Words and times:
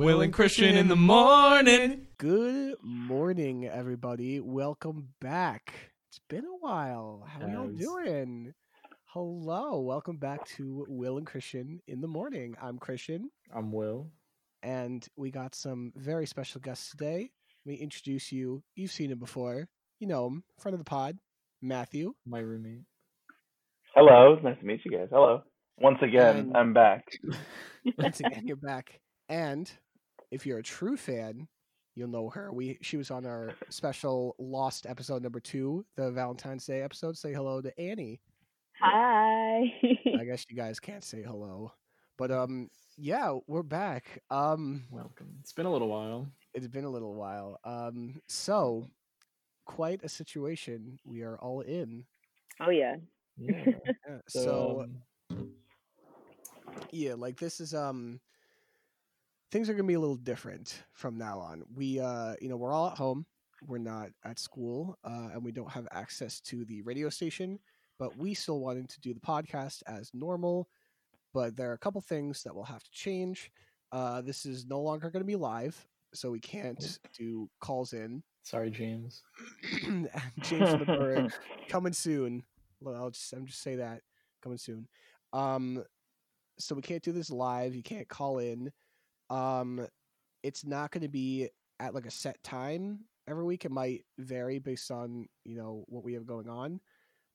Will 0.00 0.22
and 0.22 0.32
Christian 0.32 0.78
in 0.78 0.88
the 0.88 0.96
morning. 0.96 2.06
Good 2.16 2.76
morning, 2.82 3.66
everybody. 3.66 4.40
Welcome 4.40 5.08
back. 5.20 5.74
It's 6.08 6.20
been 6.30 6.46
a 6.46 6.56
while. 6.58 7.26
How 7.28 7.44
are 7.44 7.50
y'all 7.50 7.68
Has. 7.68 7.78
doing? 7.78 8.54
Hello. 9.08 9.80
Welcome 9.82 10.16
back 10.16 10.46
to 10.56 10.86
Will 10.88 11.18
and 11.18 11.26
Christian 11.26 11.80
in 11.86 12.00
the 12.00 12.08
morning. 12.08 12.56
I'm 12.62 12.78
Christian, 12.78 13.30
I'm 13.54 13.72
Will. 13.72 14.10
and 14.62 15.06
we 15.16 15.30
got 15.30 15.54
some 15.54 15.92
very 15.96 16.26
special 16.26 16.62
guests 16.62 16.90
today. 16.92 17.30
Let 17.66 17.70
me 17.70 17.74
introduce 17.76 18.32
you. 18.32 18.62
You've 18.76 18.92
seen 18.92 19.10
him 19.10 19.18
before. 19.18 19.68
You 19.98 20.06
know 20.06 20.26
him, 20.28 20.44
friend 20.58 20.72
of 20.72 20.80
the 20.80 20.88
pod, 20.88 21.18
Matthew. 21.60 22.14
My 22.24 22.38
roommate. 22.38 22.84
Hello, 23.94 24.32
it's 24.32 24.42
nice 24.44 24.58
to 24.60 24.64
meet 24.64 24.80
you 24.86 24.92
guys. 24.92 25.08
Hello. 25.12 25.42
Once 25.78 25.98
again, 26.00 26.36
And- 26.38 26.56
I'm 26.56 26.72
back. 26.72 27.04
Once 27.98 28.20
again, 28.20 28.46
you're 28.46 28.56
back. 28.56 28.98
And 29.28 29.70
if 30.30 30.46
you're 30.46 30.58
a 30.58 30.62
true 30.62 30.96
fan, 30.96 31.48
you'll 31.94 32.08
know 32.08 32.28
her. 32.30 32.52
We 32.52 32.78
she 32.82 32.96
was 32.96 33.10
on 33.10 33.26
our 33.26 33.52
special 33.68 34.34
Lost 34.38 34.86
episode 34.86 35.22
number 35.22 35.40
two, 35.40 35.84
the 35.96 36.10
Valentine's 36.10 36.66
Day 36.66 36.82
episode. 36.82 37.16
Say 37.16 37.32
hello 37.32 37.60
to 37.60 37.80
Annie. 37.80 38.20
Hi. 38.80 39.72
I 40.18 40.24
guess 40.24 40.44
you 40.48 40.56
guys 40.56 40.80
can't 40.80 41.04
say 41.04 41.22
hello, 41.22 41.72
but 42.16 42.30
um, 42.30 42.68
yeah, 42.96 43.36
we're 43.46 43.62
back. 43.62 44.22
Um, 44.30 44.84
Welcome. 44.90 45.36
It's 45.40 45.52
been 45.52 45.66
a 45.66 45.72
little 45.72 45.88
while. 45.88 46.26
it's 46.54 46.68
been 46.68 46.84
a 46.84 46.90
little 46.90 47.14
while. 47.14 47.58
Um, 47.64 48.20
so 48.28 48.86
quite 49.66 50.02
a 50.02 50.08
situation 50.08 50.98
we 51.04 51.22
are 51.22 51.38
all 51.38 51.60
in. 51.60 52.04
oh 52.60 52.70
yeah. 52.70 52.96
Yeah. 53.36 53.64
Yeah, 54.08 54.18
So, 54.28 54.40
so 54.44 54.86
um, 55.38 55.48
yeah 56.92 57.14
like 57.14 57.38
this 57.38 57.60
is 57.60 57.72
um 57.74 58.20
things 59.50 59.68
are 59.68 59.74
gonna 59.74 59.84
be 59.84 59.94
a 59.94 60.00
little 60.00 60.16
different 60.16 60.82
from 60.92 61.16
now 61.18 61.38
on 61.38 61.62
we 61.74 62.00
uh 62.00 62.34
you 62.40 62.48
know 62.48 62.56
we're 62.56 62.72
all 62.72 62.88
at 62.88 62.96
home 62.96 63.24
we're 63.66 63.78
not 63.78 64.08
at 64.24 64.38
school 64.38 64.96
uh 65.04 65.28
and 65.32 65.44
we 65.44 65.52
don't 65.52 65.70
have 65.70 65.86
access 65.92 66.40
to 66.40 66.64
the 66.64 66.82
radio 66.82 67.08
station 67.08 67.58
but 67.98 68.16
we 68.16 68.32
still 68.32 68.60
wanted 68.60 68.88
to 68.88 69.00
do 69.00 69.12
the 69.12 69.20
podcast 69.20 69.82
as 69.86 70.10
normal 70.14 70.68
but 71.34 71.56
there 71.56 71.70
are 71.70 71.74
a 71.74 71.78
couple 71.78 72.00
things 72.00 72.42
that 72.42 72.54
will 72.54 72.64
have 72.64 72.82
to 72.82 72.90
change 72.90 73.50
uh 73.92 74.20
this 74.20 74.46
is 74.46 74.66
no 74.66 74.80
longer 74.80 75.10
going 75.10 75.22
to 75.22 75.26
be 75.26 75.36
live 75.36 75.86
so 76.12 76.30
we 76.30 76.40
can't 76.40 76.98
do 77.16 77.48
calls 77.60 77.92
in 77.92 78.22
sorry, 78.42 78.70
James. 78.70 79.22
James 79.82 80.72
the 80.78 80.84
Bird 80.86 81.32
coming 81.68 81.92
soon. 81.92 82.42
I'll 82.86 83.10
just 83.10 83.32
I'm 83.32 83.46
just 83.46 83.62
say 83.62 83.76
that 83.76 84.00
coming 84.42 84.58
soon. 84.58 84.88
Um, 85.32 85.84
so 86.58 86.74
we 86.74 86.82
can't 86.82 87.02
do 87.02 87.12
this 87.12 87.30
live. 87.30 87.74
You 87.74 87.82
can't 87.82 88.08
call 88.08 88.38
in. 88.38 88.72
Um, 89.30 89.86
it's 90.42 90.64
not 90.64 90.90
going 90.90 91.02
to 91.02 91.08
be 91.08 91.48
at 91.78 91.94
like 91.94 92.06
a 92.06 92.10
set 92.10 92.42
time 92.42 93.00
every 93.28 93.44
week. 93.44 93.64
It 93.64 93.70
might 93.70 94.04
vary 94.18 94.58
based 94.58 94.90
on 94.90 95.26
you 95.44 95.56
know 95.56 95.84
what 95.88 96.04
we 96.04 96.14
have 96.14 96.26
going 96.26 96.48
on. 96.48 96.80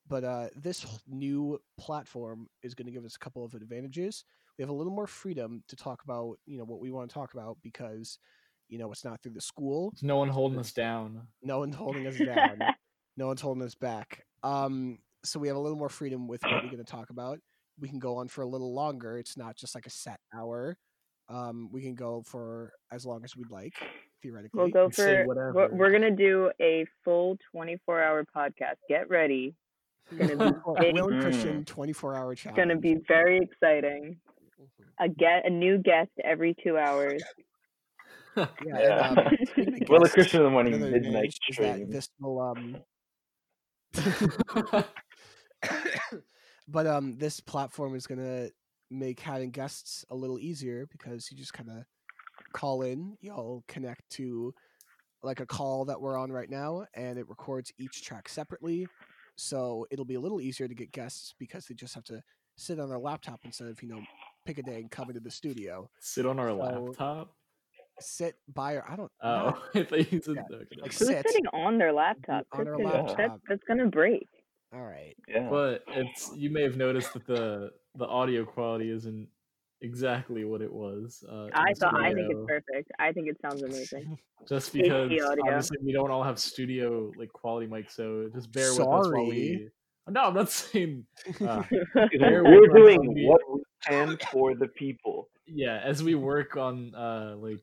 But 0.08 0.23
uh, 0.23 0.48
this 0.56 0.86
new 1.08 1.60
platform 1.80 2.48
is 2.62 2.76
going 2.76 2.86
to 2.86 2.92
give 2.92 3.06
us 3.06 3.16
a 3.16 3.20
couple 3.20 3.44
of 3.44 3.56
advantages. 3.56 4.23
We 4.58 4.62
have 4.62 4.70
a 4.70 4.73
little 4.73 4.94
more 4.94 5.08
freedom 5.08 5.64
to 5.68 5.76
talk 5.76 6.04
about 6.04 6.38
you 6.46 6.58
know 6.58 6.66
what 6.66 6.80
we 6.80 6.92
want 6.92 7.10
to 7.10 7.14
talk 7.14 7.34
about 7.34 7.58
because 7.64 8.20
you 8.70 8.78
know 8.78 8.92
it's 8.92 9.04
not 9.06 9.22
through 9.22 9.34
the 9.34 9.42
school 9.42 9.92
There's 9.94 10.04
no 10.04 10.18
one 10.18 10.30
holding 10.30 10.60
us 10.60 10.72
down. 10.72 11.22
no 11.44 11.60
one's 11.60 11.76
holding 11.76 12.08
us 12.08 12.18
down. 12.18 12.60
no 13.18 13.28
one's 13.28 13.42
holding 13.42 13.64
us 13.64 13.76
back. 13.76 14.26
Um, 14.44 15.00
so 15.23 15.40
we 15.40 15.48
have 15.48 15.58
a 15.58 15.60
little 15.60 15.78
more 15.78 15.90
freedom 15.90 16.28
with 16.28 16.44
what 16.44 16.54
we're 16.64 16.70
going 16.72 16.78
to 16.78 16.84
talk 16.84 17.10
about. 17.10 17.40
We 17.80 17.90
can 17.90 18.00
go 18.00 18.18
on 18.18 18.28
for 18.28 18.42
a 18.42 18.48
little 18.48 18.73
longer. 18.73 19.18
It's 19.18 19.38
not 19.38 19.56
just 19.56 19.73
like 19.76 19.86
a 19.88 19.90
set 19.90 20.20
hour. 20.34 20.78
Um, 21.28 21.70
we 21.72 21.81
can 21.81 21.95
go 21.95 22.22
for 22.26 22.72
as 22.92 23.06
long 23.06 23.23
as 23.23 23.36
we'd 23.36 23.50
like, 23.50 23.73
theoretically. 24.22 24.59
We'll 24.59 24.70
go 24.70 24.86
can 24.90 24.94
say 24.94 25.04
for 25.23 25.28
we're, 25.28 25.52
whatever. 25.54 25.76
we're 25.76 25.92
gonna 25.92 26.12
do 26.16 26.52
a 26.62 26.86
full 27.04 27.38
24 27.52 28.02
hour 28.04 28.23
podcast. 28.36 28.76
Get 28.88 29.09
ready. 29.09 29.56
gonna 30.16 30.36
be 30.38 30.80
big. 30.80 30.94
Will 30.94 31.08
and 31.08 31.16
Mm. 31.17 31.22
Christian 31.22 31.66
24 31.66 32.16
hour 32.16 32.32
It's 32.33 32.44
gonna 32.55 32.77
be 32.77 32.98
very 33.08 33.39
exciting. 33.39 34.20
Mhm. 34.61 35.05
A 35.05 35.10
get 35.10 35.45
a 35.45 35.49
new 35.49 35.77
guest 35.80 36.11
every 36.23 36.54
two 36.64 36.77
hours. 36.77 37.23
Yeah, 38.38 38.45
Yeah. 38.66 39.10
and, 39.10 39.17
um, 39.20 39.28
speaking 39.48 39.86
Will 39.89 40.04
and 40.04 40.11
Christian 40.11 40.42
in 40.42 40.44
the 40.45 40.49
morning 40.52 40.73
midnight 40.80 40.95
advantage 41.05 41.39
is 41.49 41.58
that 41.58 41.73
stream. 41.76 41.89
this 41.89 42.10
will 42.20 42.39
um 42.42 42.78
but 46.67 46.86
um 46.88 47.17
this 47.17 47.39
platform 47.39 47.95
is 47.95 48.05
gonna 48.08 48.49
make 48.92 49.20
having 49.20 49.52
guests 49.52 50.06
a 50.10 50.16
little 50.16 50.40
easier 50.40 50.88
because 50.92 51.30
you 51.32 51.38
just 51.38 51.54
kind 51.54 51.70
of 51.70 51.84
call 52.54 52.82
in 52.84 53.18
you'll 53.22 53.64
connect 53.68 54.08
to 54.10 54.54
like 55.23 55.40
a 55.40 55.46
call 55.46 55.86
that 55.86 56.00
we're 56.00 56.18
on 56.18 56.32
right 56.32 56.50
now 56.50 56.86
and 56.94 57.18
it 57.18 57.28
records 57.28 57.72
each 57.80 58.04
track 58.04 58.30
separately 58.30 58.86
so 59.36 59.86
it'll 59.92 60.06
be 60.06 60.16
a 60.16 60.20
little 60.20 60.40
easier 60.40 60.68
to 60.68 60.76
get 60.76 60.92
guests 60.92 61.34
because 61.40 61.66
they 61.66 61.76
just 61.76 61.94
have 61.96 62.04
to 62.04 62.22
sit 62.58 62.80
on 62.80 62.88
their 62.90 63.00
laptop 63.00 63.40
instead 63.44 63.68
of 63.68 63.82
you 63.82 63.90
know 63.90 64.00
pick 64.46 64.58
a 64.58 64.64
day 64.64 64.76
and 64.76 64.92
come 64.92 65.10
into 65.10 65.20
the 65.20 65.32
studio 65.32 65.90
Sit 66.00 66.26
on 66.26 66.40
our 66.40 66.50
So- 66.50 66.56
laptop. 66.58 67.34
sit 68.00 68.36
by 68.54 68.73
or 68.73 68.86
i 68.90 68.96
don't 68.96 69.12
Oh, 69.23 69.28
not- 69.28 69.62
I 69.76 69.84
thought 69.84 70.12
you 70.12 70.22
said 70.22 70.36
Yeah, 70.36 70.56
okay. 70.58 70.66
like 70.82 70.94
Who's 70.94 71.08
sit 71.08 71.26
sitting 71.28 71.48
on 71.54 71.78
their 71.78 71.92
laptop? 71.94 72.46
on 72.52 72.64
That's 72.66 72.78
their 72.78 72.78
gonna- 72.78 72.98
laptop. 73.08 73.17
That, 73.17 73.32
that's 73.50 73.64
gonna 73.67 73.88
break. 73.88 74.28
all 74.73 74.84
right 74.84 75.16
Yeah. 75.28 75.50
But 75.50 75.84
it's 75.88 76.32
you 76.36 76.50
may 76.50 76.62
have 76.62 76.78
noticed 76.78 77.14
that 77.14 77.26
the 77.26 77.72
the 77.98 78.06
audio 78.06 78.45
quality 78.45 78.89
isn't 78.92 79.28
exactly 79.82 80.45
what 80.45 80.61
it 80.61 80.72
was. 80.72 81.23
Uh, 81.30 81.48
I 81.54 81.73
the 81.73 81.80
thought 81.80 81.95
I 82.02 82.14
think 82.14 82.28
it's 82.32 82.45
perfect. 82.48 82.92
I 83.00 83.11
think 83.11 83.28
it 83.28 83.38
sounds 83.42 83.61
amazing. 83.61 84.17
just 84.50 84.73
HD 84.73 84.83
because 84.83 85.11
audio. 85.22 85.44
obviously 85.48 85.78
we 85.83 85.92
don't 85.94 86.11
all 86.11 86.23
have 86.23 86.39
studio 86.39 87.11
like 87.17 87.32
quality 87.34 87.67
mics, 87.67 87.92
so 87.92 88.30
just 88.34 88.52
bear 88.52 88.72
with 88.72 88.80
us 88.82 88.86
while 88.88 89.11
we. 89.28 89.70
No, 90.08 90.22
I'm 90.26 90.36
not 90.36 90.52
saying. 90.52 91.04
Uh, 91.42 91.64
Because 91.95 92.10
Bear 92.20 92.44
We're 92.44 92.70
us 92.70 92.76
doing 92.76 93.11
we- 93.16 93.26
what 93.26 93.42
we 93.52 93.61
can 93.88 94.17
for 94.32 94.54
the 94.55 94.67
people. 94.67 95.30
yeah, 95.48 95.82
as 95.84 96.04
we 96.04 96.14
work 96.14 96.58
on 96.58 96.94
uh 96.94 97.34
like 97.39 97.60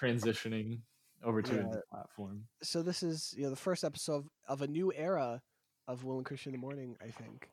transitioning 0.00 0.78
over 1.22 1.42
to 1.42 1.52
a 1.60 1.62
new 1.64 1.80
platform. 1.90 2.44
so 2.62 2.82
this 2.82 3.02
is 3.02 3.34
you 3.36 3.44
know 3.44 3.50
the 3.50 3.56
first 3.56 3.84
episode 3.84 4.16
of, 4.16 4.28
of 4.48 4.62
a 4.62 4.66
new 4.66 4.90
era 4.96 5.42
of 5.86 6.02
Will 6.04 6.16
and 6.16 6.24
Christian 6.24 6.54
in 6.54 6.60
the 6.60 6.64
morning, 6.66 6.96
I 7.00 7.10
think, 7.10 7.48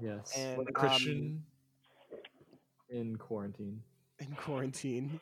Yes, 0.00 0.32
And, 0.36 0.58
with 0.58 0.68
um, 0.68 0.74
Christian 0.74 1.44
in 2.94 3.16
quarantine. 3.16 3.82
in 4.20 4.34
quarantine. 4.36 5.20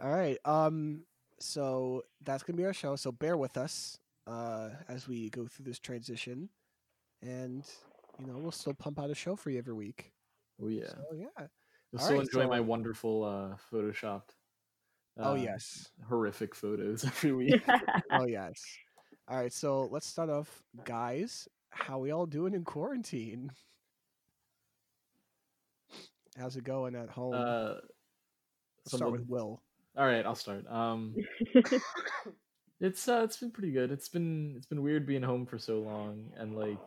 All 0.00 0.10
right. 0.12 0.38
Um. 0.44 1.04
So 1.40 2.04
that's 2.22 2.42
gonna 2.42 2.56
be 2.56 2.64
our 2.64 2.72
show. 2.74 2.96
So 2.96 3.12
bear 3.12 3.36
with 3.36 3.56
us 3.56 3.98
uh, 4.26 4.70
as 4.88 5.08
we 5.08 5.30
go 5.30 5.46
through 5.46 5.64
this 5.66 5.78
transition, 5.78 6.48
and 7.22 7.64
you 8.18 8.26
know 8.26 8.38
we'll 8.38 8.52
still 8.52 8.74
pump 8.74 8.98
out 9.00 9.10
a 9.10 9.14
show 9.14 9.36
for 9.36 9.50
you 9.50 9.58
every 9.58 9.74
week. 9.74 10.12
Oh 10.62 10.68
yeah, 10.68 10.88
So 10.88 11.04
yeah. 11.14 11.46
you'll 11.92 12.00
all 12.00 12.04
still 12.04 12.16
right, 12.18 12.26
enjoy 12.26 12.46
my 12.48 12.60
wonderful 12.60 13.24
uh 13.24 13.56
photoshopped. 13.72 14.30
oh 15.18 15.32
uh, 15.32 15.34
yes. 15.34 15.90
horrific 16.08 16.54
photos 16.54 17.04
every 17.06 17.32
week. 17.32 17.62
Oh 18.10 18.26
yes. 18.26 18.78
All 19.28 19.36
right. 19.36 19.52
So 19.52 19.88
let's 19.90 20.06
start 20.06 20.30
off, 20.30 20.62
guys. 20.84 21.48
How 21.70 21.98
we 21.98 22.10
all 22.10 22.26
doing 22.26 22.54
in 22.54 22.64
quarantine? 22.64 23.50
How's 26.36 26.56
it 26.56 26.64
going 26.64 26.94
at 26.94 27.08
home? 27.08 27.34
uh, 27.34 27.74
start 28.86 29.00
something- 29.00 29.12
with 29.12 29.28
Will. 29.28 29.62
all 29.96 30.06
right, 30.06 30.24
I'll 30.24 30.34
start. 30.34 30.66
Um, 30.68 31.14
it's 32.80 33.08
uh, 33.08 33.22
it's 33.24 33.36
been 33.38 33.50
pretty 33.50 33.72
good. 33.72 33.90
It's 33.90 34.08
been 34.08 34.54
it's 34.56 34.66
been 34.66 34.82
weird 34.82 35.06
being 35.06 35.22
home 35.22 35.46
for 35.46 35.58
so 35.58 35.80
long 35.80 36.30
and 36.36 36.54
like 36.56 36.78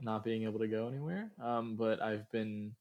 not 0.00 0.24
being 0.24 0.44
able 0.44 0.58
to 0.60 0.68
go 0.68 0.88
anywhere. 0.88 1.30
Um, 1.42 1.76
but 1.76 2.00
I've 2.00 2.30
been, 2.30 2.74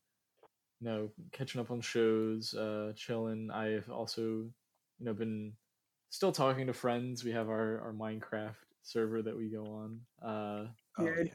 you 0.79 0.87
know, 0.87 1.09
catching 1.31 1.59
up 1.61 1.71
on 1.71 1.81
shows, 1.81 2.53
uh, 2.53 2.93
chilling. 2.95 3.49
I've 3.51 3.89
also, 3.89 4.21
you 4.21 4.51
know, 5.05 5.13
been 5.13 5.53
still 6.09 6.31
talking 6.31 6.67
to 6.67 6.73
friends. 6.73 7.23
We 7.23 7.31
have 7.31 7.49
our 7.49 7.81
our 7.81 7.93
Minecraft 7.93 8.55
server 8.83 9.21
that 9.23 9.35
we 9.35 9.49
go 9.49 9.65
on. 9.65 9.99
Uh, 10.21 10.67
Oh 10.97 11.05
yeah. 11.05 11.31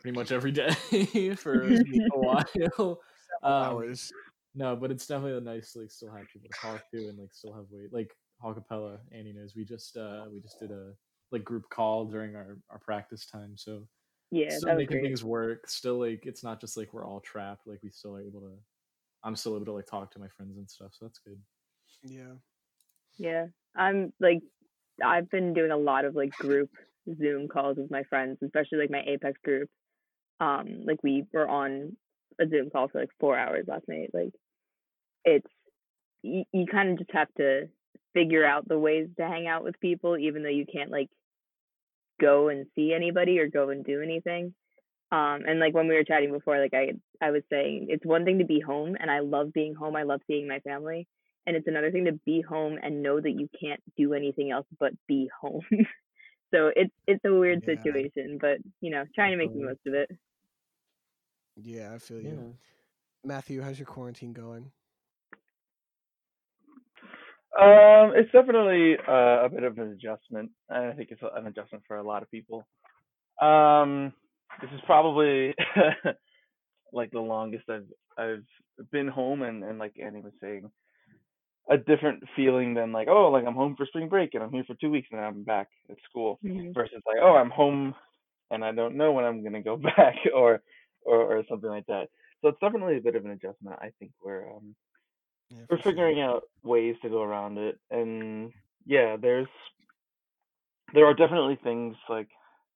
pretty 0.00 0.18
much 0.18 0.32
every 0.32 0.50
day 0.52 0.70
for 1.36 1.62
a 1.72 1.78
while. 2.12 3.00
Um, 3.42 3.52
Hours. 3.52 4.12
No, 4.54 4.74
but 4.74 4.90
it's 4.90 5.06
definitely 5.06 5.40
nice 5.40 5.72
to 5.72 5.80
like 5.80 5.90
still 5.90 6.10
have 6.10 6.26
people 6.32 6.48
to 6.50 6.58
talk 6.60 6.82
to 6.90 7.08
and 7.08 7.18
like 7.18 7.32
still 7.32 7.52
have 7.52 7.66
weight 7.70 7.92
like 7.92 8.10
Hawkapella, 8.42 8.98
Annie 9.12 9.32
knows. 9.32 9.54
We 9.54 9.64
just 9.64 9.96
uh 9.96 10.24
we 10.32 10.40
just 10.40 10.58
did 10.58 10.70
a 10.70 10.92
like 11.30 11.44
group 11.44 11.68
call 11.70 12.06
during 12.06 12.36
our, 12.36 12.58
our 12.70 12.78
practice 12.78 13.26
time. 13.26 13.52
So 13.56 13.86
yeah, 14.30 14.56
still 14.56 14.74
making 14.74 14.98
great. 14.98 15.02
things 15.02 15.24
work. 15.24 15.68
Still 15.68 15.98
like 15.98 16.24
it's 16.24 16.42
not 16.42 16.60
just 16.60 16.76
like 16.76 16.94
we're 16.94 17.06
all 17.06 17.20
trapped, 17.20 17.66
like 17.66 17.80
we 17.82 17.90
still 17.90 18.16
are 18.16 18.22
able 18.22 18.40
to 18.40 18.52
I'm 19.22 19.36
still 19.36 19.56
able 19.56 19.66
to 19.66 19.72
like 19.72 19.86
talk 19.86 20.12
to 20.12 20.18
my 20.18 20.28
friends 20.28 20.56
and 20.56 20.70
stuff, 20.70 20.92
so 20.92 21.04
that's 21.04 21.18
good. 21.18 21.38
Yeah. 22.02 22.34
Yeah, 23.18 23.46
I'm 23.74 24.12
like, 24.20 24.40
I've 25.04 25.30
been 25.30 25.54
doing 25.54 25.70
a 25.70 25.76
lot 25.76 26.04
of 26.04 26.14
like 26.14 26.30
group 26.32 26.70
Zoom 27.18 27.48
calls 27.48 27.76
with 27.76 27.90
my 27.90 28.04
friends, 28.04 28.38
especially 28.44 28.78
like 28.78 28.90
my 28.90 29.02
Apex 29.06 29.38
group. 29.44 29.68
Um, 30.38 30.82
like 30.84 31.02
we 31.02 31.24
were 31.32 31.48
on 31.48 31.96
a 32.40 32.48
Zoom 32.48 32.70
call 32.70 32.88
for 32.88 33.00
like 33.00 33.10
four 33.20 33.38
hours 33.38 33.66
last 33.68 33.88
night. 33.88 34.10
Like, 34.12 34.32
it's 35.24 35.46
you, 36.22 36.44
you 36.52 36.66
kind 36.66 36.90
of 36.90 36.98
just 36.98 37.12
have 37.12 37.28
to 37.38 37.68
figure 38.14 38.44
out 38.46 38.68
the 38.68 38.78
ways 38.78 39.08
to 39.18 39.26
hang 39.26 39.46
out 39.46 39.64
with 39.64 39.80
people, 39.80 40.16
even 40.18 40.42
though 40.42 40.48
you 40.48 40.66
can't 40.72 40.90
like 40.90 41.08
go 42.20 42.48
and 42.48 42.66
see 42.74 42.92
anybody 42.94 43.38
or 43.38 43.48
go 43.48 43.70
and 43.70 43.84
do 43.84 44.00
anything. 44.02 44.54
Um, 45.12 45.42
and 45.46 45.60
like 45.60 45.74
when 45.74 45.88
we 45.88 45.94
were 45.94 46.04
chatting 46.04 46.32
before, 46.32 46.58
like 46.60 46.74
I 46.74 46.92
I 47.24 47.30
was 47.30 47.42
saying, 47.50 47.86
it's 47.90 48.04
one 48.04 48.24
thing 48.24 48.38
to 48.40 48.44
be 48.46 48.60
home, 48.60 48.96
and 48.98 49.10
I 49.10 49.20
love 49.20 49.52
being 49.52 49.74
home. 49.74 49.96
I 49.96 50.02
love 50.04 50.20
seeing 50.26 50.48
my 50.48 50.60
family, 50.60 51.06
and 51.46 51.56
it's 51.56 51.68
another 51.68 51.92
thing 51.92 52.06
to 52.06 52.20
be 52.26 52.42
home 52.42 52.78
and 52.82 53.02
know 53.02 53.20
that 53.20 53.30
you 53.30 53.48
can't 53.60 53.80
do 53.96 54.14
anything 54.14 54.50
else 54.50 54.66
but 54.80 54.92
be 55.08 55.30
home. 55.40 55.62
so 56.54 56.70
it's 56.76 56.92
it's 57.06 57.24
a 57.24 57.34
weird 57.34 57.62
Yeah. 57.62 57.66
situation, 57.66 58.38
but 58.40 58.58
you 58.80 58.90
know, 58.90 59.04
trying 59.14 59.32
to 59.32 59.38
make 59.38 59.52
the 59.52 59.64
most 59.64 59.80
of 59.86 59.94
it. 59.94 60.10
Yeah, 61.56 61.92
I 61.94 61.98
feel 61.98 62.20
you. 62.20 62.28
Yeah. 62.28 62.52
Matthew, 63.24 63.62
how's 63.62 63.78
your 63.78 63.86
quarantine 63.86 64.32
going? 64.32 64.70
Um, 67.58 68.12
it's 68.14 68.30
definitely 68.32 68.96
uh, 69.08 69.44
a 69.44 69.48
bit 69.48 69.62
of 69.62 69.78
an 69.78 69.92
adjustment. 69.92 70.50
I 70.70 70.92
think 70.92 71.10
it's 71.10 71.22
an 71.22 71.46
adjustment 71.46 71.84
for 71.88 71.96
a 71.96 72.02
lot 72.02 72.22
of 72.22 72.30
people. 72.30 72.66
Um, 73.40 74.12
this 74.60 74.70
is 74.74 74.80
probably 74.84 75.54
like 76.92 77.10
the 77.10 77.20
longest 77.20 77.64
I've 77.70 77.86
I've 78.18 78.44
been 78.92 79.08
home, 79.08 79.42
and 79.42 79.64
and 79.64 79.78
like 79.78 79.94
Annie 80.02 80.20
was 80.20 80.32
saying, 80.40 80.70
a 81.70 81.78
different 81.78 82.22
feeling 82.36 82.74
than 82.74 82.92
like 82.92 83.08
oh 83.08 83.30
like 83.30 83.44
I'm 83.46 83.54
home 83.54 83.74
for 83.76 83.86
spring 83.86 84.08
break 84.08 84.34
and 84.34 84.42
I'm 84.42 84.52
here 84.52 84.64
for 84.66 84.74
two 84.74 84.90
weeks 84.90 85.08
and 85.10 85.20
I'm 85.20 85.42
back 85.42 85.68
at 85.90 85.96
school 86.08 86.38
Mhm. 86.44 86.74
versus 86.74 87.02
like 87.06 87.16
oh 87.22 87.34
I'm 87.36 87.50
home 87.50 87.94
and 88.50 88.64
I 88.64 88.72
don't 88.72 88.96
know 88.96 89.12
when 89.12 89.24
I'm 89.24 89.42
gonna 89.42 89.62
go 89.62 89.76
back 89.96 90.16
or 90.34 90.62
or 91.06 91.38
or 91.38 91.44
something 91.48 91.70
like 91.70 91.86
that. 91.86 92.08
So 92.42 92.48
it's 92.48 92.60
definitely 92.60 92.98
a 92.98 93.02
bit 93.02 93.16
of 93.16 93.24
an 93.24 93.32
adjustment. 93.32 93.78
I 93.80 93.90
think 93.98 94.12
we're 94.24 94.50
um 94.54 94.74
Yeah, 95.50 95.66
we're 95.70 95.78
for 95.78 95.82
sure. 95.82 95.92
figuring 95.92 96.20
out 96.20 96.44
ways 96.62 96.96
to 97.02 97.08
go 97.08 97.22
around 97.22 97.58
it 97.58 97.78
and 97.90 98.52
yeah 98.86 99.16
there's 99.20 99.48
there 100.94 101.06
are 101.06 101.14
definitely 101.14 101.58
things 101.62 101.96
like 102.08 102.28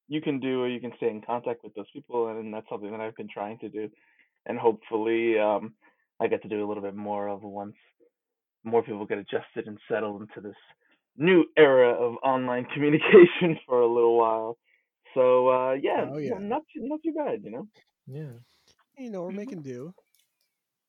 you 0.09 0.21
can 0.21 0.41
do 0.41 0.63
or 0.63 0.69
you 0.69 0.81
can 0.81 0.93
stay 0.97 1.09
in 1.11 1.23
contact 1.23 1.63
with 1.65 1.75
those 1.75 1.91
people 1.93 2.29
and 2.29 2.53
that's 2.53 2.69
something 2.69 2.91
that 2.91 3.01
i've 3.01 3.17
been 3.17 3.29
trying 3.33 3.59
to 3.59 3.69
do 3.69 3.89
and 4.47 4.59
hopefully 4.59 5.39
um 5.39 5.75
i 6.21 6.27
get 6.27 6.43
to 6.43 6.49
do 6.49 6.65
a 6.65 6.69
little 6.69 6.83
bit 6.83 6.95
more 6.97 7.29
of 7.29 7.43
once 7.43 7.77
more 8.65 8.83
people 8.83 9.07
get 9.07 9.19
adjusted 9.19 9.67
and 9.67 9.79
settled 9.91 10.23
into 10.23 10.41
this 10.41 10.57
new 11.17 11.45
era 11.57 11.93
of 11.93 12.17
online 12.25 12.67
communication 12.75 13.59
for 13.67 13.81
a 13.81 13.93
little 13.93 14.19
while 14.19 14.59
so 15.15 15.49
uh 15.49 15.73
yeah, 15.73 16.07
Oh, 16.13 16.19
yeah. 16.19 16.39
not 16.39 16.63
too, 16.73 16.81
not 16.87 17.01
too 17.05 17.13
bad 17.13 17.41
you 17.45 17.51
know 17.51 17.67
Yeah. 18.11 18.33
you 18.99 19.11
know 19.11 19.23
we're 19.23 19.31
Mhm. 19.31 19.37
making 19.37 19.63
do 19.63 19.95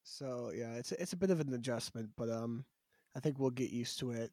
so 0.03 0.51
yeah 0.53 0.73
it's 0.75 0.91
a- 0.91 1.01
it's 1.01 1.13
a 1.13 1.17
bit 1.17 1.29
of 1.29 1.39
an 1.39 1.53
adjustment 1.53 2.09
but 2.17 2.29
um 2.29 2.65
i 3.15 3.19
think 3.19 3.37
we'll 3.39 3.51
get 3.51 3.69
used 3.69 3.99
to 3.99 4.11
it 4.11 4.31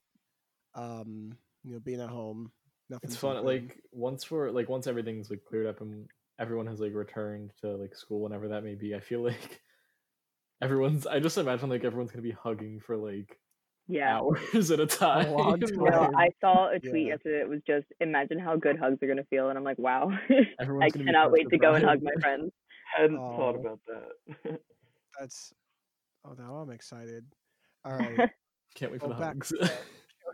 um 0.74 1.36
you 1.64 1.74
know 1.74 1.80
being 1.80 2.00
at 2.00 2.08
home 2.08 2.50
nothing's 2.90 3.12
It's 3.12 3.20
fun. 3.20 3.36
open. 3.36 3.46
Like 3.46 3.82
once 3.92 4.30
we're 4.30 4.50
like 4.50 4.68
once 4.70 4.86
everything's 4.86 5.28
like 5.30 5.44
cleared 5.44 5.66
up 5.66 5.80
and 5.82 6.08
everyone 6.38 6.66
has 6.66 6.80
like 6.80 6.94
returned 6.94 7.52
to 7.60 7.76
like 7.76 7.94
school 7.94 8.20
whenever 8.22 8.48
that 8.48 8.64
may 8.64 8.74
be. 8.74 8.94
I 8.94 9.00
feel 9.00 9.20
like 9.30 9.60
everyone's. 10.62 11.06
I 11.06 11.20
just 11.20 11.36
imagine 11.36 11.68
like 11.68 11.84
everyone's 11.84 12.10
gonna 12.12 12.22
be 12.22 12.30
hugging 12.30 12.80
for 12.80 12.96
like 12.96 13.38
Yeah. 13.88 14.16
hours 14.18 14.70
at 14.70 14.80
a 14.80 14.86
time. 14.86 15.30
long 15.32 15.60
No, 15.60 15.90
time. 15.90 16.16
I 16.16 16.30
saw 16.40 16.70
a 16.70 16.78
tweet 16.80 17.06
Yeah. 17.08 17.14
yesterday. 17.14 17.40
It 17.40 17.48
was 17.48 17.60
just 17.66 17.86
imagine 18.00 18.38
how 18.38 18.56
good 18.56 18.78
hugs 18.78 19.02
are 19.02 19.06
gonna 19.06 19.24
feel, 19.24 19.48
and 19.50 19.58
I'm 19.58 19.64
like, 19.64 19.78
wow, 19.78 20.08
I 20.30 20.46
Everyone's 20.60 20.92
gonna 20.92 21.04
be 21.04 21.10
cannot 21.10 21.32
wait 21.32 21.48
to 21.50 21.58
go 21.58 21.74
and 21.74 21.84
hug 21.84 22.02
my 22.02 22.10
surprised. 22.14 22.52
Friends. 22.98 23.12
hadn't 23.12 23.36
thought 23.36 23.54
about 23.56 23.80
that 23.86 24.60
that's 25.20 25.52
oh 26.24 26.34
now 26.38 26.56
i'm 26.56 26.70
excited 26.70 27.24
all 27.84 27.92
right 27.96 28.30
Can't 28.74 28.92
wait 28.92 29.00
for 29.00 29.08
Well, 29.08 29.16
the 29.16 29.20
back 29.24 29.34
hugs. 29.34 29.48
to 29.48 29.56
that. 29.62 29.78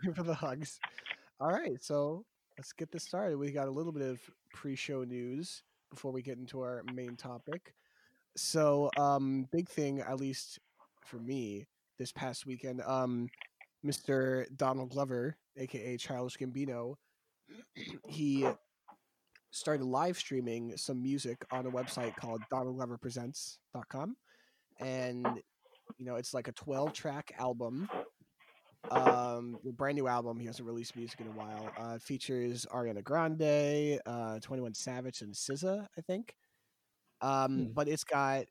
Waiting 0.01 0.13
for 0.13 0.23
the 0.23 0.33
hugs 0.35 0.79
all 1.39 1.49
right 1.51 1.81
so 1.83 2.25
let's 2.57 2.73
get 2.73 2.91
this 2.91 3.03
started 3.03 3.37
we 3.37 3.51
got 3.51 3.67
a 3.67 3.71
little 3.71 3.91
bit 3.91 4.03
of 4.03 4.19
pre-show 4.53 5.03
news 5.03 5.63
before 5.89 6.11
we 6.11 6.21
get 6.21 6.37
into 6.37 6.61
our 6.61 6.83
main 6.93 7.15
topic 7.15 7.73
so 8.35 8.89
um 8.97 9.47
big 9.51 9.67
thing 9.69 9.99
at 10.01 10.19
least 10.19 10.59
for 11.05 11.17
me 11.17 11.65
this 11.97 12.11
past 12.11 12.45
weekend 12.45 12.81
um 12.81 13.27
mr 13.85 14.45
donald 14.57 14.89
glover 14.89 15.37
aka 15.57 15.95
childish 15.97 16.37
gambino 16.37 16.95
he 18.07 18.45
started 19.55 19.85
live 19.85 20.17
streaming 20.17 20.75
some 20.75 21.01
music 21.01 21.37
on 21.49 21.65
a 21.65 21.71
website 21.71 22.13
called 22.17 22.41
donaldgloverpresents.com 22.51 24.15
and 24.81 25.41
you 25.97 26.05
know 26.05 26.15
it's 26.15 26.33
like 26.33 26.49
a 26.49 26.51
12 26.51 26.91
track 26.91 27.31
album 27.39 27.87
um 28.91 29.57
brand 29.77 29.95
new 29.95 30.07
album 30.07 30.37
he 30.37 30.45
hasn't 30.45 30.67
released 30.67 30.95
music 30.97 31.21
in 31.21 31.27
a 31.27 31.31
while 31.31 31.73
uh 31.77 31.97
features 31.97 32.65
ariana 32.73 33.01
grande 33.01 33.97
uh 34.05 34.37
21 34.41 34.73
savage 34.73 35.21
and 35.21 35.33
SZA, 35.33 35.87
i 35.97 36.01
think 36.01 36.35
um 37.21 37.67
Hmm. 37.67 37.71
but 37.73 37.87
it's 37.87 38.03
got 38.03 38.43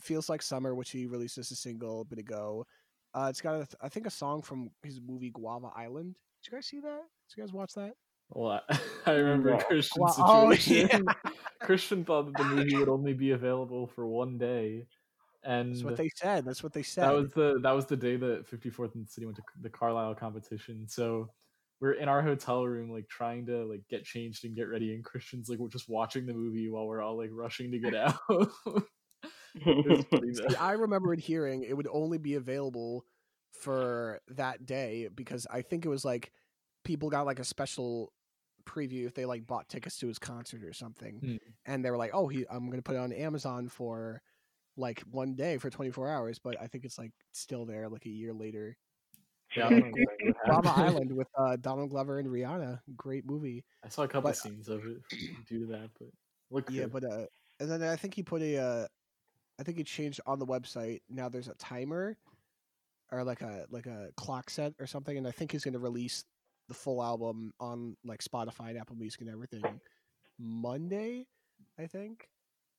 feels 0.00 0.28
like 0.28 0.42
summer 0.42 0.74
which 0.76 0.90
he 0.90 1.06
released 1.06 1.38
as 1.38 1.50
a 1.50 1.56
single 1.56 2.02
a 2.02 2.04
bit 2.04 2.20
ago 2.20 2.64
uh 3.14 3.26
it's 3.28 3.40
got 3.40 3.56
a, 3.56 3.66
i 3.82 3.88
think 3.88 4.06
a 4.06 4.10
song 4.10 4.42
from 4.42 4.70
his 4.84 5.00
movie 5.00 5.30
guava 5.30 5.70
island. 5.74 6.14
Did 6.42 6.52
you 6.52 6.56
guys 6.56 6.66
see 6.66 6.80
that? 6.80 7.02
Did 7.28 7.36
you 7.36 7.42
guys 7.42 7.52
watch 7.52 7.74
that 7.74 7.94
Well, 8.30 8.62
I, 8.70 8.78
I 9.06 9.12
remember 9.12 9.50
Yeah. 9.50 9.62
Christian's 9.62 10.16
Well, 10.16 10.26
oh, 10.28 10.52
situation. 10.52 11.06
Christian 11.62 12.04
thought 12.04 12.26
that 12.26 12.36
the 12.36 12.44
movie 12.44 12.76
would 12.76 12.88
only 12.88 13.12
be 13.12 13.32
available 13.32 13.86
for 13.86 14.06
one 14.06 14.38
day, 14.38 14.86
and 15.42 15.74
that's 15.74 15.84
what 15.84 15.96
they 15.96 16.10
said 16.16 16.44
that's 16.44 16.62
what 16.62 16.72
they 16.72 16.82
said 16.82 17.04
that 17.04 17.14
was 17.14 17.32
the 17.32 17.58
that 17.62 17.72
was 17.72 17.86
the 17.86 17.96
day 17.96 18.16
that 18.16 18.50
54th 18.50 18.94
and 18.94 19.08
City 19.08 19.26
went 19.26 19.36
to 19.36 19.42
the 19.60 19.70
Carlisle 19.70 20.14
competition. 20.14 20.86
So 20.88 21.30
we're 21.80 21.92
in 21.92 22.08
our 22.08 22.22
hotel 22.22 22.64
room, 22.66 22.90
like 22.90 23.08
trying 23.08 23.46
to 23.46 23.64
like 23.64 23.82
get 23.88 24.04
changed 24.04 24.44
and 24.44 24.54
get 24.54 24.68
ready, 24.68 24.94
and 24.94 25.04
Christian's 25.04 25.48
like 25.48 25.58
we're 25.58 25.68
just 25.68 25.88
watching 25.88 26.26
the 26.26 26.34
movie 26.34 26.68
while 26.70 26.86
we're 26.86 27.02
all 27.02 27.16
like 27.16 27.30
rushing 27.32 27.70
to 27.72 27.78
get 27.78 27.94
out. 27.94 28.14
it 28.28 29.86
was 29.86 30.04
pretty 30.06 30.34
See, 30.34 30.42
bad. 30.42 30.56
I 30.56 30.72
remembered 30.72 31.20
hearing 31.20 31.62
it 31.62 31.76
would 31.76 31.88
only 31.90 32.18
be 32.18 32.34
available 32.34 33.04
for 33.52 34.20
that 34.28 34.64
day 34.64 35.08
because 35.14 35.46
I 35.50 35.62
think 35.62 35.84
it 35.84 35.88
was 35.88 36.04
like 36.04 36.32
people 36.84 37.10
got 37.10 37.26
like 37.26 37.38
a 37.38 37.44
special 37.44 38.12
preview 38.70 39.06
if 39.06 39.14
they 39.14 39.24
like 39.24 39.46
bought 39.46 39.68
tickets 39.68 39.98
to 39.98 40.06
his 40.08 40.18
concert 40.18 40.62
or 40.64 40.72
something, 40.72 41.18
Hmm. 41.18 41.36
and 41.66 41.84
they 41.84 41.90
were 41.90 41.96
like, 41.96 42.12
"Oh, 42.14 42.28
he, 42.28 42.44
I'm 42.50 42.70
gonna 42.70 42.82
put 42.82 42.94
it 42.96 42.98
on 43.00 43.12
Amazon 43.12 43.68
for 43.68 44.22
like 44.76 45.00
one 45.10 45.34
day 45.34 45.58
for 45.58 45.70
24 45.70 46.08
hours," 46.08 46.38
but 46.38 46.60
I 46.60 46.66
think 46.66 46.84
it's 46.84 46.98
like 46.98 47.12
still 47.32 47.64
there 47.66 47.88
like 47.88 48.06
a 48.06 48.10
year 48.10 48.32
later. 48.32 48.76
Yeah, 49.56 49.66
I 49.66 49.70
don't 49.70 49.80
know 49.80 49.86
exactly 49.88 50.26
what 50.28 50.44
Guava 50.44 50.68
happened. 50.68 50.86
Island 50.96 51.12
with 51.16 51.28
uh, 51.36 51.56
Donald 51.56 51.90
Glover 51.90 52.18
and 52.20 52.28
Rihanna, 52.28 52.80
great 52.96 53.26
movie. 53.26 53.64
I 53.84 53.88
saw 53.88 54.02
a 54.04 54.08
couple 54.08 54.30
but- 54.30 54.36
scenes 54.36 54.68
of 54.68 54.84
it 54.86 54.98
due 55.48 55.66
to 55.66 55.72
that, 55.72 55.90
but 55.98 56.08
look 56.50 56.70
Yeah, 56.70 56.84
good. 56.84 56.92
but 56.92 57.04
uh, 57.04 57.26
and 57.58 57.68
then 57.70 57.82
I 57.82 57.96
think 57.96 58.14
he 58.14 58.22
put 58.22 58.42
a, 58.42 58.56
uh, 58.58 58.86
I 59.58 59.62
think 59.64 59.76
he 59.78 59.84
changed 59.84 60.20
on 60.26 60.38
the 60.38 60.46
website. 60.46 61.00
Now 61.10 61.28
there's 61.28 61.48
a 61.48 61.54
timer, 61.54 62.16
or 63.10 63.24
like 63.24 63.42
a 63.42 63.66
like 63.70 63.86
a 63.86 64.10
clock 64.16 64.48
set 64.50 64.72
or 64.78 64.86
something, 64.86 65.18
and 65.18 65.26
I 65.26 65.32
think 65.32 65.50
he's 65.50 65.64
going 65.64 65.74
to 65.74 65.80
release 65.80 66.24
the 66.70 66.74
full 66.74 67.02
album 67.02 67.52
on 67.60 67.96
like 68.04 68.22
Spotify 68.24 68.70
and 68.70 68.78
Apple 68.78 68.96
Music 68.96 69.20
and 69.22 69.30
everything 69.30 69.64
Monday, 70.38 71.26
I 71.78 71.86
think. 71.86 72.28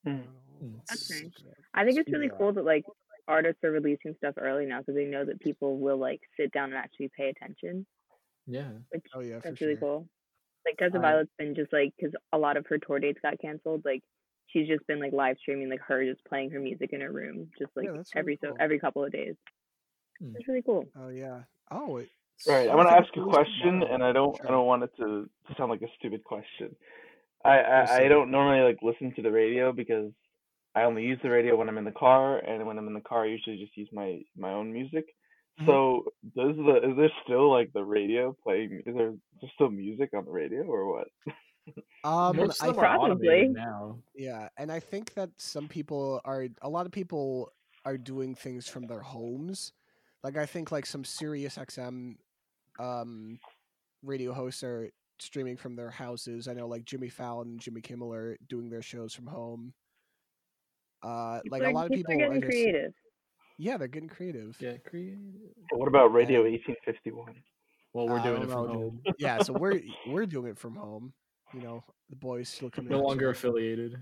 I 0.06 0.12
Hmm. 0.12 0.18
don't 0.18 0.26
know. 0.26 0.42
Mm. 0.64 0.78
That's 0.90 1.10
Let's 1.10 1.10
nice. 1.12 1.24
look 1.24 1.34
it 1.40 1.48
up. 1.50 1.66
I 1.74 1.86
think 1.86 2.00
it's 2.00 2.12
really 2.12 2.28
it 2.28 2.32
up. 2.34 2.38
cool 2.40 2.54
that 2.54 2.66
like 2.66 2.86
artists 3.28 3.64
are 3.64 3.72
releasing 3.72 4.16
stuff 4.18 4.36
early 4.38 4.66
now 4.66 4.80
because 4.80 4.96
they 4.96 5.06
know 5.06 5.26
that 5.26 5.40
people 5.40 5.78
will 5.80 5.98
like 5.98 6.22
sit 6.38 6.52
down 6.52 6.66
and 6.74 6.76
actually 6.76 7.10
pay 7.16 7.30
attention, 7.30 7.86
yeah. 8.48 8.72
which 8.90 9.06
Oh 9.14 9.20
yeah, 9.22 9.40
for 9.40 9.50
that's 9.50 9.60
sure. 9.60 9.68
really 9.68 9.80
cool. 9.80 10.10
Like 10.66 10.78
Tessa 10.78 10.98
Um, 10.98 11.02
Violet's 11.02 11.32
been 11.38 11.56
just 11.56 11.74
like 11.74 11.94
because 11.98 12.16
a 12.34 12.38
lot 12.38 12.58
of 12.58 12.66
her 12.68 12.78
tour 12.80 13.00
dates 13.00 13.20
got 13.22 13.40
canceled. 13.40 13.84
Like 13.86 14.02
she's 14.48 14.68
just 14.68 14.86
been 14.88 15.00
like 15.00 15.14
live 15.14 15.38
streaming 15.40 15.70
like 15.70 15.82
her 15.82 16.04
just 16.06 16.24
playing 16.26 16.52
her 16.52 16.60
music 16.60 16.94
in 16.94 17.02
her 17.02 17.12
room, 17.12 17.50
just 17.60 17.72
like 17.76 17.88
Yeah, 17.88 17.94
that's 17.96 18.16
really 18.16 18.38
every 18.38 18.40
so 18.44 18.56
every 18.60 18.80
couple 18.80 19.04
of 19.04 19.12
days. 19.12 19.36
Hmm. 20.20 20.36
It's 20.36 20.48
really 20.48 20.64
cool. 20.64 20.86
Oh 20.96 21.10
yeah. 21.10 21.44
Oh, 21.72 21.98
it, 21.98 22.10
Right. 22.48 22.68
I 22.68 22.72
I 22.72 22.76
want 22.76 22.90
to 22.90 22.96
ask 22.96 23.16
a 23.16 23.24
question, 23.24 23.84
and 23.84 24.04
I 24.04 24.12
don't. 24.12 24.36
Sure. 24.38 24.48
I 24.48 24.52
don't 24.52 24.66
want 24.66 24.84
it 24.84 24.92
to, 24.98 25.30
to 25.48 25.56
sound 25.58 25.70
like 25.72 25.82
a 25.82 25.88
stupid 26.00 26.24
question. 26.24 26.76
I, 27.44 27.60
I 27.60 27.96
I 27.98 28.08
don't 28.08 28.32
normally 28.32 28.62
like 28.64 28.80
listen 28.82 29.14
to 29.16 29.22
the 29.22 29.32
radio 29.32 29.72
because 29.72 30.12
I 30.76 30.84
only 30.84 31.04
use 31.04 31.20
the 31.24 31.30
radio 31.30 31.56
when 31.56 31.70
I'm 31.70 31.78
in 31.78 31.86
the 31.86 31.92
car, 31.92 32.38
and 32.38 32.66
when 32.66 32.78
I'm 32.78 32.88
in 32.88 32.94
the 32.94 33.02
car, 33.02 33.24
I 33.24 33.28
usually 33.28 33.58
just 33.58 33.76
use 33.78 33.90
my 33.92 34.22
my 34.38 34.52
own 34.52 34.72
music. 34.72 35.06
Mhm. 35.60 35.66
So 35.66 36.14
does 36.36 36.56
the 36.56 36.90
is 36.92 36.98
there 36.98 37.12
still 37.24 37.52
like 37.52 37.74
the 37.74 37.84
radio 37.84 38.36
playing? 38.44 38.82
Is 38.86 38.96
there, 38.96 39.10
is 39.10 39.18
there 39.42 39.52
still 39.56 39.70
music 39.70 40.12
on 40.14 40.26
the 40.26 40.32
radio 40.32 40.64
or 40.64 40.86
what? 40.92 41.08
um, 42.04 42.38
Most 42.38 42.64
I 42.64 42.68
of 42.68 42.76
them 42.76 42.84
are 42.84 42.98
Probably. 42.98 43.48
now. 43.50 43.98
Yeah, 44.16 44.50
and 44.58 44.72
I 44.72 44.80
think 44.80 45.14
that 45.16 45.30
some 45.38 45.68
people 45.68 46.22
are 46.26 46.48
a 46.62 46.70
lot 46.70 46.86
of 46.86 46.92
people 46.92 47.52
are 47.86 47.98
doing 47.98 48.36
things 48.36 48.68
from 48.68 48.88
their 48.88 49.02
homes. 49.02 49.74
Like 50.24 50.38
I 50.38 50.46
think 50.46 50.72
like 50.72 50.86
some 50.86 51.04
Sirius 51.04 51.58
XM 51.58 52.16
um 52.80 53.40
radio 54.04 54.34
hosts 54.34 54.64
are 54.64 54.90
streaming 55.20 55.58
from 55.58 55.76
their 55.76 55.90
houses. 55.92 56.48
I 56.48 56.54
know 56.54 56.68
like 56.68 56.86
Jimmy 56.86 57.10
Fallon 57.10 57.50
and 57.50 57.60
Jimmy 57.60 57.82
Kimmel 57.82 58.14
are 58.14 58.38
doing 58.50 58.70
their 58.70 58.82
shows 58.82 59.14
from 59.14 59.28
home. 59.28 59.74
Uh 61.04 61.40
People 61.44 61.60
like 61.60 61.68
a 61.68 61.72
lot 61.72 61.86
of 61.86 61.92
people 61.92 62.14
are 62.14 62.18
getting 62.18 62.32
are 62.38 62.40
just, 62.40 62.52
creative. 62.52 62.94
Yeah, 63.58 63.78
they're 63.78 63.88
getting 63.88 64.10
creative. 64.10 64.56
Yeah, 64.60 64.78
creative. 64.88 65.20
What 65.74 65.88
about 65.88 66.14
Radio 66.14 66.42
And- 66.46 66.54
1851? 66.54 67.36
Well, 67.94 68.08
we're 68.08 68.20
I 68.20 68.24
doing 68.24 68.42
it 68.44 68.50
from 68.50 68.68
know, 68.68 68.74
home. 68.74 69.02
dude. 69.06 69.16
Yeah, 69.20 69.40
so 69.44 69.54
we're 69.54 69.82
we're 70.08 70.26
doing 70.26 70.50
it 70.52 70.58
from 70.58 70.76
home. 70.76 71.14
You 71.54 71.62
know, 71.62 71.84
the 72.10 72.16
boys 72.16 72.48
still 72.50 72.70
coming. 72.70 72.90
No 72.92 73.02
longer 73.02 73.30
affiliated. 73.30 73.98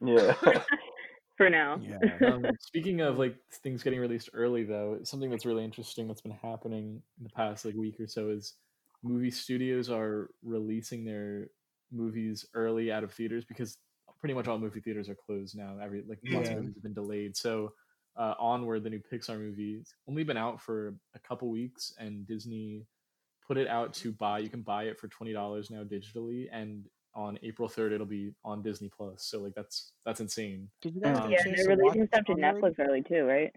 Yeah. 0.00 0.34
For 1.38 1.48
now. 1.48 1.80
Yeah. 1.80 1.98
um, 2.26 2.44
speaking 2.58 3.00
of 3.00 3.16
like 3.16 3.36
things 3.62 3.84
getting 3.84 4.00
released 4.00 4.28
early 4.34 4.64
though 4.64 4.98
something 5.04 5.30
that's 5.30 5.46
really 5.46 5.62
interesting 5.62 6.08
that's 6.08 6.20
been 6.20 6.36
happening 6.42 7.00
in 7.16 7.22
the 7.22 7.30
past 7.30 7.64
like 7.64 7.76
week 7.76 8.00
or 8.00 8.08
so 8.08 8.28
is 8.28 8.54
movie 9.04 9.30
studios 9.30 9.88
are 9.88 10.30
releasing 10.42 11.04
their 11.04 11.46
movies 11.92 12.44
early 12.54 12.90
out 12.90 13.04
of 13.04 13.12
theaters 13.12 13.44
because 13.44 13.78
pretty 14.18 14.34
much 14.34 14.48
all 14.48 14.58
movie 14.58 14.80
theaters 14.80 15.08
are 15.08 15.14
closed 15.14 15.56
now 15.56 15.76
every 15.80 16.02
like 16.08 16.18
lots 16.24 16.48
of 16.48 16.56
movies 16.56 16.74
have 16.74 16.82
been 16.82 16.92
delayed 16.92 17.36
so 17.36 17.72
uh, 18.16 18.34
onward 18.40 18.82
the 18.82 18.90
new 18.90 19.00
pixar 19.00 19.38
movie 19.38 19.76
it's 19.80 19.94
only 20.08 20.24
been 20.24 20.36
out 20.36 20.60
for 20.60 20.96
a 21.14 21.20
couple 21.20 21.48
weeks 21.48 21.92
and 22.00 22.26
disney 22.26 22.84
put 23.46 23.56
it 23.56 23.68
out 23.68 23.94
to 23.94 24.10
buy 24.10 24.40
you 24.40 24.48
can 24.48 24.62
buy 24.62 24.84
it 24.84 24.98
for 24.98 25.06
$20 25.06 25.70
now 25.70 25.84
digitally 25.84 26.48
and 26.50 26.88
on 27.18 27.38
april 27.42 27.68
3rd 27.68 27.92
it'll 27.92 28.06
be 28.06 28.32
on 28.44 28.62
disney 28.62 28.88
plus 28.96 29.24
so 29.24 29.40
like 29.40 29.54
that's 29.54 29.92
that's 30.06 30.20
insane 30.20 30.68
Did 30.80 30.94
you 30.94 31.00
guys 31.02 31.18
Um, 31.18 31.30
Yeah, 31.30 31.38
they're 31.44 31.64
to 31.64 31.82
releasing 31.82 32.06
stuff 32.06 32.24
to 32.26 32.32
Onward? 32.32 32.62
Netflix 32.62 32.74
early 32.78 33.02
too, 33.02 33.24
right? 33.24 33.52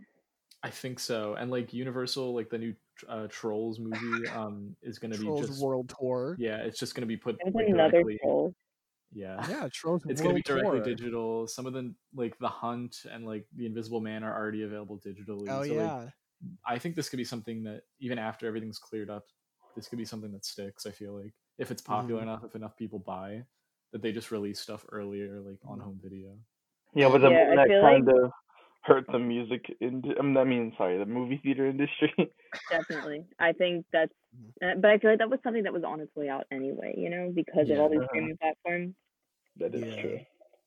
I 0.64 0.70
think 0.70 1.00
so. 1.00 1.36
And 1.36 1.50
like 1.50 1.74
Universal, 1.74 2.36
like 2.36 2.50
the 2.50 2.58
new 2.58 2.76
uh, 3.10 3.28
Trolls 3.30 3.80
movie, 3.80 4.28
um, 4.36 4.76
is 4.82 5.00
going 5.00 5.12
to 5.12 5.18
be 5.18 5.26
Trolls 5.26 5.48
just 5.48 5.62
World 5.62 5.94
Tour. 6.00 6.36
yeah, 6.40 6.58
it's 6.58 6.80
just 6.80 6.94
going 6.96 7.02
to 7.02 7.08
be 7.08 7.18
put 7.18 7.38
like, 7.54 7.68
another 7.68 8.04
troll. 8.22 8.54
Yeah, 9.14 9.44
Yeah, 9.50 9.68
Trolls 9.74 10.04
it's 10.08 10.22
going 10.22 10.36
to 10.36 10.42
be 10.42 10.44
directly 10.44 10.80
Tour. 10.80 10.86
digital. 10.86 11.48
Some 11.48 11.66
of 11.66 11.74
them, 11.74 11.96
like 12.16 12.38
The 12.40 12.48
Hunt 12.48 12.96
and 13.12 13.26
like 13.26 13.46
The 13.56 13.66
Invisible 13.66 14.02
Man, 14.02 14.24
are 14.24 14.36
already 14.38 14.64
available 14.64 15.00
digitally. 15.00 15.48
Oh 15.50 15.64
so, 15.64 15.74
yeah. 15.74 15.94
like, 15.96 16.10
I 16.66 16.78
think 16.78 16.96
this 16.96 17.10
could 17.10 17.18
be 17.18 17.24
something 17.24 17.64
that 17.64 17.82
even 18.00 18.18
after 18.20 18.48
everything's 18.48 18.80
cleared 18.80 19.10
up, 19.10 19.26
this 19.76 19.88
could 19.88 19.98
be 19.98 20.06
something 20.06 20.32
that 20.32 20.46
sticks. 20.46 20.86
I 20.86 20.92
feel 20.92 21.20
like 21.20 21.34
if 21.58 21.72
it's 21.72 21.82
popular 21.82 22.20
Mhm. 22.22 22.24
enough, 22.24 22.44
if 22.44 22.56
enough 22.56 22.76
people 22.78 23.00
buy, 23.00 23.46
that 23.92 24.02
they 24.02 24.12
just 24.12 24.32
release 24.32 24.60
stuff 24.60 24.86
earlier, 24.92 25.40
like 25.42 25.60
on 25.66 25.80
home 25.80 26.00
video. 26.02 26.38
Yeah, 26.96 27.10
but 27.10 27.20
then 27.22 27.32
Yeah, 27.32 27.56
that 27.56 27.68
feel 27.68 27.82
kind 27.82 28.08
of 28.10 28.32
hurt 28.84 29.06
the 29.12 29.20
music 29.20 29.66
ind- 29.80 30.16
I 30.18 30.44
mean, 30.44 30.74
sorry, 30.78 30.98
the 30.98 31.06
movie 31.06 31.38
theater 31.44 31.66
industry. 31.76 32.14
Definitely. 32.70 33.26
I 33.40 33.54
think 33.54 33.86
that's, 33.92 34.14
Mhm. 34.36 34.54
uh, 34.62 34.76
but 34.80 34.92
I 34.92 34.98
feel 34.98 35.12
like 35.12 35.20
that 35.20 35.30
was 35.30 35.40
something 35.44 35.64
that 35.64 35.74
was 35.74 35.84
on 35.84 36.00
its 36.02 36.16
way 36.16 36.30
out 36.30 36.48
anyway, 36.52 36.94
you 36.98 37.10
know, 37.10 37.32
because 37.34 37.70
of 37.70 37.80
all 37.80 37.90
these 37.90 38.02
streaming 38.10 38.38
platforms. 38.38 38.96
that 39.58 39.76
is 39.76 39.84
Yeah. 39.96 40.02
true. 40.02 40.20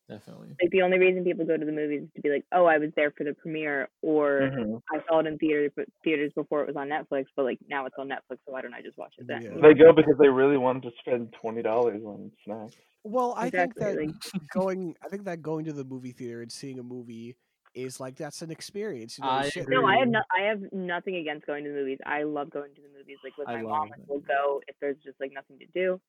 Definitely. 0.09 0.57
Like 0.61 0.71
the 0.71 0.81
only 0.83 0.99
reason 0.99 1.23
people 1.23 1.45
go 1.45 1.57
to 1.57 1.65
the 1.65 1.71
movies 1.71 2.03
is 2.03 2.09
to 2.15 2.21
be 2.21 2.29
like, 2.29 2.45
oh, 2.53 2.65
I 2.65 2.77
was 2.77 2.91
there 2.95 3.11
for 3.11 3.23
the 3.23 3.33
premiere, 3.33 3.89
or 4.01 4.41
Mhm. 4.41 4.81
I 4.93 4.99
saw 5.07 5.19
it 5.19 5.25
in 5.27 5.37
theater 5.37 5.69
but 5.75 5.85
theaters 6.03 6.31
before 6.35 6.61
it 6.61 6.67
was 6.67 6.75
on 6.77 6.87
Netflix, 6.89 7.25
but 7.35 7.43
like 7.43 7.59
now 7.67 7.85
it's 7.85 7.95
on 7.97 8.07
Netflix, 8.07 8.39
so 8.45 8.53
why 8.53 8.61
don't 8.61 8.73
I 8.73 8.81
just 8.81 8.97
watch 8.97 9.15
it 9.17 9.25
then? 9.27 9.41
Yeah. 9.41 9.59
They 9.61 9.73
go 9.73 9.93
because 9.93 10.15
they 10.19 10.27
really 10.27 10.57
wanted 10.57 10.83
to 10.83 10.91
spend 10.99 11.33
twenty 11.41 11.61
dollars 11.61 12.03
on 12.03 12.31
snacks. 12.43 12.75
Well, 13.03 13.33
I 13.37 13.49
Exactly, 13.49 13.73
think 13.73 13.75
that 13.77 13.97
going, 14.49 14.95
I 15.03 15.09
think 15.09 15.25
that 15.25 15.41
going 15.41 15.65
to 15.65 15.73
the 15.73 15.83
movie 15.85 16.11
theater 16.11 16.41
and 16.41 16.51
seeing 16.51 16.79
a 16.79 16.83
movie 16.83 17.37
is 17.73 17.99
like 17.99 18.15
that's 18.15 18.41
an 18.41 18.51
experience. 18.51 19.17
You 19.17 19.25
know, 19.25 19.31
I 19.33 19.51
No, 19.67 19.85
I 19.85 19.97
have 19.99 20.09
no, 20.09 20.19
I 20.37 20.41
have 20.49 20.61
nothing 20.73 21.15
against 21.17 21.45
going 21.45 21.63
to 21.63 21.69
the 21.69 21.75
movies. 21.75 21.99
I 22.05 22.23
love 22.23 22.49
going 22.49 22.73
to 22.75 22.81
the 22.81 22.89
movies. 22.97 23.19
Like 23.23 23.37
with 23.37 23.47
I 23.47 23.53
my 23.53 23.61
mom, 23.63 23.89
it. 23.89 23.91
like, 23.91 24.01
we'll 24.07 24.19
go 24.19 24.61
if 24.67 24.75
there's 24.81 24.97
just 25.03 25.19
like 25.19 25.31
nothing 25.33 25.59
to 25.59 25.65
do. 25.67 25.99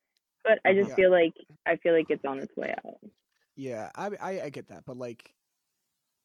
But 0.45 0.61
I 0.65 0.75
just 0.75 0.89
Yeah. 0.89 0.97
feel 0.97 1.11
like 1.11 1.35
I 1.67 1.77
feel 1.77 1.93
like 1.95 2.07
it's 2.09 2.25
on 2.25 2.39
its 2.41 2.57
way 2.57 2.75
out. 2.85 3.01
Yeah, 3.57 3.91
I, 3.95 4.11
I 4.21 4.41
I 4.45 4.51
get 4.51 4.69
that, 4.69 4.85
but 4.85 4.97
like, 4.97 5.35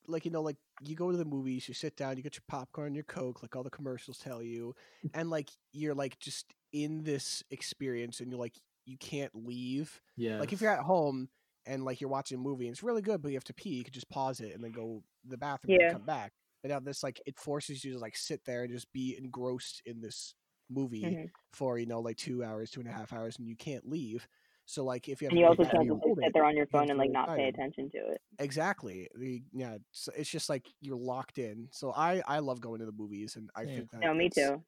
like 0.08 0.26
you 0.26 0.32
know, 0.32 0.42
like 0.42 0.58
you 0.82 0.96
go 0.96 1.12
to 1.12 1.18
the 1.18 1.26
movies, 1.26 1.68
you 1.68 1.74
sit 1.74 1.96
down, 1.98 2.18
you 2.18 2.24
get 2.24 2.36
your 2.36 2.44
popcorn, 2.48 2.96
your 2.96 3.04
coke, 3.06 3.42
like 3.44 3.56
all 3.56 3.64
the 3.64 3.70
commercials 3.70 4.20
tell 4.20 4.42
you, 4.44 4.76
and 5.14 5.30
like 5.30 5.50
you're 5.74 5.96
like 5.96 6.20
just 6.20 6.54
in 6.74 7.04
this 7.04 7.44
experience, 7.52 8.20
and 8.20 8.32
you're 8.32 8.40
like 8.40 8.56
you 8.86 8.98
can't 8.98 9.34
leave. 9.36 10.02
Yeah. 10.16 10.46
Like 10.46 10.54
if 10.54 10.62
you're 10.62 10.72
at 10.72 10.84
home 10.84 11.30
and 11.66 11.86
like 11.86 12.02
you're 12.02 12.10
watching 12.10 12.38
a 12.40 12.42
movie, 12.42 12.68
and 12.68 12.74
it's 12.74 12.84
really 12.84 13.02
good, 13.04 13.22
but 13.22 13.30
you 13.30 13.36
have 13.38 13.44
to 13.46 13.54
pee, 13.54 13.72
you 13.76 13.84
could 13.84 13.94
just 13.94 14.10
pause 14.10 14.40
it 14.42 14.54
and 14.56 14.64
then 14.64 14.72
go 14.72 15.04
to 15.24 15.30
the 15.30 15.38
bathroom 15.38 15.78
Yeah. 15.78 15.80
and 15.80 15.90
come 15.90 16.06
back. 16.06 16.34
But 16.64 16.72
now 16.72 16.80
this 16.80 17.04
like 17.04 17.22
it 17.26 17.40
forces 17.40 17.84
you 17.86 17.94
to 17.94 18.00
like 18.00 18.18
sit 18.18 18.44
there 18.46 18.64
and 18.64 18.74
just 18.74 18.92
be 18.94 19.18
engrossed 19.18 19.82
in 19.86 20.02
this 20.02 20.36
movie 20.70 21.20
Mhm. 21.20 21.32
for 21.54 21.78
you 21.78 21.86
know 21.86 22.02
like 22.02 22.18
two 22.18 22.44
hours, 22.44 22.72
two 22.72 22.82
and 22.82 22.90
a 22.90 22.94
half 22.94 23.14
hours, 23.14 23.38
and 23.38 23.48
you 23.48 23.56
can't 23.56 23.88
leave. 23.88 24.28
So 24.72 24.84
like 24.86 25.10
if 25.10 25.22
you 25.22 25.28
have 25.28 25.36
And 25.36 25.40
you 25.40 25.46
also 25.48 25.64
back, 25.64 25.72
can't 25.72 25.88
just 25.88 26.04
sit 26.04 26.16
it. 26.28 26.34
there 26.34 26.46
on 26.46 26.56
your 26.56 26.68
phone 26.68 26.90
and 26.90 27.00
like 27.00 27.10
really 27.10 27.14
not 27.14 27.34
pay 27.34 27.48
attention 27.48 27.90
to 27.92 27.98
it. 27.98 28.22
Exactly. 28.40 29.08
The, 29.16 29.44
yeah, 29.54 29.76
it's, 29.92 30.10
it's 30.16 30.30
just 30.30 30.50
like 30.50 30.68
you're 30.80 30.98
locked 30.98 31.38
in. 31.38 31.70
So 31.72 31.92
I 31.92 32.22
I 32.28 32.40
love 32.40 32.60
going 32.62 32.80
to 32.80 32.86
the 32.86 32.92
movies, 32.92 33.36
and 33.36 33.50
I 33.56 33.66
Yeah. 33.66 33.68
think 33.68 33.92
that 33.92 34.08
No, 34.08 34.14
me 34.14 34.30
too. 34.30 34.64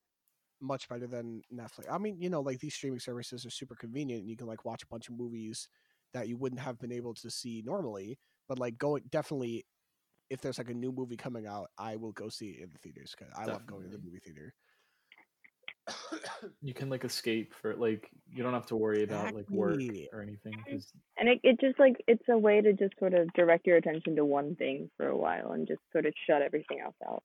much 0.62 0.88
better 0.88 1.08
than 1.08 1.42
Netflix. 1.54 1.92
I 1.92 1.98
mean, 1.98 2.22
you 2.22 2.30
know, 2.30 2.42
like 2.42 2.60
these 2.60 2.74
streaming 2.76 3.00
services 3.00 3.46
are 3.46 3.50
super 3.50 3.76
convenient, 3.76 4.22
and 4.22 4.30
you 4.30 4.38
can 4.38 4.48
like 4.48 4.66
watch 4.66 4.84
a 4.84 4.88
bunch 4.88 5.10
of 5.10 5.16
movies 5.16 5.68
that 6.14 6.28
you 6.28 6.38
wouldn't 6.38 6.62
have 6.62 6.80
been 6.80 6.92
able 6.92 7.14
to 7.16 7.30
see 7.30 7.62
normally. 7.66 8.18
But 8.48 8.60
like 8.60 8.78
going 8.78 9.04
definitely, 9.10 9.66
if 10.30 10.42
there's 10.42 10.60
like 10.60 10.70
a 10.70 10.74
new 10.76 10.92
movie 10.92 11.18
coming 11.18 11.48
out, 11.48 11.70
I 11.78 11.98
will 11.98 12.14
go 12.14 12.30
see 12.30 12.52
it 12.52 12.64
in 12.64 12.72
the 12.74 12.80
theaters 12.80 13.16
because 13.18 13.34
I 13.38 13.46
love 13.48 13.66
going 13.68 13.84
to 13.86 13.90
the 13.90 14.00
movie 14.04 14.20
theater. 14.20 14.54
You 16.62 16.74
can 16.74 16.90
like 16.90 17.04
escape 17.04 17.54
for 17.62 17.76
like 17.76 18.10
you 18.32 18.42
don't 18.44 18.54
have 18.54 18.66
to 18.68 18.76
worry 18.76 19.04
about 19.04 19.34
like 19.36 19.50
work 19.50 19.80
or 20.14 20.22
anything 20.22 20.54
'cause- 20.70 20.94
And 21.18 21.28
it, 21.30 21.40
it 21.44 21.60
just 21.60 21.78
like 21.80 22.02
it's 22.08 22.28
a 22.30 22.38
way 22.38 22.62
to 22.62 22.74
just 22.74 22.98
sort 23.00 23.14
of 23.14 23.32
direct 23.34 23.68
your 23.68 23.78
attention 23.78 24.16
to 24.16 24.26
one 24.26 24.56
thing 24.56 24.90
for 24.98 25.08
a 25.08 25.18
while 25.18 25.52
and 25.52 25.68
just 25.68 25.82
sort 25.92 26.06
of 26.06 26.14
shut 26.26 26.42
everything 26.42 26.80
else 26.80 26.96
out. 27.06 27.24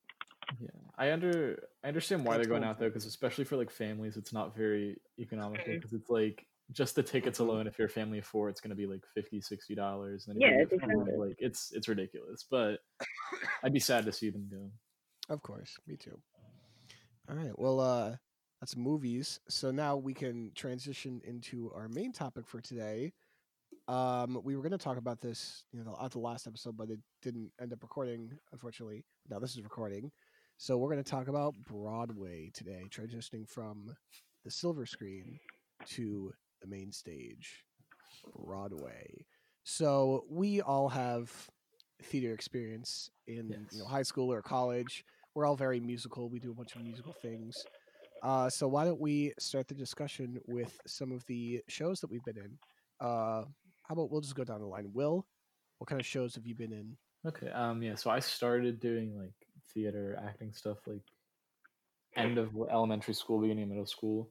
yeah 0.61 0.69
i 0.97 1.13
under 1.13 1.69
i 1.85 1.89
understand 1.89 2.25
why 2.25 2.37
they're 2.37 2.47
going 2.47 2.65
out 2.65 2.79
though 2.79 2.89
because 2.89 3.05
especially 3.07 3.45
for 3.45 3.57
like 3.57 3.71
families 3.71 4.17
it's 4.17 4.33
not 4.33 4.57
very 4.57 4.97
economical 5.19 5.73
because 5.75 5.93
it's 5.93 6.09
like 6.11 6.45
just 6.73 6.95
the 6.95 7.03
tickets 7.03 7.39
alone 7.39 7.67
if 7.67 7.79
you're 7.79 7.87
a 7.87 7.91
family 7.91 8.19
of 8.19 8.25
four 8.27 8.49
it's 8.49 8.61
going 8.61 8.71
to 8.71 8.77
be 8.77 8.87
like 8.87 9.05
50 9.15 9.41
60 9.41 9.75
dollars 9.75 10.27
and 10.29 10.41
Yeah, 10.41 10.57
it's 10.61 10.75
family, 10.81 11.17
like 11.17 11.37
it's 11.39 11.71
it's 11.73 11.87
ridiculous 11.89 12.45
but 12.51 12.81
i'd 13.63 13.73
be 13.73 13.81
sad 13.81 14.05
to 14.07 14.13
see 14.13 14.31
them 14.31 14.49
go. 14.51 14.71
Of 15.31 15.43
course, 15.43 15.77
me 15.87 15.97
too. 15.97 16.19
All 17.29 17.37
right, 17.37 17.53
well, 17.59 17.81
uh, 17.81 18.17
that's 18.61 18.77
movies. 18.77 19.41
So 19.49 19.71
now 19.71 19.97
we 19.97 20.15
can 20.15 20.51
transition 20.55 21.21
into 21.25 21.71
our 21.75 21.89
main 21.89 22.13
topic 22.13 22.47
for 22.47 22.61
today. 22.61 23.13
Um, 23.87 24.41
we 24.45 24.55
were 24.55 24.63
going 24.63 24.73
to 24.73 24.79
talk 24.79 24.99
about 24.99 25.21
this, 25.21 25.65
you 25.73 25.83
know, 25.83 25.97
at 26.03 26.11
the 26.11 26.19
last 26.19 26.47
episode, 26.47 26.77
but 26.77 26.91
it 26.91 26.99
didn't 27.23 27.51
end 27.61 27.73
up 27.73 27.83
recording, 27.83 28.31
unfortunately. 28.53 29.05
Now 29.31 29.39
this 29.39 29.53
is 29.53 29.63
recording, 29.63 30.11
so 30.59 30.77
we're 30.77 30.91
going 30.91 31.03
to 31.03 31.11
talk 31.11 31.29
about 31.29 31.55
Broadway 31.67 32.51
today, 32.53 32.83
transitioning 32.91 33.49
from 33.49 33.95
the 34.45 34.51
silver 34.51 34.85
screen 34.85 35.39
to 35.91 36.33
the 36.61 36.67
main 36.67 36.93
stage, 36.93 37.65
Broadway. 38.37 39.25
So 39.63 40.25
we 40.29 40.61
all 40.61 40.89
have 40.89 41.31
theater 42.03 42.33
experience 42.33 43.11
in 43.27 43.67
you 43.71 43.79
know 43.79 43.87
high 43.87 44.03
school 44.03 44.33
or 44.33 44.43
college. 44.43 45.05
We're 45.35 45.47
all 45.47 45.57
very 45.57 45.79
musical. 45.79 46.29
We 46.29 46.41
do 46.41 46.51
a 46.51 46.55
bunch 46.55 46.75
of 46.75 46.83
musical 46.83 47.15
things. 47.23 47.55
Uh, 48.23 48.51
so 48.51 48.69
why 48.69 48.85
don't 48.85 49.01
we 49.01 49.33
start 49.39 49.69
the 49.69 49.75
discussion 49.75 50.41
with 50.47 50.81
some 50.87 51.13
of 51.13 51.25
the 51.27 51.61
shows 51.69 52.01
that 52.01 52.11
we've 52.11 52.25
been 52.25 52.39
in? 52.39 52.59
Uh, 53.01 53.45
how 53.83 53.93
about 53.93 54.11
we'll 54.11 54.21
just 54.21 54.35
go 54.35 54.45
down 54.45 54.61
the 54.61 54.67
line. 54.67 54.91
Will, 54.93 55.27
what 55.79 55.89
kind 55.89 56.01
of 56.01 56.07
shows 56.07 56.35
have 56.35 56.47
you 56.47 56.55
been 56.55 56.73
in? 56.73 56.97
okay 57.27 57.49
um 57.51 57.83
yeah 57.83 57.95
so 57.95 58.11
i 58.11 58.19
started 58.19 58.81
doing 58.81 59.17
like 59.19 59.33
theater 59.75 60.19
acting 60.25 60.53
stuff 60.53 60.79
like 60.87 61.03
end 62.17 62.39
of 62.39 62.51
elementary 62.71 63.15
school 63.15 63.41
beginning 63.41 63.65
of 63.65 63.69
middle 63.69 63.87
school 63.87 64.31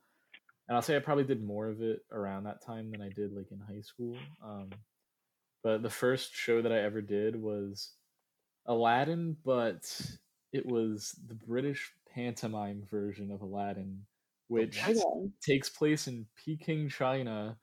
and 0.67 0.75
i'll 0.75 0.81
say 0.81 0.95
i 0.95 0.99
probably 0.99 1.23
did 1.23 1.43
more 1.43 1.67
of 1.67 1.81
it 1.81 1.99
around 2.11 2.43
that 2.43 2.63
time 2.65 2.91
than 2.91 3.01
i 3.01 3.09
did 3.09 3.33
like 3.33 3.51
in 3.51 3.59
high 3.59 3.81
school 3.81 4.15
um 4.43 4.69
but 5.63 5.81
the 5.83 5.89
first 5.89 6.33
show 6.33 6.61
that 6.61 6.71
i 6.71 6.79
ever 6.79 7.01
did 7.01 7.35
was 7.35 7.91
aladdin 8.65 9.35
but 9.45 10.01
it 10.53 10.65
was 10.65 11.15
the 11.27 11.35
british 11.35 11.91
pantomime 12.17 12.83
version 12.89 13.31
of 13.31 13.41
aladdin 13.41 14.01
which? 14.49 14.81
Okay. 14.81 14.95
takes 15.45 15.69
place 15.69 16.07
in 16.07 16.25
peking 16.43 16.89
china 16.89 17.57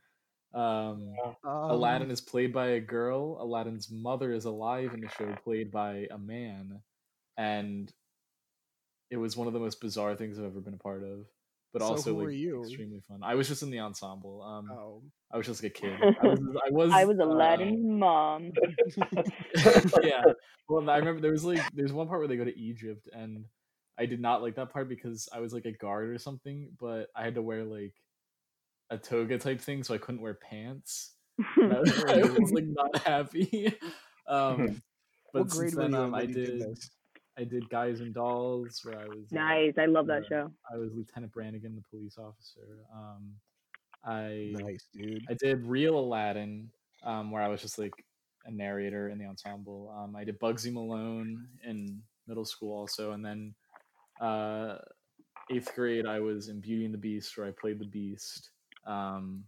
um 0.55 1.15
Um, 1.45 1.71
Aladdin 1.71 2.11
is 2.11 2.21
played 2.21 2.53
by 2.53 2.69
a 2.69 2.81
girl. 2.81 3.37
Aladdin's 3.41 3.91
mother 3.91 4.33
is 4.33 4.45
alive 4.45 4.95
in 4.95 5.01
the 5.01 5.09
show, 5.09 5.35
played 5.45 5.71
by 5.71 6.07
a 6.11 6.19
man, 6.19 6.81
and 7.37 7.93
it 9.11 9.17
was 9.17 9.37
one 9.37 9.47
of 9.47 9.53
the 9.53 9.61
most 9.61 9.81
bizarre 9.81 10.17
things 10.17 10.39
I've 10.39 10.47
ever 10.47 10.61
been 10.61 10.75
a 10.75 10.79
part 10.79 11.03
of. 11.03 11.27
But 11.73 11.83
So 11.83 11.89
also, 11.89 12.11
who 12.11 12.17
were 12.17 12.31
like, 12.31 12.39
you? 12.39 12.63
extremely 12.63 13.01
fun. 13.09 13.21
I 13.23 13.35
was 13.35 13.49
just 13.49 13.63
in 13.63 13.71
the 13.71 13.81
ensemble. 13.81 14.43
Um, 14.43 14.71
Oh, 14.71 15.03
I 15.33 15.37
was 15.37 15.47
just 15.47 15.63
like 15.63 15.73
a 15.73 15.81
kid. 15.81 15.93
I 16.23 16.27
was. 16.27 16.41
I 16.41 16.71
was, 16.71 16.93
I 16.93 17.05
was 17.05 17.19
uh, 17.19 17.25
Aladdin's 17.25 17.85
mom. 18.01 18.53
yeah. 20.03 20.23
Well, 20.69 20.89
I 20.89 20.99
remember 20.99 21.21
there 21.21 21.33
was 21.33 21.45
like 21.45 21.61
there's 21.75 21.93
one 21.93 22.07
part 22.07 22.21
where 22.21 22.29
they 22.29 22.37
go 22.37 22.45
to 22.45 22.59
Egypt, 22.59 23.09
and 23.13 23.45
I 23.99 24.07
did 24.07 24.21
not 24.21 24.43
like 24.43 24.57
that 24.57 24.73
part 24.73 24.89
because 24.89 25.29
I 25.33 25.41
was 25.41 25.53
like 25.53 25.67
a 25.67 25.73
guard 25.73 26.11
or 26.11 26.19
something, 26.19 26.71
but 26.81 27.09
I 27.15 27.23
had 27.25 27.35
to 27.37 27.43
wear 27.43 27.65
like 27.65 27.95
a 28.91 28.99
toga 28.99 29.39
type 29.39 29.61
thing, 29.61 29.83
so 29.83 29.95
I 29.95 29.99
couldn't 29.99 30.21
wear 30.21 30.35
pants. 30.35 31.13
I 31.61 31.81
was, 31.81 32.05
I 32.05 32.17
was 32.19 32.53
like 32.53 32.67
not 32.67 32.99
happy. 33.03 33.75
Um, 34.27 34.81
but 35.35 35.51
since 35.51 35.75
then, 35.75 35.95
um, 35.95 36.15
I 36.15 36.25
did. 36.25 36.59
this? 36.59 36.89
I 37.37 37.45
did 37.45 37.69
Guys 37.69 38.01
and 38.01 38.15
Dolls, 38.15 38.81
where 38.85 38.99
I 38.99 39.05
was 39.05 39.31
uh, 39.31 39.35
Nice. 39.35 39.75
I 39.77 39.85
love 39.85 40.07
that 40.07 40.23
uh, 40.23 40.29
show. 40.29 40.53
I 40.73 40.79
was 40.79 40.95
Lieutenant 40.95 41.31
Brannigan, 41.31 41.75
the 41.75 41.83
police 41.91 42.17
officer. 42.17 42.87
Um, 42.91 43.33
I 44.03 44.53
Nice, 44.53 44.87
dude. 44.95 45.27
I 45.29 45.35
did 45.35 45.67
Real 45.67 45.99
Aladdin, 45.99 46.71
um, 47.03 47.31
where 47.31 47.43
I 47.43 47.49
was 47.49 47.61
just 47.61 47.79
like 47.79 47.93
a 48.47 48.51
narrator 48.51 49.09
in 49.09 49.19
the 49.19 49.27
ensemble. 49.27 49.95
Um, 49.95 50.17
I 50.17 50.25
did 50.25 50.39
Bugsy 50.41 50.73
Malone 50.73 51.49
in 51.67 52.01
middle 52.27 52.45
school 52.45 52.75
also, 52.75 53.13
and 53.13 53.25
then 53.25 53.55
uh, 54.21 54.77
eighth 55.51 55.75
grade 55.75 56.07
I 56.07 56.21
was 56.21 56.49
in 56.49 56.61
Beauty 56.61 56.85
and 56.85 56.95
the 56.95 56.99
Beast, 56.99 57.37
where 57.37 57.47
I 57.47 57.51
played 57.51 57.79
the 57.79 57.87
Beast. 57.87 58.51
Um, 58.87 59.45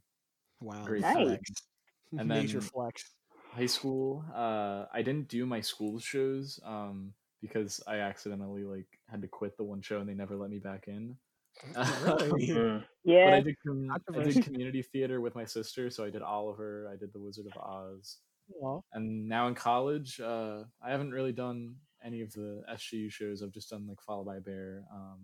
Wow. 0.63 0.85
great 0.87 1.03
Nice. 1.03 1.17
flex. 1.17 1.51
And 2.19 2.29
Major 2.29 2.61
then- 2.61 2.69
flex. 2.71 3.11
high 3.53 3.67
school, 3.67 4.25
uh, 4.35 4.87
I 4.93 5.03
didn't 5.03 5.29
do 5.29 5.45
my 5.45 5.61
school 5.61 5.99
shows 5.99 6.59
um, 6.65 7.13
because 7.43 7.83
I 7.87 7.97
accidentally 7.99 8.65
like 8.65 8.87
had 9.11 9.21
to 9.23 9.29
quit 9.29 9.57
the 9.57 9.65
one 9.65 9.83
show 9.83 10.01
and 10.01 10.09
they 10.09 10.15
never 10.15 10.37
let 10.37 10.49
me 10.51 10.59
back 10.59 10.89
in. 10.89 11.17
Really? 11.77 12.49
Mm. 12.49 12.85
But 13.05 13.33
I 13.35 13.41
did, 13.41 13.57
com- 13.67 13.91
I 14.15 14.23
did 14.25 14.45
community 14.45 14.83
theater 14.83 15.21
with 15.21 15.35
my 15.35 15.45
sister, 15.45 15.91
so 15.91 16.05
I 16.05 16.11
did 16.11 16.23
Oliver, 16.23 16.89
I 16.93 16.97
did 16.97 17.13
The 17.13 17.19
Wizard 17.21 17.47
of 17.47 17.57
Oz, 17.63 18.19
Well, 18.49 18.85
and 18.93 19.27
now 19.29 19.49
in 19.49 19.55
college, 19.55 20.21
uh, 20.21 20.65
I 20.83 20.91
haven't 20.91 21.11
really 21.13 21.33
done 21.33 21.77
any 22.05 22.21
of 22.21 22.33
the 22.33 22.63
SJU 22.73 23.11
shows. 23.11 23.43
I've 23.43 23.53
just 23.53 23.71
done 23.71 23.87
like 23.89 24.01
Follow 24.01 24.25
by 24.25 24.39
Bear, 24.39 24.85
um, 24.93 25.19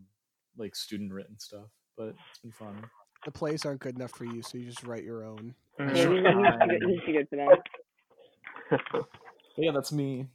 like 0.57 0.75
student 0.75 1.13
written 1.13 1.39
stuff, 1.39 1.69
but 1.97 2.15
it's 2.31 2.39
been 2.41 2.53
fun. 2.53 2.83
the 3.25 3.31
plays 3.31 3.65
aren't 3.65 3.81
good 3.81 3.95
enough 3.97 4.11
for 4.13 4.25
you, 4.25 4.43
so 4.43 4.59
you 4.59 4.67
just 4.67 4.83
write 4.85 5.05
your 5.05 5.25
own. 5.25 5.55
Yeah, 5.79 5.87
Mhm. 5.87 5.95
he's, 5.95 6.01
he's, 6.09 6.81
good, 6.81 6.91
he's 6.91 7.01
too 7.07 7.13
good 7.13 7.29
for 7.29 7.37
that. 7.37 9.07
Yeah, 9.59 9.71
that's 9.73 9.93
me. 9.93 10.27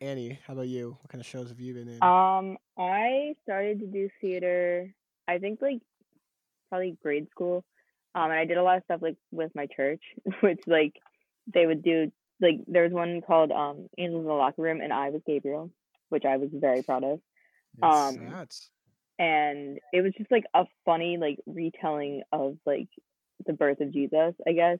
Annie, 0.00 0.38
how 0.46 0.54
about 0.54 0.66
you? 0.66 0.96
What 1.02 1.10
kind 1.10 1.20
of 1.20 1.26
shows 1.26 1.50
have 1.50 1.60
you 1.60 1.74
been 1.74 1.88
in? 1.88 2.02
Um, 2.02 2.56
I 2.78 3.34
started 3.42 3.80
to 3.80 3.86
do 3.86 4.08
theater. 4.20 4.94
I 5.28 5.36
think 5.38 5.60
like 5.60 5.80
probably 6.70 6.96
grade 7.02 7.28
school. 7.30 7.62
Um, 8.14 8.30
and 8.30 8.32
I 8.40 8.46
did 8.46 8.56
a 8.56 8.62
lot 8.62 8.78
of 8.78 8.84
stuff 8.84 9.02
like 9.02 9.16
with 9.30 9.52
my 9.54 9.66
church, 9.76 10.00
which 10.40 10.60
like 10.66 10.94
they 11.52 11.66
would 11.66 11.82
do. 11.82 12.10
Like 12.40 12.60
there 12.66 12.82
was 12.82 12.92
one 12.92 13.20
called 13.20 13.52
um 13.52 13.88
Angels 13.98 14.22
in 14.22 14.26
the 14.26 14.32
Locker 14.32 14.62
Room, 14.62 14.80
and 14.80 14.92
I 14.92 15.10
was 15.10 15.22
Gabriel, 15.26 15.70
which 16.08 16.24
I 16.24 16.36
was 16.36 16.50
very 16.52 16.82
proud 16.82 17.04
of. 17.04 17.20
Yes. 17.82 18.16
Um, 18.18 18.30
That's 18.30 18.70
and 19.18 19.78
it 19.92 20.02
was 20.02 20.12
just 20.18 20.30
like 20.30 20.44
a 20.54 20.64
funny 20.84 21.16
like 21.18 21.38
retelling 21.46 22.22
of 22.32 22.56
like 22.66 22.88
the 23.46 23.52
birth 23.52 23.80
of 23.80 23.92
Jesus, 23.92 24.34
I 24.46 24.52
guess. 24.52 24.78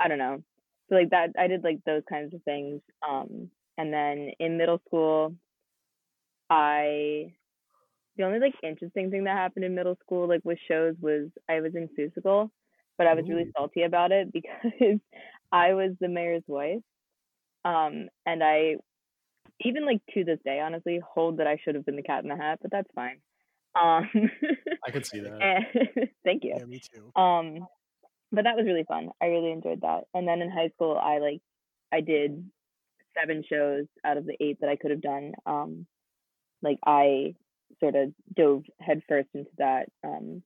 I 0.00 0.08
don't 0.08 0.18
know. 0.18 0.42
So 0.88 0.96
like 0.96 1.10
that 1.10 1.30
I 1.38 1.46
did 1.46 1.64
like 1.64 1.80
those 1.84 2.02
kinds 2.08 2.34
of 2.34 2.42
things. 2.42 2.80
Um 3.06 3.50
and 3.76 3.92
then 3.92 4.30
in 4.38 4.58
middle 4.58 4.80
school 4.86 5.34
I 6.50 7.34
the 8.16 8.24
only 8.24 8.38
like 8.38 8.54
interesting 8.62 9.10
thing 9.10 9.24
that 9.24 9.36
happened 9.36 9.64
in 9.64 9.74
middle 9.74 9.96
school 10.04 10.28
like 10.28 10.44
with 10.44 10.58
shows 10.68 10.94
was 11.00 11.30
I 11.48 11.60
was 11.60 11.74
in 11.74 11.88
Seussical, 11.98 12.50
but 12.96 13.08
I 13.08 13.14
was 13.14 13.24
really 13.28 13.50
salty 13.56 13.82
about 13.82 14.12
it 14.12 14.32
because 14.32 15.00
I 15.54 15.74
was 15.74 15.92
the 16.00 16.08
mayor's 16.08 16.42
wife. 16.46 16.82
Um 17.64 18.08
and 18.26 18.42
I 18.42 18.76
even 19.60 19.86
like 19.86 20.00
to 20.14 20.24
this 20.24 20.40
day 20.44 20.60
honestly 20.60 21.00
hold 21.14 21.38
that 21.38 21.46
I 21.46 21.58
should 21.64 21.76
have 21.76 21.86
been 21.86 21.96
the 21.96 22.02
cat 22.02 22.22
in 22.24 22.28
the 22.28 22.36
hat, 22.36 22.58
but 22.60 22.70
that's 22.70 22.90
fine. 22.94 23.20
Um, 23.74 24.08
I 24.86 24.90
could 24.90 25.06
see 25.06 25.20
that. 25.26 25.40
and, 25.40 26.08
thank 26.24 26.44
you. 26.44 26.54
yeah, 26.56 26.64
me 26.64 26.80
too. 26.80 27.20
Um, 27.20 27.66
but 28.32 28.44
that 28.44 28.56
was 28.56 28.66
really 28.66 28.84
fun. 28.86 29.10
I 29.22 29.26
really 29.26 29.52
enjoyed 29.52 29.80
that. 29.82 30.04
And 30.12 30.26
then 30.26 30.42
in 30.42 30.50
high 30.50 30.70
school, 30.74 30.96
I 30.96 31.18
like 31.18 31.40
I 31.92 32.00
did 32.00 32.50
seven 33.18 33.44
shows 33.48 33.86
out 34.04 34.16
of 34.16 34.26
the 34.26 34.36
eight 34.40 34.58
that 34.60 34.70
I 34.70 34.76
could 34.76 34.90
have 34.90 35.00
done. 35.02 35.32
Um, 35.46 35.86
like 36.62 36.78
I 36.84 37.34
sort 37.80 37.94
of 37.94 38.12
dove 38.34 38.64
headfirst 38.80 39.28
into 39.34 39.50
that. 39.58 39.86
Um, 40.02 40.42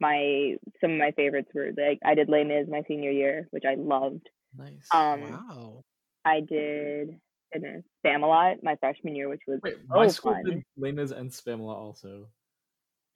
my 0.00 0.56
some 0.80 0.92
of 0.92 0.98
my 0.98 1.10
favorites 1.12 1.50
were 1.54 1.70
like 1.76 1.98
I 2.04 2.14
did 2.14 2.28
Les 2.28 2.44
Mis 2.44 2.68
my 2.68 2.82
senior 2.88 3.10
year, 3.10 3.48
which 3.50 3.64
I 3.68 3.74
loved. 3.74 4.28
Nice. 4.56 4.86
Um, 4.92 5.20
wow. 5.20 5.84
I 6.24 6.40
did 6.40 7.18
goodness 7.52 7.84
Spamalot 8.04 8.62
my 8.62 8.76
freshman 8.76 9.14
year, 9.16 9.28
which 9.28 9.42
was 9.46 9.60
Wait, 9.62 9.76
my 9.88 10.06
so 10.06 10.12
school 10.12 10.32
fun. 10.34 10.44
did 10.44 10.62
Les 10.76 10.92
Mis 10.92 11.10
and 11.10 11.30
Spamla 11.30 11.74
also. 11.74 12.26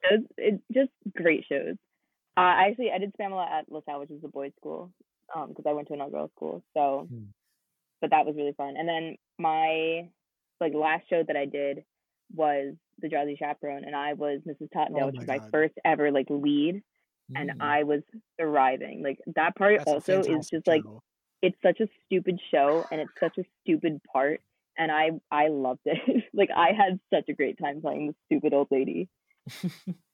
Those 0.09 0.21
it, 0.37 0.61
just 0.71 0.91
great 1.15 1.45
shows. 1.47 1.75
Uh, 2.35 2.41
I 2.41 2.67
actually 2.69 2.91
I 2.91 2.97
did 2.97 3.13
Spamalot 3.19 3.49
at 3.49 3.71
LaSalle, 3.71 3.99
which 4.01 4.11
is 4.11 4.23
a 4.23 4.27
boys' 4.27 4.51
school, 4.57 4.91
um, 5.35 5.49
because 5.49 5.65
I 5.67 5.73
went 5.73 5.87
to 5.89 5.93
an 5.93 6.01
all-girls 6.01 6.31
school. 6.35 6.63
So, 6.75 7.07
Hmm. 7.09 7.25
but 8.01 8.09
that 8.09 8.25
was 8.25 8.35
really 8.35 8.53
fun. 8.53 8.75
And 8.77 8.87
then 8.87 9.15
my 9.37 10.09
like 10.59 10.73
last 10.73 11.09
show 11.09 11.23
that 11.23 11.35
I 11.35 11.45
did 11.45 11.83
was 12.33 12.73
the 12.99 13.09
Drowsy 13.09 13.35
Chaperone, 13.37 13.83
and 13.85 13.95
I 13.95 14.13
was 14.13 14.41
Mrs. 14.47 14.69
Tottendale, 14.75 15.03
Oh 15.03 15.05
which 15.07 15.17
was 15.17 15.27
my 15.27 15.37
God. 15.39 15.51
first 15.51 15.73
ever 15.85 16.11
like 16.11 16.27
lead, 16.29 16.81
and 17.35 17.51
Mm. 17.51 17.61
I 17.61 17.83
was 17.83 18.01
thriving. 18.39 19.03
Like 19.03 19.19
that 19.35 19.55
part 19.55 19.77
That's 19.77 19.91
also 19.91 20.21
is 20.21 20.49
just 20.49 20.65
like. 20.67 20.83
It's 21.43 21.57
such 21.61 21.79
a 21.79 21.87
stupid 22.05 22.39
show, 22.49 22.83
and 22.91 22.99
it's 23.01 23.11
such 23.19 23.37
a 23.37 23.43
stupid 23.61 24.01
part, 24.11 24.41
and 24.77 24.91
I 24.91 25.11
I 25.29 25.49
loved 25.49 25.81
it. 25.85 26.23
like 26.33 26.49
I 26.55 26.71
had 26.71 26.99
such 27.13 27.29
a 27.29 27.33
great 27.33 27.59
time 27.59 27.81
playing 27.81 28.07
the 28.07 28.15
stupid 28.25 28.53
old 28.53 28.69
lady. 28.71 29.09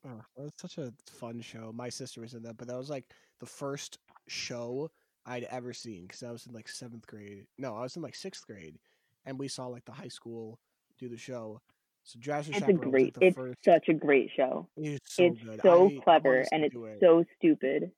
Oh, 0.08 0.22
that 0.38 0.44
was 0.44 0.54
such 0.58 0.78
a 0.78 0.94
fun 1.12 1.42
show. 1.42 1.74
My 1.74 1.90
sister 1.90 2.22
was 2.22 2.34
in 2.34 2.44
that, 2.44 2.56
but 2.56 2.70
that 2.70 2.78
was 2.78 2.90
like 2.90 3.04
the 3.42 3.46
first 3.46 4.00
show 4.30 4.90
I'd 5.26 5.44
ever 5.44 5.74
seen 5.74 6.04
because 6.04 6.24
I 6.24 6.32
was 6.32 6.46
in 6.48 6.54
like 6.54 6.70
seventh 6.70 7.06
grade. 7.06 7.46
No, 7.58 7.76
I 7.76 7.82
was 7.82 7.98
in 7.98 8.02
like 8.02 8.16
sixth 8.16 8.48
grade, 8.48 8.80
and 9.26 9.38
we 9.38 9.50
saw 9.50 9.68
like 9.68 9.84
the 9.84 9.92
high 9.92 10.08
school 10.08 10.58
do 10.98 11.10
the 11.10 11.18
show. 11.18 11.60
So 12.06 12.18
Drowsy 12.18 12.52
It's 12.54 12.60
a 12.62 12.62
Chaperone 12.62 12.80
was, 12.80 12.92
great. 12.92 13.18
like, 13.18 13.26
It's 13.28 13.36
first. 13.36 13.58
such 13.66 13.90
a 13.90 13.94
great 13.94 14.30
show. 14.38 14.70
It 14.78 14.90
was 14.92 15.00
so 15.04 15.24
it's 15.26 15.44
good. 15.44 15.60
so 15.62 15.70
I- 15.70 15.74
I 15.76 15.78
wanna 15.84 16.02
clever 16.02 16.46
and 16.54 16.64
it's 16.64 16.76
it. 16.76 16.98
so 17.02 17.26
stupid. 17.36 17.92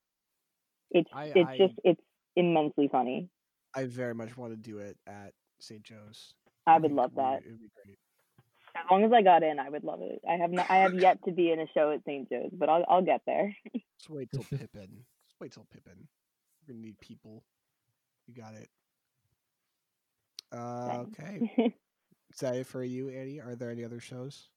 It's 0.90 1.10
I- 1.14 1.26
it's 1.36 1.50
I- 1.50 1.58
just 1.60 1.76
it's 1.84 2.02
immensely 2.36 2.88
funny. 2.92 3.30
I 3.74 3.86
very 3.86 4.14
much 4.14 4.36
want 4.38 4.52
to 4.54 4.58
do 4.58 4.80
it 4.80 4.98
at 5.08 5.34
St. 5.60 5.84
Joe's. 5.84 6.34
I 6.68 6.78
It'd 6.78 6.92
love 6.92 7.12
that. 7.16 7.42
It 7.46 7.52
would 7.52 7.60
be 7.60 7.72
great. 7.84 7.98
As 8.76 8.84
long 8.90 9.04
as 9.04 9.12
I 9.12 9.22
got 9.22 9.44
in, 9.44 9.60
I 9.60 9.70
would 9.70 9.84
love 9.84 10.00
it. 10.02 10.22
I 10.30 10.34
have 10.36 10.52
not, 10.52 10.70
I 10.70 10.78
have 10.78 10.94
yet 10.94 11.18
to 11.26 11.32
be 11.32 11.52
in 11.52 11.60
a 11.60 11.66
show 11.74 11.92
at 11.92 12.04
St. 12.06 12.30
Joe's, 12.30 12.52
but 12.54 12.70
I'll 12.70 12.86
I'll 12.88 13.02
get 13.02 13.22
there. 13.26 13.56
Just 13.74 14.10
wait 14.10 14.30
till 14.32 14.44
Pippin. 14.44 15.04
Just 15.28 15.40
wait 15.42 15.52
till 15.52 15.66
Pippin. 15.74 16.08
We're 16.68 16.74
gonna 16.74 16.86
need 16.86 17.00
people. 17.00 17.44
You 18.28 18.42
got 18.42 18.54
it. 18.54 18.70
Uh, 20.54 21.04
okay. 21.08 21.52
Is 22.34 22.40
that 22.40 22.56
it 22.56 22.68
for 22.68 22.84
you, 22.84 23.10
Annie? 23.10 23.42
Are 23.42 23.56
there 23.56 23.72
any 23.72 23.84
other 23.84 24.00
shows? 24.00 24.48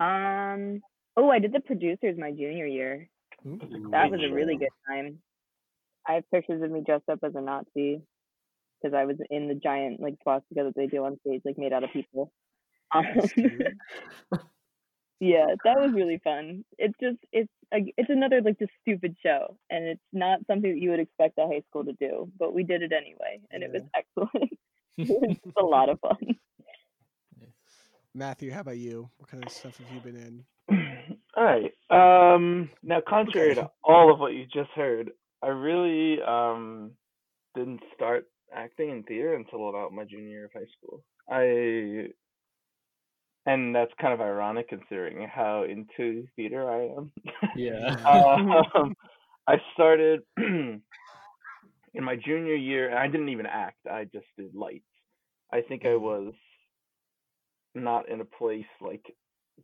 um. 0.00 0.80
Oh, 1.14 1.28
I 1.28 1.40
did 1.40 1.52
the 1.52 1.60
producers 1.60 2.16
my 2.16 2.30
junior 2.30 2.66
year. 2.66 3.10
Ooh, 3.46 3.58
That 3.90 4.10
was 4.10 4.20
a 4.22 4.32
really 4.32 4.56
good 4.56 4.70
time. 4.88 5.18
I 6.06 6.14
have 6.14 6.30
pictures 6.30 6.62
of 6.62 6.70
me 6.70 6.82
dressed 6.84 7.08
up 7.08 7.20
as 7.22 7.34
a 7.34 7.40
Nazi 7.40 8.02
because 8.80 8.94
I 8.94 9.04
was 9.04 9.16
in 9.30 9.48
the 9.48 9.54
giant 9.54 10.00
like 10.00 10.16
swastika 10.22 10.64
that 10.64 10.74
they 10.76 10.86
do 10.86 11.04
on 11.04 11.18
stage, 11.20 11.42
like 11.44 11.58
made 11.58 11.72
out 11.72 11.84
of 11.84 11.92
people. 11.92 12.32
Um, 12.94 13.04
yeah, 15.20 15.46
that 15.64 15.80
was 15.80 15.92
really 15.94 16.20
fun. 16.22 16.64
It's 16.78 16.94
just 17.00 17.18
it's 17.32 17.50
a, 17.72 17.78
it's 17.96 18.10
another 18.10 18.40
like 18.42 18.58
just 18.58 18.72
stupid 18.82 19.16
show, 19.22 19.56
and 19.70 19.84
it's 19.84 20.00
not 20.12 20.40
something 20.46 20.72
that 20.72 20.80
you 20.80 20.90
would 20.90 21.00
expect 21.00 21.38
a 21.38 21.46
high 21.46 21.62
school 21.68 21.84
to 21.84 21.92
do, 21.92 22.30
but 22.38 22.52
we 22.52 22.64
did 22.64 22.82
it 22.82 22.92
anyway, 22.92 23.40
and 23.50 23.62
it 23.62 23.72
was 23.72 23.82
excellent. 23.96 24.52
it 24.98 25.08
was 25.08 25.36
a 25.58 25.64
lot 25.64 25.88
of 25.88 26.00
fun. 26.00 26.36
Matthew, 28.14 28.50
how 28.52 28.60
about 28.60 28.76
you? 28.76 29.08
What 29.16 29.30
kind 29.30 29.42
of 29.42 29.50
stuff 29.50 29.78
have 29.78 29.90
you 29.90 30.00
been 30.00 30.16
in? 30.16 30.44
All 31.36 31.44
right. 31.44 31.72
Um, 31.90 32.70
now, 32.82 33.00
contrary 33.06 33.52
Okay. 33.52 33.60
to 33.60 33.70
all 33.82 34.12
of 34.12 34.20
what 34.20 34.34
you 34.34 34.44
just 34.44 34.70
heard, 34.74 35.12
I 35.42 35.48
really 35.48 36.22
um, 36.22 36.92
didn't 37.54 37.80
start 37.94 38.26
acting 38.54 38.90
in 38.90 39.02
theater 39.04 39.34
until 39.34 39.68
about 39.68 39.92
my 39.92 40.04
junior 40.04 40.28
year 40.28 40.44
of 40.46 40.52
high 40.54 40.68
school. 40.78 41.04
I, 41.30 42.08
and 43.46 43.74
that's 43.74 43.92
kind 44.00 44.14
of 44.14 44.20
ironic 44.20 44.68
considering 44.68 45.26
how 45.28 45.64
into 45.64 46.26
theater 46.36 46.70
I 46.70 46.88
am. 46.96 47.12
Yeah. 47.54 47.96
um, 48.74 48.94
I 49.48 49.56
started 49.74 50.22
in 50.36 50.82
my 52.00 52.16
junior 52.16 52.54
year, 52.54 52.88
and 52.88 52.98
I 52.98 53.06
didn't 53.08 53.28
even 53.30 53.46
act. 53.46 53.78
I 53.90 54.04
just 54.04 54.26
did 54.38 54.54
lights. 54.54 54.84
I 55.52 55.60
think 55.62 55.84
I 55.84 55.96
Mhm. 55.96 55.96
was 55.96 56.32
not 57.74 58.08
in 58.08 58.20
a 58.20 58.24
place 58.24 58.66
like 58.80 59.04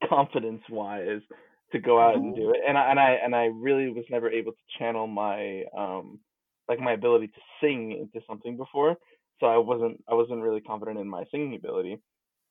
confidence 0.08 0.62
wise 0.70 1.22
to 1.72 1.78
go 1.78 2.00
out 2.00 2.16
and 2.16 2.34
do 2.34 2.50
it, 2.50 2.60
and 2.66 2.78
I 2.78 2.90
and 2.90 3.00
I 3.00 3.10
and 3.22 3.34
I 3.34 3.46
really 3.46 3.90
was 3.90 4.04
never 4.10 4.30
able 4.30 4.52
to 4.52 4.78
channel 4.78 5.06
my 5.06 5.64
um 5.76 6.18
like 6.68 6.80
my 6.80 6.92
ability 6.92 7.28
to 7.28 7.40
sing 7.60 7.92
into 7.92 8.24
something 8.26 8.56
before. 8.56 8.96
So 9.40 9.46
I 9.46 9.58
wasn't 9.58 10.02
I 10.08 10.14
wasn't 10.14 10.42
really 10.42 10.60
confident 10.60 10.98
in 10.98 11.08
my 11.08 11.24
singing 11.30 11.54
ability 11.54 11.98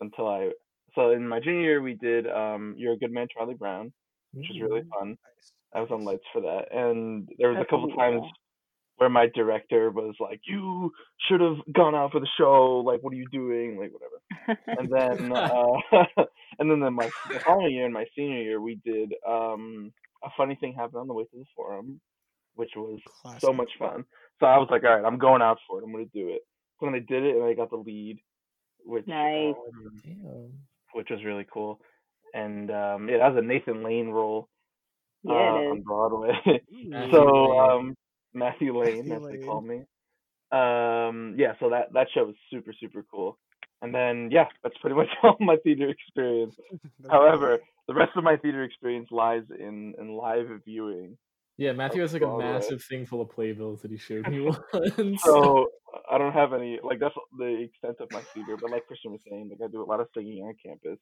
until 0.01 0.27
I 0.27 0.51
so 0.95 1.11
in 1.11 1.27
my 1.27 1.39
junior 1.39 1.61
year 1.61 1.81
we 1.81 1.95
did 1.95 2.27
um 2.27 2.75
You're 2.77 2.93
a 2.93 2.97
Good 2.97 3.11
Man 3.11 3.27
Charlie 3.33 3.55
Brown, 3.55 3.91
which 4.33 4.47
was 4.49 4.61
really 4.61 4.83
fun. 4.97 5.09
Nice. 5.09 5.51
I 5.73 5.81
was 5.81 5.89
on 5.91 6.05
lights 6.05 6.23
for 6.31 6.41
that, 6.41 6.71
and 6.71 7.27
there 7.37 7.49
was 7.49 7.59
a 7.59 7.65
couple 7.65 7.89
times 7.95 8.21
where 8.97 9.09
my 9.09 9.27
director 9.33 9.89
was 9.91 10.15
like, 10.19 10.41
"You 10.45 10.91
should 11.27 11.41
have 11.41 11.57
gone 11.71 11.95
out 11.95 12.11
for 12.11 12.19
the 12.19 12.27
show. 12.37 12.83
Like, 12.85 13.01
what 13.01 13.13
are 13.13 13.17
you 13.17 13.27
doing? 13.31 13.77
Like, 13.79 13.91
whatever." 13.93 14.61
And 14.67 14.89
then, 14.91 15.31
uh, 15.35 16.23
and 16.59 16.69
then, 16.69 16.79
then 16.79 16.93
my 16.93 17.09
the 17.31 17.39
following 17.45 17.73
year, 17.73 17.85
in 17.85 17.93
my 17.93 18.05
senior 18.15 18.41
year, 18.41 18.61
we 18.61 18.79
did 18.83 19.13
um, 19.27 19.91
a 20.23 20.29
funny 20.35 20.55
thing 20.55 20.73
happened 20.73 21.01
on 21.01 21.07
the 21.07 21.13
way 21.13 21.23
to 21.23 21.37
the 21.37 21.45
forum, 21.55 21.99
which 22.55 22.71
was 22.75 22.99
so 23.39 23.53
much 23.53 23.69
fun. 23.79 24.03
So 24.39 24.45
I 24.45 24.57
was 24.57 24.67
like, 24.69 24.83
"All 24.83 24.95
right, 24.95 25.05
I'm 25.05 25.19
going 25.19 25.41
out 25.41 25.59
for 25.67 25.79
it. 25.79 25.83
I'm 25.83 25.91
gonna 25.91 26.05
do 26.05 26.29
it." 26.29 26.41
So 26.79 26.85
then 26.85 26.95
I 26.95 26.99
did 26.99 27.23
it, 27.23 27.35
and 27.35 27.43
I 27.43 27.53
got 27.53 27.69
the 27.69 27.77
lead, 27.77 28.19
which 28.83 29.07
Nice. 29.07 29.55
um, 30.25 30.51
which 30.93 31.09
was 31.09 31.23
really 31.23 31.45
cool. 31.51 31.79
And 32.33 32.69
um, 32.71 33.09
yeah, 33.09 33.17
that 33.19 33.33
was 33.33 33.43
a 33.43 33.47
Nathan 33.47 33.83
Lane 33.83 34.09
role 34.09 34.49
uh, 35.27 35.33
yeah, 35.33 35.59
it 35.59 35.71
on. 35.71 35.81
Broadway. 35.81 36.31
So 37.11 37.59
um, 37.59 37.95
Matthew 38.45 38.77
Lane, 38.77 39.07
Matthew 39.09 39.15
as 39.15 39.31
they 39.31 39.45
call 39.45 39.61
me. 39.61 39.75
Um, 40.51 41.35
yeah, 41.37 41.53
so 41.59 41.69
that 41.69 41.93
that 41.93 42.07
show 42.13 42.25
was 42.25 42.35
super 42.51 42.73
super 42.79 43.03
cool. 43.09 43.37
And 43.81 43.93
then 43.93 44.29
yeah, 44.31 44.45
that's 44.63 44.77
pretty 44.77 44.95
much 45.01 45.07
all 45.23 45.37
my 45.39 45.57
theater 45.63 45.89
experience. 45.89 46.55
However, 47.09 47.59
the 47.87 47.93
rest 47.93 48.11
of 48.15 48.23
my 48.23 48.37
theater 48.37 48.63
experience 48.63 49.09
lies 49.11 49.43
in 49.57 49.93
in 49.99 50.15
live 50.15 50.47
viewing. 50.65 51.17
Yeah, 51.57 51.71
Matthew 51.73 52.01
has 52.01 52.13
like 52.13 52.21
a 52.21 52.25
Broadway. 52.25 52.53
massive 52.53 52.83
thing 52.83 53.05
full 53.05 53.21
of 53.21 53.29
playbills 53.31 53.81
that 53.81 53.91
he 53.91 53.97
showed 53.97 54.27
me 54.27 54.39
once. 54.41 55.21
So 55.23 55.67
I 56.09 56.17
don't 56.17 56.33
have 56.33 56.53
any 56.53 56.79
like 56.83 56.99
that's 56.99 57.15
the 57.37 57.61
extent 57.63 57.97
of 57.99 58.11
my 58.11 58.21
theater. 58.33 58.55
But 58.61 58.69
like 58.71 58.85
Christian 58.87 59.11
was 59.11 59.21
saying, 59.29 59.49
like 59.49 59.67
I 59.67 59.71
do 59.71 59.81
a 59.81 59.85
lot 59.85 59.99
of 59.99 60.07
singing 60.15 60.43
on 60.43 60.53
campus. 60.63 60.99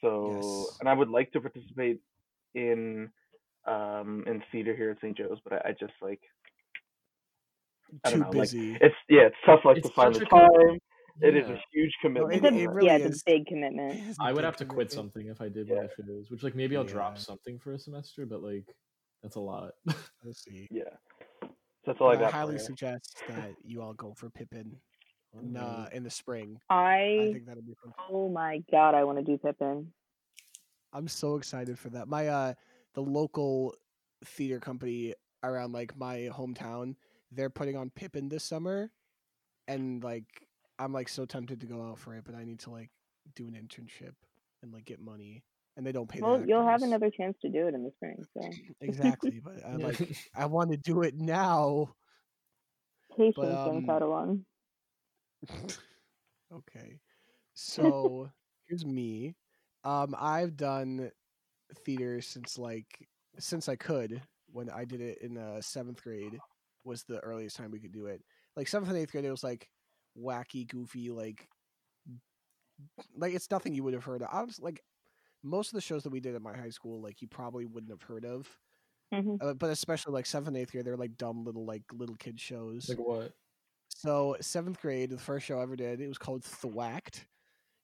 So 0.00 0.66
Yes. 0.68 0.76
and 0.80 0.88
I 0.88 0.92
would 0.94 1.08
like 1.08 1.30
to 1.32 1.40
participate 1.40 2.00
in 2.54 3.10
um 3.66 4.24
in 4.26 4.42
theater 4.50 4.74
here 4.74 4.90
at 4.90 4.98
St. 4.98 5.16
Joe's, 5.16 5.38
but 5.44 5.52
I, 5.52 5.68
I 5.68 5.70
just 5.72 5.92
like 6.02 6.20
I 6.20 6.20
don't 6.20 6.40
too 8.06 8.18
know, 8.18 8.26
like, 8.30 8.32
busy. 8.32 8.76
it's 8.80 8.94
yeah, 9.08 9.22
it's 9.22 9.36
tough 9.46 9.60
like 9.64 9.78
It's 9.78 9.88
to 9.88 9.94
find 9.94 10.14
the 10.14 10.22
a 10.22 10.26
com- 10.26 10.40
time. 10.40 10.78
It 11.20 11.36
is 11.36 11.46
Yeah. 11.48 11.54
a 11.54 11.58
huge 11.72 11.92
commitment. 12.00 12.34
It's 12.34 12.44
it- 12.46 12.52
a, 12.54 12.56
it 12.56 12.70
really 12.70 12.86
yeah, 12.86 12.96
is. 12.96 13.06
it's 13.06 13.20
a 13.20 13.24
big 13.26 13.46
commitment. 13.46 13.94
It 13.94 14.00
is 14.10 14.16
a 14.18 14.22
I 14.24 14.32
would 14.32 14.44
have 14.44 14.56
to 14.56 14.64
quit 14.64 14.90
something 14.90 15.26
if 15.28 15.40
I 15.40 15.48
did 15.48 15.68
Yeah. 15.68 15.80
live 15.80 15.90
shows, 15.96 16.30
which 16.30 16.42
like 16.42 16.54
maybe 16.54 16.76
I'll 16.76 16.84
drop 16.84 17.18
something 17.18 17.58
for 17.58 17.72
a 17.72 17.78
semester, 17.78 18.24
but 18.26 18.42
like 18.42 18.64
that's 19.22 19.36
a 19.36 19.40
lot. 19.40 19.72
Let's 20.24 20.42
see. 20.44 20.68
Yeah. 20.70 20.84
So 21.42 21.48
that's 21.86 22.00
all 22.00 22.08
I 22.10 22.14
But 22.16 22.22
I 22.24 22.26
got. 22.26 22.32
highly 22.32 22.54
for 22.58 22.64
suggest 22.64 23.22
that 23.28 23.52
you 23.64 23.82
all 23.82 23.92
go 23.94 24.14
for 24.14 24.30
Pippin 24.30 24.76
in, 25.40 25.56
uh, 25.56 25.88
in 25.92 26.02
the 26.04 26.10
spring. 26.10 26.58
I, 26.70 26.94
I 27.20 27.30
think 27.34 27.46
that'll 27.46 27.62
be 27.62 27.74
fun. 27.82 27.92
oh 28.10 28.28
my 28.28 28.62
god, 28.70 28.94
I 28.94 29.04
want 29.04 29.18
to 29.18 29.24
do 29.24 29.36
Pippin. 29.38 29.92
I'm 30.92 31.08
so 31.08 31.36
excited 31.36 31.78
for 31.78 31.88
that. 31.90 32.08
My 32.08 32.28
uh 32.28 32.54
the 32.94 33.02
local 33.02 33.74
theater 34.24 34.60
company 34.60 35.14
around 35.42 35.72
like 35.72 35.96
my 35.96 36.28
hometown, 36.32 36.94
they're 37.32 37.50
putting 37.50 37.76
on 37.76 37.90
Pippin 37.90 38.28
this 38.28 38.44
summer 38.44 38.90
and 39.68 40.02
like 40.02 40.46
I'm 40.78 40.92
like 40.92 41.08
so 41.08 41.24
tempted 41.24 41.60
to 41.60 41.66
go 41.66 41.82
out 41.82 41.98
for 41.98 42.14
it, 42.14 42.24
but 42.24 42.34
I 42.34 42.44
need 42.44 42.60
to 42.60 42.70
like 42.70 42.90
do 43.34 43.46
an 43.46 43.54
internship 43.54 44.14
and 44.62 44.72
like 44.72 44.84
get 44.84 45.00
money. 45.00 45.44
And 45.76 45.86
they 45.86 45.92
don't 45.92 46.08
pay 46.08 46.18
the 46.20 46.26
Well, 46.26 46.46
you'll 46.46 46.66
have 46.66 46.82
another 46.82 47.08
chance 47.08 47.38
to 47.40 47.48
do 47.48 47.66
it 47.66 47.74
in 47.74 47.82
the 47.82 47.90
spring. 47.96 48.22
So 48.34 48.50
Exactly, 48.80 49.40
but 49.42 49.64
I 49.66 49.76
like 49.76 50.16
I 50.36 50.46
want 50.46 50.70
to 50.72 50.76
do 50.76 51.02
it 51.02 51.14
now. 51.16 51.94
patience, 53.16 53.38
um, 53.38 53.66
young 53.66 53.82
Padawan. 53.86 54.44
okay. 56.52 57.00
So 57.54 58.30
here's 58.66 58.84
me. 58.84 59.34
Um, 59.84 60.14
I've 60.18 60.56
done 60.56 61.10
theater 61.84 62.20
since 62.20 62.58
like 62.58 63.08
since 63.38 63.68
I 63.68 63.76
could. 63.76 64.20
When 64.50 64.68
I 64.68 64.84
did 64.84 65.00
it 65.00 65.18
in 65.22 65.38
uh, 65.38 65.62
seventh 65.62 66.02
grade 66.02 66.38
was 66.84 67.04
the 67.04 67.20
earliest 67.20 67.56
time 67.56 67.70
we 67.70 67.80
could 67.80 67.92
do 67.92 68.06
it. 68.06 68.22
Like 68.56 68.68
seventh 68.68 68.90
and 68.90 68.98
eighth 68.98 69.12
grade, 69.12 69.24
it 69.24 69.30
was 69.30 69.44
like 69.44 69.68
wacky, 70.18 70.66
goofy, 70.66 71.10
like 71.10 71.48
like 73.16 73.34
it's 73.34 73.50
nothing 73.50 73.74
you 73.74 73.82
would 73.84 73.94
have 73.94 74.04
heard 74.04 74.22
of. 74.22 74.28
I 74.32 74.42
was 74.42 74.60
like 74.60 74.82
most 75.42 75.68
of 75.68 75.74
the 75.74 75.80
shows 75.80 76.02
that 76.04 76.10
we 76.12 76.20
did 76.20 76.34
at 76.34 76.42
my 76.42 76.56
high 76.56 76.70
school, 76.70 77.00
like 77.00 77.22
you 77.22 77.28
probably 77.28 77.66
wouldn't 77.66 77.92
have 77.92 78.02
heard 78.02 78.24
of. 78.24 78.48
hmm 79.12 79.36
Uh, 79.40 79.54
but 79.54 79.70
especially 79.70 80.12
like 80.12 80.26
seventh, 80.26 80.48
and 80.48 80.56
eighth 80.56 80.72
grade, 80.72 80.84
they're 80.84 80.96
like 80.96 81.16
dumb 81.16 81.44
little 81.44 81.64
like 81.66 81.82
little 81.92 82.16
kid 82.16 82.40
shows. 82.40 82.88
like 82.88 82.98
what? 82.98 83.32
So 83.88 84.36
seventh 84.40 84.80
grade, 84.80 85.10
the 85.10 85.18
first 85.18 85.46
show 85.46 85.58
I 85.58 85.62
ever 85.62 85.76
did, 85.76 86.00
it 86.00 86.08
was 86.08 86.18
called 86.18 86.44
Thwacked. 86.44 87.26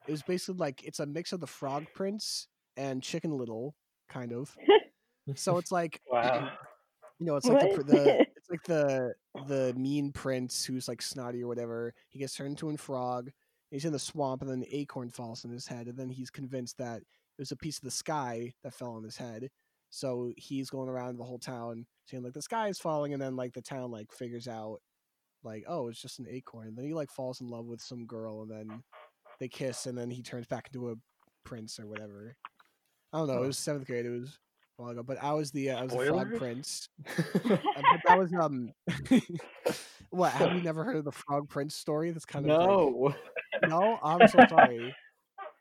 It 0.07 0.11
was 0.11 0.23
basically 0.23 0.59
like 0.59 0.85
it's 0.85 1.01
a 1.01 1.07
mix 1.07 1.33
of 1.33 1.41
the 1.41 1.47
Frog 1.47 1.87
Prince 1.95 2.49
and 2.77 3.03
Chicken 3.03 3.33
Little, 3.37 3.75
kind 4.09 4.33
of. 4.33 4.57
So 5.35 5.59
it's 5.59 5.71
like 5.71 6.01
Wow. 6.11 6.51
you 7.21 7.27
know, 7.27 7.37
it's 7.37 7.47
like 7.47 7.61
the, 7.61 7.67
What? 7.67 7.87
the 7.87 8.27
it's 8.49 8.51
like 8.51 8.63
the 8.65 9.15
the 9.47 9.75
mean 9.75 10.13
prince 10.13 10.65
who's 10.65 10.89
like 10.89 11.03
snotty 11.03 11.43
or 11.43 11.49
whatever. 11.49 11.95
He 12.09 12.19
gets 12.19 12.35
turned 12.35 12.51
into 12.51 12.71
a 12.71 12.77
frog. 12.77 13.31
He's 13.71 13.85
in 13.85 13.93
the 13.93 13.99
swamp, 13.99 14.41
and 14.43 14.51
then 14.51 14.61
an 14.61 14.69
acorn 14.71 15.11
falls 15.11 15.45
on 15.45 15.51
his 15.51 15.67
head, 15.67 15.89
and 15.89 15.99
then 15.99 16.09
he's 16.09 16.31
convinced 16.31 16.79
that 16.79 16.99
it 16.99 17.41
was 17.41 17.53
a 17.53 17.57
piece 17.57 17.79
of 17.79 17.85
the 17.85 17.91
sky 17.91 18.53
that 18.63 18.75
fell 18.75 18.93
on 18.93 19.05
his 19.05 19.17
head. 19.17 19.49
So 19.91 20.33
he's 20.37 20.71
going 20.71 20.89
around 20.89 21.17
the 21.17 21.25
whole 21.25 21.39
town 21.39 21.87
saying 22.07 22.23
like 22.23 22.33
the 22.33 22.43
sky 22.43 22.69
is 22.69 22.79
falling, 22.79 23.13
and 23.13 23.21
then 23.21 23.37
like 23.37 23.53
the 23.53 23.63
town 23.63 23.91
like 23.91 24.13
figures 24.13 24.49
out 24.49 24.79
like 25.45 25.65
oh 25.69 25.89
it's 25.89 26.01
just 26.01 26.19
an 26.19 26.27
acorn. 26.29 26.69
And 26.69 26.77
then 26.77 26.85
he 26.85 26.95
like 26.95 27.11
falls 27.11 27.41
in 27.41 27.49
love 27.49 27.67
with 27.67 27.81
some 27.81 28.07
girl, 28.07 28.43
and 28.43 28.51
then 28.51 28.83
they 29.41 29.49
kiss, 29.49 29.87
and 29.87 29.97
then 29.97 30.11
he 30.11 30.23
turns 30.23 30.47
back 30.47 30.69
into 30.73 30.91
a 30.91 30.95
prince 31.45 31.79
or 31.79 31.87
whatever. 31.87 32.35
I 33.13 33.19
don't 33.19 33.29
know. 33.29 33.43
It 33.43 33.47
was 33.47 33.59
seventh 33.59 33.87
grade. 33.87 34.07
It 34.07 34.11
was 34.11 34.39
while 34.79 34.91
ago, 34.91 35.03
but 35.03 35.23
I 35.23 35.33
was 35.33 35.51
the 35.51 35.71
uh, 35.71 35.81
I 35.81 35.83
was 35.83 35.93
the 35.93 36.07
frog 36.07 36.35
prince. 36.39 36.89
That 38.07 38.19
was 38.19 38.33
um. 38.33 38.73
what 40.11 40.33
have 40.33 40.55
you 40.55 40.63
never 40.63 40.85
heard 40.85 40.97
of 40.97 41.05
the 41.05 41.13
Frog 41.13 41.49
Prince 41.49 41.75
story? 41.75 42.11
That's 42.11 42.25
kind 42.25 42.51
of 42.51 42.59
no. 42.59 43.15
no. 43.67 43.99
I'm 44.03 44.27
so 44.29 44.39
sorry. 44.49 44.95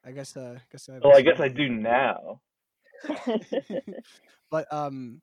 I 0.06 0.12
guess 0.12 0.38
uh, 0.38 0.56
I 0.58 0.62
guess 0.72 0.90
I. 0.90 1.00
Well, 1.04 1.18
I 1.18 1.22
guess 1.22 1.40
I 1.40 1.50
do 1.50 1.68
now. 1.68 2.40
but 4.50 4.72
um, 4.72 5.22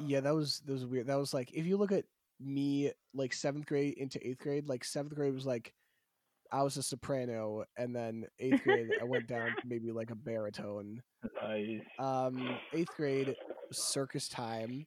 yeah, 0.00 0.20
that 0.20 0.34
was 0.34 0.62
that 0.64 0.72
was 0.72 0.86
weird. 0.86 1.08
That 1.08 1.18
was 1.18 1.34
like 1.34 1.52
if 1.52 1.66
you 1.66 1.76
look 1.76 1.92
at 1.92 2.04
me 2.40 2.92
like 3.14 3.32
seventh 3.34 3.66
grade 3.66 3.94
into 3.98 4.24
eighth 4.26 4.38
grade, 4.38 4.68
like 4.68 4.84
seventh 4.84 5.14
grade 5.14 5.34
was 5.34 5.46
like 5.46 5.74
I 6.52 6.62
was 6.62 6.76
a 6.76 6.82
soprano, 6.82 7.64
and 7.76 7.94
then 7.94 8.26
eighth 8.38 8.62
grade 8.62 8.92
I 9.00 9.04
went 9.04 9.26
down 9.26 9.56
maybe 9.64 9.90
like 9.92 10.10
a 10.10 10.16
baritone. 10.16 11.02
Nice. 11.42 11.82
um 11.98 12.60
eighth 12.72 12.94
grade 12.94 13.34
circus 13.72 14.28
time 14.28 14.86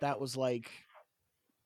that 0.00 0.20
was 0.20 0.36
like 0.36 0.70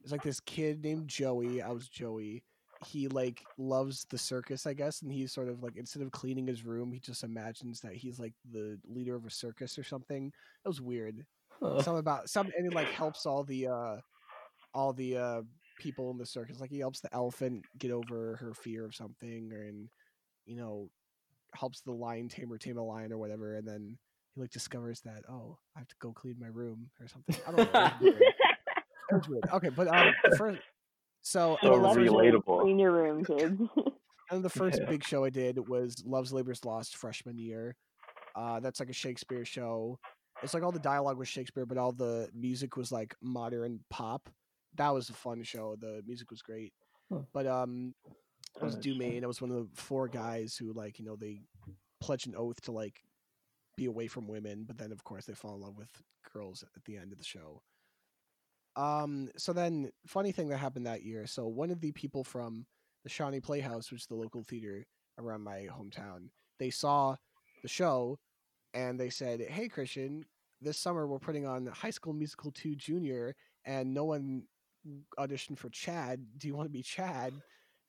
it's 0.03 0.13
like 0.13 0.23
this 0.23 0.41
kid 0.41 0.83
named 0.83 1.09
joey 1.09 1.61
i 1.63 1.71
was 1.71 1.89
joey 1.89 2.43
he 2.81 3.09
like 3.09 3.47
loves 3.59 4.07
the 4.11 4.19
circus 4.19 4.67
i 4.67 4.73
guess 4.75 5.03
and 5.03 5.13
he's 5.13 5.33
sort 5.33 5.49
of 5.49 5.63
like 5.63 5.77
instead 5.77 6.03
of 6.03 6.11
cleaning 6.13 6.47
his 6.47 6.65
room 6.65 6.93
he 6.93 6.99
just 7.01 7.23
imagines 7.25 7.81
that 7.81 7.95
he's 7.95 8.19
like 8.19 8.35
the 8.53 8.79
leader 8.87 9.15
of 9.17 9.25
a 9.27 9.31
circus 9.31 9.79
or 9.79 9.85
something 9.85 10.27
it 10.65 10.69
was 10.69 10.81
weird 10.81 11.25
Huh. 11.61 11.83
something 11.83 12.01
about 12.01 12.29
some 12.29 12.51
and 12.57 12.67
it 12.67 12.73
like 12.73 12.91
helps 12.91 13.27
all 13.27 13.45
the 13.45 13.67
uh 13.67 13.97
all 14.75 14.93
the 14.93 15.17
uh 15.17 15.43
people 15.79 16.11
in 16.11 16.19
the 16.19 16.27
circus 16.27 16.61
like 16.61 16.71
he 16.71 16.79
helps 16.79 17.01
the 17.01 17.13
elephant 17.15 17.65
get 17.79 17.91
over 17.91 18.37
her 18.37 18.55
fear 18.55 18.85
of 18.85 18.95
something 18.95 19.51
or 19.53 19.63
and 19.63 19.89
you 20.47 20.57
know 20.57 20.89
helps 21.55 21.81
the 21.83 21.93
lion 21.93 22.29
tamer 22.29 22.59
tame 22.59 22.79
a 22.79 22.83
lion 22.83 23.13
or 23.13 23.19
whatever 23.19 23.57
and 23.57 23.67
then 23.67 23.97
he 24.35 24.41
like 24.41 24.51
discovers 24.51 25.01
that 25.01 25.23
oh 25.29 25.57
i 25.77 25.79
have 25.79 25.89
to 25.89 25.95
go 26.01 26.13
clean 26.13 26.37
my 26.41 26.47
room 26.49 26.89
or 27.01 27.09
something 27.09 27.37
i 27.47 27.51
don't 27.53 27.73
know 27.73 27.87
it 27.87 27.93
weird. 28.01 28.23
It 28.23 29.15
was 29.15 29.29
weird. 29.29 29.45
okay 29.53 29.69
but 29.69 29.89
um 29.89 30.13
first 30.39 30.61
so 31.23 31.57
So 31.63 31.79
the 31.81 31.89
first- 31.89 31.99
relatable. 32.13 32.61
Clean 32.63 32.79
your 32.79 32.93
room, 32.93 33.25
kids. 33.27 33.61
and 34.31 34.45
the 34.45 34.51
first 34.51 34.79
Yeah. 34.81 34.87
big 34.91 35.03
show 35.05 35.25
I 35.25 35.31
did 35.31 35.69
was 35.69 36.03
Love's 36.05 36.33
Labor's 36.35 36.65
Lost 36.67 36.97
freshman 36.97 37.39
year. 37.39 37.77
Uh, 38.37 38.61
that's 38.61 38.79
like 38.79 38.91
a 38.91 38.95
Shakespeare 38.95 39.45
show. 39.47 39.99
It's 40.43 40.53
like 40.53 40.63
all 40.63 40.73
the 40.73 40.79
dialogue 40.81 41.17
was 41.17 41.29
Shakespeare, 41.29 41.65
but 41.65 41.79
all 41.79 41.93
the 41.93 42.29
music 42.35 42.77
was 42.77 42.93
like 42.93 43.15
modern 43.23 43.81
pop. 43.89 44.29
That 44.77 44.93
was 44.95 45.09
a 45.09 45.15
fun 45.15 45.43
show. 45.43 45.77
The 45.81 46.03
music 46.07 46.31
was 46.31 46.43
great. 46.43 46.73
Huh. 47.13 47.21
But 47.33 47.47
um, 47.47 47.95
I 48.61 48.65
was 48.65 48.75
Nice. 48.77 48.85
Dumaine. 48.85 49.25
I 49.25 49.27
was 49.27 49.41
one 49.41 49.51
of 49.51 49.57
the 49.57 49.81
four 49.81 50.09
guys 50.09 50.57
who 50.57 50.73
like 50.73 50.99
you 50.99 51.05
know 51.05 51.17
they 51.17 51.43
pledge 52.01 52.27
an 52.27 52.35
oath 52.37 52.61
to 52.63 52.73
like 52.73 53.03
be 53.77 53.87
away 53.87 54.07
from 54.07 54.29
women, 54.29 54.65
but 54.67 54.79
then 54.79 54.93
of 54.93 55.03
course 55.05 55.27
they 55.27 55.35
fall 55.35 55.55
in 55.55 55.61
love 55.61 55.77
with 55.77 55.89
girls 56.33 56.63
at 56.77 56.85
the 56.85 56.97
end 56.97 57.13
of 57.13 57.19
the 57.19 57.25
show. 57.25 57.63
Um, 58.77 59.29
so 59.37 59.53
then 59.53 59.91
funny 60.07 60.33
thing 60.33 60.49
that 60.49 60.59
happened 60.59 60.87
that 60.87 61.03
year. 61.05 61.27
So 61.27 61.47
one 61.47 61.71
of 61.71 61.81
the 61.81 61.93
people 61.93 62.25
from 62.25 62.67
the 63.05 63.09
Shawnee 63.09 63.41
Playhouse, 63.41 63.91
which 63.91 64.03
is 64.03 64.07
the 64.07 64.15
local 64.17 64.43
theater 64.43 64.85
around 65.19 65.43
my 65.43 65.69
hometown, 65.71 66.29
they 66.59 66.71
saw 66.71 67.17
the 67.63 67.69
show 67.69 68.19
and 68.73 68.99
they 68.99 69.11
said, 69.11 69.41
Hey 69.43 69.69
Christian, 69.69 70.25
this 70.61 70.79
summer 70.79 71.07
we're 71.07 71.19
putting 71.19 71.47
on 71.47 71.67
High 71.67 71.91
School 71.91 72.13
Musical 72.15 72.51
2 72.51 72.75
Junior 72.75 73.35
and 73.65 73.95
no 73.95 74.05
one 74.05 74.45
auditioned 75.19 75.59
for 75.59 75.69
Chad. 75.71 76.25
Do 76.39 76.49
you 76.49 76.55
want 76.57 76.67
to 76.67 76.73
be 76.73 76.83
Chad? 76.83 77.33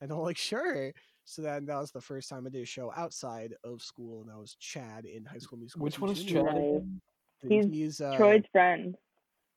And 0.02 0.12
I'm 0.12 0.20
like, 0.20 0.38
sure. 0.38 0.92
So 1.24 1.42
then 1.42 1.66
that 1.66 1.78
was 1.78 1.92
the 1.92 2.02
first 2.02 2.30
time 2.30 2.46
I 2.46 2.50
did 2.50 2.62
a 2.62 2.66
show 2.66 2.92
outside 2.96 3.54
of 3.64 3.82
school, 3.82 4.22
and 4.22 4.30
that 4.30 4.38
was 4.38 4.56
Chad 4.60 5.06
in 5.06 5.26
High 5.26 5.40
School 5.40 5.58
Musical. 5.58 5.84
Which 5.84 6.00
one 6.00 6.12
is 6.12 6.24
Junior. 6.24 6.52
Chad? 6.52 6.56
Nice. 6.56 6.82
again? 7.44 7.62
Th- 7.64 7.74
He's 7.74 8.02
uh, 8.02 8.16
Troy's 8.18 8.44
friend. 8.52 8.96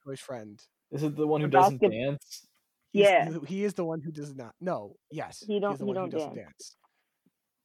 Troy's 0.03 0.20
friend. 0.20 0.61
Is 0.90 1.03
it 1.03 1.16
the 1.16 1.27
one 1.27 1.40
who 1.42 1.46
The 1.48 1.51
doesn't 1.59 1.79
basket- 1.81 1.92
dance? 1.92 2.46
He's 2.92 3.03
Yeah. 3.03 3.29
the- 3.31 3.40
he 3.40 3.64
is 3.64 3.74
the 3.74 3.85
one 3.85 4.01
who 4.01 4.11
does 4.11 4.35
not. 4.35 4.55
No, 4.61 4.96
yes, 5.11 5.44
He 5.46 5.61
don't- 5.61 5.72
He's 5.72 5.79
the 5.81 5.85
he 5.85 5.88
one 5.88 5.96
don't 5.96 6.11
doesn't 6.11 6.35
dance. 6.35 6.77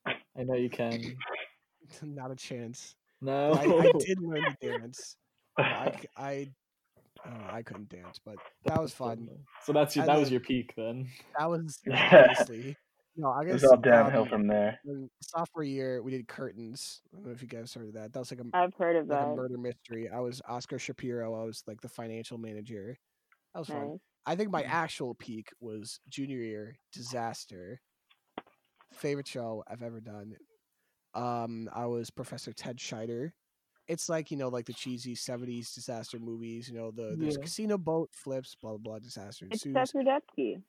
dance. 0.06 0.22
I 0.36 0.44
know 0.44 0.56
you 0.56 0.70
can. 0.70 1.16
not 2.02 2.32
a 2.32 2.36
chance. 2.36 2.96
No. 3.22 3.54
I, 3.54 3.62
I 3.88 3.92
did 4.00 4.20
learn 4.22 4.44
to 4.44 4.58
dance. 4.80 5.16
I, 5.58 5.62
I, 5.64 5.98
c- 6.02 6.08
I, 6.18 6.52
oh, 7.26 7.48
I 7.52 7.62
couldn't 7.62 7.90
dance, 7.90 8.20
but 8.24 8.36
that 8.66 8.82
was 8.82 8.94
fun. 8.94 9.28
So 9.64 9.74
that's 9.74 9.96
your 9.96 10.04
And 10.04 10.10
that 10.10 10.20
was 10.20 10.32
your 10.32 10.40
peak 10.42 10.74
then. 10.76 11.08
That 11.38 11.50
was 11.50 11.80
honestly. 11.92 12.76
No, 13.16 13.30
I 13.30 13.42
It 13.42 13.46
guess 13.46 13.54
was 13.62 13.64
all 13.66 13.78
downhill 13.78 14.26
from 14.26 14.48
there. 14.48 14.80
sophomore 15.22 15.64
year 15.64 16.02
we 16.02 16.12
did 16.12 16.28
curtains. 16.28 17.02
I 17.14 17.18
don't 17.18 17.26
know 17.28 17.32
if 17.32 17.42
you 17.44 17.48
guys 17.48 17.72
heard 17.74 17.88
of 17.90 17.94
that. 17.94 18.12
That 18.14 18.20
was 18.20 18.32
like 18.32 18.40
a 18.42 18.58
I've 18.58 18.74
heard 18.74 18.96
of 18.96 19.08
like 19.08 19.20
a 19.20 19.26
that. 19.30 19.36
murder 19.36 19.58
mystery. 19.58 20.10
I 20.10 20.20
was 20.20 20.42
Oscar 20.48 20.80
Shapiro. 20.80 21.40
I 21.40 21.44
was 21.46 21.64
like 21.68 21.80
the 21.82 21.90
financial 21.90 22.38
manager. 22.40 22.98
That 23.54 23.60
was 23.60 23.68
fun. 23.68 24.00
I 24.26 24.36
think 24.36 24.50
my 24.52 24.64
actual 24.64 25.14
peak 25.14 25.50
was 25.60 26.00
junior 26.10 26.38
year 26.38 26.76
disaster. 26.92 27.82
Favorite 28.94 29.28
show 29.28 29.64
I've 29.68 29.84
ever 29.84 30.00
done. 30.00 30.36
Um, 31.14 31.70
I 31.74 31.86
was 31.86 32.10
Professor 32.10 32.52
Ted 32.54 32.78
Scheider. 32.78 33.34
It's 33.88 34.08
like 34.10 34.32
you 34.32 34.38
know, 34.38 34.48
like 34.50 34.66
the 34.66 34.74
cheesy 34.74 35.16
'70s 35.16 35.74
disaster 35.74 36.20
movies. 36.20 36.70
You 36.70 36.76
know, 36.78 36.92
the 36.92 37.16
there's 37.18 37.36
Yeah. 37.38 37.44
casino 37.44 37.78
boat 37.78 38.10
flips, 38.14 38.56
blah 38.56 38.72
blah 38.72 38.78
blah, 38.80 39.00
disaster 39.00 39.46
It's 39.52 39.66
ensues. 39.66 39.92
Seth 39.92 39.94
Rudetsky. 39.94 40.62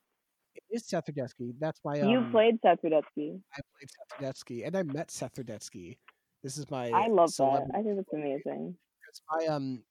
It 0.56 0.62
is 0.70 0.86
Seth 0.86 1.06
Rudetsky. 1.06 1.54
That's 1.58 1.80
why 1.82 1.96
you 1.96 2.18
um, 2.18 2.30
played 2.30 2.58
Seth 2.62 2.82
Rudetsky. 2.82 3.40
I 3.56 3.60
played 3.76 3.90
Seth 3.90 4.18
Rudetsky, 4.20 4.66
and 4.66 4.76
I 4.76 4.82
met 4.82 5.10
Seth 5.10 5.34
Rudetsky. 5.34 5.96
This 6.42 6.58
is 6.58 6.70
my 6.70 6.90
I 6.90 7.06
love 7.08 7.34
that. 7.38 7.66
I 7.74 7.82
think 7.82 7.96
that's 7.96 8.12
amazing. 8.12 8.76
because 9.00 9.22
my 9.30 9.46
um 9.46 9.82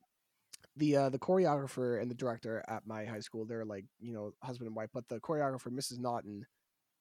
the 0.76 0.96
uh 0.96 1.10
the 1.10 1.20
choreographer 1.20 2.02
and 2.02 2.10
the 2.10 2.16
director 2.16 2.64
at 2.68 2.86
my 2.86 3.06
high 3.06 3.20
school 3.20 3.46
they're 3.46 3.66
like 3.66 3.86
you 4.00 4.14
know 4.14 4.32
husband 4.42 4.68
and 4.68 4.76
wife 4.76 4.90
but 4.94 5.08
the 5.08 5.20
choreographer 5.20 5.68
mrs 5.68 6.00
naughton 6.00 6.46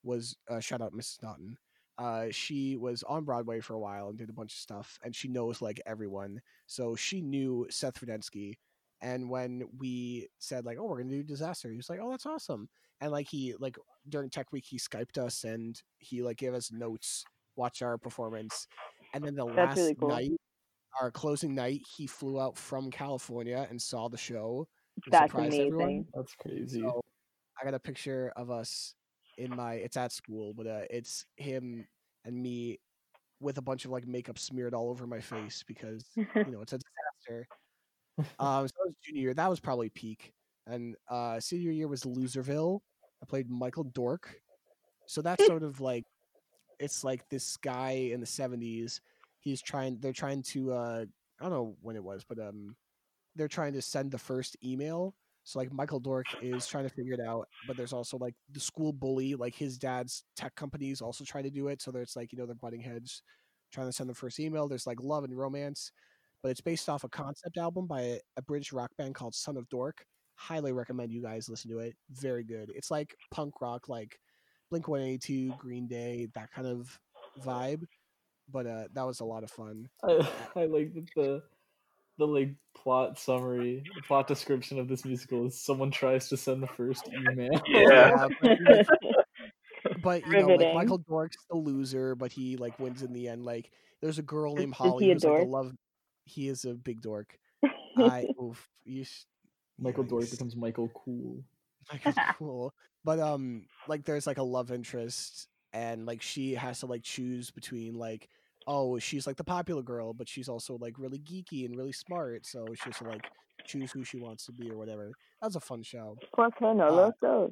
was 0.03 0.37
uh 0.51 0.61
shout 0.61 0.83
out 0.83 0.93
mrs 0.93 1.23
naughton 1.23 1.57
uh 2.03 2.27
she 2.31 2.77
was 2.77 3.03
on 3.05 3.25
broadway 3.25 3.61
for 3.61 3.75
a 3.75 3.79
while 3.79 4.09
and 4.09 4.19
did 4.19 4.29
a 4.29 4.35
bunch 4.35 4.53
of 4.53 4.59
stuff 4.59 4.99
and 5.03 5.15
she 5.15 5.29
knows 5.29 5.63
like 5.63 5.81
everyone 5.87 6.41
so 6.67 6.95
she 6.95 7.21
knew 7.21 7.67
seth 7.71 8.01
rudetsky 8.01 8.55
and 9.01 9.29
when 9.29 9.63
we 9.79 10.29
said 10.39 10.65
like 10.65 10.79
oh 10.79 10.87
we're 10.87 11.03
gonna 11.03 11.11
do 11.11 11.23
disaster 11.23 11.71
he 11.71 11.77
was 11.77 11.89
like 11.89 12.01
oh 12.03 12.11
that's 12.11 12.27
awesome 12.27 12.69
and 13.01 13.13
like 13.13 13.29
he 13.29 13.55
like 13.59 13.77
during 14.09 14.29
tech 14.29 14.53
week 14.53 14.65
he 14.67 14.79
skyped 14.79 15.19
us 15.19 15.45
and 15.45 15.83
he 15.99 16.23
like 16.23 16.37
gave 16.37 16.55
us 16.55 16.71
notes 16.73 17.25
watch 17.57 17.83
our 17.83 17.99
performance 17.99 18.67
and 19.15 19.23
then 19.25 19.35
the 19.35 19.47
That's 19.47 19.57
last 19.57 19.77
really 19.77 19.95
cool. 19.95 20.09
night 20.09 20.33
our 21.01 21.11
closing 21.11 21.55
night, 21.55 21.83
he 21.97 22.07
flew 22.07 22.41
out 22.41 22.57
from 22.57 22.91
California 22.91 23.67
and 23.71 23.81
saw 23.81 24.09
the 24.09 24.17
show. 24.17 24.69
That's 25.11 25.33
amazing. 25.33 25.67
everyone. 25.69 26.05
That's 26.15 26.35
crazy. 26.35 26.81
So 26.81 27.01
I 27.61 27.65
got 27.65 27.75
a 27.75 27.79
picture 27.79 28.33
of 28.37 28.51
us 28.51 28.95
in 29.39 29.55
my. 29.55 29.75
It's 29.75 29.97
at 29.97 30.13
school, 30.13 30.53
but 30.55 30.67
uh, 30.67 30.83
it's 30.91 31.25
him 31.37 31.87
and 32.25 32.41
me 32.41 32.79
with 33.41 33.59
a 33.59 33.63
bunch 33.63 33.85
of 33.85 33.91
like 33.91 34.07
makeup 34.07 34.39
smeared 34.39 34.75
all 34.75 34.89
over 34.89 35.07
my 35.07 35.21
face 35.21 35.65
because 35.67 36.05
you 36.15 36.27
know 36.35 36.63
it's 36.63 36.73
a 36.73 36.79
disaster. 36.79 37.47
Um, 38.39 38.69
so 38.69 38.75
that 38.79 38.87
was 38.87 38.95
junior 39.05 39.23
year. 39.23 39.35
That 39.35 39.51
was 39.51 39.61
probably 39.61 39.89
peak. 39.89 40.33
And 40.67 40.95
uh, 41.11 41.41
senior 41.41 41.73
year 41.73 41.89
was 41.89 42.05
Loserville. 42.05 42.81
I 43.23 43.27
played 43.27 43.51
Michael 43.51 43.85
Dork. 43.85 44.37
So 45.07 45.23
that's 45.23 45.45
sort 45.47 45.63
of 45.63 45.81
like 45.81 46.05
it's 46.79 47.05
like 47.05 47.29
this 47.29 47.57
guy 47.57 48.11
in 48.13 48.21
the 48.21 48.27
seventies. 48.27 49.01
He's 49.41 49.61
trying. 49.61 49.99
They're 50.01 50.13
trying 50.13 50.43
to. 50.45 50.73
Uh, 50.73 51.05
I 51.41 51.43
don't 51.43 51.53
know 51.53 51.77
when 51.83 51.97
it 51.97 52.05
was, 52.05 52.25
but 52.29 52.39
um, 52.39 52.77
they're 53.35 53.49
trying 53.49 53.73
to 53.73 53.83
send 53.83 54.13
the 54.13 54.19
first 54.19 54.57
email. 54.65 55.15
So 55.45 55.59
like 55.59 55.73
Michael 55.73 56.01
Dork 56.01 56.27
is 56.41 56.67
trying 56.67 56.85
to 56.85 56.95
figure 56.95 57.15
it 57.15 57.21
out, 57.21 57.49
but 57.67 57.77
there's 57.77 57.93
also 57.93 58.17
like 58.17 58.35
the 58.53 58.61
school 58.61 58.93
bully, 58.93 59.35
like 59.35 59.55
his 59.55 59.77
dad's 59.77 60.25
tech 60.37 60.55
company 60.55 60.91
is 60.91 61.01
also 61.01 61.25
trying 61.25 61.45
to 61.45 61.51
do 61.51 61.69
it. 61.69 61.83
So 61.83 61.91
there's 61.91 62.15
like 62.15 62.33
you 62.33 62.39
know 62.39 62.47
they're 62.47 62.55
butting 62.55 62.81
heads, 62.81 63.23
trying 63.73 63.89
to 63.89 63.93
send 63.93 64.09
the 64.09 64.15
first 64.15 64.39
email. 64.39 64.69
There's 64.69 64.87
like 64.87 65.03
love 65.03 65.25
and 65.25 65.37
romance, 65.37 65.91
but 66.43 66.51
it's 66.51 66.61
based 66.61 66.89
off 66.89 67.05
a 67.05 67.09
concept 67.09 67.57
album 67.57 67.87
by 67.87 68.03
a, 68.03 68.19
a 68.37 68.43
British 68.43 68.73
rock 68.73 68.91
band 68.97 69.15
called 69.15 69.35
Son 69.35 69.57
of 69.57 69.69
Dork. 69.69 70.05
Highly 70.37 70.73
recommend 70.73 71.13
you 71.13 71.23
guys 71.23 71.49
listen 71.49 71.71
to 71.71 71.79
it. 71.79 71.97
Very 72.11 72.45
good. 72.45 72.71
It's 72.75 72.91
like 72.91 73.15
punk 73.33 73.61
rock, 73.61 73.89
like 73.89 74.19
Blink 74.71 74.87
One 74.87 75.01
Eighty 75.01 75.19
Two, 75.19 75.55
Green 75.59 75.89
Day, 75.89 76.29
that 76.35 76.53
kind 76.53 76.69
of 76.69 76.99
vibe. 77.45 77.83
But 78.51 78.67
uh, 78.67 78.85
that 78.95 79.07
was 79.07 79.21
a 79.21 79.25
lot 79.25 79.43
of 79.43 79.51
fun. 79.51 79.89
I, 80.05 80.29
I 80.57 80.65
like 80.67 80.95
that 80.95 81.07
the 81.17 81.43
the 82.27 82.33
like 82.33 82.55
plot 82.75 83.19
summary, 83.19 83.83
the 83.97 84.03
plot 84.03 84.29
description 84.29 84.79
of 84.79 84.89
this 84.89 85.05
musical 85.05 85.47
is 85.47 85.61
someone 85.61 85.91
tries 85.91 86.29
to 86.29 86.37
send 86.37 86.63
the 86.63 86.69
first 86.69 87.09
email. 87.09 87.51
Yeah. 87.67 88.29
but, 88.41 88.59
like, 88.63 88.87
but 90.03 90.27
you 90.27 90.33
know, 90.35 90.49
like 90.49 90.75
Michael 90.75 90.99
Dork's 90.99 91.37
the 91.51 91.57
loser, 91.57 92.15
but 92.15 92.33
he 92.33 92.57
like 92.57 92.79
wins 92.79 93.03
in 93.03 93.13
the 93.13 93.29
end. 93.29 93.45
Like 93.45 93.71
there's 94.01 94.19
a 94.19 94.23
girl 94.23 94.55
named 94.55 94.75
Holly 94.75 95.07
he 95.07 95.11
a 95.11 95.15
who's 95.15 95.25
like 95.25 95.33
the 95.33 95.39
dork? 95.39 95.51
love. 95.51 95.73
He 96.25 96.49
is 96.49 96.65
a 96.65 96.75
big 96.75 97.01
dork. 97.01 97.37
I 97.97 98.27
oof, 98.41 98.69
you 98.85 99.05
sh- 99.05 99.27
Michael 99.79 100.05
Dork 100.05 100.25
yikes. 100.25 100.31
becomes 100.33 100.57
Michael 100.57 100.91
Cool. 100.95 101.43
Michael's 101.91 102.15
cool. 102.39 102.75
But 103.05 103.19
um, 103.19 103.67
like 103.89 104.05
there's 104.05 104.27
like 104.27 104.39
a 104.39 104.45
love 104.45 104.71
interest, 104.71 105.49
and 105.73 106.07
like 106.07 106.23
she 106.23 106.55
has 106.55 106.81
to 106.81 106.87
like 106.87 107.03
choose 107.03 107.51
between 107.51 107.95
like, 107.95 108.29
oh, 108.67 108.99
she's 108.99 109.27
like 109.27 109.37
the 109.37 109.45
popular 109.45 109.83
girl, 109.83 110.13
but 110.13 110.29
she's 110.29 110.49
also 110.49 110.77
like 110.79 110.99
really 110.99 111.19
geeky 111.19 111.65
and 111.65 111.77
really 111.77 111.93
smart, 111.93 112.47
so 112.47 112.67
she 112.75 112.85
has 112.87 112.99
to 112.99 113.05
like 113.05 113.27
choose 113.65 113.91
who 113.91 114.05
she 114.05 114.19
wants 114.19 114.47
to 114.47 114.53
be 114.53 114.71
or 114.71 114.77
whatever. 114.77 115.13
That 115.41 115.47
was 115.49 115.57
a 115.57 115.61
fun 115.61 115.83
show. 115.83 116.17
¿Por 116.35 116.51
qué 116.51 116.75
no 116.75 117.13
Uh? 117.23 117.49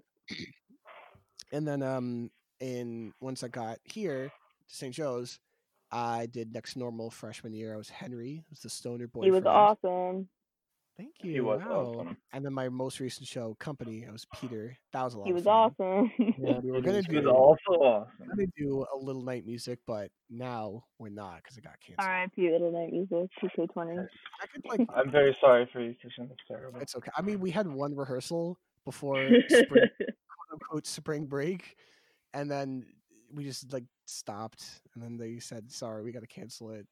And 1.53 1.67
then 1.67 1.83
um, 1.83 2.31
in 2.61 3.13
once 3.21 3.43
I 3.43 3.49
got 3.49 3.79
here 3.85 4.29
to 4.69 4.75
St. 4.75 4.95
Joe's, 4.95 5.39
I 5.91 6.27
did 6.27 6.53
next 6.53 6.77
normal 6.77 7.11
freshman 7.11 7.53
year. 7.53 7.75
I 7.75 7.77
was 7.77 7.89
Henry. 7.89 8.45
I 8.47 8.51
was 8.51 8.61
the 8.61 8.71
stoner 8.71 9.09
boy. 9.09 9.25
He 9.25 9.31
was 9.31 9.45
awesome. 9.45 10.29
Thank 11.01 11.15
you. 11.23 11.33
He 11.33 11.41
was 11.41 11.63
wow. 11.63 11.95
awesome. 11.97 12.17
And 12.35 12.45
then 12.45 12.53
my 12.53 12.69
most 12.69 13.01
recent 13.01 13.27
show, 13.27 13.57
Company, 13.59 14.05
I 14.07 14.13
was 14.13 14.27
Peter. 14.39 14.77
That 14.93 15.03
was 15.05 15.15
a 15.15 15.19
lot. 15.21 15.27
He 15.27 15.33
was 15.33 15.47
awesome. 15.47 16.13
Yeah, 16.19 16.59
We 16.63 16.71
were 16.73 16.83
gonna 16.83 16.99
is 16.99 17.07
He 17.07 17.17
was 17.17 17.25
do- 17.25 17.31
also 17.31 17.71
awesome. 17.71 18.29
gonna 18.29 18.47
do 18.55 18.85
a 18.95 18.99
little 18.99 19.23
night 19.23 19.47
music, 19.47 19.79
but 19.87 20.11
now 20.29 20.85
we're 20.99 21.09
not 21.09 21.37
because 21.43 21.57
it 21.57 21.65
got 21.65 21.81
canceled. 21.81 22.07
R.I.P. 22.07 22.51
Little 22.51 22.71
Night 22.71 22.93
Music, 22.93 23.31
2K20. 23.43 24.07
I 24.43 24.47
could 24.47 24.63
like, 24.69 24.87
I'm 24.95 25.11
very 25.11 25.35
sorry 25.41 25.67
for 25.73 25.81
you, 25.81 25.95
Christian. 25.99 26.29
That's 26.29 26.41
terrible. 26.47 26.81
it's 26.81 26.95
okay. 26.95 27.11
I 27.17 27.23
mean, 27.23 27.41
we 27.41 27.51
had 27.51 27.67
one 27.67 27.97
rehearsal 27.97 28.59
before 28.85 29.17
spring, 29.49 29.67
quote 29.99 30.53
unquote 30.53 30.87
spring 30.87 31.25
break, 31.25 31.77
and 32.35 32.51
then 32.51 32.85
we 33.33 33.45
just 33.45 33.73
like 33.73 33.85
stopped, 34.05 34.83
and 34.95 35.03
then 35.03 35.17
they 35.17 35.39
said, 35.39 35.73
"Sorry, 35.73 36.03
we 36.05 36.13
got 36.13 36.21
to 36.21 36.27
cancel 36.27 36.73
it." 36.73 36.87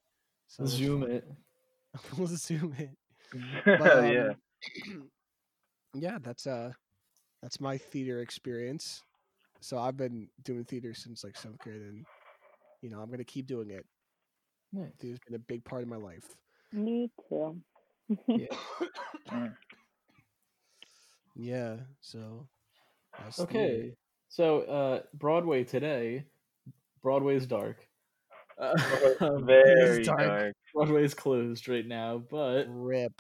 So 0.47 0.63
it's 0.63 0.73
Zoom 0.73 1.03
it. 1.03 1.25
we'll 2.17 2.27
zoom 2.29 2.75
it. 2.79 2.97
But, 3.65 4.13
yeah. 4.13 4.33
um, 4.95 5.11
yeah, 5.95 6.19
that's 6.23 6.47
uh, 6.47 6.73
that's 7.43 7.61
my 7.61 7.79
theater 7.79 8.21
experience. 8.21 9.03
So 9.61 9.79
I've 9.79 9.97
been 9.97 10.29
doing 10.45 10.65
theater 10.65 10.95
since 10.95 11.25
like 11.25 11.37
seventh 11.37 11.61
grade, 11.61 11.83
and 11.83 12.05
you 12.83 12.91
know 12.91 13.01
I'm 13.01 13.11
gonna 13.11 13.25
keep 13.25 13.47
doing 13.47 13.71
it. 13.71 13.85
Nice. 14.73 14.93
Theater's 15.01 15.21
been 15.27 15.37
a 15.37 15.41
big 15.41 15.65
part 15.65 15.83
of 15.83 15.89
my 15.89 15.97
life. 15.97 16.25
Me 16.73 17.11
too. 17.29 17.57
Yeah. 18.27 18.47
Yeah. 21.39 21.77
So. 22.01 22.49
that's 23.17 23.37
theater. 23.37 23.51
Okay. 23.51 23.95
So 24.29 24.63
uh 24.63 25.01
Broadway 25.15 25.65
today, 25.65 26.25
Broadway's 27.03 27.47
dark. 27.47 27.88
Uh, 28.59 28.75
Very 29.41 30.03
dark. 30.03 30.19
dark. 30.21 30.55
Broadway's 30.75 31.15
closed 31.15 31.69
right 31.69 31.87
now, 31.87 32.23
but 32.31 32.65
Rip. 32.69 33.13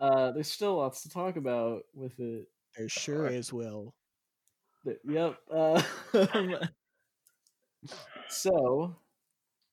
uh 0.00 0.32
there's 0.32 0.50
still 0.50 0.76
lots 0.76 1.02
to 1.02 1.08
talk 1.10 1.36
about 1.36 1.82
with 1.94 2.18
it. 2.18 2.48
There 2.76 2.88
sure 2.88 3.26
is, 3.26 3.52
Will. 3.52 3.94
Th- 4.84 4.98
Yep. 5.08 5.36
Uh, 5.54 5.82
so, 8.28 8.96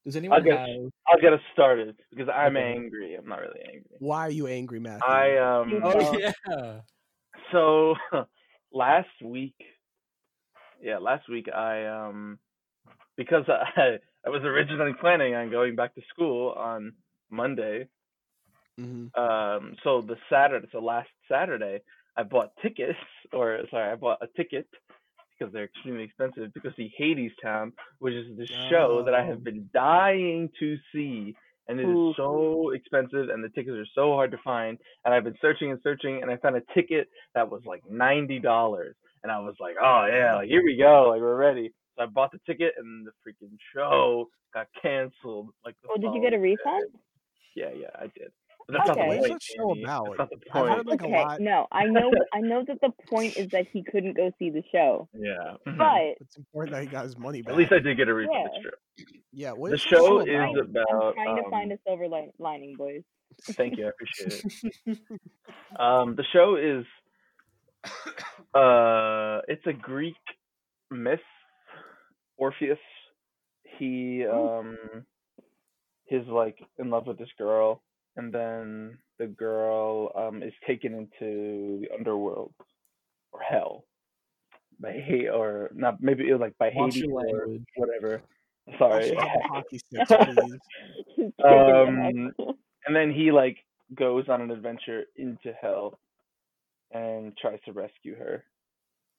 does 0.06 0.16
anyone 0.16 0.38
I'll 0.40 0.44
get- 0.44 0.60
have? 0.60 0.68
I'll 1.08 1.20
get 1.22 1.34
us 1.34 1.42
started 1.54 1.96
because 2.12 2.30
I'm 2.34 2.56
Okay. 2.58 2.74
angry. 2.76 3.16
I'm 3.16 3.28
not 3.28 3.40
really 3.40 3.62
angry. 3.62 3.98
Why 4.00 4.22
are 4.22 4.32
you 4.32 4.48
angry, 4.48 4.80
Matthew? 4.80 5.08
I 5.08 5.38
um. 5.38 5.82
Oh 5.84 5.92
Uh, 6.00 6.18
yeah. 6.48 6.80
So 7.52 7.96
last 8.72 9.10
week, 9.24 9.56
yeah, 10.82 10.98
last 11.00 11.28
week 11.30 11.48
I 11.54 11.86
um 11.88 12.40
because 13.18 13.46
I 13.50 13.98
I 14.26 14.30
was 14.30 14.44
originally 14.44 14.94
planning 15.00 15.34
on 15.36 15.50
going 15.50 15.76
back 15.76 15.96
to 15.96 16.02
school 16.14 16.52
on 16.52 16.94
Monday. 17.30 17.88
Mhm. 18.80 19.16
Um, 19.18 19.76
so 19.84 20.02
the 20.02 20.18
Saturday, 20.30 20.68
so 20.72 20.80
last 20.80 21.10
Saturday, 21.28 21.82
I 22.16 22.24
bought 22.24 22.56
tickets, 22.62 22.98
or 23.34 23.60
sorry, 23.70 23.92
I 23.92 23.96
bought 23.96 24.20
a 24.22 24.28
ticket 24.28 24.68
because 25.38 25.54
they're 25.54 25.66
extremely 25.66 26.04
expensive 26.04 26.54
to 26.54 26.60
go 26.60 26.70
see 26.76 26.94
Hades 26.98 27.32
Town, 27.42 27.72
which 28.00 28.14
is 28.14 28.38
the 28.38 28.48
show 28.70 29.04
that 29.04 29.14
I 29.16 29.22
Oh. 29.22 29.28
have 29.28 29.44
been 29.44 29.70
dying 29.74 30.50
to 30.60 30.78
see, 30.92 31.36
and 31.68 31.80
it 31.80 31.84
is 31.84 31.90
Ooh. 31.96 32.14
so 32.16 32.70
expensive, 32.72 33.30
and 33.30 33.42
the 33.44 33.50
tickets 33.50 33.78
are 33.78 33.86
so 33.96 34.14
hard 34.16 34.32
to 34.32 34.38
find. 34.40 34.78
And 35.06 35.14
I've 35.14 35.24
been 35.24 35.38
searching 35.42 35.72
and 35.72 35.82
searching, 35.82 36.22
and 36.22 36.30
I 36.32 36.38
found 36.38 36.58
a 36.58 36.62
ticket 36.74 37.10
that 37.36 37.50
was 37.50 37.66
like 37.66 37.86
ninety 37.90 38.40
dollars, 38.40 38.96
and 39.24 39.32
I 39.32 39.40
was 39.40 39.56
like, 39.60 39.76
oh 39.82 40.06
yeah, 40.08 40.36
like 40.36 40.50
here 40.50 40.64
we 40.64 40.76
go, 40.78 41.10
like 41.10 41.22
we're 41.22 41.36
ready. 41.36 41.74
So 42.00 42.04
I 42.04 42.08
bought 42.08 42.32
the 42.32 42.40
ticket, 42.46 42.74
and 42.78 43.06
the 43.06 43.12
freaking 43.28 43.58
show 43.76 44.30
got 44.54 44.68
canceled. 44.82 45.50
Like, 45.66 45.76
Oh, 45.90 45.96
did 46.00 46.14
you 46.14 46.22
get 46.22 46.34
a 46.34 46.38
following 46.38 46.56
day. 46.56 46.58
refund? 46.66 46.86
Yeah, 47.56 47.70
yeah, 47.76 47.88
I 47.96 48.04
did. 48.18 48.32
But 48.68 48.78
that's 48.78 48.88
not 48.88 48.98
Okay. 48.98 49.02
the 49.02 49.08
What 49.08 49.16
is 49.18 49.22
point. 49.22 49.34
that 49.34 49.42
show 49.44 49.74
Jamie. 49.74 49.84
about? 49.84 50.06
That's 50.06 50.18
not 50.20 50.30
the 50.30 50.36
I've 50.36 50.68
heard 50.68 50.76
point. 50.76 50.88
like 50.88 51.02
a 51.02 51.06
okay, 51.06 51.24
lot. 51.24 51.40
no, 51.42 51.68
I 51.72 51.86
know, 51.86 52.12
I 52.34 52.40
know 52.40 52.64
that 52.68 52.80
the 52.82 52.92
point 53.10 53.36
is 53.36 53.50
that 53.50 53.68
he 53.74 53.84
couldn't 53.84 54.14
go 54.16 54.32
see 54.40 54.50
the 54.52 54.64
show, 54.72 55.10
Yeah. 55.14 55.56
mhm. 55.68 55.78
but 55.78 56.18
It's 56.22 56.38
important 56.38 56.74
that 56.76 56.84
he 56.84 56.88
got 56.88 57.04
his 57.04 57.18
money 57.18 57.42
back. 57.42 57.54
At 57.54 57.58
least 57.58 57.72
I 57.74 57.80
did 57.80 57.98
get 57.98 58.08
a 58.08 58.14
refund. 58.14 58.50
Yeah. 58.64 58.70
It's 58.98 59.12
yeah. 59.34 59.52
What 59.54 59.70
The 59.72 59.76
is 59.76 59.82
show 59.82 60.20
that 60.20 60.28
is 60.30 60.60
about? 60.60 60.86
about. 60.86 61.08
I'm 61.08 61.14
trying 61.16 61.44
to 61.44 61.50
find 61.50 61.72
um, 61.72 61.78
a 61.84 61.90
silver 61.90 62.08
li- 62.08 62.32
lining, 62.40 62.76
boys. 62.78 63.02
Thank 63.54 63.78
you, 63.78 63.88
I 63.88 63.90
appreciate 63.90 64.46
it. 64.86 65.00
Um, 65.80 66.16
the 66.16 66.24
show 66.34 66.56
is 66.56 66.86
uh, 68.54 69.42
it's 69.48 69.66
a 69.68 69.74
Greek 69.74 70.16
myth. 70.92 71.20
Orpheus, 72.40 72.80
he 73.78 74.26
um, 74.26 74.78
he's 76.06 76.26
like 76.28 76.58
in 76.80 76.90
love 76.90 77.06
with 77.06 77.18
this 77.18 77.30
girl, 77.38 77.84
and 78.16 78.34
then 78.34 78.98
the 79.20 79.28
girl 79.28 80.12
um 80.16 80.42
is 80.42 80.54
taken 80.66 80.94
into 80.94 81.82
the 81.82 81.88
underworld 81.94 82.54
or 83.32 83.42
hell 83.42 83.84
by 84.80 84.94
hate 84.94 85.28
or 85.28 85.70
not 85.76 86.02
maybe 86.02 86.28
it 86.28 86.32
was 86.32 86.42
like 86.42 86.58
by 86.58 86.72
Watch 86.74 86.96
Hades 86.96 87.10
or 87.12 87.22
language. 87.22 87.64
whatever. 87.76 88.22
Sorry. 88.78 89.10
it 89.10 89.18
on 89.18 89.24
the 89.24 89.48
hockey 89.48 89.78
sticks, 89.80 90.10
please. 90.10 90.60
Just 91.18 91.38
taking 91.38 91.44
Um, 91.44 92.34
and 92.86 92.96
then 92.96 93.12
he 93.12 93.32
like 93.32 93.58
goes 93.94 94.26
on 94.30 94.42
an 94.42 94.52
adventure 94.52 95.04
into 95.18 95.52
hell 95.60 96.00
and 96.92 97.36
tries 97.38 97.60
to 97.66 97.74
rescue 97.74 98.16
her. 98.16 98.44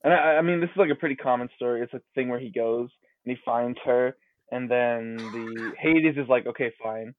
And 0.03 0.15
I, 0.15 0.37
I 0.37 0.43
mean, 0.43 0.61
this 0.61 0.71
is 0.71 0.77
like 0.77 0.91
a 0.91 0.95
pretty 0.95 1.17
common 1.17 1.49
story. 1.57 1.83
It's 1.83 1.93
a 1.93 2.01
thing 2.15 2.29
where 2.29 2.41
he 2.41 2.51
goes 2.51 2.89
and 3.25 3.37
he 3.37 3.43
finds 3.45 3.79
her, 3.85 4.17
and 4.51 4.71
then 4.71 5.17
the 5.17 5.73
Hades 5.79 6.17
is 6.17 6.29
like, 6.29 6.47
okay, 6.47 6.73
fine, 6.83 7.15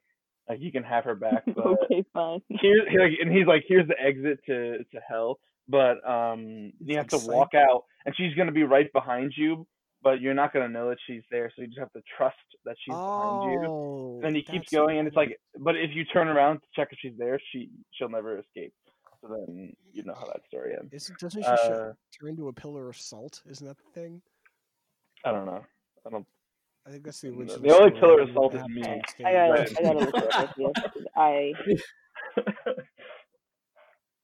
like 0.50 0.60
you 0.60 0.72
can 0.72 0.84
have 0.84 1.04
her 1.06 1.16
back, 1.16 1.44
but 1.56 1.66
okay, 1.66 2.04
fine. 2.14 2.42
here's 2.50 2.88
he, 2.90 2.98
like, 2.98 3.12
and 3.22 3.32
he's 3.32 3.48
like, 3.48 3.64
here's 3.68 3.88
the 3.88 4.00
exit 4.00 4.40
to 4.48 4.80
to 4.80 5.00
hell, 5.08 5.40
but 5.68 5.98
um, 6.10 6.72
you 6.80 6.98
have 6.98 7.12
like 7.12 7.22
to 7.22 7.28
walk 7.28 7.54
out, 7.56 7.84
and 8.06 8.16
she's 8.16 8.34
gonna 8.36 8.52
be 8.52 8.64
right 8.64 8.92
behind 8.94 9.34
you, 9.36 9.66
but 10.04 10.22
you're 10.22 10.34
not 10.34 10.54
gonna 10.54 10.70
know 10.70 10.90
that 10.90 10.98
she's 11.08 11.24
there, 11.32 11.52
so 11.56 11.62
you 11.62 11.68
just 11.68 11.80
have 11.80 11.94
to 11.94 12.02
trust 12.18 12.36
that 12.66 12.76
she's 12.84 12.96
behind 12.96 13.44
you. 13.44 13.66
Oh, 13.68 14.22
and 14.24 14.36
he 14.36 14.44
keeps 14.44 14.70
going 14.72 15.00
and 15.00 15.08
it's 15.08 15.18
like 15.18 15.40
but 15.60 15.76
if 15.76 15.92
you 15.94 16.06
turn 16.06 16.28
around 16.28 16.60
to 16.60 16.68
check 16.76 16.90
if 16.92 17.00
she's 17.02 17.18
there 17.18 17.40
she 17.52 17.70
she'll 17.94 18.10
never 18.10 18.38
escape. 18.38 18.74
So 19.22 19.28
then 19.30 19.74
you 19.94 20.04
know 20.04 20.14
how 20.14 20.26
that 20.28 20.42
story 20.48 20.74
ends. 20.80 20.94
Is, 20.94 21.12
doesn't 21.20 21.44
she 21.44 21.48
uh, 21.48 21.94
turn 22.20 22.30
into 22.30 22.48
a 22.48 22.54
pillar 22.54 22.90
of 22.90 22.98
salt? 22.98 23.42
Isn't 23.50 23.68
that 23.68 23.78
the 23.78 24.00
thing? 24.00 24.22
i 25.26 25.32
don't 25.32 25.46
know 25.46 25.64
i 26.06 26.10
don't 26.10 26.26
I 26.86 26.90
think 26.90 27.04
that's 27.04 27.22
the 27.22 27.30
The 27.30 27.36
only 27.36 27.92
killer 27.92 27.92
pillar 27.92 28.20
and 28.22 28.22
of 28.22 28.28
then 28.28 28.34
salt 28.34 28.54
they 28.54 28.60
is 28.60 28.68
me. 28.70 28.84
I 29.24 29.34
gotta, 29.34 29.52
away. 29.52 29.66
I 29.78 29.84
gotta 29.84 30.00
look 30.00 30.18
it 30.18 30.34
up. 30.34 30.56
Yes, 30.58 30.74
I 31.16 31.54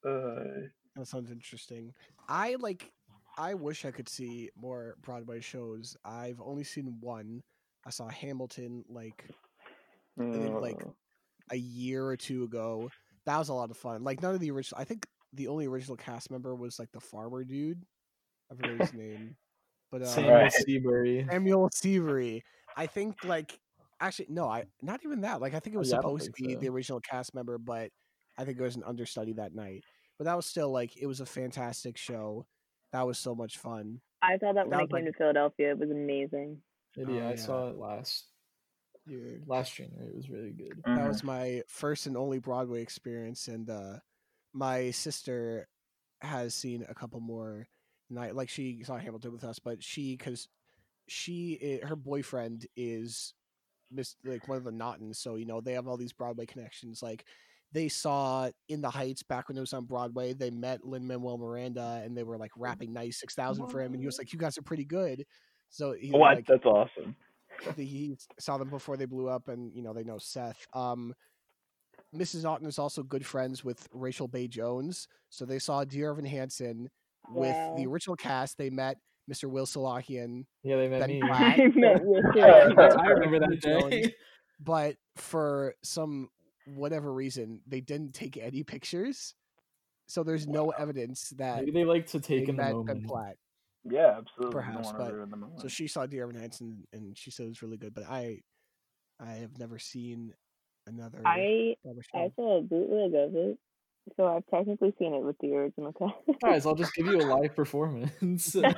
uh, 0.08 0.44
That 0.96 1.06
sounds 1.08 1.32
interesting. 1.32 1.94
I 2.28 2.56
like. 2.60 2.92
I 3.38 3.54
wish 3.54 3.86
I 3.86 3.92
could 3.92 4.10
see 4.10 4.50
more 4.60 4.96
Broadway 5.04 5.40
shows. 5.40 5.96
I've 6.04 6.42
only 6.42 6.64
seen 6.64 6.98
one. 7.00 7.44
I 7.86 7.92
saw 7.92 8.08
Hamilton 8.10 8.84
like 8.90 9.30
think, 10.18 10.60
like, 10.60 10.84
uh, 10.84 10.90
a 11.52 11.56
year 11.56 12.06
or 12.06 12.18
two 12.18 12.44
ago. 12.44 12.90
That 13.26 13.38
was 13.38 13.50
a 13.50 13.54
lot 13.54 13.70
of 13.70 13.78
fun. 13.78 14.04
Like 14.04 14.24
none 14.24 14.34
of 14.34 14.40
the 14.40 14.50
original. 14.50 14.82
I 14.82 14.86
think 14.86 15.06
the 15.34 15.48
only 15.48 15.68
original 15.68 15.96
cast 15.96 16.32
member 16.32 16.56
was 16.56 16.80
like 16.80 16.92
the 16.92 17.00
farmer 17.00 17.44
dude. 17.44 17.84
I 18.52 18.56
forget 18.56 18.82
his 18.82 18.94
name, 18.96 19.36
but 19.92 20.02
uh, 20.02 20.06
Samuel 20.06 20.34
Right. 20.34 20.54
Seabury. 20.54 21.26
Samuel 21.30 21.70
Seabury. 21.74 22.44
I 22.76 22.86
think 22.88 23.24
like 23.24 23.60
actually 24.00 24.28
no, 24.30 24.48
I 24.48 24.66
not 24.82 25.02
even 25.04 25.22
that. 25.22 25.42
Like 25.42 25.54
I 25.54 25.60
think 25.60 25.76
it 25.76 25.80
was 25.80 25.90
yeah, 25.90 25.98
supposed 25.98 26.26
to 26.26 26.32
be 26.32 26.54
so. 26.54 26.60
the 26.60 26.70
original 26.70 27.00
cast 27.00 27.34
member, 27.34 27.58
but 27.58 27.90
I 28.38 28.46
think 28.46 28.60
it 28.60 28.64
was 28.64 28.76
an 28.76 28.84
understudy 28.86 29.34
that 29.34 29.56
night. 29.56 29.84
But 30.18 30.26
that 30.26 30.36
was 30.36 30.46
still 30.46 30.72
like 30.72 30.98
it 30.98 31.08
was 31.08 31.20
a 31.22 31.26
fantastic 31.26 31.98
show. 31.98 32.46
That 32.94 33.06
was 33.06 33.18
so 33.18 33.36
much 33.36 33.58
fun. 33.58 34.02
I 34.22 34.38
saw 34.40 34.54
that 34.54 34.68
when 34.68 34.74
I 34.80 34.82
came 34.82 34.90
like- 34.92 35.06
to 35.06 35.14
Philadelphia. 35.14 35.72
It 35.72 35.80
was 35.80 35.92
amazing. 35.92 36.62
Maybe 36.96 37.20
Oh, 37.20 37.28
I 37.28 37.30
yeah. 37.32 37.36
saw 37.36 37.68
it 37.70 37.78
last 37.78 38.26
year, 39.06 39.40
last 39.46 39.76
January. 39.76 40.08
It 40.08 40.16
was 40.16 40.30
really 40.30 40.52
good. 40.52 40.82
That 40.86 41.00
mhm. 41.00 41.08
was 41.08 41.24
my 41.24 41.62
first 41.68 42.08
and 42.08 42.18
only 42.18 42.40
Broadway 42.40 42.82
experience, 42.82 43.48
and 43.48 43.70
uh, 43.70 44.00
my 44.54 44.90
sister 44.92 45.68
has 46.22 46.56
seen 46.56 46.86
a 46.90 46.96
couple 46.96 47.20
more. 47.20 47.68
Night 48.10 48.36
like 48.36 48.50
she 48.50 48.84
saw 48.84 48.98
Hamilton 48.98 49.32
with 49.34 49.44
us, 49.44 49.60
but 49.60 49.84
she 49.84 50.16
because 50.16 50.48
she 51.08 51.80
i- 51.84 51.86
her 51.86 51.96
boyfriend 51.96 52.66
is 52.76 53.34
Miss 53.92 54.16
like 54.26 54.48
one 54.48 54.58
of 54.58 54.64
the 54.64 54.72
Naughtons, 54.72 55.16
so 55.18 55.36
you 55.36 55.46
know 55.46 55.62
they 55.62 55.74
have 55.74 55.88
all 55.88 55.98
these 55.98 56.14
Broadway 56.14 56.46
connections. 56.46 57.02
Like 57.02 57.26
they 57.74 57.90
saw 57.90 58.50
In 58.70 58.82
the 58.82 58.90
Heights 58.90 59.24
back 59.24 59.48
when 59.50 59.58
it 59.58 59.62
was 59.62 59.74
on 59.74 59.86
Broadway. 59.86 60.34
They 60.34 60.50
met 60.50 60.86
Lin 60.86 61.06
Manuel 61.08 61.38
Miranda, 61.38 62.02
and 62.04 62.16
they 62.18 62.24
were 62.24 62.38
like 62.38 62.52
rapping 62.58 62.94
ninety 62.94 63.12
six 63.12 63.34
thousand 63.36 63.68
for 63.68 63.82
him, 63.82 63.94
and 63.94 64.02
he 64.02 64.06
was 64.06 64.18
like, 64.18 64.32
"You 64.34 64.40
guys 64.40 64.58
are 64.58 64.62
pretty 64.64 64.86
good." 64.86 65.26
So 65.70 65.92
he 65.94 66.12
what 66.12 66.36
like 66.36 66.48
that's 66.48 66.66
awesome 66.66 67.16
the, 67.76 67.84
he 67.86 68.16
saw 68.40 68.58
them 68.58 68.70
before 68.70 68.98
they 68.98 69.06
blew 69.06 69.28
up, 69.30 69.48
and 69.48 69.74
you 69.74 69.82
know 69.82 69.94
they 69.94 70.04
know 70.04 70.18
Seth. 70.18 70.66
Um, 70.74 71.14
Mrs. 72.16 72.44
Naughton 72.44 72.68
is 72.68 72.80
also 72.80 73.04
good 73.04 73.26
friends 73.26 73.64
with 73.64 73.88
Rachel 73.92 74.28
Bay 74.28 74.48
Jones, 74.48 75.08
so 75.30 75.46
they 75.46 75.60
saw 75.60 75.84
Dear 75.84 76.12
Evan 76.12 76.26
Hansen 76.26 76.90
with 77.30 77.78
the 77.78 77.86
original 77.88 78.16
cast. 78.16 78.58
They 78.58 78.70
met 78.70 78.98
Mr. 79.32 79.50
Will 79.50 79.66
Salahian, 79.66 80.46
Yeah, 80.64 80.78
they 80.78 80.88
met 80.88 81.02
Ben 81.02 81.10
me. 81.10 81.22
Platt. 81.22 81.60
I 81.60 81.68
met 81.76 82.04
with 82.06 82.26
Yeah. 82.36 82.70
her. 82.70 83.00
I 83.00 83.08
remember 83.10 83.40
that 83.40 83.62
Jones. 83.62 83.90
day. 83.92 84.16
but 84.60 84.96
for 85.18 85.76
some 85.84 86.30
whatever 86.66 87.14
reason, 87.14 87.62
they 87.68 87.82
didn't 87.82 88.14
take 88.14 88.38
any 88.38 88.64
pictures. 88.64 89.34
So 90.08 90.24
there's 90.24 90.48
no 90.48 90.70
evidence 90.70 91.30
that 91.38 91.58
Maybe 91.60 91.72
they 91.72 91.84
like 91.86 92.08
to 92.08 92.20
take 92.22 92.48
in 92.48 92.56
the 92.56 92.64
met 92.64 92.66
Ben 92.68 92.76
moment. 92.76 93.08
Platt. 93.08 93.36
yeah 93.84 94.16
absolutely 94.20 94.54
Perhaps, 94.54 94.92
but- 94.94 95.12
the 95.12 95.26
moment. 95.36 95.60
So 95.62 95.68
she 95.68 95.88
saw 95.88 96.06
Dear 96.06 96.24
Evan 96.24 96.36
Hansen, 96.40 96.86
and 96.94 97.18
she 97.18 97.30
said 97.32 97.46
it 97.48 97.50
was 97.50 97.62
really 97.62 97.78
good. 97.78 97.94
But 97.94 98.06
I, 98.08 98.40
I 99.20 99.32
have 99.34 99.58
never 99.60 99.78
seen 99.80 100.34
another. 100.86 101.22
I 101.26 101.76
I 102.16 102.32
saw 102.38 102.60
a 102.60 102.62
bootleg 102.62 103.14
of 103.16 103.36
it, 103.36 103.58
so 104.16 104.28
I've 104.28 104.46
technically 104.48 104.94
seen 104.98 105.14
it 105.14 105.22
with 105.24 105.38
the 105.40 105.54
original 105.56 105.94
cast. 105.94 106.16
Guys, 106.42 106.66
I'll 106.66 106.76
just 106.76 106.94
give 106.94 107.08
you 107.08 107.18
a 107.18 107.26
live 107.26 107.56
performance. 107.56 108.56
yeah. 108.56 108.74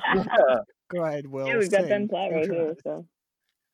Go 0.90 1.04
ahead, 1.04 1.26
Will. 1.26 1.46
yeah, 1.46 1.56
we've 1.58 1.70
got 1.70 1.82
Ben 1.88 2.02
sing. 2.02 2.08
Platt 2.08 2.32
right 2.32 2.50
here. 2.50 2.74
So 2.82 3.06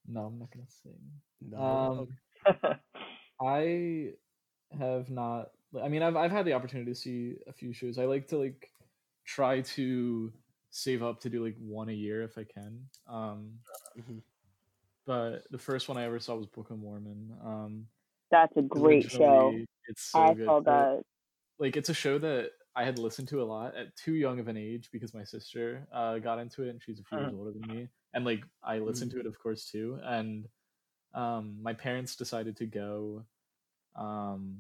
no, 0.07 0.21
I'm 0.27 0.39
not 0.39 0.51
gonna 0.53 0.67
sing. 0.83 0.99
No. 1.41 2.09
Um. 2.47 2.79
I 3.41 4.11
have 4.79 5.11
not. 5.11 5.51
I 5.83 5.89
mean, 5.89 6.03
I've 6.03 6.17
I've 6.17 6.31
had 6.31 6.45
the 6.47 6.53
opportunity 6.55 6.91
to 6.91 6.95
see 6.99 7.35
a 7.47 7.53
few 7.53 7.73
shows. 7.73 7.99
I 7.99 8.05
like 8.05 8.29
to 8.29 8.39
like 8.39 8.71
try 9.25 9.61
to 9.63 10.33
save 10.71 11.03
up 11.03 11.21
to 11.21 11.31
do 11.31 11.45
like 11.45 11.57
one 11.59 11.89
a 11.89 11.93
year 11.93 12.23
if 12.23 12.37
I 12.39 12.45
can. 12.45 12.87
Um, 13.09 13.59
Mhm. 13.99 14.21
but 15.07 15.51
the 15.51 15.59
first 15.59 15.89
one 15.89 15.97
I 15.97 16.05
ever 16.05 16.19
saw 16.19 16.37
was 16.37 16.47
Book 16.47 16.71
of 16.71 16.79
Mormon. 16.79 17.35
Um, 17.43 17.87
that's 18.31 18.57
a 18.57 18.63
great 18.63 19.11
show. 19.11 19.55
It's 19.89 20.03
so 20.11 20.19
I 20.19 20.35
good. 20.35 20.47
saw 20.47 20.61
that. 20.61 21.03
Like 21.59 21.77
it's 21.77 21.89
a 21.89 21.95
show 21.95 22.19
that 22.19 22.51
I 22.75 22.85
had 22.85 22.99
listened 22.99 23.29
to 23.29 23.43
a 23.43 23.45
lot 23.45 23.75
at 23.77 23.97
too 23.97 24.15
young 24.15 24.39
of 24.39 24.49
an 24.49 24.57
age 24.57 24.91
because 24.93 25.15
my 25.15 25.25
sister 25.25 25.87
uh, 25.95 26.19
got 26.19 26.39
into 26.39 26.63
it 26.63 26.71
and 26.71 26.83
she's 26.83 27.01
a 27.01 27.05
few 27.05 27.19
years 27.19 27.33
older 27.35 27.53
than 27.53 27.75
me, 27.75 27.89
and 28.15 28.25
like 28.25 28.45
I 28.63 28.79
listened 28.79 29.11
to 29.13 29.21
it 29.21 29.27
of 29.27 29.39
course 29.39 29.71
too. 29.71 29.99
And 30.05 30.47
um, 31.15 31.57
my 31.63 31.73
parents 31.73 32.17
decided 32.17 32.57
to 32.59 32.67
go, 32.67 33.25
um, 33.97 34.59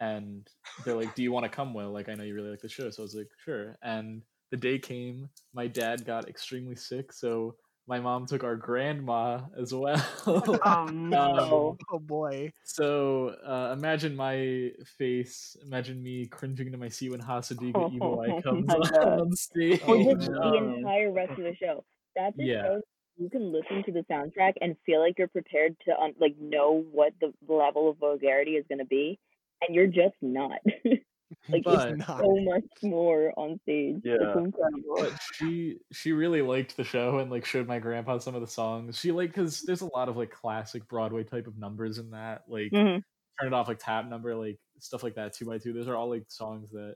and 0.00 0.48
they're 0.84 0.96
like, 0.96 1.14
"Do 1.14 1.22
you 1.22 1.30
want 1.30 1.44
to 1.44 1.48
come, 1.50 1.72
Will? 1.74 1.92
Like 1.92 2.08
I 2.08 2.14
know 2.14 2.24
you 2.24 2.34
really 2.34 2.50
like 2.50 2.62
the 2.62 2.68
show." 2.68 2.90
So 2.90 3.02
I 3.02 3.04
was 3.04 3.14
like, 3.14 3.30
"Sure." 3.44 3.76
And 3.82 4.22
the 4.50 4.56
day 4.56 4.78
came, 4.78 5.28
my 5.52 5.68
dad 5.68 6.04
got 6.04 6.28
extremely 6.28 6.76
sick, 6.76 7.12
so 7.12 7.56
my 7.86 8.00
mom 8.00 8.26
took 8.26 8.44
our 8.44 8.56
grandma 8.56 9.40
as 9.58 9.72
well. 9.74 10.02
Oh 10.26 10.86
no! 10.86 11.76
Oh 11.92 11.98
boy. 11.98 12.50
So 12.64 13.34
uh, 13.46 13.74
imagine 13.76 14.16
my 14.16 14.70
face. 14.98 15.56
Imagine 15.66 16.02
me 16.02 16.26
cringing 16.26 16.72
to 16.72 16.78
my 16.78 16.88
seat 16.88 17.10
when 17.10 17.20
Hasa 17.20 17.54
Diga 17.54 17.92
Eebowai 17.92 18.38
Oh 18.38 18.42
comes 18.42 18.68
on, 18.70 18.80
God. 18.80 19.20
on 19.20 19.32
stage. 19.36 19.80
Oh, 19.86 19.96
Well, 20.04 20.16
the 20.16 20.42
Um, 20.42 20.74
entire 20.78 21.12
rest 21.12 21.32
of 21.32 21.38
the 21.44 21.54
show. 21.60 21.84
That's 22.16 22.38
a 22.38 22.42
Yeah. 22.42 22.62
show 22.62 22.80
you 23.16 23.30
can 23.30 23.52
listen 23.52 23.82
to 23.84 23.92
the 23.92 24.04
soundtrack 24.10 24.54
and 24.60 24.76
feel 24.86 25.00
like 25.00 25.18
you're 25.18 25.28
prepared 25.28 25.76
to 25.86 25.92
un- 26.00 26.14
like 26.20 26.36
know 26.38 26.84
what 26.90 27.12
the 27.20 27.32
level 27.46 27.88
of 27.90 27.98
vulgarity 27.98 28.52
is 28.52 28.64
going 28.68 28.78
to 28.80 28.84
be, 28.86 29.18
and 29.60 29.74
you're 29.74 29.86
just 29.86 30.16
not. 30.22 30.58
like 31.48 31.62
But- 31.64 31.88
it's 31.90 32.08
Not. 32.08 32.20
so 32.20 32.36
much 32.40 32.64
more 32.82 33.32
on 33.38 33.58
stage. 33.62 34.00
Yeah. 34.04 34.14
It's 34.20 34.36
incredible. 34.38 34.82
but 34.96 35.12
she 35.34 35.78
she 35.92 36.12
really 36.12 36.42
liked 36.42 36.76
the 36.76 36.84
show 36.84 37.18
and 37.18 37.30
like 37.30 37.44
showed 37.44 37.66
my 37.66 37.78
grandpa 37.78 38.18
some 38.18 38.34
of 38.34 38.40
the 38.40 38.46
songs. 38.46 38.98
She 38.98 39.12
like 39.12 39.30
because 39.30 39.62
there's 39.62 39.82
a 39.82 39.90
lot 39.94 40.08
of 40.08 40.16
like 40.16 40.30
classic 40.30 40.88
Broadway 40.88 41.24
type 41.24 41.46
of 41.46 41.58
numbers 41.58 41.98
in 41.98 42.10
that. 42.10 42.42
Like 42.48 42.70
Mhm. 42.72 43.02
turn 43.40 43.46
it 43.48 43.52
off 43.52 43.68
like 43.68 43.78
tap 43.80 44.06
number 44.08 44.34
like 44.34 44.58
stuff 44.78 45.02
like 45.02 45.14
that 45.16 45.32
two 45.32 45.44
by 45.46 45.58
two 45.58 45.72
those 45.72 45.88
are 45.88 45.96
all 45.96 46.08
like 46.08 46.24
songs 46.28 46.70
that 46.70 46.94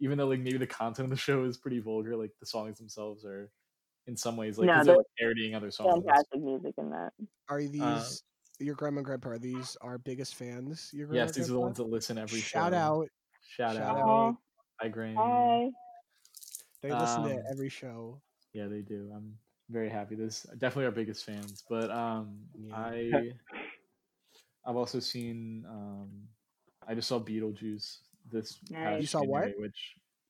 even 0.00 0.18
though 0.18 0.26
like 0.26 0.40
maybe 0.40 0.58
the 0.58 0.66
content 0.66 1.04
of 1.04 1.10
the 1.10 1.16
show 1.16 1.44
is 1.44 1.56
pretty 1.58 1.78
vulgar 1.78 2.16
like 2.16 2.30
the 2.40 2.46
songs 2.46 2.78
themselves 2.78 3.24
are 3.24 3.50
in 4.06 4.16
some 4.16 4.36
ways 4.36 4.58
like 4.58 4.66
No, 4.66 4.74
'cause 4.74 4.86
they're 4.86 4.94
they're 4.94 4.98
like, 4.98 5.06
parodying 5.18 5.54
other 5.54 5.70
songs 5.70 5.94
Fantastic 6.04 6.40
music 6.40 6.74
in 6.78 6.90
that. 6.90 7.12
Are 7.48 7.62
these 7.62 7.80
Uh, 7.82 8.04
your 8.58 8.74
grandma 8.74 8.98
and 8.98 9.06
grandpa? 9.06 9.30
Are 9.30 9.38
these 9.38 9.76
our 9.80 9.98
biggest 9.98 10.34
fans? 10.34 10.90
Your 10.92 11.06
grandma 11.06 11.24
yes 11.24 11.36
and 11.36 11.44
these 11.44 11.50
are 11.50 11.54
the 11.54 11.60
ones 11.60 11.76
that 11.78 11.84
listen 11.84 12.18
every 12.18 12.40
show. 12.40 12.58
Shout 12.58 12.72
show. 12.72 12.78
out! 12.78 13.08
Shout, 13.56 13.74
shout 13.76 13.82
out, 13.82 13.98
out. 13.98 14.08
Aw, 14.08 14.32
hi 14.80 14.88
Graham 14.88 15.16
hi. 15.16 15.68
They 16.82 16.90
listen 16.92 17.22
to 17.24 17.34
Um, 17.36 17.42
every 17.50 17.68
show. 17.68 18.20
yeah 18.52 18.66
they 18.66 18.80
do 18.80 19.10
i'm 19.14 19.34
very 19.70 19.88
happy 19.88 20.14
this 20.14 20.42
definitely 20.58 20.84
our 20.86 20.90
biggest 20.90 21.24
fans 21.24 21.62
but 21.70 21.90
um 21.90 22.38
Yeah. 22.58 22.76
i 22.76 23.32
i've 24.66 24.76
also 24.76 24.98
seen 25.00 25.64
um 25.68 26.10
i 26.86 26.94
just 26.94 27.08
saw 27.08 27.18
beetlejuice 27.20 27.98
this 28.30 28.58
past 28.70 28.70
Nice. 28.72 29.00
You 29.00 29.06
saw 29.06 29.22
what? 29.24 29.48
Which 29.58 29.80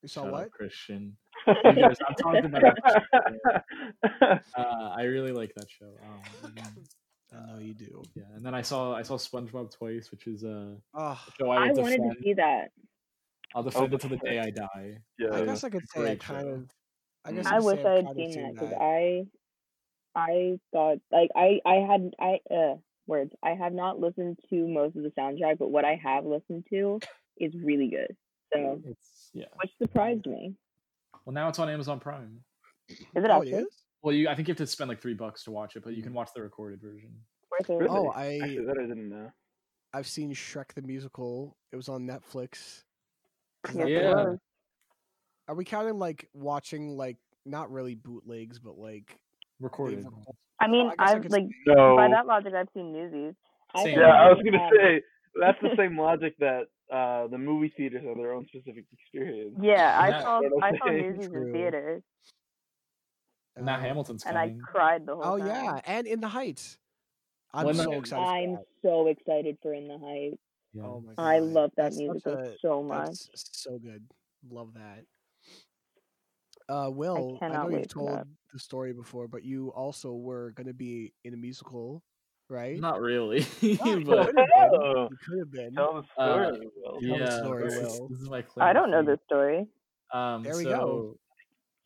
You 0.02 0.08
saw 0.08 0.30
what? 0.30 0.50
christian 0.52 1.16
guys- 1.46 1.96
I'm 2.06 2.14
talking 2.20 2.44
about 2.54 2.78
uh, 4.56 4.88
i 4.96 5.02
really 5.04 5.32
like 5.32 5.52
that 5.56 5.68
show 5.68 5.92
um, 6.06 6.20
I 7.34 7.46
know 7.52 7.58
you 7.60 7.72
do. 7.74 8.02
yeah 8.14 8.24
and 8.36 8.44
then 8.44 8.54
i 8.54 8.62
saw 8.62 8.94
i 8.94 9.02
saw 9.02 9.16
spongebob 9.16 9.70
twice 9.76 10.10
which 10.12 10.26
is 10.26 10.44
uh, 10.44 10.74
Oh, 10.94 11.18
a 11.18 11.18
show 11.38 11.50
i 11.50 11.56
I 11.68 11.72
wanted 11.72 11.96
defend 11.96 12.16
to 12.16 12.22
see 12.22 12.34
that. 12.34 12.68
I'll 13.54 13.62
defend 13.62 13.92
it 13.94 14.00
to 14.00 14.08
the 14.08 14.16
day 14.18 14.38
i 14.38 14.50
die 14.50 14.98
yeah, 15.18 15.34
I 15.34 15.44
guess 15.44 15.64
I 15.64 15.70
could 15.70 15.88
say 15.88 16.12
I 16.12 16.16
kind 16.16 16.48
of. 16.48 16.68
I 17.24 17.32
guess. 17.32 17.46
I, 17.46 17.56
I 17.56 17.60
wish 17.60 17.78
I 17.84 17.96
I've 17.98 18.06
had 18.06 18.16
seen 18.16 18.32
seen 18.32 18.42
that 18.42 18.54
because. 18.54 18.72
I, 18.80 19.26
I 20.14 20.58
thought 20.72 20.98
like 21.10 21.30
I 21.36 21.60
I 21.64 21.74
had 21.76 22.10
I 22.18 22.38
uh 22.52 22.74
words 23.06 23.32
I 23.42 23.50
have 23.50 23.72
not 23.72 24.00
listened 24.00 24.38
to 24.50 24.66
most 24.68 24.96
of 24.96 25.02
the 25.04 25.10
soundtrack, 25.10 25.58
but 25.58 25.68
what 25.70 25.84
I 25.84 25.94
have 26.02 26.24
listened 26.24 26.66
to 26.70 26.98
is 27.36 27.52
really 27.54 27.88
good. 27.88 28.16
So 28.52 28.80
it's 28.84 29.30
yeah 29.32 29.46
which 29.62 29.70
surprised 29.80 30.26
me. 30.26 30.54
well 31.24 31.32
now 31.32 31.48
it's 31.48 31.58
on 31.58 31.70
amazon 31.70 32.00
prime 32.00 32.40
Is 32.90 32.98
it 33.14 33.30
Oh, 33.30 33.40
it 33.40 33.46
actually? 33.48 33.62
is. 33.62 33.84
well 34.02 34.14
you 34.14 34.28
i 34.28 34.34
think 34.34 34.48
you 34.48 34.52
have 34.52 34.58
to 34.58 34.66
spend 34.66 34.88
like 34.88 35.00
three 35.00 35.14
bucks 35.14 35.44
to 35.44 35.50
watch 35.50 35.76
it 35.76 35.82
but 35.84 35.94
you 35.94 36.02
can 36.02 36.12
watch 36.12 36.28
the 36.34 36.42
recorded 36.42 36.80
version 36.82 37.12
Worth 37.50 37.70
it? 37.70 37.72
Really? 37.72 37.88
Oh, 37.88 38.10
I 38.10 38.40
Actually, 38.42 38.66
that 38.66 38.78
I 38.78 38.86
didn't 38.86 39.08
know. 39.08 39.30
I've 39.94 40.06
seen 40.06 40.32
Shrek 40.34 40.72
the 40.74 40.82
musical. 40.82 41.56
It 41.70 41.76
was 41.76 41.88
on 41.88 42.06
Netflix. 42.06 42.84
Is 43.68 43.74
Yes, 43.76 43.88
Yeah. 43.88 44.34
Are 45.48 45.54
we 45.54 45.64
counting 45.64 45.98
like 45.98 46.28
watching 46.34 46.96
like 46.96 47.16
not 47.44 47.70
really 47.70 47.94
bootlegs, 47.94 48.58
but 48.58 48.78
like 48.78 49.06
they've 49.08 49.16
recorded 49.60 49.98
recorded- 50.04 50.26
I 50.60 50.68
mean, 50.68 50.86
I 50.86 50.90
guess 50.90 50.96
I 50.98 51.12
I've 51.16 51.22
could 51.22 51.32
like 51.32 51.46
No. 51.66 51.96
by 51.96 52.08
that 52.08 52.26
logic, 52.26 52.54
I've 52.54 52.68
seen 52.74 52.92
Newsies. 52.92 53.34
I 53.74 53.82
Same. 53.84 53.98
Yeah, 53.98 54.06
I 54.06 54.28
was 54.32 54.40
gonna 54.44 54.68
say 54.76 55.02
that's 55.40 55.60
the 55.60 55.74
same 55.76 55.98
logic 55.98 56.36
that 56.38 56.66
uh, 56.92 57.26
the 57.28 57.38
movie 57.38 57.72
theaters 57.76 58.04
have 58.06 58.16
their 58.16 58.32
own 58.32 58.46
specific 58.46 58.84
experience. 58.92 59.56
Yeah, 59.60 59.98
I 60.00 60.10
That- 60.10 60.22
saw 60.22 60.40
I 60.62 60.66
I'm 60.68 60.76
saw 60.78 60.86
saying. 60.88 61.02
Newsies 61.12 61.28
True. 61.28 61.46
in 61.46 61.52
theaters, 61.52 62.02
Matt 63.58 63.78
um, 63.80 63.84
Hamilton's 63.84 64.24
and 64.24 64.38
I 64.38 64.54
cried 64.64 65.06
the 65.06 65.14
whole 65.16 65.24
Oh 65.24 65.38
time. 65.38 65.48
Oh 65.48 65.52
yeah, 65.74 65.80
and 65.86 66.06
in 66.06 66.20
the 66.20 66.28
Heights. 66.28 66.78
I'm 67.54 67.66
When 67.66 67.74
so 67.74 67.92
excited. 67.92 68.24
I'm 68.24 68.58
so 68.82 69.08
excited 69.08 69.58
for 69.62 69.74
In 69.74 69.86
the 69.88 69.98
Heights. 69.98 70.38
Yeah. 70.74 70.82
Oh 70.84 71.02
my 71.06 71.12
I 71.22 71.38
love 71.40 71.70
that 71.76 71.84
That's 71.84 71.98
musical 71.98 72.34
a- 72.34 72.56
so 72.60 72.82
much. 72.82 73.18
That's 73.32 73.48
so 73.52 73.78
good. 73.78 74.02
Love 74.50 74.74
that. 74.74 75.04
Uh, 76.68 76.90
Will, 76.90 77.16
I, 77.16 77.20
know 77.20 77.38
cannot 77.46 77.70
you've 77.70 77.82
wait 77.82 77.92
for 77.92 78.04
told 78.04 78.08
that. 78.18 78.26
the 78.52 78.58
story 78.58 78.92
before, 78.92 79.28
but 79.28 79.44
you 79.44 79.68
also 79.70 80.12
were 80.12 80.52
going 80.52 80.66
to 80.66 80.72
be 80.74 81.12
in 81.24 81.34
a 81.34 81.36
musical, 81.36 82.02
right? 82.48 82.80
Not 82.80 83.00
really, 83.00 83.44
Oh, 83.80 84.00
but 84.06 84.26
could 84.26 84.36
have 84.38 84.48
been. 84.48 84.70
Oh, 84.74 85.08
You 85.10 85.16
could 85.26 85.38
have 85.38 85.50
been. 85.52 85.74
tell 85.76 85.94
the 85.94 86.02
Uh, 86.22 86.52
story. 86.52 86.68
Will. 86.76 87.00
Tell 87.06 87.18
the 87.18 87.26
yeah, 87.26 87.38
story, 87.40 87.64
this, 87.64 87.74
is, 87.74 88.00
this 88.08 88.20
is 88.20 88.30
my 88.30 88.42
I 88.60 88.72
don't 88.72 88.90
know 88.90 89.02
fame. 89.02 89.06
this 89.06 89.18
story. 89.26 89.66
Um, 90.14 90.44
There 90.44 90.56
we 90.56 90.64
so 90.64 90.70
go. 90.76 91.16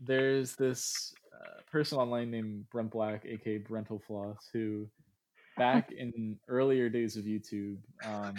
there's 0.00 0.54
this 0.56 1.14
uh, 1.34 1.60
person 1.70 1.98
online 1.98 2.30
named 2.30 2.68
Brent 2.70 2.90
Black, 2.90 3.24
aka 3.26 3.58
Brentalfloss, 3.58 4.36
who 4.52 4.86
back 5.56 5.90
in 5.92 6.38
earlier 6.48 6.88
days 6.88 7.16
of 7.16 7.24
YouTube 7.24 7.78
um, 8.04 8.34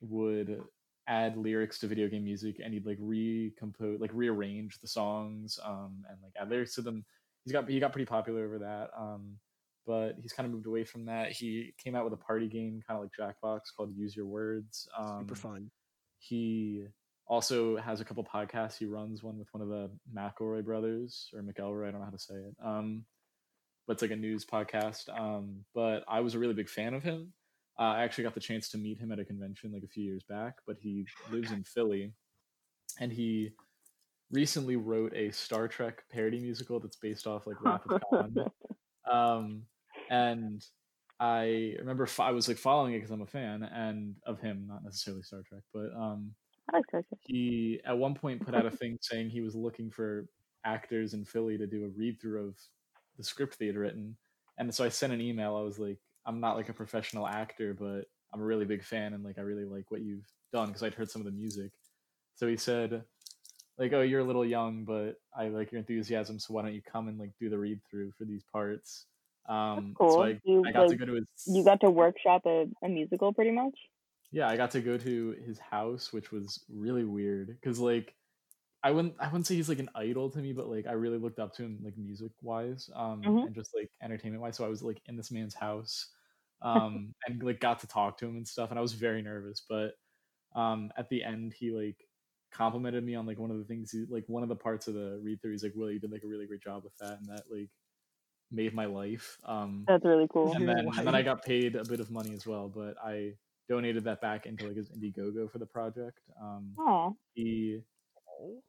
would 0.00 0.62
add 1.06 1.36
lyrics 1.36 1.78
to 1.80 1.86
video 1.86 2.08
game 2.08 2.24
music 2.24 2.60
and 2.62 2.72
he'd 2.72 2.86
like 2.86 2.98
recompose, 3.00 4.00
like 4.00 4.10
rearrange 4.14 4.78
the 4.80 4.88
songs 4.88 5.58
um, 5.64 6.04
and 6.08 6.18
like 6.22 6.32
add 6.40 6.50
lyrics 6.50 6.74
to 6.76 6.82
them. 6.82 7.04
He's 7.44 7.52
got 7.52 7.68
he 7.68 7.80
got 7.80 7.92
pretty 7.92 8.06
popular 8.06 8.44
over 8.44 8.58
that. 8.60 8.90
Um, 8.96 9.36
but 9.86 10.16
he's 10.20 10.32
kind 10.32 10.46
of 10.46 10.52
moved 10.52 10.66
away 10.66 10.84
from 10.84 11.06
that. 11.06 11.32
He 11.32 11.74
came 11.82 11.96
out 11.96 12.04
with 12.04 12.12
a 12.12 12.16
party 12.16 12.48
game, 12.48 12.80
kind 12.86 12.98
of 12.98 13.02
like 13.02 13.12
Jackbox, 13.18 13.60
called 13.76 13.96
Use 13.96 14.14
Your 14.14 14.26
Words. 14.26 14.88
Um, 14.96 15.20
Super 15.20 15.34
fun. 15.34 15.70
he 16.18 16.84
also 17.26 17.76
has 17.78 18.00
a 18.00 18.04
couple 18.04 18.24
podcasts. 18.24 18.76
He 18.76 18.84
runs 18.84 19.22
one 19.22 19.38
with 19.38 19.48
one 19.52 19.62
of 19.62 19.68
the 19.68 19.90
McElroy 20.14 20.64
brothers 20.64 21.28
or 21.34 21.42
McElroy. 21.42 21.88
I 21.88 21.90
don't 21.90 22.00
know 22.00 22.06
how 22.06 22.10
to 22.10 22.18
say 22.18 22.34
it. 22.34 22.54
Um, 22.62 23.04
but 23.86 23.94
it's 23.94 24.02
like 24.02 24.10
a 24.10 24.16
news 24.16 24.44
podcast. 24.44 25.08
Um, 25.08 25.64
but 25.74 26.04
I 26.08 26.20
was 26.20 26.34
a 26.34 26.38
really 26.38 26.54
big 26.54 26.68
fan 26.68 26.94
of 26.94 27.02
him. 27.02 27.32
Uh, 27.80 27.94
I 27.94 28.02
actually 28.02 28.24
got 28.24 28.34
the 28.34 28.40
chance 28.40 28.68
to 28.70 28.78
meet 28.78 28.98
him 28.98 29.10
at 29.10 29.18
a 29.18 29.24
convention 29.24 29.72
like 29.72 29.84
a 29.84 29.88
few 29.88 30.04
years 30.04 30.22
back. 30.22 30.56
But 30.66 30.76
he 30.78 31.06
lives 31.32 31.50
in 31.50 31.64
Philly, 31.64 32.12
and 33.00 33.10
he 33.10 33.52
recently 34.30 34.76
wrote 34.76 35.14
a 35.14 35.30
Star 35.30 35.66
Trek 35.66 36.04
parody 36.12 36.38
musical 36.38 36.78
that's 36.78 36.96
based 36.96 37.26
off 37.26 37.46
like 37.46 37.62
Wrath 37.62 37.82
of 37.88 38.00
Khan. 38.08 38.34
Um, 39.10 39.62
and 40.08 40.64
I 41.18 41.74
remember 41.80 42.06
fo- 42.06 42.22
I 42.22 42.30
was 42.30 42.46
like 42.46 42.58
following 42.58 42.94
it 42.94 42.98
because 42.98 43.10
I'm 43.10 43.22
a 43.22 43.26
fan 43.26 43.64
and 43.64 44.14
of 44.24 44.40
him, 44.40 44.66
not 44.68 44.84
necessarily 44.84 45.22
Star 45.22 45.42
Trek, 45.42 45.62
but 45.74 45.90
um, 45.96 46.32
like 46.72 46.84
he 47.22 47.80
at 47.84 47.98
one 47.98 48.14
point 48.14 48.44
put 48.44 48.54
out 48.54 48.66
a 48.66 48.70
thing 48.70 48.98
saying 49.00 49.30
he 49.30 49.40
was 49.40 49.56
looking 49.56 49.90
for 49.90 50.26
actors 50.64 51.14
in 51.14 51.24
Philly 51.24 51.58
to 51.58 51.66
do 51.66 51.84
a 51.84 51.88
read 51.88 52.20
through 52.20 52.48
of 52.48 52.54
the 53.16 53.24
script 53.24 53.58
they 53.58 53.66
had 53.66 53.76
written. 53.76 54.16
And 54.58 54.72
so 54.72 54.84
I 54.84 54.88
sent 54.90 55.12
an 55.12 55.20
email. 55.20 55.56
I 55.56 55.62
was 55.62 55.78
like, 55.78 55.98
I'm 56.26 56.40
not 56.40 56.56
like 56.56 56.68
a 56.68 56.72
professional 56.74 57.26
actor, 57.26 57.74
but 57.74 58.06
I'm 58.32 58.40
a 58.40 58.44
really 58.44 58.64
big 58.64 58.84
fan 58.84 59.14
and 59.14 59.24
like 59.24 59.38
I 59.38 59.42
really 59.42 59.64
like 59.64 59.90
what 59.90 60.02
you've 60.02 60.26
done 60.52 60.68
because 60.68 60.82
I'd 60.82 60.94
heard 60.94 61.10
some 61.10 61.20
of 61.22 61.26
the 61.26 61.32
music. 61.32 61.72
So 62.36 62.46
he 62.46 62.56
said, 62.56 63.02
like, 63.78 63.92
oh, 63.92 64.02
you're 64.02 64.20
a 64.20 64.24
little 64.24 64.44
young, 64.44 64.84
but 64.84 65.16
I 65.36 65.48
like 65.48 65.72
your 65.72 65.78
enthusiasm. 65.78 66.38
So 66.38 66.54
why 66.54 66.62
don't 66.62 66.74
you 66.74 66.82
come 66.82 67.08
and 67.08 67.18
like 67.18 67.32
do 67.40 67.48
the 67.48 67.58
read 67.58 67.80
through 67.90 68.12
for 68.18 68.24
these 68.24 68.44
parts? 68.52 69.06
Um, 69.48 69.94
cool. 69.98 70.12
So 70.12 70.22
I, 70.22 70.38
You, 70.44 70.62
I 70.66 70.72
got 70.72 70.88
to 70.88 70.96
go 70.96 71.06
to 71.06 71.14
his. 71.14 71.26
You 71.46 71.64
got 71.64 71.80
to 71.80 71.90
workshop 71.90 72.42
a, 72.46 72.66
a 72.84 72.88
musical 72.88 73.32
pretty 73.32 73.50
much. 73.50 73.74
yeah 74.32 74.48
i 74.48 74.56
got 74.56 74.70
to 74.70 74.80
go 74.80 74.96
to 74.96 75.34
his 75.44 75.58
house 75.58 76.12
which 76.12 76.30
was 76.30 76.62
really 76.68 77.04
weird 77.04 77.48
because 77.48 77.80
like 77.80 78.14
i 78.82 78.90
wouldn't 78.90 79.14
i 79.20 79.26
wouldn't 79.26 79.46
say 79.46 79.54
he's 79.54 79.68
like 79.68 79.78
an 79.78 79.90
idol 79.94 80.30
to 80.30 80.38
me 80.38 80.52
but 80.52 80.68
like 80.68 80.86
i 80.86 80.92
really 80.92 81.18
looked 81.18 81.38
up 81.38 81.52
to 81.54 81.62
him 81.62 81.78
like 81.82 81.96
music 81.98 82.32
wise 82.42 82.90
um 82.94 83.22
Mhm. 83.24 83.46
and 83.46 83.54
just 83.54 83.74
like 83.74 83.90
entertainment 84.02 84.42
wise 84.42 84.56
so 84.56 84.64
i 84.64 84.68
was 84.68 84.82
like 84.82 85.00
in 85.06 85.16
this 85.16 85.30
man's 85.30 85.54
house 85.54 86.10
um 86.62 87.14
and 87.26 87.42
like 87.42 87.60
got 87.60 87.78
to 87.80 87.86
talk 87.86 88.18
to 88.18 88.26
him 88.26 88.36
and 88.36 88.48
stuff 88.48 88.70
and 88.70 88.78
i 88.78 88.82
was 88.82 88.92
very 88.94 89.22
nervous 89.22 89.62
but 89.68 89.94
um 90.54 90.90
at 90.96 91.08
the 91.10 91.22
end 91.24 91.52
he 91.54 91.70
like 91.70 92.08
complimented 92.52 93.04
me 93.04 93.14
on 93.14 93.26
like 93.26 93.38
one 93.38 93.50
of 93.50 93.58
the 93.58 93.64
things 93.64 93.92
he 93.92 94.04
like 94.08 94.24
one 94.28 94.42
of 94.42 94.48
the 94.48 94.56
parts 94.56 94.88
of 94.88 94.94
the 94.94 95.20
read 95.22 95.40
through 95.40 95.52
he's 95.52 95.62
like 95.62 95.74
will 95.76 95.90
you 95.90 96.00
did 96.00 96.12
like 96.12 96.24
a 96.24 96.26
really 96.28 96.46
great 96.46 96.62
job 96.62 96.84
with 96.84 96.96
that 96.98 97.18
and 97.18 97.28
that 97.28 97.44
like 97.50 97.70
made 98.50 98.74
my 98.74 98.86
life 98.86 99.38
um 99.44 99.88
That's 99.88 100.04
really 100.04 100.28
cool. 100.28 100.54
and 100.54 100.68
then 100.68 100.92
and 100.98 101.06
then 101.06 101.14
I 101.14 101.22
got 101.22 101.44
paid 101.44 101.76
a 101.76 101.84
bit 101.84 102.00
of 102.00 102.10
money 102.10 102.32
as 102.34 102.46
well, 102.46 102.68
but 102.68 102.96
I 103.04 103.34
donated 103.68 104.04
that 104.04 104.20
back 104.20 104.46
into 104.46 104.66
like 104.66 104.76
his 104.76 104.90
Indiegogo 104.90 105.50
for 105.50 105.58
the 105.58 105.66
project. 105.66 106.20
Um, 106.40 106.78
Aw, 106.78 107.12
he 107.34 107.82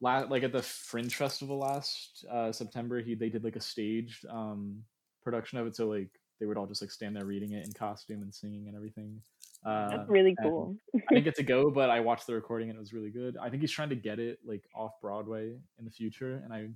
la- 0.00 0.26
like 0.28 0.42
at 0.42 0.52
the 0.52 0.62
Fringe 0.62 1.14
Festival 1.14 1.58
last 1.58 2.24
uh, 2.30 2.52
September, 2.52 3.00
he 3.00 3.14
they 3.14 3.28
did 3.28 3.44
like 3.44 3.56
a 3.56 3.60
staged 3.60 4.26
um, 4.28 4.82
production 5.22 5.58
of 5.58 5.66
it, 5.66 5.76
so 5.76 5.88
like 5.88 6.10
they 6.40 6.46
would 6.46 6.56
all 6.56 6.66
just 6.66 6.82
like 6.82 6.90
stand 6.90 7.14
there 7.16 7.24
reading 7.24 7.52
it 7.52 7.64
in 7.66 7.72
costume 7.72 8.22
and 8.22 8.34
singing 8.34 8.66
and 8.68 8.76
everything. 8.76 9.20
Uh, 9.64 9.90
that's 9.90 10.08
really 10.10 10.34
cool. 10.42 10.74
I 10.94 11.14
didn't 11.14 11.24
get 11.30 11.36
to 11.36 11.44
go, 11.44 11.70
but 11.70 11.88
I 11.88 12.00
watched 12.00 12.26
the 12.26 12.34
recording 12.34 12.68
and 12.68 12.76
it 12.76 12.80
was 12.80 12.92
really 12.92 13.10
good. 13.10 13.36
I 13.40 13.48
think 13.48 13.60
he's 13.62 13.70
trying 13.70 13.90
to 13.90 13.94
get 13.96 14.18
it 14.18 14.38
like 14.44 14.64
off 14.74 14.92
Broadway 15.00 15.54
in 15.78 15.84
the 15.84 15.90
future, 15.90 16.40
and 16.44 16.52
I 16.52 16.66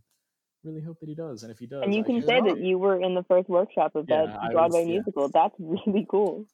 really 0.62 0.80
hope 0.82 0.98
that 1.00 1.08
he 1.08 1.14
does. 1.14 1.42
And 1.42 1.50
if 1.50 1.58
he 1.58 1.66
does, 1.66 1.82
And 1.82 1.92
you 1.94 2.02
I 2.02 2.04
can 2.04 2.22
say 2.22 2.40
that 2.40 2.60
you 2.60 2.78
were 2.78 3.00
in 3.02 3.14
the 3.14 3.24
first 3.24 3.48
workshop 3.48 3.94
of 3.96 4.06
Yeah, 4.08 4.26
that 4.26 4.52
Broadway 4.52 4.80
was- 4.80 4.88
yeah. 4.88 4.94
musical. 4.94 5.28
That's 5.28 5.54
really 5.58 6.06
cool. 6.08 6.46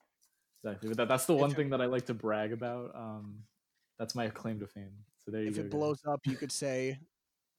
Exactly. 0.65 0.89
But 0.89 0.97
that, 0.99 1.09
that's 1.09 1.27
the 1.27 1.35
one 1.35 1.51
thing 1.53 1.71
that 1.71 1.81
I 1.83 1.87
like 1.87 2.07
to 2.07 2.15
brag 2.15 2.53
about. 2.53 2.93
Um, 2.95 3.41
that's 3.99 4.15
my 4.15 4.29
claim 4.29 4.61
to 4.61 4.67
fame. 4.67 4.93
So 5.25 5.31
there 5.33 5.43
you 5.43 5.49
If 5.49 5.55
go. 5.57 5.61
it 5.61 5.65
guys. 5.65 5.71
blows 5.71 6.01
up, 6.07 6.21
you 6.27 6.37
could 6.37 6.53
say, 6.53 6.99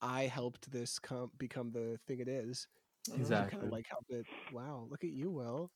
"I 0.02 0.24
helped 0.26 0.70
this 0.70 0.98
com- 0.98 1.30
become 1.38 1.70
the 1.72 1.98
thing 2.06 2.20
it 2.20 2.28
is." 2.28 2.66
Kind 3.08 3.20
Exactly. 3.20 3.60
of 3.66 3.72
like 3.72 3.86
help 3.88 4.04
it. 4.08 4.26
Wow, 4.52 4.86
look 4.90 5.04
at 5.04 5.10
you, 5.10 5.30
Will. 5.30 5.70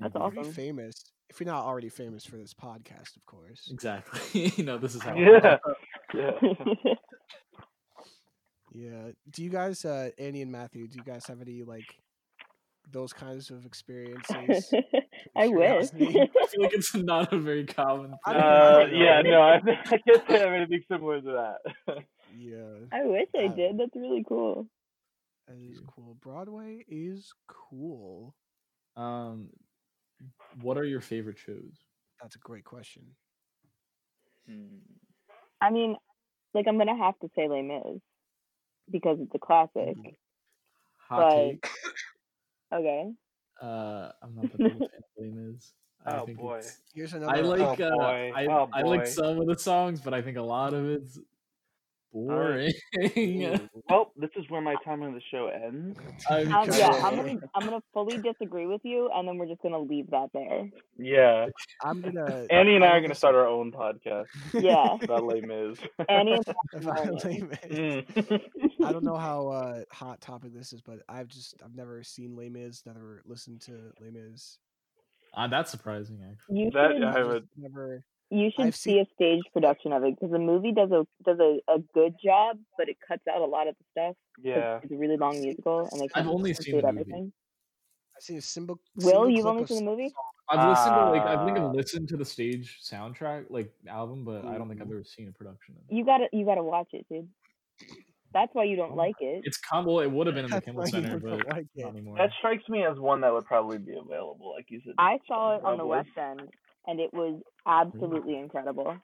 Thank 0.00 0.12
That's 0.12 0.22
you. 0.24 0.28
Pretty 0.30 0.40
awesome. 0.40 0.52
famous. 0.54 0.94
If 1.30 1.40
you're 1.40 1.46
not 1.46 1.64
already 1.64 1.88
famous 1.88 2.24
for 2.24 2.36
this 2.36 2.52
podcast, 2.54 3.16
of 3.16 3.24
course. 3.26 3.68
Exactly. 3.72 4.52
you 4.56 4.64
know, 4.64 4.76
this 4.78 4.94
is 4.94 5.02
how. 5.02 5.14
Yeah. 5.16 5.56
Yeah. 6.14 6.30
Yeah. 8.72 9.10
Do 9.30 9.44
you 9.44 9.50
guys, 9.50 9.84
uh, 9.84 10.10
Annie 10.18 10.42
and 10.42 10.50
Matthew, 10.50 10.88
do 10.88 10.96
you 10.98 11.04
guys 11.04 11.24
have 11.26 11.40
any 11.40 11.62
like 11.62 11.84
those 12.90 13.12
kinds 13.12 13.50
of 13.50 13.66
experiences. 13.66 14.72
I 15.36 15.48
wish. 15.48 15.88
I 15.94 15.96
feel 15.96 16.28
like 16.62 16.72
it's 16.74 16.94
not 16.94 17.32
a 17.32 17.38
very 17.38 17.64
common. 17.66 18.10
Thing. 18.26 18.34
Uh, 18.36 18.86
yeah, 18.92 19.22
no, 19.22 19.40
I, 19.40 19.54
I 19.56 19.98
can't 19.98 20.28
say 20.28 20.36
I 20.36 20.38
have 20.38 20.52
anything 20.52 20.82
similar 20.88 21.20
to 21.20 21.56
that. 21.86 22.04
yeah, 22.36 22.86
I 22.92 23.04
wish 23.04 23.28
I 23.36 23.46
Uh, 23.46 23.54
did. 23.54 23.78
That's 23.78 23.94
really 23.96 24.24
cool. 24.28 24.66
that 25.48 25.56
is 25.58 25.80
cool. 25.94 26.16
Broadway 26.22 26.84
is 26.88 27.32
cool. 27.48 28.34
Um, 28.96 29.48
what 30.62 30.78
are 30.78 30.84
your 30.84 31.00
favorite 31.00 31.38
shows? 31.38 31.84
That's 32.22 32.36
a 32.36 32.38
great 32.38 32.64
question. 32.64 33.02
Hmm. 34.48 34.78
I 35.60 35.70
mean, 35.70 35.96
like 36.52 36.66
I'm 36.68 36.78
gonna 36.78 36.96
have 36.96 37.18
to 37.20 37.28
say 37.34 37.48
Les 37.48 37.62
Mis 37.62 38.00
because 38.90 39.18
it's 39.20 39.34
a 39.34 39.38
classic. 39.38 39.96
Hot 41.08 41.18
But- 41.18 41.36
take. 41.36 41.68
Okay. 42.74 43.12
Uh, 43.62 44.10
I'm 44.22 44.34
not 44.34 44.52
the 44.52 44.58
biggest 44.58 44.90
fan 45.16 45.54
of 46.06 46.12
I 46.12 46.18
Oh, 46.18 46.26
think 46.26 46.38
boy. 46.38 46.60
Here's 46.94 47.12
another. 47.14 47.32
I 47.32 47.40
like 47.40 47.80
Oh, 47.80 47.84
uh, 47.84 47.96
boy. 47.96 48.32
I, 48.34 48.46
Oh, 48.46 48.68
I 48.74 48.82
like 48.82 49.06
some 49.06 49.40
of 49.40 49.46
the 49.46 49.58
songs, 49.58 50.00
but 50.00 50.12
I 50.12 50.20
think 50.20 50.36
a 50.36 50.42
lot 50.42 50.74
of 50.74 50.88
it's 50.88 51.18
boring. 52.14 52.72
Ooh. 52.98 53.58
Well, 53.90 54.12
this 54.16 54.30
is 54.36 54.48
where 54.48 54.62
my 54.62 54.76
time 54.84 55.02
on 55.02 55.12
the 55.12 55.20
show 55.30 55.48
ends. 55.48 55.98
I'm 56.30 56.50
Um, 56.54 56.68
yeah, 56.72 56.88
I'm 57.04 57.16
gonna 57.16 57.36
I'm 57.54 57.64
gonna 57.66 57.82
fully 57.92 58.16
disagree 58.18 58.66
with 58.66 58.80
you, 58.82 59.10
and 59.14 59.28
then 59.28 59.36
we're 59.36 59.46
just 59.46 59.60
gonna 59.62 59.78
leave 59.78 60.10
that 60.10 60.30
there. 60.32 60.70
Yeah, 60.96 61.48
I'm 61.84 62.00
gonna. 62.00 62.46
Annie 62.50 62.76
and 62.76 62.84
I 62.84 62.88
are 62.96 63.00
gonna 63.02 63.14
start 63.14 63.34
our 63.34 63.46
own 63.46 63.72
podcast 63.72 64.26
Yeah. 64.54 64.96
about 65.02 65.24
Les 65.24 65.42
Mis. 65.42 65.78
Annie 66.08 66.32
and 66.72 66.82
about 66.86 67.24
Les 67.24 67.40
Mis. 67.42 67.58
Mm. 67.68 68.40
I 68.86 68.92
don't 68.92 69.04
know 69.04 69.16
how 69.16 69.48
uh, 69.48 69.82
hot 69.92 70.20
topic 70.22 70.54
this 70.54 70.72
is, 70.72 70.80
but 70.80 71.00
I've 71.08 71.28
just 71.28 71.56
I've 71.62 71.74
never 71.74 72.02
seen 72.02 72.36
Les 72.36 72.48
Mis, 72.48 72.84
never 72.86 73.22
listened 73.26 73.60
to 73.62 73.72
Les 74.00 74.10
Mis. 74.10 74.58
Uh, 75.36 75.48
that's 75.48 75.70
surprising, 75.70 76.20
actually. 76.30 76.60
You 76.60 76.70
That 76.70 76.92
I 77.16 77.22
would. 77.22 77.42
just 77.42 77.58
never. 77.58 78.02
You 78.30 78.50
should 78.56 78.66
I've 78.66 78.76
see 78.76 78.92
seen- 78.92 79.00
a 79.00 79.14
stage 79.14 79.42
production 79.52 79.92
of 79.92 80.04
it 80.04 80.14
because 80.16 80.32
the 80.32 80.38
movie 80.38 80.72
does 80.72 80.90
a 80.90 81.06
does 81.24 81.38
a, 81.40 81.58
a 81.72 81.78
good 81.92 82.14
job, 82.22 82.58
but 82.76 82.88
it 82.88 82.96
cuts 83.06 83.22
out 83.32 83.40
a 83.40 83.44
lot 83.44 83.68
of 83.68 83.76
the 83.78 83.84
stuff. 83.90 84.16
Yeah. 84.42 84.80
It's 84.82 84.92
a 84.92 84.96
really 84.96 85.16
long 85.16 85.40
musical, 85.40 85.88
and 85.90 86.00
they 86.00 86.06
I've 86.06 86.24
can't 86.24 86.28
only 86.28 86.54
seen 86.54 86.76
include 86.76 86.96
the 86.96 87.12
movie. 87.12 87.32
I've 88.16 88.22
seen 88.22 88.38
a 88.38 88.42
symbol. 88.42 88.78
Will, 88.96 89.28
you've 89.28 89.46
only 89.46 89.66
seen 89.66 89.84
the 89.84 89.90
movie? 89.90 90.12
I've 90.48 90.68
listened 90.68 90.94
to 90.94 91.10
like 91.10 91.22
I 91.22 91.44
think. 91.44 91.58
I've 91.58 91.64
uh, 91.64 91.72
listened 91.72 92.08
to 92.08 92.16
the 92.16 92.24
stage 92.24 92.78
soundtrack 92.82 93.46
like 93.50 93.72
album, 93.88 94.24
but 94.24 94.44
I 94.44 94.58
don't 94.58 94.68
think 94.68 94.80
I've 94.80 94.86
mm-hmm. 94.88 94.96
ever 94.96 95.04
seen 95.04 95.28
a 95.28 95.32
production 95.32 95.74
of 95.76 95.82
it. 95.88 95.94
You 95.96 96.04
gotta 96.04 96.26
you 96.32 96.44
gotta 96.44 96.62
watch 96.62 96.88
it, 96.92 97.06
dude. 97.10 97.28
That's 98.32 98.52
why 98.52 98.64
you 98.64 98.74
don't 98.76 98.92
Oh, 98.92 98.96
like 98.96 99.14
it. 99.20 99.42
It's 99.44 99.58
com- 99.58 99.86
well, 99.86 100.00
it 100.00 100.10
would 100.10 100.26
have 100.26 100.34
been 100.34 100.44
in 100.44 100.50
the 100.50 100.56
That's 100.56 100.66
Kimmel 100.66 100.80
why 100.82 100.86
you 100.86 100.90
Center, 100.90 101.18
but 101.20 101.46
like 101.54 101.66
not 101.76 101.90
anymore. 101.90 102.16
That 102.18 102.30
strikes 102.38 102.68
me 102.68 102.84
as 102.84 102.98
one 102.98 103.20
that 103.20 103.32
would 103.32 103.46
probably 103.46 103.78
be 103.78 103.92
available, 103.92 104.52
like 104.56 104.66
you 104.68 104.80
said. 104.84 104.94
I 104.98 105.18
saw 105.26 105.56
it 105.56 105.64
on 105.64 105.78
the 105.78 105.86
West 105.86 106.08
End, 106.18 106.42
and 106.86 107.00
it 107.00 107.12
was 107.12 107.40
absolutely 107.66 108.36
incredible. 108.38 108.96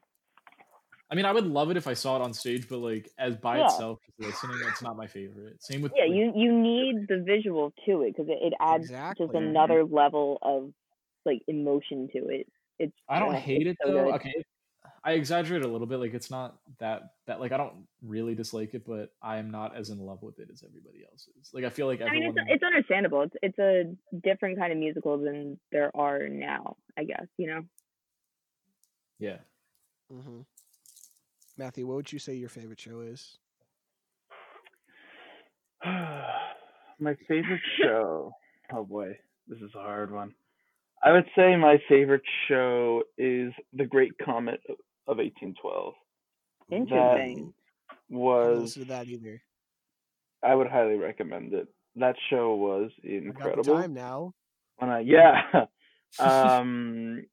I 1.11 1.17
mean, 1.17 1.25
I 1.25 1.33
would 1.33 1.47
love 1.47 1.71
it 1.71 1.77
if 1.77 1.89
I 1.89 1.95
saw 1.95 2.17
it 2.17 2.23
on 2.23 2.33
stage, 2.33 2.69
but 2.69 2.79
like 2.79 3.11
as 3.19 3.37
by 3.37 3.59
Yeah. 3.59 3.67
itself, 3.67 3.99
listening, 4.19 4.57
it's 4.69 4.83
not 4.83 4.97
my 4.97 5.07
favorite. 5.07 5.63
Same 5.63 5.83
with 5.83 5.93
Yeah, 5.97 6.05
like, 6.05 6.15
you 6.15 6.33
you 6.37 6.53
need 6.53 7.09
the 7.09 7.23
visual 7.27 7.73
to 7.87 8.03
it 8.03 8.15
because 8.17 8.29
it, 8.29 8.39
it 8.41 8.53
adds 8.61 8.83
Exactly. 8.83 9.27
just 9.27 9.35
another 9.35 9.85
level 9.85 10.39
of 10.43 10.73
like 11.27 11.43
emotion 11.49 12.09
to 12.13 12.29
it. 12.29 12.47
It's 12.79 12.93
I 13.09 13.19
don't 13.19 13.35
uh, 13.35 13.41
hate 13.41 13.67
it 13.67 13.77
so 13.85 13.93
though. 13.93 14.05
good. 14.05 14.15
Okay, 14.15 14.45
I 15.03 15.13
exaggerate 15.13 15.65
a 15.65 15.69
little 15.69 15.87
bit. 15.87 15.99
Like 15.99 16.13
it's 16.13 16.31
not 16.31 16.59
that 16.79 17.15
that 17.27 17.41
like 17.41 17.53
I 17.53 17.57
don't 17.57 17.87
really 18.03 18.35
dislike 18.35 18.75
it, 18.75 18.85
but 18.87 19.13
I 19.23 19.39
am 19.39 19.51
not 19.51 19.75
as 19.75 19.89
in 19.89 19.99
love 19.99 20.23
with 20.23 20.39
it 20.39 20.49
as 20.53 20.63
everybody 20.63 21.05
else 21.11 21.27
is. 21.41 21.51
Like 21.55 21.65
I 21.65 21.71
feel 21.71 21.87
like 21.87 22.03
I 22.03 22.11
mean, 22.11 22.25
everyone. 22.25 22.37
it's 22.49 22.57
it's 22.57 22.65
understandable. 22.65 23.23
It's 23.23 23.37
it's 23.43 23.59
a 23.59 23.85
different 24.23 24.59
kind 24.59 24.73
of 24.73 24.79
musical 24.79 25.19
than 25.19 25.59
there 25.73 25.91
are 25.95 26.29
now. 26.29 26.77
I 26.99 27.05
guess 27.05 27.27
you 27.39 27.47
know. 27.47 27.63
yeah. 29.19 29.39
hmm 30.11 30.41
Matthew, 31.57 31.87
what 31.87 31.97
would 31.97 32.13
you 32.13 32.19
say 32.19 32.35
your 32.35 32.49
favorite 32.49 32.81
show 32.81 33.01
is? 33.01 33.39
my 35.85 37.17
favorite 37.27 37.61
show. 37.83 38.33
Oh 38.73 38.85
boy, 38.85 39.19
this 39.49 39.59
is 39.61 39.71
a 39.75 39.79
hard 39.79 40.13
one. 40.13 40.35
I 41.03 41.13
would 41.13 41.27
say 41.35 41.57
my 41.57 41.79
favorite 41.89 42.23
show 42.49 43.03
is 43.17 43.53
The 43.73 43.87
Great 43.87 44.13
Comet 44.23 44.61
of 45.11 45.19
of 45.19 45.25
1812. 45.25 45.95
Interesting. 46.71 47.53
Haven't 47.89 48.19
Was 48.21 48.75
that 48.75 49.09
either. 49.09 49.43
I 50.43 50.55
would 50.55 50.69
highly 50.69 50.95
recommend 50.95 51.53
it. 51.53 51.69
That 51.97 52.17
show 52.31 52.55
was 52.55 52.91
I 53.05 53.09
got 53.09 53.11
the 53.11 53.17
incredible. 53.17 53.65
time 53.65 53.95
now. 53.95 54.35
When 54.79 54.91
I 54.91 55.01
yeah, 55.01 55.43
um, 56.19 57.27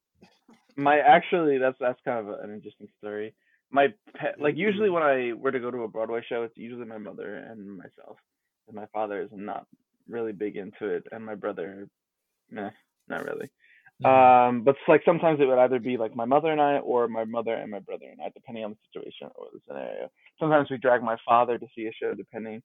my 0.75 0.97
actually 0.99 1.57
that's 1.59 1.77
that's 1.79 1.99
kind 2.03 2.27
of 2.27 2.39
an 2.39 2.53
interesting 2.53 2.87
story. 2.97 3.33
My 3.71 3.87
pet, 4.15 4.35
like 4.39 4.55
usually 4.57 4.89
when 4.89 5.03
I 5.03 5.33
were 5.33 5.51
to 5.51 5.59
go 5.59 5.71
to 5.71 5.83
a 5.83 5.87
Broadway 5.87 6.21
show, 6.27 6.43
it's 6.43 6.57
usually 6.57 6.85
my 6.85 6.97
mother 6.97 7.35
and 7.35 7.77
myself. 7.77 8.17
And 8.67 8.75
my 8.75 8.87
father 8.93 9.21
is 9.21 9.29
not 9.31 9.65
really 10.09 10.33
big 10.33 10.57
into 10.57 10.87
it, 10.87 11.05
and 11.11 11.25
my 11.25 11.35
brother, 11.35 11.87
meh, 12.49 12.71
not 13.07 13.23
really. 13.23 13.49
Mhm. 14.03 14.49
Um, 14.49 14.63
but 14.63 14.75
like 14.87 15.01
sometimes 15.05 15.39
it 15.39 15.45
would 15.45 15.57
either 15.59 15.79
be 15.79 15.97
like 15.97 16.15
my 16.15 16.25
mother 16.25 16.51
and 16.51 16.61
I, 16.61 16.77
or 16.79 17.07
my 17.07 17.25
mother 17.25 17.53
and 17.55 17.71
my 17.71 17.79
brother 17.79 18.05
and 18.11 18.21
I, 18.21 18.29
depending 18.29 18.63
on 18.63 18.71
the 18.71 18.77
situation 18.87 19.29
or 19.35 19.47
the 19.53 19.59
scenario. 19.67 20.09
Sometimes 20.39 20.69
we 20.69 20.77
drag 20.77 21.01
my 21.03 21.17
father 21.25 21.57
to 21.57 21.67
see 21.75 21.87
a 21.87 21.91
show, 21.93 22.13
depending, 22.13 22.61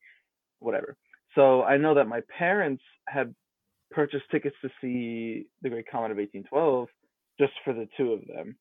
whatever. 0.60 0.96
So 1.34 1.62
I 1.62 1.76
know 1.78 1.94
that 1.94 2.08
my 2.08 2.22
parents 2.38 2.82
had 3.08 3.34
purchased 3.90 4.24
tickets 4.30 4.56
to 4.62 4.70
see 4.80 5.46
The 5.62 5.70
Great 5.70 5.88
Comet 5.90 6.12
of 6.12 6.18
1812 6.18 6.88
just 7.38 7.52
for 7.64 7.72
the 7.74 7.88
two 7.96 8.12
of 8.12 8.26
them. 8.26 8.56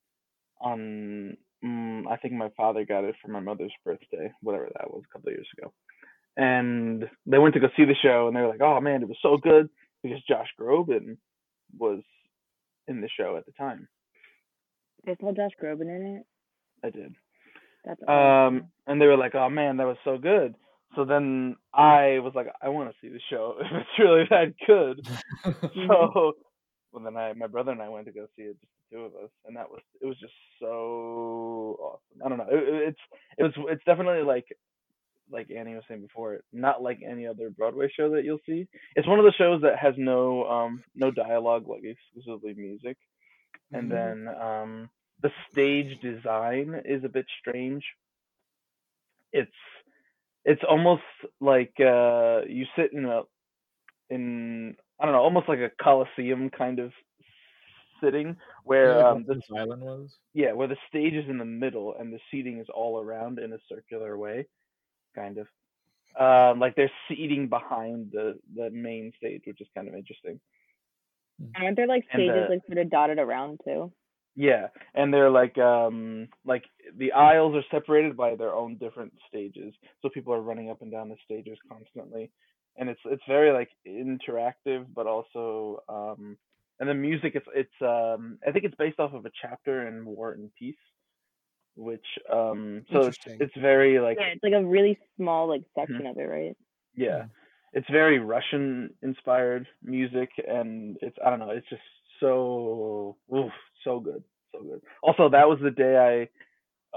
On, 0.61 1.38
mm, 1.63 2.07
I 2.07 2.17
think 2.17 2.34
my 2.34 2.49
father 2.57 2.86
got 2.86 3.03
it 3.05 3.15
for 3.22 3.30
my 3.30 3.39
mother's 3.41 3.74
birthday, 3.86 4.32
whatever 4.41 4.69
that 4.78 4.91
was, 4.91 5.03
a 5.05 5.13
couple 5.13 5.30
of 5.30 5.36
years 5.36 5.49
ago. 5.57 5.74
And 6.38 7.09
they 7.26 7.39
went 7.39 7.53
to 7.55 7.59
go 7.59 7.69
see 7.78 7.86
the 7.86 7.95
show, 8.01 8.28
and 8.28 8.36
they 8.36 8.41
were 8.41 8.47
like, 8.49 8.61
"Oh 8.61 8.80
man, 8.82 9.01
it 9.01 9.09
was 9.09 9.17
so 9.22 9.38
good," 9.38 9.69
because 10.03 10.24
Josh 10.24 10.49
Groban 10.59 11.17
was 11.78 12.01
in 12.88 13.01
the 13.01 13.09
show 13.17 13.38
at 13.38 13.45
the 13.45 13.51
time. 13.53 13.88
They 15.05 15.15
saw 15.19 15.32
Josh 15.32 15.51
Groban 15.61 15.82
in 15.95 16.17
it. 16.19 16.25
I 16.86 16.89
did. 16.89 17.15
That's 17.86 18.01
Um, 18.07 18.67
and 18.88 19.01
they 19.01 19.07
were 19.07 19.17
like, 19.17 19.34
"Oh 19.36 19.49
man, 19.49 19.77
that 19.77 19.88
was 19.88 19.97
so 20.03 20.17
good." 20.17 20.55
So 20.95 21.05
then 21.05 21.55
I 21.73 22.19
was 22.19 22.34
like, 22.36 22.47
"I 22.61 22.69
want 22.69 22.89
to 22.91 22.95
see 23.01 23.09
the 23.11 23.19
show 23.29 23.55
if 23.61 23.67
it's 23.71 23.99
really 23.99 24.25
that 24.29 24.53
good." 24.67 25.05
So, 25.88 26.34
well, 26.91 27.03
then 27.03 27.15
I, 27.17 27.34
my 27.34 27.47
brother 27.47 27.71
and 27.71 27.82
I 27.82 27.89
went 27.89 28.05
to 28.05 28.11
go 28.11 28.27
see 28.36 28.43
it, 28.43 28.59
just 28.59 28.71
the 28.91 28.97
two 28.97 29.03
of 29.05 29.15
us, 29.15 29.29
and 29.45 29.55
that 29.55 29.69
was 29.69 29.82
it 30.01 30.05
was 30.05 30.19
just 30.19 30.34
so 30.59 31.77
awesome. 31.79 32.21
I 32.23 32.29
don't 32.29 32.38
know, 32.38 32.47
it, 32.51 32.63
it- 32.67 32.88
it's 32.89 32.99
it 33.38 33.43
was 33.43 33.53
it's 33.69 33.84
definitely 33.86 34.23
like 34.23 34.45
like 35.32 35.49
Annie 35.51 35.75
was 35.75 35.84
saying 35.88 36.01
before, 36.01 36.41
not 36.53 36.84
like 36.84 37.01
any 37.07 37.27
other 37.27 37.49
Broadway 37.49 37.89
show 37.95 38.09
that 38.11 38.25
you'll 38.25 38.39
see. 38.45 38.67
It's 38.95 39.07
one 39.07 39.19
of 39.19 39.25
the 39.25 39.34
shows 39.38 39.61
that 39.63 39.79
has 39.79 39.95
no 39.97 40.45
um 40.49 40.84
no 40.95 41.11
dialogue, 41.11 41.67
like 41.67 41.84
exclusively 41.84 42.53
music, 42.55 42.97
and 43.73 43.89
Mhm. 43.89 43.91
then 43.91 44.27
um 44.29 44.89
the 45.21 45.32
stage 45.51 45.99
design 46.01 46.82
is 46.86 47.03
a 47.03 47.09
bit 47.09 47.25
strange. 47.39 47.84
It's 49.34 49.51
it's 50.45 50.63
almost 50.69 51.03
like 51.39 51.73
uh 51.79 52.41
you 52.47 52.65
sit 52.75 52.93
in 52.93 53.05
a 53.05 53.21
in 54.09 54.75
I 54.99 55.05
don't 55.05 55.13
know, 55.13 55.21
almost 55.21 55.49
like 55.49 55.59
a 55.59 55.71
coliseum 55.82 56.49
kind 56.49 56.79
of 56.79 56.91
sitting 58.03 58.38
where 58.63 58.99
Yeah, 58.99 59.03
um 59.05 59.25
the 59.25 59.41
Island 59.55 59.82
was. 59.84 60.19
yeah, 60.34 60.53
where 60.53 60.67
the 60.67 60.77
stage 60.88 61.13
is 61.13 61.29
in 61.29 61.38
the 61.38 61.45
middle 61.45 61.95
and 61.99 62.13
the 62.13 62.19
seating 62.32 62.59
is 62.59 62.67
all 62.73 62.99
around 63.01 63.39
in 63.39 63.53
a 63.53 63.57
circular 63.69 64.17
way, 64.17 64.47
kind 65.16 65.38
of. 65.38 65.47
Um, 66.20 66.59
like 66.59 66.76
they're 66.76 66.91
seating 67.07 67.47
behind 67.47 68.12
the 68.12 68.38
the 68.55 68.70
main 68.70 69.14
stage, 69.18 69.43
which 69.45 69.62
is 69.62 69.68
kind 69.74 69.88
of 69.88 69.95
interesting. 69.95 70.39
Aren't 71.55 71.78
there 71.78 71.88
like 71.88 72.05
stages 72.12 72.34
the- 72.34 72.55
like 72.55 72.66
sort 72.68 72.78
of 72.80 72.89
dotted 72.89 73.20
around 73.20 73.62
too? 73.66 73.91
Yeah, 74.36 74.68
and 74.93 75.14
they're 75.14 75.30
like 75.30 75.57
um 75.57 76.30
like 76.45 76.64
the 76.97 77.12
aisles 77.12 77.55
are 77.55 77.66
separated 77.70 78.16
by 78.16 78.36
their 78.36 78.53
own 78.53 78.78
different 78.78 79.14
stages, 79.28 79.74
so 80.01 80.09
people 80.09 80.34
are 80.34 80.41
running 80.41 80.70
up 80.70 80.82
and 80.82 80.91
down 80.91 81.09
the 81.09 81.18
stages 81.26 81.57
constantly, 81.70 82.32
and 82.78 82.89
it's 82.89 83.01
it's 83.05 83.24
very 83.28 83.51
like 83.51 83.70
interactive, 83.86 84.86
but 84.95 85.05
also 85.07 85.84
um 85.89 86.38
and 86.80 86.88
the 86.89 86.93
music 86.93 87.34
it's 87.36 87.47
it's 87.53 87.82
um 87.82 88.39
I 88.47 88.51
think 88.51 88.66
it's 88.66 88.76
based 88.76 88.99
off 88.99 89.14
of 89.14 89.26
a 89.26 89.32
chapter 89.41 89.88
in 89.88 90.05
War 90.05 90.32
and 90.32 90.49
Peace, 90.55 90.76
which 91.82 92.05
um 92.32 92.86
so 92.93 93.07
it's 93.07 93.17
it's 93.39 93.53
very 93.61 93.99
like 93.99 94.19
yeah, 94.19 94.27
it's 94.34 94.43
like 94.43 94.53
a 94.53 94.65
really 94.65 94.97
small 95.17 95.47
like 95.49 95.63
Mm-hmm. 95.89 95.99
section 95.99 96.05
of 96.07 96.17
it, 96.17 96.23
right? 96.23 96.55
yeah 96.95 97.23
it's 97.73 97.88
very 97.91 98.19
russian 98.19 98.89
inspired 99.01 99.67
music 99.84 100.29
and 100.47 100.97
it's 101.01 101.17
i 101.25 101.29
don't 101.29 101.39
know 101.39 101.49
it's 101.51 101.67
just 101.69 101.82
so 102.19 103.17
oof, 103.36 103.51
so 103.84 103.99
good 103.99 104.23
so 104.53 104.61
good 104.63 104.82
also 105.03 105.29
that 105.29 105.47
was 105.47 105.59
the 105.61 105.71
day 105.71 106.27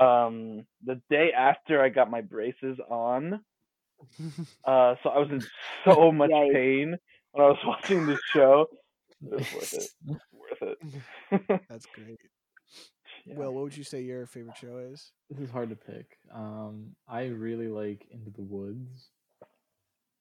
i 0.01 0.03
um 0.03 0.65
the 0.85 1.01
day 1.11 1.31
after 1.37 1.81
i 1.83 1.89
got 1.89 2.11
my 2.11 2.21
braces 2.21 2.79
on 2.91 3.41
uh 4.65 4.95
so 5.03 5.11
i 5.11 5.19
was 5.19 5.29
in 5.31 5.45
so 5.85 6.13
much 6.13 6.33
Yikes. 6.33 6.53
pain 6.53 6.97
when 7.33 7.45
I 7.45 7.49
was 7.49 7.59
watching 7.67 8.07
this 8.07 8.21
show. 8.35 8.67
It 9.31 9.35
was 9.35 9.45
worth 9.51 9.73
it. 9.73 9.91
Worth 10.33 10.63
it. 10.63 10.79
That's 11.69 11.87
great. 11.93 12.21
Yeah. 13.27 13.35
Will, 13.37 13.55
what 13.55 13.65
would 13.65 13.77
you 13.77 13.85
say 13.85 14.03
your 14.03 14.27
favorite 14.27 14.57
show 14.57 14.79
is? 14.93 15.11
This 15.31 15.41
is 15.41 15.51
hard 15.51 15.71
to 15.71 15.77
pick. 15.77 16.19
Um, 16.35 16.95
I 17.09 17.25
really 17.27 17.69
like 17.69 18.07
Into 18.11 18.31
the 18.31 18.43
Woods. 18.43 19.09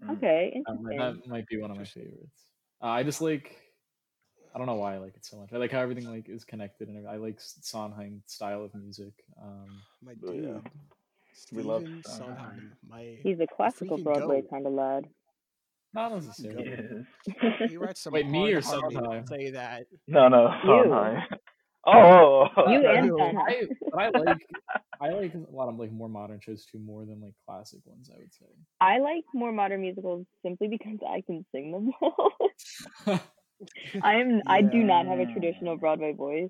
Mm. 0.03 0.17
Okay, 0.17 0.61
That 0.67 0.81
might, 0.81 0.97
that 0.97 1.27
might 1.27 1.47
be 1.47 1.57
one 1.57 1.71
of 1.71 1.77
my 1.77 1.83
favorites. 1.85 2.43
Uh, 2.81 2.87
I 2.87 3.03
just 3.03 3.21
like. 3.21 3.57
I 4.55 4.59
don't 4.59 4.67
know 4.67 4.75
why 4.75 4.93
I 4.93 4.97
like 4.99 5.15
it 5.15 5.25
so 5.25 5.37
much. 5.37 5.49
I 5.51 5.57
like 5.57 5.71
how 5.71 5.79
everything 5.79 6.05
like 6.07 6.29
is 6.29 6.43
connected, 6.43 6.87
and 6.87 7.07
I 7.07 7.15
like 7.17 7.37
S- 7.37 7.57
Sondheim's 7.61 8.21
style 8.27 8.63
of 8.63 8.75
music. 8.75 9.13
Um, 9.41 9.81
My 10.03 10.13
dude. 10.13 10.43
yeah. 10.45 10.59
We 11.51 11.63
love 11.63 11.81
Sondheim. 11.81 12.03
Sondheim. 12.05 12.73
My 12.87 13.17
He's 13.23 13.39
a 13.39 13.47
classical 13.47 13.97
Broadway 13.97 14.41
goat. 14.41 14.49
kind 14.51 14.67
of 14.67 14.73
lad. 14.73 15.05
not 15.93 16.13
necessarily. 16.13 16.69
Yes. 17.41 17.69
he 17.71 17.77
writes 17.77 18.01
some 18.01 18.13
Wait, 18.13 18.27
me 18.27 18.53
or 18.53 18.61
hard 18.61 18.91
Sondheim? 18.93 19.25
Say 19.27 19.49
that. 19.51 19.87
No, 20.07 20.27
no, 20.27 20.51
You. 20.63 20.83
Sondheim. 20.83 21.21
Oh, 21.85 22.47
You 22.69 22.87
and 22.87 23.07
know, 23.07 23.35
I, 23.95 24.05
I 24.05 24.09
like 24.09 24.47
I 25.01 25.09
like 25.09 25.33
a 25.33 25.55
lot 25.55 25.69
of 25.69 25.77
like 25.77 25.91
more 25.91 26.07
modern 26.09 26.39
shows 26.39 26.65
too, 26.65 26.79
more 26.79 27.05
than 27.05 27.21
like 27.21 27.33
classic 27.45 27.81
ones. 27.85 28.09
I 28.13 28.19
would 28.19 28.33
say. 28.33 28.45
I 28.79 28.99
like 28.99 29.23
more 29.33 29.51
modern 29.51 29.81
musicals 29.81 30.25
simply 30.43 30.67
because 30.67 30.99
I 31.07 31.21
can 31.25 31.45
sing 31.51 31.71
them 31.71 31.91
all. 32.01 32.31
I 34.01 34.15
am 34.15 34.41
I 34.47 34.61
do 34.61 34.83
not 34.83 35.07
have 35.07 35.19
a 35.19 35.25
traditional 35.25 35.77
Broadway 35.77 36.13
voice, 36.13 36.49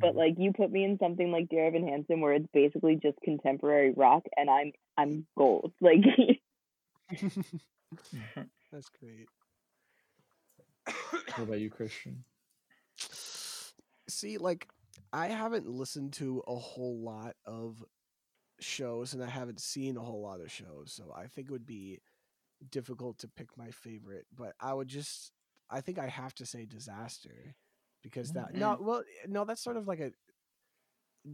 but 0.00 0.14
Mhm. 0.14 0.16
like 0.16 0.34
you 0.38 0.52
put 0.52 0.70
me 0.70 0.84
in 0.84 0.98
something 0.98 1.30
like 1.32 1.48
Dear 1.48 1.66
Evan 1.66 1.86
Hansen 1.86 2.20
where 2.20 2.34
it's 2.34 2.48
basically 2.52 2.96
just 2.96 3.18
contemporary 3.22 3.92
rock 3.96 4.24
and 4.36 4.48
I'm 4.50 4.72
I'm 4.96 5.26
gold. 5.36 5.72
Like 5.80 6.04
That's 8.72 8.90
great. 9.00 9.28
what 11.36 11.44
about 11.44 11.60
you, 11.60 11.70
Christian? 11.70 12.24
See, 14.08 14.38
like, 14.38 14.68
I 15.12 15.28
haven't 15.28 15.68
listened 15.68 16.12
to 16.14 16.42
a 16.46 16.54
whole 16.54 16.98
lot 17.00 17.34
of 17.44 17.82
shows 18.60 19.14
and 19.14 19.22
I 19.22 19.28
haven't 19.28 19.60
seen 19.60 19.96
a 19.96 20.00
whole 20.00 20.22
lot 20.22 20.40
of 20.40 20.50
shows, 20.50 20.92
so 20.92 21.12
I 21.16 21.26
think 21.26 21.48
it 21.48 21.52
would 21.52 21.66
be 21.66 22.00
difficult 22.70 23.18
to 23.18 23.28
pick 23.28 23.48
my 23.56 23.70
favorite, 23.70 24.26
but 24.34 24.54
I 24.60 24.72
would 24.72 24.88
just 24.88 25.32
I 25.68 25.80
think 25.80 25.98
I 25.98 26.06
have 26.06 26.34
to 26.36 26.46
say 26.46 26.64
disaster 26.64 27.54
because 28.02 28.32
that 28.32 28.54
no 28.54 28.78
well 28.80 29.00
eh, 29.00 29.26
no 29.28 29.44
that's 29.44 29.62
sort 29.62 29.76
of 29.76 29.86
like 29.86 30.00
a 30.00 30.12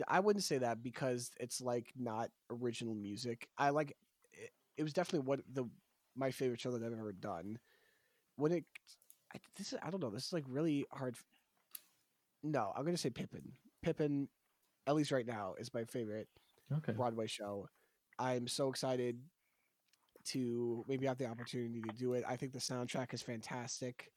I 0.09 0.21
wouldn't 0.21 0.45
say 0.45 0.59
that 0.59 0.83
because 0.83 1.31
it's 1.39 1.61
like 1.61 1.93
not 1.97 2.31
original 2.51 2.95
music. 2.95 3.47
I 3.59 3.71
like 3.71 3.97
it, 4.33 4.51
it 4.79 4.83
was 4.83 4.93
definitely 4.93 5.27
what 5.29 5.41
the 5.53 5.65
my 6.17 6.31
favorite 6.31 6.61
show 6.61 6.71
that 6.73 6.83
I've 6.83 6.99
ever 6.99 7.13
done. 7.13 7.59
When 8.37 8.53
it 8.53 8.65
I, 9.35 9.39
this 9.57 9.73
is 9.73 9.79
I 9.83 9.91
don't 9.91 10.01
know, 10.03 10.11
this 10.11 10.27
is 10.27 10.33
like 10.33 10.45
really 10.49 10.87
hard 10.91 11.17
No, 12.43 12.73
I'm 12.77 12.83
going 12.83 12.95
to 12.95 13.01
say 13.01 13.11
Pippin. 13.11 13.53
Pippin 13.83 14.29
at 14.87 14.95
least 14.95 15.13
right 15.13 15.27
now 15.27 15.55
is 15.59 15.73
my 15.73 15.85
favorite 15.85 16.29
Okay. 16.73 16.93
Broadway 16.93 17.27
show. 17.27 17.69
I'm 18.19 18.49
so 18.49 18.69
excited 18.71 19.19
to 20.27 20.85
maybe 20.89 21.07
have 21.07 21.19
the 21.19 21.27
opportunity 21.27 21.83
to 21.83 21.95
do 21.95 22.15
it. 22.15 22.25
I 22.27 22.37
think 22.37 22.53
the 22.53 22.59
soundtrack 22.59 23.13
is 23.13 23.23
fantastic. 23.23 24.11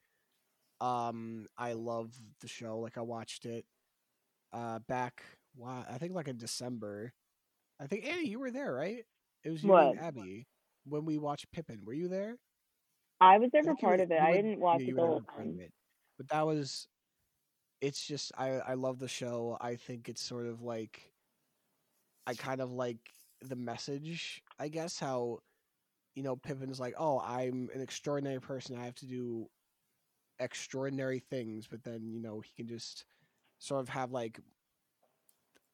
Um, 0.80 1.46
I 1.58 1.72
love 1.72 2.12
the 2.40 2.48
show. 2.48 2.78
Like 2.78 2.98
I 2.98 3.02
watched 3.02 3.46
it 3.46 3.64
uh 4.52 4.78
back 4.88 5.22
wow, 5.56 5.84
I 5.90 5.98
think 5.98 6.14
like 6.14 6.28
in 6.28 6.36
December. 6.36 7.12
I 7.80 7.86
think 7.86 8.06
Annie, 8.06 8.28
you 8.28 8.38
were 8.38 8.50
there, 8.50 8.72
right? 8.72 9.04
It 9.44 9.50
was 9.50 9.62
you 9.62 9.74
and 9.74 9.98
Abby 10.00 10.46
when 10.84 11.04
we 11.04 11.18
watched 11.18 11.50
Pippin. 11.52 11.80
Were 11.84 11.92
you 11.92 12.08
there? 12.08 12.36
I 13.20 13.38
was 13.38 13.50
there 13.52 13.62
for 13.62 13.74
part 13.76 14.00
of 14.00 14.10
it. 14.10 14.20
I 14.20 14.32
didn't 14.32 14.60
watch 14.60 14.82
yeah, 14.82 14.94
the 14.94 15.00
whole 15.00 15.10
there 15.10 15.18
for 15.20 15.24
part 15.24 15.48
of 15.48 15.56
time. 15.56 15.68
But 16.18 16.28
that 16.28 16.46
was 16.46 16.88
it's 17.80 18.06
just 18.06 18.32
I 18.36 18.60
I 18.60 18.74
love 18.74 18.98
the 18.98 19.08
show. 19.08 19.56
I 19.60 19.76
think 19.76 20.08
it's 20.08 20.22
sort 20.22 20.46
of 20.46 20.62
like 20.62 21.14
I 22.26 22.34
kind 22.34 22.60
of 22.60 22.72
like 22.72 23.14
the 23.40 23.56
message, 23.56 24.42
I 24.58 24.68
guess, 24.68 24.98
how 24.98 25.40
you 26.14 26.22
know, 26.24 26.36
Pippin's 26.36 26.80
like, 26.80 26.94
"Oh, 26.98 27.20
I'm 27.20 27.70
an 27.74 27.80
extraordinary 27.82 28.40
person. 28.40 28.76
I 28.76 28.84
have 28.86 28.96
to 28.96 29.06
do 29.06 29.50
extraordinary 30.40 31.20
things," 31.20 31.68
but 31.68 31.84
then, 31.84 32.12
you 32.12 32.20
know, 32.20 32.40
he 32.40 32.52
can 32.54 32.68
just 32.68 33.06
sort 33.58 33.82
of 33.82 33.90
have 33.90 34.12
like 34.12 34.40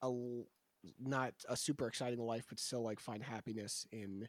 a 0.02 0.10
not 0.98 1.34
a 1.48 1.56
super 1.56 1.86
exciting 1.86 2.18
life, 2.18 2.46
but 2.48 2.58
still 2.58 2.82
like 2.82 3.00
find 3.00 3.22
happiness 3.22 3.86
in 3.92 4.28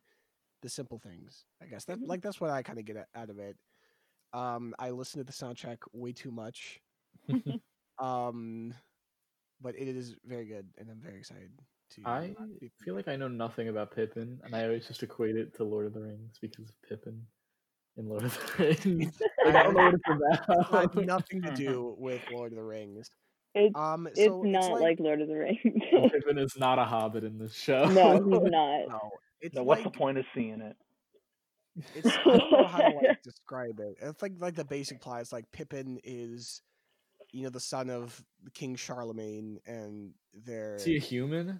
the 0.62 0.70
simple 0.70 1.00
things. 1.00 1.48
I 1.62 1.68
guess 1.68 1.86
that 1.88 2.00
Mhm. 2.00 2.08
like 2.08 2.22
that's 2.24 2.42
what 2.42 2.52
I 2.52 2.64
kind 2.64 2.80
of 2.80 2.86
get 2.86 3.10
out 3.16 3.32
of 3.32 3.40
it. 3.40 3.60
Um, 4.34 4.76
I 4.80 4.92
listen 4.92 5.20
to 5.20 5.26
the 5.26 5.34
soundtrack 5.34 5.80
way 5.94 6.14
too 6.14 6.32
much. 6.32 6.83
um, 8.00 8.74
but 9.62 9.76
it 9.78 9.88
is 9.88 10.16
very 10.26 10.46
good, 10.46 10.68
and 10.78 10.90
I'm 10.90 11.02
very 11.02 11.18
excited 11.20 11.52
to. 11.96 12.02
I 12.06 12.36
be- 12.60 12.72
feel 12.84 12.96
like 12.96 13.08
I 13.08 13.16
know 13.16 13.28
nothing 13.28 13.70
about 13.70 13.96
Pippin, 13.96 14.40
and 14.44 14.56
I 14.56 14.64
always 14.64 14.88
just 14.88 15.04
equate 15.04 15.36
it 15.36 15.56
to 15.58 15.64
Lord 15.64 15.86
of 15.86 15.94
the 15.94 16.02
Rings 16.02 16.38
because 16.42 16.70
of 16.70 16.76
Pippin 16.90 17.22
in 17.98 18.10
Lord 18.10 18.24
of 18.24 18.34
the 18.58 18.64
Rings. 18.86 19.20
like, 19.46 19.56
I 19.56 19.64
don't 19.64 19.74
know 19.76 19.84
what 19.86 19.94
it's 19.94 20.04
It 20.50 20.66
had 20.72 20.84
about. 20.86 21.06
nothing 21.06 21.42
to 21.44 21.52
do 21.56 21.96
with 21.98 22.22
Lord 22.32 22.52
of 22.52 22.58
the 22.58 22.64
Rings. 22.64 23.10
It's 23.56 23.76
Um, 23.78 24.08
it's 24.08 24.20
not 24.44 24.72
it's 24.72 24.82
like, 24.82 25.00
Lord 25.00 25.22
of 25.22 25.28
the 25.28 25.36
Rings. 25.38 25.60
Pippin 26.12 26.40
is 26.40 26.58
not 26.58 26.80
a 26.80 26.84
hobbit 26.86 27.24
in 27.24 27.38
this 27.38 27.54
show. 27.56 27.86
no, 27.86 28.14
he's 28.16 28.26
not. 28.52 28.88
no, 28.90 29.12
it's 29.42 29.56
Now, 29.56 29.64
what's 29.64 29.84
like 29.86 29.94
the 29.94 29.98
point 29.98 30.18
of 30.18 30.26
seeing 30.34 30.60
it? 30.62 30.76
it's 31.96 32.08
I 32.08 32.24
don't 32.38 32.52
know 32.52 32.68
how 32.68 32.78
to 32.80 32.96
like 32.96 33.22
describe 33.24 33.80
it. 33.80 33.96
It's 34.02 34.22
like 34.22 34.34
like 34.40 34.56
the 34.56 34.66
basic 34.66 35.00
plot 35.02 35.22
is 35.22 35.32
like 35.32 35.46
Pippin 35.52 36.00
is, 36.04 36.62
you 37.34 37.44
know, 37.44 37.50
the 37.50 37.60
son 37.60 37.90
of 37.90 38.24
King 38.54 38.76
Charlemagne, 38.76 39.60
and 39.66 40.14
they're 40.46 40.76
Is 40.76 40.86
he 40.86 40.96
a 40.96 41.00
human? 41.00 41.60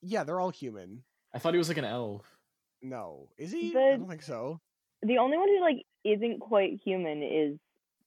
yeah, 0.00 0.24
they're 0.24 0.40
all 0.40 0.50
human. 0.50 1.02
I 1.34 1.38
thought 1.38 1.52
he 1.52 1.58
was 1.58 1.68
like 1.68 1.76
an 1.76 1.84
elf. 1.84 2.24
No, 2.80 3.28
is 3.36 3.52
he? 3.52 3.70
I 3.70 3.72
The- 3.92 3.96
don't 3.98 4.08
think 4.08 4.22
so. 4.22 4.60
The 5.02 5.18
only 5.18 5.36
one 5.36 5.48
who 5.48 5.60
like 5.60 5.84
isn't 6.04 6.40
quite 6.40 6.80
human 6.84 7.22
is 7.22 7.58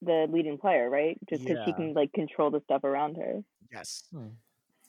the 0.01 0.25
leading 0.29 0.57
player, 0.57 0.89
right? 0.89 1.17
Just 1.29 1.43
because 1.43 1.63
she 1.65 1.69
Yeah. 1.71 1.75
can 1.77 1.93
like 1.93 2.11
control 2.13 2.49
the 2.49 2.61
stuff 2.61 2.83
around 2.83 3.15
her. 3.17 3.43
Yes. 3.71 4.03
Hmm. 4.11 4.29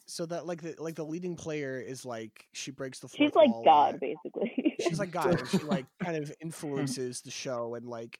So 0.06 0.26
that 0.26 0.46
like 0.46 0.62
the 0.62 0.74
like 0.78 0.94
the 0.96 1.04
leading 1.04 1.36
player 1.36 1.80
is 1.80 2.04
like 2.04 2.46
she 2.52 2.70
breaks 2.70 2.98
the 3.00 3.08
fourth 3.08 3.18
She's 3.18 3.34
like 3.34 3.50
God, 3.64 4.00
basically. 4.00 4.76
She's 4.80 4.98
like 4.98 5.10
God, 5.12 5.38
and 5.40 5.48
she 5.48 5.58
like 5.58 5.86
kind 6.02 6.16
of 6.16 6.32
influences 6.40 7.20
the 7.20 7.30
show, 7.30 7.74
and 7.76 7.86
like 7.86 8.18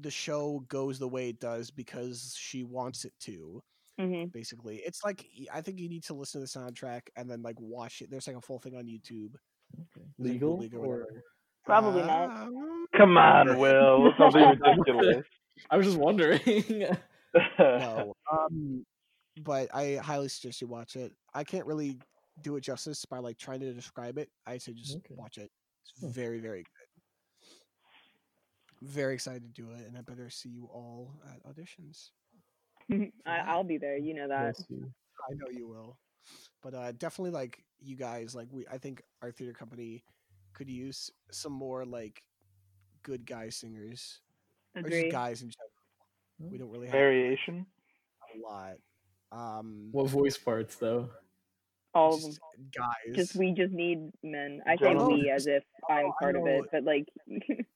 the 0.00 0.10
show 0.10 0.64
goes 0.68 0.98
the 0.98 1.08
way 1.08 1.28
it 1.28 1.40
does 1.40 1.70
because 1.70 2.34
she 2.38 2.64
wants 2.64 3.04
it 3.04 3.12
to. 3.20 3.62
hmm 3.98 4.24
Basically, 4.26 4.76
it's 4.84 5.04
like 5.04 5.26
I 5.52 5.60
think 5.60 5.78
you 5.80 5.88
need 5.88 6.04
to 6.04 6.14
listen 6.14 6.40
to 6.40 6.46
the 6.52 6.58
soundtrack 6.58 7.02
and 7.16 7.28
then 7.28 7.42
like 7.42 7.56
watch 7.58 8.00
it. 8.02 8.10
There's 8.10 8.26
like 8.26 8.36
a 8.36 8.40
full 8.40 8.58
thing 8.58 8.76
on 8.76 8.84
YouTube. 8.84 9.34
Okay. 9.74 10.06
There's, 10.18 10.40
like, 10.42 10.60
Legal 10.60 10.80
or 10.80 10.84
or 10.84 10.98
whatever. 10.98 11.22
Probably 11.64 12.02
not. 12.02 12.30
Um, 12.30 12.86
Come 12.96 13.18
on, 13.18 13.58
Will. 13.58 14.12
Something 14.18 14.48
ridiculous. 14.62 15.26
I 15.70 15.76
was 15.76 15.86
just 15.86 15.98
wondering. 15.98 16.40
no. 17.58 18.14
Um, 18.32 18.86
but 19.42 19.68
I 19.74 19.96
highly 19.96 20.28
suggest 20.28 20.60
you 20.62 20.66
watch 20.68 20.96
it. 20.96 21.12
I 21.34 21.44
can't 21.44 21.66
really 21.66 21.98
do 22.42 22.56
it 22.56 22.62
justice 22.62 23.04
by 23.04 23.18
like 23.18 23.36
trying 23.36 23.60
to 23.60 23.72
describe 23.74 24.16
it. 24.16 24.30
I 24.46 24.58
say 24.58 24.72
just 24.72 24.96
Okay. 24.96 25.14
watch 25.16 25.36
it. 25.38 25.50
It's 25.82 26.14
very, 26.14 26.40
very 26.40 26.62
good. 26.62 26.77
Very 28.82 29.14
excited 29.14 29.42
to 29.42 29.62
do 29.62 29.70
it, 29.72 29.86
and 29.86 29.96
I 29.96 30.02
better 30.02 30.30
see 30.30 30.48
you 30.50 30.68
all 30.72 31.12
at 31.32 31.42
auditions. 31.44 32.10
I, 33.26 33.38
I'll 33.38 33.64
be 33.64 33.78
there. 33.78 33.96
You 33.96 34.14
know 34.14 34.28
that. 34.28 34.56
I 34.70 35.34
know 35.34 35.48
you 35.50 35.68
will, 35.68 35.98
but 36.62 36.74
uh, 36.74 36.92
definitely 36.92 37.32
like 37.32 37.62
you 37.80 37.96
guys. 37.96 38.34
Like 38.34 38.48
we, 38.52 38.66
I 38.70 38.78
think 38.78 39.02
our 39.20 39.30
theater 39.32 39.52
company 39.52 40.04
could 40.54 40.68
use 40.68 41.10
some 41.30 41.52
more 41.52 41.84
like 41.84 42.22
good 43.02 43.26
guy 43.26 43.48
singers 43.48 44.20
or 44.76 44.82
just 44.82 45.10
guys 45.10 45.42
in 45.42 45.50
general. 45.50 46.52
We 46.52 46.58
don't 46.58 46.70
really 46.70 46.86
have 46.86 46.92
Variation. 46.92 47.66
a 48.34 48.48
lot. 48.48 48.76
Um, 49.32 49.88
What 49.92 50.08
voice 50.08 50.38
parts 50.38 50.76
though? 50.76 51.10
All 51.94 52.14
of 52.14 52.22
them. 52.22 52.32
guys. 52.76 53.16
Just 53.16 53.34
we 53.36 53.52
just 53.52 53.72
need 53.72 54.10
men. 54.22 54.60
I 54.66 54.76
say 54.76 54.94
we 54.94 55.30
as 55.34 55.46
if 55.46 55.64
I'm 55.90 56.06
I 56.06 56.10
part 56.20 56.36
of 56.36 56.46
it, 56.46 56.64
but 56.70 56.84
like 56.84 57.08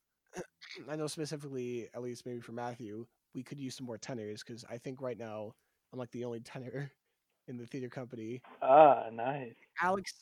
I 0.91 0.97
know 0.97 1.07
specifically, 1.07 1.89
at 1.95 2.03
least 2.03 2.27
maybe 2.27 2.41
for 2.41 2.53
Matthew, 2.53 3.07
we 3.35 3.43
could 3.43 3.59
use 3.61 3.77
some 3.77 3.87
more 3.87 3.99
tenors 3.99 4.43
because 4.43 4.65
I 4.69 4.79
think 4.79 5.01
right 5.01 5.19
now 5.19 5.53
I'm 5.93 5.99
like 5.99 6.11
the 6.11 6.25
only 6.25 6.41
tenor 6.41 6.91
in 7.49 7.57
the 7.57 7.67
theater 7.67 7.89
company. 7.89 8.41
Ah, 8.63 9.09
nice. 9.13 9.55
Alex 9.81 10.13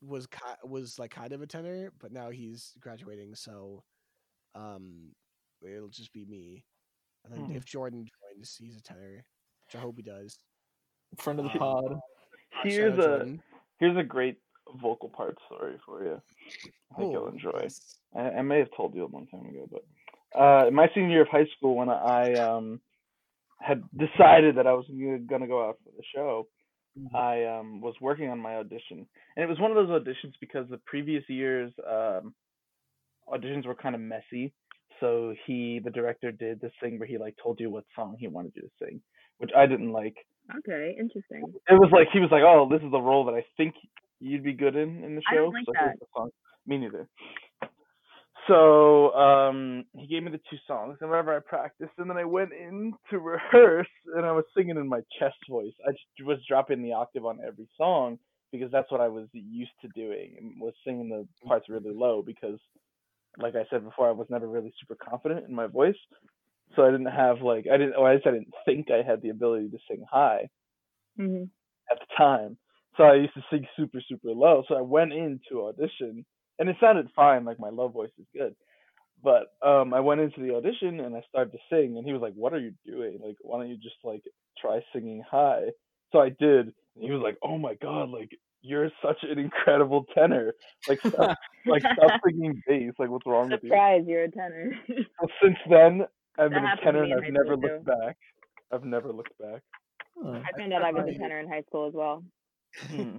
was 0.00 0.26
was 0.64 0.98
like 0.98 1.10
kind 1.10 1.32
of 1.32 1.42
a 1.42 1.46
tenor, 1.46 1.92
but 1.98 2.12
now 2.12 2.30
he's 2.30 2.72
graduating, 2.80 3.34
so 3.34 3.82
um, 4.54 5.10
it'll 5.62 5.88
just 5.88 6.12
be 6.12 6.24
me. 6.24 6.64
And 7.24 7.34
then 7.34 7.44
Hmm. 7.46 7.56
if 7.56 7.64
Jordan 7.64 8.06
joins, 8.34 8.56
he's 8.58 8.76
a 8.76 8.82
tenor, 8.82 9.24
which 9.66 9.74
I 9.76 9.78
hope 9.78 9.96
he 9.96 10.02
does. 10.02 10.38
Friend 11.18 11.38
of 11.38 11.44
the 11.44 11.50
Um, 11.50 11.58
pod. 11.58 12.00
Here's 12.62 12.94
a 12.98 13.02
Jordan. 13.02 13.42
here's 13.78 13.96
a 13.96 14.02
great 14.02 14.38
vocal 14.80 15.08
part 15.08 15.36
story 15.46 15.76
for 15.84 16.04
you. 16.04 16.20
I 16.92 16.98
think 16.98 17.12
you'll 17.12 17.28
enjoy. 17.28 17.60
yes. 17.62 18.00
I, 18.14 18.30
I 18.30 18.42
may 18.42 18.58
have 18.58 18.70
told 18.76 18.94
you 18.94 19.04
a 19.04 19.06
long 19.12 19.26
time 19.26 19.46
ago, 19.46 19.68
but 19.70 19.84
uh, 20.34 20.70
my 20.72 20.88
senior 20.94 21.10
year 21.10 21.22
of 21.22 21.28
high 21.28 21.46
school 21.56 21.76
when 21.76 21.88
I 21.88 22.36
um 22.38 22.80
had 23.60 23.82
decided 23.96 24.56
that 24.56 24.66
I 24.66 24.72
was 24.72 24.86
gonna 25.28 25.46
go 25.46 25.68
out 25.68 25.78
for 25.84 25.90
the 25.96 26.02
show. 26.14 26.48
I 27.14 27.44
um 27.44 27.80
was 27.80 27.94
working 28.00 28.28
on 28.28 28.38
my 28.38 28.56
audition, 28.56 29.06
and 29.36 29.42
it 29.44 29.48
was 29.48 29.60
one 29.60 29.70
of 29.70 29.76
those 29.76 29.88
auditions 30.02 30.32
because 30.40 30.68
the 30.68 30.80
previous 30.86 31.24
years 31.28 31.72
um 31.88 32.34
auditions 33.28 33.66
were 33.66 33.74
kind 33.74 33.94
of 33.94 34.00
messy. 34.00 34.52
So 34.98 35.34
he, 35.46 35.80
the 35.82 35.90
director, 35.90 36.30
did 36.30 36.60
this 36.60 36.72
thing 36.82 36.98
where 36.98 37.08
he 37.08 37.16
like 37.16 37.34
told 37.42 37.58
you 37.58 37.70
what 37.70 37.84
song 37.96 38.16
he 38.18 38.28
wanted 38.28 38.52
you 38.54 38.62
to 38.62 38.70
sing, 38.78 39.00
which 39.38 39.50
I 39.56 39.66
didn't 39.66 39.92
like. 39.92 40.16
Okay, 40.58 40.94
interesting. 40.98 41.42
It 41.68 41.74
was 41.74 41.90
like 41.92 42.08
he 42.12 42.20
was 42.20 42.30
like, 42.30 42.42
"Oh, 42.44 42.68
this 42.70 42.82
is 42.84 42.90
the 42.90 43.00
role 43.00 43.24
that 43.26 43.34
I 43.34 43.44
think 43.56 43.74
you'd 44.18 44.44
be 44.44 44.52
good 44.52 44.76
in 44.76 45.02
in 45.04 45.14
the 45.14 45.22
I 45.28 45.34
show." 45.34 45.44
don't 45.44 45.54
like 45.54 45.64
so 45.66 45.72
that. 45.74 45.98
the 46.00 46.06
song. 46.14 46.30
Me 46.66 46.76
neither. 46.76 47.08
So 48.48 49.12
um, 49.14 49.84
he 49.94 50.06
gave 50.06 50.22
me 50.22 50.30
the 50.30 50.40
two 50.50 50.56
songs, 50.66 50.98
and 51.00 51.10
whenever 51.10 51.36
I 51.36 51.40
practiced, 51.40 51.92
and 51.98 52.08
then 52.10 52.16
I 52.16 52.24
went 52.24 52.52
in 52.52 52.92
to 53.10 53.18
rehearse, 53.20 53.88
and 54.16 54.26
I 54.26 54.32
was 54.32 54.44
singing 54.56 54.76
in 54.76 54.88
my 54.88 55.00
chest 55.18 55.36
voice. 55.48 55.72
I 55.86 55.92
just 55.92 56.26
was 56.26 56.38
dropping 56.48 56.82
the 56.82 56.92
octave 56.92 57.24
on 57.26 57.40
every 57.46 57.68
song 57.76 58.18
because 58.52 58.70
that's 58.72 58.90
what 58.90 59.00
I 59.00 59.08
was 59.08 59.28
used 59.32 59.72
to 59.82 59.88
doing, 59.94 60.36
and 60.38 60.60
was 60.60 60.74
singing 60.86 61.08
the 61.08 61.26
parts 61.46 61.68
really 61.68 61.92
low 61.94 62.22
because, 62.22 62.58
like 63.38 63.54
I 63.56 63.64
said 63.70 63.84
before, 63.84 64.08
I 64.08 64.12
was 64.12 64.26
never 64.30 64.48
really 64.48 64.72
super 64.80 64.96
confident 64.96 65.46
in 65.48 65.54
my 65.54 65.66
voice, 65.66 65.98
so 66.76 66.82
I 66.84 66.90
didn't 66.90 67.06
have 67.06 67.42
like 67.42 67.66
I 67.72 67.76
didn't, 67.76 67.94
or 67.96 68.08
I 68.08 68.16
just 68.16 68.26
I 68.26 68.32
didn't 68.32 68.54
think 68.64 68.88
I 68.90 69.08
had 69.08 69.22
the 69.22 69.30
ability 69.30 69.70
to 69.70 69.78
sing 69.88 70.04
high 70.10 70.48
hmm 71.16 71.44
at 71.90 71.98
the 71.98 72.06
time. 72.16 72.56
So 72.96 73.04
I 73.04 73.14
used 73.14 73.34
to 73.34 73.42
sing 73.50 73.66
super, 73.76 74.00
super 74.08 74.30
low. 74.30 74.62
So 74.68 74.74
I 74.76 74.80
went 74.82 75.12
into 75.12 75.66
audition 75.66 76.24
and 76.60 76.68
it 76.68 76.76
sounded 76.80 77.08
fine, 77.16 77.44
like 77.44 77.58
my 77.58 77.70
low 77.70 77.88
voice 77.88 78.12
is 78.20 78.26
good. 78.32 78.54
But 79.22 79.48
um 79.66 79.92
I 79.92 80.00
went 80.00 80.20
into 80.20 80.40
the 80.40 80.54
audition 80.54 81.00
and 81.00 81.16
I 81.16 81.22
started 81.28 81.52
to 81.52 81.58
sing 81.70 81.96
and 81.96 82.06
he 82.06 82.12
was 82.12 82.22
like, 82.22 82.34
What 82.34 82.52
are 82.52 82.60
you 82.60 82.72
doing? 82.86 83.18
Like, 83.24 83.36
why 83.40 83.58
don't 83.58 83.68
you 83.70 83.76
just 83.76 83.96
like 84.04 84.22
try 84.60 84.80
singing 84.92 85.22
high? 85.28 85.64
So 86.12 86.20
I 86.20 86.28
did. 86.28 86.66
And 86.94 87.04
he 87.04 87.10
was 87.10 87.22
like, 87.22 87.36
Oh 87.42 87.58
my 87.58 87.74
god, 87.82 88.10
like 88.10 88.30
you're 88.62 88.90
such 89.02 89.18
an 89.22 89.38
incredible 89.38 90.04
tenor. 90.14 90.54
Like 90.86 91.00
stop 91.00 91.36
like 91.66 91.82
stop 91.82 92.20
singing 92.26 92.62
bass. 92.66 92.92
Like 92.98 93.10
what's 93.10 93.26
wrong 93.26 93.50
with 93.50 93.62
you? 93.62 93.70
Surprise, 93.70 94.04
you're 94.06 94.24
a 94.24 94.30
tenor. 94.30 94.72
So 95.20 95.28
since 95.42 95.56
then 95.68 96.02
I've 96.38 96.50
That 96.50 96.62
been 96.62 96.64
a 96.64 96.76
tenor 96.84 97.02
and 97.04 97.14
I've 97.14 97.32
never 97.32 97.56
school, 97.56 97.56
looked 97.56 97.84
back. 97.84 98.16
I've 98.72 98.84
never 98.84 99.12
looked 99.12 99.36
back. 99.38 99.62
Huh. 100.22 100.40
I 100.44 100.58
found 100.58 100.72
out 100.72 100.82
I 100.82 100.92
was 100.92 101.00
a 101.02 101.02
funny. 101.02 101.18
tenor 101.18 101.40
in 101.40 101.48
high 101.48 101.62
school 101.62 101.86
as 101.88 101.94
well. 101.94 102.24
Hmm. 102.88 103.16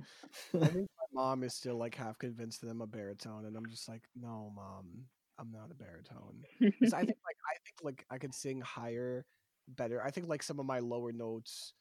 I 0.56 0.68
think 0.68 0.88
my 0.90 0.91
mom 1.14 1.44
is 1.44 1.54
still 1.54 1.78
like 1.78 1.96
half 1.96 2.18
convinced 2.18 2.62
that 2.62 2.70
I'm 2.70 2.82
a 2.82 2.88
baritone, 2.88 3.46
and 3.46 3.56
I'm 3.56 3.68
just 3.68 3.88
like, 3.90 4.04
no, 4.16 4.52
mom, 4.56 5.06
I'm 5.40 5.52
not 5.52 5.72
a 5.72 5.76
baritone. 5.76 6.44
I 6.62 7.00
think 7.06 7.18
like 7.26 7.38
I 7.50 7.56
think 7.64 7.76
like 7.84 8.06
I 8.10 8.18
could 8.18 8.34
sing 8.34 8.62
higher, 8.62 9.26
better. 9.68 10.02
I 10.04 10.12
think 10.12 10.28
like 10.28 10.44
some 10.44 10.60
of 10.60 10.66
my 10.66 10.80
lower 10.80 11.12
notes, 11.12 11.74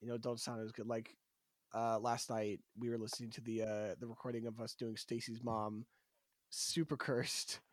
you 0.00 0.08
know, 0.08 0.18
don't 0.18 0.40
sound 0.40 0.62
as 0.62 0.72
good. 0.72 0.86
Like 0.86 1.14
uh 1.74 1.98
last 1.98 2.28
night 2.30 2.60
we 2.78 2.90
were 2.90 2.98
listening 2.98 3.30
to 3.30 3.40
the 3.40 3.62
uh 3.62 3.94
the 3.98 4.06
recording 4.06 4.46
of 4.46 4.60
us 4.60 4.74
doing 4.74 4.96
Stacy's 4.96 5.42
mom, 5.42 5.84
super 6.50 6.96
cursed. 6.96 7.60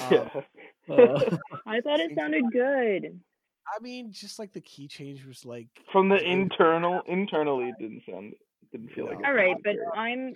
Um, 0.00 0.12
Yeah. 0.12 0.40
Uh, 0.88 1.36
I 1.66 1.80
thought 1.80 2.00
it 2.00 2.10
sounded 2.16 2.42
good. 2.52 3.20
I 3.68 3.80
mean, 3.80 4.10
just 4.12 4.40
like 4.40 4.52
the 4.52 4.60
key 4.60 4.88
change 4.88 5.24
was 5.24 5.44
like 5.44 5.68
From 5.92 6.08
the 6.08 6.16
internal, 6.16 7.02
internally, 7.06 7.68
it 7.68 7.74
didn't 7.78 8.02
sound, 8.10 8.32
didn't 8.72 8.92
feel 8.92 9.06
like. 9.06 9.18
All 9.24 9.34
right, 9.34 9.56
but 9.62 9.76
good. 9.76 9.98
I'm 9.98 10.34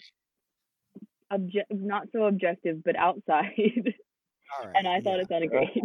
obje- 1.32 1.70
not 1.70 2.08
so 2.12 2.24
objective, 2.24 2.82
but 2.84 2.96
outside, 2.96 3.52
all 4.58 4.66
right, 4.66 4.74
and 4.76 4.88
I 4.88 5.00
thought 5.00 5.16
yeah. 5.16 5.22
it 5.22 5.28
sounded 5.28 5.50
great. 5.50 5.70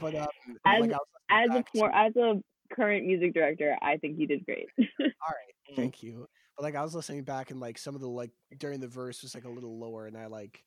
But 0.00 0.14
um, 0.14 0.28
As- 0.64 0.80
like 0.80 0.92
as 1.28 1.50
a 1.50 1.64
for, 1.74 1.92
as 1.92 2.14
a 2.14 2.40
current 2.72 3.04
music 3.04 3.34
director, 3.34 3.76
I 3.82 3.96
think 3.96 4.16
you 4.16 4.28
did 4.28 4.46
great. 4.46 4.68
all 4.78 4.84
right, 4.98 5.74
thank 5.74 6.04
you. 6.04 6.28
But 6.56 6.62
like 6.62 6.76
I 6.76 6.84
was 6.84 6.94
listening 6.94 7.24
back 7.24 7.50
and 7.50 7.58
like 7.58 7.76
some 7.76 7.96
of 7.96 8.00
the 8.00 8.08
like 8.08 8.30
during 8.58 8.78
the 8.78 8.86
verse 8.86 9.22
was 9.22 9.34
like 9.34 9.44
a 9.44 9.50
little 9.50 9.76
lower, 9.80 10.06
and 10.06 10.16
I 10.16 10.26
like 10.26 10.62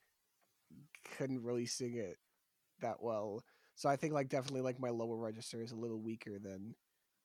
couldn't 1.17 1.43
really 1.43 1.65
sing 1.65 1.95
it 1.95 2.17
that 2.81 3.01
well. 3.01 3.41
So 3.75 3.87
I 3.87 3.95
think 3.95 4.13
like 4.13 4.27
definitely 4.27 4.61
like 4.61 4.79
my 4.79 4.89
lower 4.89 5.15
register 5.15 5.61
is 5.61 5.71
a 5.71 5.77
little 5.77 6.01
weaker 6.01 6.37
than 6.39 6.75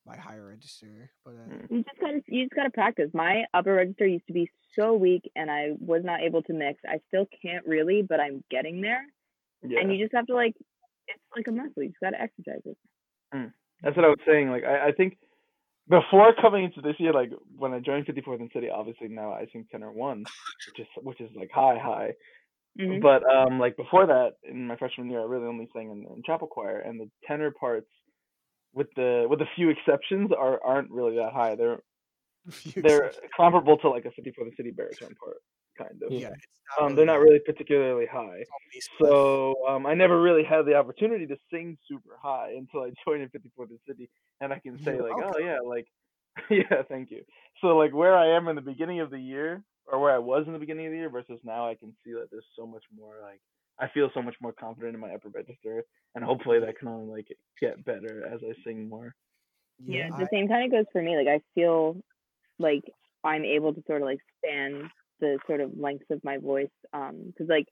my 0.06 0.16
higher 0.16 0.48
register. 0.48 1.10
But 1.24 1.32
uh, 1.32 1.48
Mm. 1.48 1.70
you 1.70 1.82
just 1.84 2.00
gotta 2.00 2.20
you 2.26 2.44
just 2.44 2.54
gotta 2.54 2.70
practice. 2.70 3.10
My 3.14 3.44
upper 3.54 3.74
register 3.74 4.06
used 4.06 4.26
to 4.26 4.32
be 4.32 4.50
so 4.74 4.94
weak, 4.94 5.30
and 5.36 5.50
I 5.50 5.72
was 5.78 6.02
not 6.04 6.20
able 6.22 6.42
to 6.42 6.52
mix. 6.52 6.80
I 6.86 7.00
still 7.08 7.26
can't 7.42 7.66
really, 7.66 8.02
but 8.02 8.20
I'm 8.20 8.42
getting 8.50 8.80
there. 8.80 9.04
Yeah, 9.62 9.80
And 9.80 9.94
you 9.94 10.04
just 10.04 10.14
have 10.14 10.26
to 10.26 10.34
like, 10.34 10.54
it's 11.08 11.20
like 11.34 11.46
a 11.48 11.52
muscle. 11.52 11.82
You 11.82 11.88
just 11.88 12.00
gotta 12.00 12.20
exercise 12.20 12.60
it. 12.64 12.76
that's 13.82 13.96
what 13.96 14.04
I 14.04 14.08
was 14.08 14.18
saying. 14.26 14.50
Like, 14.50 14.64
I, 14.64 14.88
I 14.88 14.92
think 14.92 15.16
before 15.88 16.32
coming 16.40 16.64
into 16.64 16.80
this 16.80 16.96
year, 16.98 17.12
like 17.12 17.30
when 17.56 17.72
I 17.72 17.80
joined 17.80 18.06
54th 18.06 18.40
and 18.40 18.50
City, 18.52 18.68
obviously 18.70 19.08
now 19.08 19.32
I 19.32 19.46
sing 19.52 19.66
tenor 19.70 19.92
one, 19.92 20.24
which 20.68 20.80
is 20.80 20.86
which 21.02 21.20
is 21.20 21.30
like 21.36 21.50
high, 21.52 21.78
high. 21.78 22.12
Mhm. 22.78 23.00
But 23.02 23.22
um, 23.30 23.58
like 23.60 23.76
before 23.76 24.06
that, 24.06 24.32
in 24.48 24.66
my 24.66 24.76
freshman 24.76 25.10
year, 25.10 25.20
I 25.20 25.24
really 25.24 25.46
only 25.46 25.68
sang 25.74 25.90
in, 25.90 26.06
in 26.16 26.22
chapel 26.24 26.48
choir, 26.48 26.78
and 26.80 26.98
the 26.98 27.08
tenor 27.26 27.50
parts, 27.52 27.86
with 28.74 28.88
the 28.96 29.26
with 29.28 29.40
a 29.40 29.46
few 29.56 29.70
exceptions, 29.70 30.30
are 30.36 30.60
aren't 30.64 30.90
really 30.90 31.16
that 31.16 31.32
high. 31.32 31.54
They're 31.54 31.78
they're 32.76 33.04
exceptions. 33.06 33.30
comparable 33.36 33.78
to 33.78 33.88
like 33.90 34.04
a 34.04 34.08
54th 34.10 34.32
and 34.38 34.52
City 34.56 34.70
baritone 34.70 35.14
part, 35.22 35.36
kind 35.78 36.02
of. 36.02 36.12
yeah, 36.12 36.30
Um, 36.80 36.94
they're 36.94 37.06
not 37.06 37.20
really 37.20 37.40
particularly 37.44 38.06
high. 38.06 38.36
It's 38.40 38.50
all 38.50 38.58
bass 38.72 38.88
clef. 38.98 39.10
So 39.10 39.54
um, 39.68 39.86
I 39.86 39.94
never 39.94 40.20
really 40.20 40.44
had 40.44 40.66
the 40.66 40.74
opportunity 40.74 41.26
to 41.26 41.36
sing 41.52 41.78
super 41.88 42.18
high 42.22 42.54
until 42.56 42.82
I 42.82 42.90
joined 43.06 43.22
in 43.22 43.28
54th 43.30 43.68
City, 43.86 44.10
and 44.40 44.52
I 44.52 44.58
can 44.58 44.78
say 44.82 44.94
You're 44.96 45.08
like, 45.08 45.24
oh 45.24 45.38
yeah, 45.38 45.58
like 45.64 45.86
yeah, 46.50 46.82
thank 46.88 47.10
you. 47.10 47.22
So 47.60 47.76
like 47.76 47.92
where 47.94 48.16
I 48.16 48.36
am 48.36 48.48
in 48.48 48.56
the 48.56 48.62
beginning 48.62 49.00
of 49.00 49.10
the 49.10 49.20
year, 49.20 49.62
or 49.86 49.98
where 50.00 50.12
I 50.14 50.18
was 50.18 50.46
in 50.46 50.52
the 50.52 50.58
beginning 50.58 50.86
of 50.86 50.92
the 50.92 50.98
year 50.98 51.10
versus 51.10 51.38
now, 51.44 51.68
I 51.68 51.74
can 51.76 51.94
see 52.04 52.12
that 52.12 52.26
there's 52.30 52.46
so 52.58 52.66
much 52.66 52.82
more 52.94 53.14
like 53.22 53.40
I 53.78 53.88
feel 53.88 54.10
so 54.14 54.22
much 54.22 54.36
more 54.40 54.52
confident 54.52 54.94
in 54.94 55.00
my 55.00 55.14
upper 55.14 55.28
register, 55.30 55.84
and 56.14 56.24
hopefully 56.24 56.60
that 56.60 56.78
can 56.78 56.88
only 56.88 57.10
like 57.10 57.28
get 57.60 57.84
better 57.84 58.26
as 58.26 58.40
I 58.44 58.54
sing 58.64 58.88
more. 58.88 59.14
Yeah, 59.86 60.10
I- 60.10 60.14
the 60.16 60.28
same 60.32 60.48
kind 60.48 60.64
of 60.64 60.70
goes 60.70 60.86
for 60.92 61.02
me. 61.02 61.16
Like 61.16 61.28
I 61.28 61.40
feel 61.54 62.00
like 62.58 62.84
I'm 63.24 63.44
able 63.44 63.74
to 63.74 63.82
sort 63.86 64.02
of 64.02 64.06
like 64.06 64.20
span 64.38 64.90
the 65.20 65.40
sort 65.46 65.60
of 65.60 65.78
lengths 65.78 66.06
of 66.10 66.22
my 66.24 66.38
voice. 66.38 66.70
Um, 66.92 67.26
because 67.28 67.48
like 67.48 67.66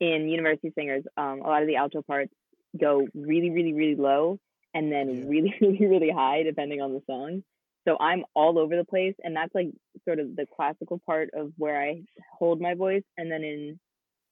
in 0.00 0.28
university 0.28 0.72
singers, 0.76 1.04
um, 1.16 1.40
a 1.42 1.48
lot 1.48 1.62
of 1.62 1.68
the 1.68 1.76
alto 1.76 2.02
parts 2.02 2.34
go 2.80 3.08
really, 3.14 3.50
really, 3.50 3.74
really 3.74 3.96
low 3.96 4.38
and 4.74 4.92
then 4.92 5.26
Yeah. 5.26 5.28
really, 5.28 5.54
really, 5.62 5.86
really 5.86 6.10
high 6.10 6.42
depending 6.44 6.82
on 6.82 6.94
the 6.94 7.02
song. 7.06 7.44
So 7.88 7.96
I'm 8.00 8.24
all 8.34 8.58
over 8.58 8.76
the 8.76 8.84
place, 8.84 9.14
and 9.24 9.36
that's 9.36 9.54
like 9.54 9.68
sort 10.06 10.20
of 10.20 10.36
the 10.36 10.46
classical 10.56 11.00
part 11.06 11.30
of 11.34 11.52
where 11.58 11.80
I 11.82 12.02
hold 12.38 12.60
my 12.60 12.74
voice. 12.74 13.04
And 13.18 13.30
then 13.32 13.44
in 13.44 13.80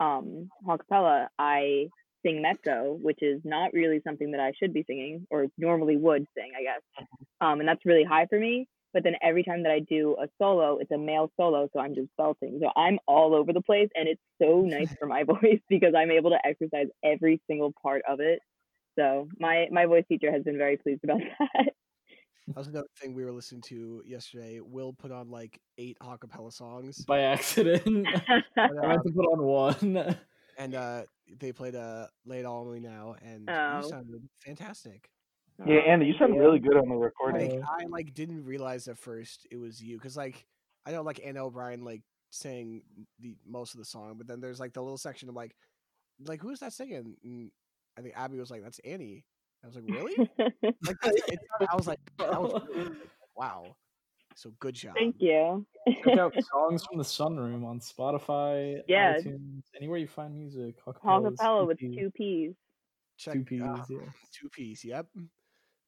um 0.01 0.48
acapella, 0.66 1.28
I 1.38 1.88
sing 2.24 2.42
mezzo, 2.42 2.98
which 3.01 3.22
is 3.22 3.40
not 3.44 3.72
really 3.72 4.01
something 4.05 4.32
that 4.32 4.40
I 4.40 4.53
should 4.59 4.72
be 4.72 4.84
singing 4.86 5.26
or 5.30 5.46
normally 5.57 5.96
would 5.96 6.26
sing, 6.36 6.51
I 6.59 6.62
guess. 6.62 7.07
Um, 7.40 7.61
and 7.61 7.68
that's 7.68 7.84
really 7.84 8.05
high 8.05 8.26
for 8.26 8.38
me. 8.38 8.66
But 8.92 9.05
then 9.05 9.14
every 9.22 9.44
time 9.44 9.62
that 9.62 9.72
I 9.72 9.80
do 9.80 10.16
a 10.20 10.26
solo, 10.38 10.78
it's 10.78 10.90
a 10.90 10.98
male 10.98 11.30
solo, 11.36 11.68
so 11.72 11.78
I'm 11.78 11.94
just 11.94 12.09
belting. 12.18 12.59
So 12.61 12.70
I'm 12.76 12.98
all 13.07 13.34
over 13.34 13.53
the 13.53 13.61
place, 13.61 13.88
and 13.94 14.09
it's 14.09 14.20
so 14.42 14.62
nice 14.62 14.92
for 14.98 15.07
my 15.07 15.22
voice 15.42 15.61
because 15.68 15.94
I'm 15.96 16.11
able 16.11 16.30
to 16.30 16.44
exercise 16.44 16.88
every 17.05 17.40
single 17.46 17.72
part 17.82 18.03
of 18.09 18.20
it. 18.20 18.40
So 18.98 19.28
my 19.38 19.68
my 19.70 19.86
voice 19.86 20.05
teacher 20.09 20.32
has 20.32 20.42
been 20.42 20.59
very 20.59 20.76
pleased 20.76 21.05
about 21.05 21.20
that. 21.38 21.72
That 22.55 22.59
was 22.59 22.68
another 22.68 22.86
thing 23.01 23.14
we 23.14 23.24
were 23.24 23.32
listening 23.32 23.62
to 23.62 24.03
yesterday. 24.05 24.61
Will 24.61 24.92
put 24.92 25.12
on 25.12 25.30
like 25.30 25.61
eight 25.78 25.96
acapella 26.03 26.53
songs, 26.53 27.05
by 27.05 27.20
accident. 27.20 28.07
I 28.26 28.42
but, 28.57 28.74
meant 28.74 28.98
um, 28.98 29.03
to 29.07 29.12
put 29.12 29.26
on 29.26 29.42
one. 29.42 30.16
and 30.59 30.74
uh, 30.74 31.03
they 31.38 31.53
played 31.53 31.74
uh, 31.74 32.07
"Lay 32.26 32.40
It 32.40 32.46
All 32.46 32.66
on 32.66 32.72
Me 32.72 32.80
Now," 32.80 33.14
and 33.22 33.48
Oh. 33.48 33.80
you 33.82 33.88
sounded 33.88 34.28
fantastic. 34.44 35.11
Yeah, 35.66 35.76
Andy, 35.80 36.07
you 36.07 36.14
sound 36.18 36.34
yeah. 36.34 36.40
really 36.40 36.59
good 36.59 36.76
on 36.76 36.88
the 36.88 36.94
recording. 36.94 37.61
Like 37.61 37.68
Uh, 37.68 37.82
I 37.82 37.86
like 37.86 38.14
didn't 38.14 38.44
realize 38.44 38.88
at 38.88 38.98
first 38.98 39.46
it 39.51 39.57
was 39.57 39.82
you 39.82 39.96
because 39.98 40.16
like 40.16 40.46
I 40.86 40.92
know 40.92 41.03
like 41.03 41.20
Anna 41.24 41.44
O'Brien 41.44 41.84
like 41.84 42.03
sang 42.30 42.82
the 43.18 43.36
most 43.46 43.74
of 43.74 43.78
the 43.78 43.84
song, 43.84 44.14
but 44.16 44.26
then 44.26 44.40
there's 44.40 44.61
like 44.61 44.72
the 44.72 44.82
little 44.82 44.98
section 44.98 45.28
of 45.28 45.34
like 45.34 45.55
like 46.26 46.40
who's 46.40 46.61
that 46.61 46.72
singing? 46.72 47.16
And 47.22 47.51
I 47.98 48.03
think 48.03 48.14
Abby 48.16 48.38
was 48.38 48.51
like, 48.51 48.62
"That's 48.62 48.78
Annie." 48.80 49.24
I 49.63 49.67
was 49.67 49.77
like, 49.77 49.85
"Really?" 49.89 50.17
like 50.87 50.97
that's, 51.03 51.17
it, 51.29 51.39
I 51.71 51.77
was 51.77 51.87
like, 51.87 51.99
"That 52.19 52.41
was 52.41 52.63
really 52.75 52.91
wow." 53.37 53.77
So 54.37 54.53
good 54.61 54.75
job. 54.75 54.95
Thank 54.95 55.17
you. 55.19 55.67
Check 56.05 56.19
out 56.19 56.35
songs 56.53 56.85
from 56.87 56.99
the 56.99 57.05
Sunroom 57.05 57.65
on 57.67 57.81
Spotify, 57.81 58.81
Yeah. 58.89 59.19
iTunes, 59.19 59.63
anywhere 59.77 59.99
you 59.99 60.07
find 60.07 60.35
music. 60.35 60.77
Acapella 60.87 61.67
with 61.67 61.79
two 61.79 62.11
P's. 62.15 62.55
Check 63.19 63.35
two 63.35 63.45
P's. 63.45 63.63
uh, 63.63 63.85
yeah. 63.91 63.99
two 64.33 64.49
piece. 64.49 64.85
Yep. 64.85 65.07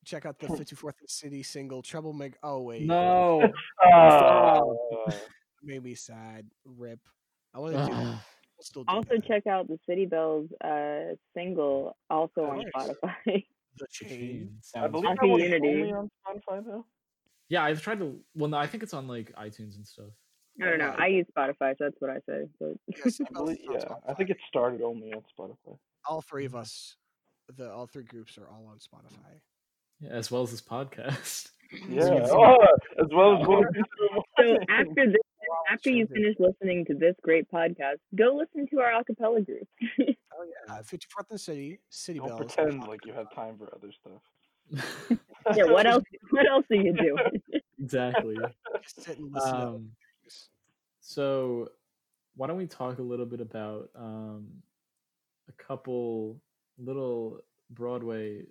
Check 0.04 0.26
out 0.26 0.38
the 0.38 0.48
54th 0.48 0.94
City 1.06 1.42
single 1.42 1.80
"Trouble 1.80 2.12
Make." 2.12 2.34
Oh 2.42 2.60
wait, 2.62 2.82
No. 2.82 3.48
Oh, 3.84 5.06
made 5.62 5.82
me 5.84 5.94
sad. 5.94 6.44
Rip. 6.66 6.98
I 7.54 7.58
want 7.60 7.74
to 7.74 7.86
do 7.86 7.92
that. 7.92 8.02
Ugh. 8.06 8.18
still 8.60 8.84
do 8.84 8.92
Also 8.92 9.08
that. 9.14 9.24
check 9.26 9.46
out 9.46 9.68
the 9.68 9.78
City 9.88 10.04
Bells 10.06 10.48
uh 10.64 11.14
single 11.34 11.96
also 12.10 12.42
on 12.42 12.64
Nice. 12.76 12.88
Spotify. 12.88 13.44
The 13.78 13.86
chain. 13.90 14.08
Chain 14.74 14.82
I 14.84 14.88
believe 14.88 15.06
On 15.06 15.16
that 15.20 15.26
was 15.28 15.40
Community. 15.42 15.68
only 15.82 15.92
on 15.92 16.10
Spotify 16.26 16.64
though. 16.64 16.86
Yeah, 17.48 17.64
I've 17.64 17.82
tried 17.82 17.98
to. 17.98 18.18
Well, 18.34 18.48
no, 18.50 18.56
I 18.56 18.66
think 18.66 18.82
it's 18.82 18.94
on 18.94 19.08
like 19.08 19.32
iTunes 19.36 19.76
and 19.76 19.86
stuff. 19.86 20.06
I 20.60 20.66
don't 20.66 20.78
know. 20.78 20.88
Right. 20.88 21.00
I 21.00 21.06
use 21.08 21.26
Spotify, 21.36 21.76
so 21.78 21.84
that's 21.84 21.96
what 21.98 22.10
I 22.10 22.18
say. 22.28 22.44
But 22.60 22.72
Yeah, 22.86 23.04
I 23.30 23.32
believe, 23.32 23.58
yeah, 23.70 23.84
I 24.08 24.14
think 24.14 24.30
it 24.30 24.36
started 24.48 24.82
only 24.82 25.12
on 25.12 25.22
Spotify. 25.38 25.76
all 26.08 26.20
three 26.22 26.44
of 26.44 26.54
us. 26.54 26.96
The 27.56 27.70
all 27.72 27.86
three 27.86 28.04
groups 28.04 28.38
are 28.38 28.48
all 28.48 28.66
on 28.70 28.78
Spotify. 28.78 29.40
Yeah, 30.00 30.10
as 30.10 30.30
well 30.30 30.42
as 30.42 30.50
this 30.50 30.62
podcast. 30.62 31.48
Yeah, 31.88 32.08
can 32.08 32.26
see- 32.26 32.32
oh, 32.32 32.56
as 33.00 33.06
well 33.12 33.40
as 33.40 33.46
one 33.48 33.64
piece 33.72 33.82
of 34.16 34.22
so 34.38 34.56
after 34.70 35.06
this, 35.10 35.16
Wow, 35.16 35.31
after 35.70 35.90
you 35.90 36.06
finish 36.06 36.36
listening 36.38 36.84
to 36.86 36.94
this 36.94 37.14
great 37.22 37.50
podcast, 37.50 37.96
go 38.14 38.34
listen 38.34 38.66
to 38.68 38.80
our 38.80 38.92
acapella 39.02 39.44
group. 39.44 39.66
Oh 40.34 40.44
yeah, 40.66 40.78
54th 40.80 41.30
and 41.30 41.40
City, 41.40 41.78
City 41.90 42.18
Don't 42.18 42.28
Bells. 42.28 42.54
pretend 42.54 42.80
like 42.88 43.04
you 43.04 43.12
have 43.12 43.32
time 43.34 43.58
for 43.58 43.70
other 43.76 43.92
stuff. 43.92 45.18
yeah. 45.54 45.64
What 45.64 45.86
else? 45.86 46.02
What 46.30 46.48
else 46.48 46.64
do 46.70 46.76
you 46.78 46.94
do? 46.94 47.16
exactly. 47.78 48.36
Just 48.82 49.02
sit 49.02 49.18
and 49.18 49.30
listen. 49.32 49.54
Um, 49.54 49.90
so, 51.00 51.68
why 52.34 52.46
don't 52.46 52.56
we 52.56 52.66
talk 52.66 52.98
a 52.98 53.02
little 53.02 53.26
bit 53.26 53.40
about 53.42 53.90
um, 53.94 54.48
a 55.48 55.52
couple 55.62 56.40
little 56.78 57.40
Broadway 57.70 58.46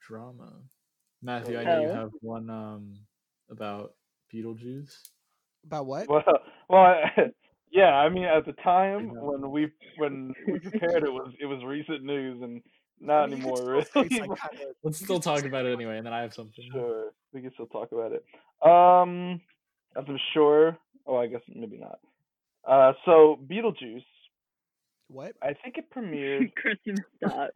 drama? 0.00 0.54
Matthew, 1.22 1.58
I 1.58 1.64
know 1.64 1.80
you 1.82 1.88
Oh. 1.88 1.94
have 1.94 2.10
one 2.22 2.48
um, 2.48 2.94
about 3.50 3.92
Beetlejuice. 4.32 4.96
About 5.66 5.86
what? 5.86 6.08
Well, 6.08 6.22
well, 6.68 6.80
I- 6.82 7.30
yeah. 7.72 7.94
I 7.94 8.08
mean, 8.08 8.24
at 8.24 8.46
the 8.46 8.52
time 8.64 9.10
when 9.14 9.50
we 9.50 9.68
when 9.98 10.32
we 10.46 10.58
prepared, 10.60 11.02
it 11.02 11.12
was 11.12 11.32
it 11.40 11.46
was 11.46 11.62
recent 11.64 12.04
news 12.04 12.40
and 12.42 12.62
not 13.00 13.24
I 13.24 13.26
mean, 13.26 13.34
anymore. 13.40 13.56
still 13.84 14.02
Really, 14.04 14.20
like 14.20 14.28
kinda- 14.50 14.74
Let's 14.82 14.98
still 14.98 15.20
talk 15.20 15.44
about 15.44 15.66
it 15.66 15.72
anyway, 15.74 15.98
and 15.98 16.06
then 16.06 16.12
I 16.12 16.22
have 16.22 16.32
something. 16.34 16.64
sure, 16.72 17.10
we 17.32 17.42
can 17.42 17.52
still 17.54 17.66
talk 17.66 17.90
about 17.92 18.12
it. 18.12 18.24
Um, 18.66 19.40
as 19.96 20.04
I'm 20.08 20.18
sure. 20.32 20.78
Oh, 21.06 21.16
I 21.16 21.26
guess 21.28 21.42
maybe 21.54 21.78
not. 21.78 21.98
Uh, 22.66 22.92
so 23.04 23.38
Beetlejuice. 23.48 24.04
What? 25.08 25.34
I 25.40 25.52
think 25.62 25.78
it 25.78 25.84
premiered. 25.94 26.52
Christian, 26.56 26.96
stop. 27.24 27.50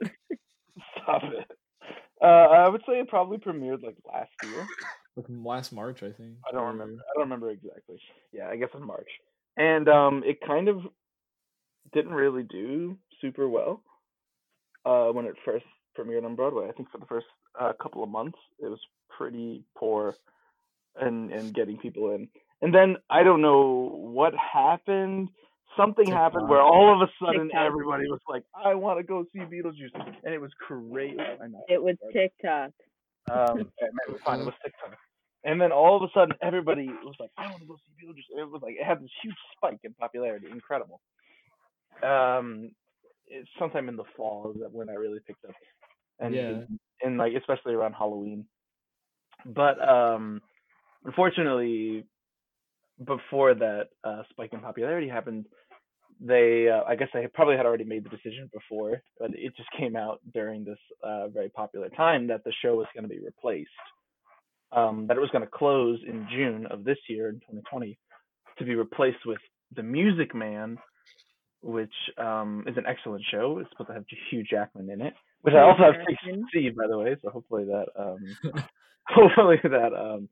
stop 1.02 1.22
it. 1.24 1.50
Uh, 2.22 2.26
I 2.26 2.68
would 2.68 2.82
say 2.86 3.00
it 3.00 3.08
probably 3.08 3.38
premiered 3.38 3.82
like 3.82 3.96
last 4.06 4.30
year. 4.44 4.66
Like 5.16 5.26
last 5.28 5.72
March, 5.72 6.02
I 6.02 6.12
think. 6.12 6.36
I 6.48 6.52
don't 6.52 6.62
or- 6.62 6.72
remember. 6.72 7.02
I 7.02 7.12
don't 7.14 7.24
remember 7.24 7.50
exactly. 7.50 8.00
Yeah, 8.32 8.48
I 8.48 8.56
guess 8.56 8.68
in 8.74 8.86
March. 8.86 9.08
And 9.56 9.88
um, 9.88 10.22
it 10.24 10.38
kind 10.46 10.68
of 10.68 10.78
didn't 11.92 12.12
really 12.12 12.44
do 12.44 12.96
super 13.20 13.48
well 13.48 13.82
uh, 14.84 15.08
when 15.08 15.26
it 15.26 15.34
first 15.44 15.64
premiered 15.98 16.24
on 16.24 16.36
Broadway. 16.36 16.68
I 16.68 16.72
think 16.72 16.90
for 16.90 16.98
the 16.98 17.06
first 17.06 17.26
uh, 17.60 17.72
couple 17.82 18.02
of 18.02 18.08
months, 18.08 18.38
it 18.60 18.66
was 18.66 18.80
pretty 19.16 19.64
poor 19.76 20.14
and 20.96 21.30
and 21.32 21.54
getting 21.54 21.76
people 21.78 22.14
in. 22.14 22.28
And 22.62 22.74
then 22.74 22.96
I 23.08 23.22
don't 23.22 23.42
know 23.42 23.90
what 23.94 24.32
happened. 24.34 25.28
Something 25.76 26.10
happened 26.10 26.48
where 26.48 26.60
all 26.60 26.92
of 26.94 27.08
a 27.08 27.12
sudden 27.24 27.48
TikTok. 27.48 27.66
everybody 27.66 28.04
was 28.08 28.20
like, 28.28 28.42
"I 28.54 28.74
want 28.74 28.98
to 28.98 29.04
go 29.04 29.24
see 29.32 29.38
Beetlejuice," 29.38 29.94
and 30.24 30.34
it 30.34 30.40
was 30.40 30.50
crazy. 30.66 31.16
It 31.68 31.82
was 31.82 31.96
TikTok. 32.12 32.70
Um, 33.28 33.58
and 33.80 33.90
it 34.06 34.12
was 34.12 34.20
fine. 34.24 34.40
It 34.40 34.44
was 34.44 34.54
TikTok. 34.64 34.96
And 35.44 35.60
then 35.60 35.72
all 35.72 35.96
of 35.96 36.02
a 36.02 36.12
sudden, 36.12 36.34
everybody 36.42 36.86
was 36.88 37.14
like, 37.18 37.30
"I 37.38 37.46
want 37.46 37.60
to 37.62 37.66
go 37.66 37.76
see 37.76 38.06
Beetlejuice." 38.06 38.40
It 38.40 38.50
was 38.50 38.60
like 38.62 38.74
it 38.78 38.84
had 38.84 39.02
this 39.02 39.10
huge 39.22 39.36
spike 39.56 39.80
in 39.84 39.94
popularity, 39.94 40.48
incredible. 40.50 41.00
Um, 42.02 42.72
it's 43.26 43.48
sometime 43.58 43.88
in 43.88 43.96
the 43.96 44.04
fall 44.16 44.52
is 44.54 44.60
that 44.60 44.72
when 44.72 44.90
I 44.90 44.94
really 44.94 45.20
picked 45.26 45.44
up, 45.44 45.54
and 46.18 46.34
Yeah. 46.34 46.64
and 47.02 47.16
like 47.16 47.32
especially 47.34 47.74
around 47.74 47.94
Halloween. 47.94 48.46
But 49.46 49.80
um, 49.86 50.42
unfortunately, 51.04 52.04
before 53.04 53.54
that 53.54 53.88
uh, 54.04 54.22
spike 54.30 54.52
in 54.52 54.60
popularity 54.60 55.08
happened, 55.08 55.46
they 56.20 56.68
uh, 56.68 56.82
I 56.86 56.96
guess 56.96 57.08
they 57.14 57.26
probably 57.32 57.56
had 57.56 57.66
already 57.66 57.84
made 57.84 58.04
the 58.04 58.10
decision 58.10 58.50
before, 58.52 59.02
but 59.18 59.30
it 59.34 59.56
just 59.56 59.70
came 59.78 59.96
out 59.96 60.20
during 60.34 60.64
this 60.64 60.78
uh, 61.02 61.28
very 61.28 61.48
popular 61.48 61.88
time 61.88 62.26
that 62.28 62.44
the 62.44 62.52
show 62.62 62.76
was 62.76 62.86
going 62.94 63.04
to 63.04 63.08
be 63.08 63.20
replaced. 63.20 63.70
Um, 64.72 65.06
that 65.08 65.16
it 65.16 65.20
was 65.20 65.30
going 65.30 65.42
to 65.42 65.50
close 65.50 65.98
in 66.06 66.28
June 66.30 66.66
of 66.66 66.84
this 66.84 66.98
year 67.08 67.28
in 67.28 67.36
2020 67.36 67.98
to 68.58 68.64
be 68.64 68.76
replaced 68.76 69.26
with 69.26 69.40
The 69.74 69.82
Music 69.82 70.32
Man, 70.32 70.78
which 71.62 71.92
um, 72.18 72.64
is 72.68 72.76
an 72.76 72.84
excellent 72.86 73.24
show. 73.32 73.58
It's 73.58 73.68
supposed 73.70 73.88
to 73.88 73.94
have 73.94 74.04
Hugh 74.30 74.44
Jackman 74.44 74.88
in 74.90 75.00
it, 75.00 75.14
which 75.42 75.54
I 75.54 75.62
also 75.62 75.82
have 75.82 75.94
to 75.94 76.42
see, 76.52 76.70
by 76.70 76.86
the 76.86 76.98
way. 76.98 77.16
So 77.22 77.30
hopefully 77.30 77.64
that 77.64 77.86
um, 77.98 78.18
hopefully 79.08 79.56
that 79.64 79.92
um, 79.92 80.28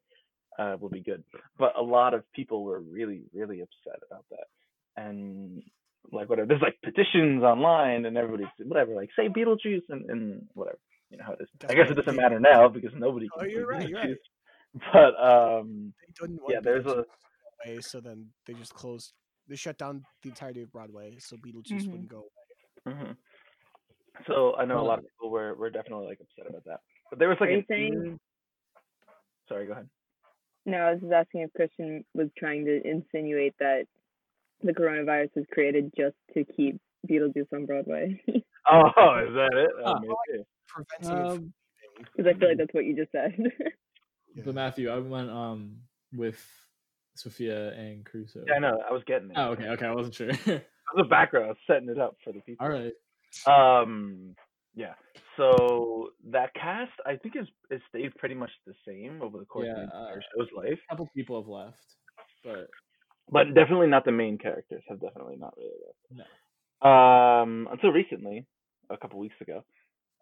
uh, 0.58 0.76
will 0.78 0.90
be 0.90 1.00
good. 1.00 1.24
But 1.58 1.72
a 1.76 1.82
lot 1.82 2.14
of 2.14 2.30
people 2.32 2.62
were 2.62 2.80
really, 2.80 3.24
really 3.34 3.60
upset 3.60 4.00
about 4.08 4.24
that, 4.30 5.02
and 5.02 5.62
like 6.12 6.28
whatever. 6.28 6.46
There's 6.48 6.62
like 6.62 6.76
petitions 6.82 7.42
online, 7.42 8.04
and 8.06 8.16
everybody's 8.16 8.48
whatever, 8.64 8.94
like 8.94 9.10
say 9.16 9.28
Beetlejuice 9.28 9.82
and, 9.88 10.08
and 10.10 10.46
whatever. 10.54 10.78
You 11.10 11.18
know 11.18 11.24
how 11.26 11.32
it 11.32 11.40
is. 11.42 11.48
I 11.68 11.74
guess 11.74 11.90
it 11.90 11.94
doesn't 11.94 12.16
matter 12.16 12.38
now 12.40 12.68
because 12.68 12.92
nobody. 12.96 13.28
Oh, 13.38 13.44
you're 13.44 13.66
right, 13.66 13.88
you're 13.88 13.98
right. 14.00 14.16
But 14.92 15.14
um, 15.18 15.94
They 16.06 16.12
didn't 16.26 16.42
want 16.42 16.52
yeah, 16.54 16.60
there's 16.62 16.84
a 16.86 17.04
Way, 17.66 17.78
so 17.80 18.00
then 18.00 18.26
they 18.46 18.52
just 18.54 18.72
closed. 18.74 19.12
They 19.48 19.56
shut 19.56 19.78
down 19.78 20.04
the 20.22 20.28
entirety 20.28 20.62
of 20.62 20.70
Broadway, 20.70 21.16
so 21.18 21.36
Beetlejuice 21.36 21.82
Mhm. 21.84 21.90
wouldn't 21.90 22.08
go. 22.08 22.24
mhm. 22.86 23.16
So 24.26 24.54
I 24.56 24.64
know 24.64 24.80
a 24.80 24.82
lot 24.84 24.98
of 24.98 25.04
people 25.06 25.30
were 25.30 25.54
were 25.54 25.70
definitely 25.70 26.06
like 26.06 26.20
upset 26.20 26.48
about 26.50 26.64
that. 26.66 26.80
But 27.10 27.18
there 27.18 27.28
was 27.28 27.38
like 27.40 27.48
Are 27.48 27.52
you 27.52 27.58
an 27.58 27.64
saying- 27.68 28.20
Sorry, 29.48 29.66
go 29.66 29.72
ahead. 29.72 29.88
No, 30.66 30.76
I 30.78 30.90
was 30.92 31.00
just 31.00 31.12
asking 31.12 31.40
if 31.42 31.52
Christian 31.54 32.04
was 32.14 32.28
trying 32.36 32.66
to 32.66 32.86
insinuate 32.86 33.54
that 33.58 33.86
the 34.62 34.72
coronavirus 34.72 35.30
was 35.36 35.44
created 35.52 35.92
just 35.96 36.16
to 36.34 36.44
keep 36.44 36.80
Beetlejuice 37.08 37.52
on 37.54 37.66
Broadway. 37.66 38.20
Oh, 38.70 39.24
is 39.26 39.32
that 39.32 39.54
it? 39.54 39.70
Oh, 39.82 39.94
maybe. 39.98 40.44
Preventing 40.66 41.00
it 41.00 41.06
from 41.06 41.26
Um, 41.30 41.52
Because 42.14 42.26
I 42.26 42.38
feel 42.38 42.48
like 42.50 42.58
that's 42.58 42.74
what 42.74 42.84
you 42.84 42.94
just 42.96 43.12
said. 43.12 43.34
Yeah. 44.34 44.42
But 44.44 44.54
Matthew, 44.54 44.90
I 44.90 44.98
went 44.98 45.30
um 45.30 45.78
with 46.12 46.38
Sophia 47.16 47.72
Anne 47.74 48.04
Caruso. 48.04 48.44
Yeah, 48.46 48.56
I 48.56 48.58
know. 48.58 48.78
I 48.88 48.92
was 48.92 49.02
getting 49.06 49.30
it. 49.30 49.36
Oh, 49.36 49.52
okay, 49.52 49.68
okay. 49.68 49.86
I 49.86 49.94
wasn't 49.94 50.14
sure. 50.14 50.30
The 50.96 51.04
background, 51.04 51.46
I 51.46 51.48
was 51.48 51.56
setting 51.66 51.88
it 51.88 51.98
up 51.98 52.16
for 52.22 52.32
the 52.32 52.40
people. 52.40 52.66
All 52.66 52.72
right. 52.72 52.92
Um, 53.46 54.34
yeah. 54.74 54.94
So 55.36 56.10
that 56.30 56.52
cast, 56.54 56.92
I 57.06 57.16
think, 57.16 57.36
is 57.36 57.46
is 57.70 57.80
stayed 57.88 58.14
pretty 58.16 58.34
much 58.34 58.50
the 58.66 58.74
same 58.86 59.20
over 59.22 59.38
the 59.38 59.44
course 59.46 59.68
of 59.68 59.76
the 59.76 59.82
entire 59.84 60.18
uh, 60.18 60.20
show's 60.36 60.48
life, 60.56 60.78
A 60.90 60.92
couple 60.92 61.08
people 61.16 61.40
have 61.40 61.48
left, 61.48 61.84
but 62.44 62.68
but 63.30 63.54
definitely 63.54 63.88
not 63.88 64.04
the 64.04 64.12
main 64.12 64.38
characters. 64.38 64.82
Have 64.88 65.00
definitely 65.00 65.36
not 65.36 65.54
really 65.56 65.70
no. 66.10 66.24
left. 66.82 67.42
Um, 67.42 67.68
until 67.72 67.90
recently, 67.90 68.46
a 68.90 68.96
couple 68.96 69.18
weeks 69.18 69.34
ago, 69.40 69.64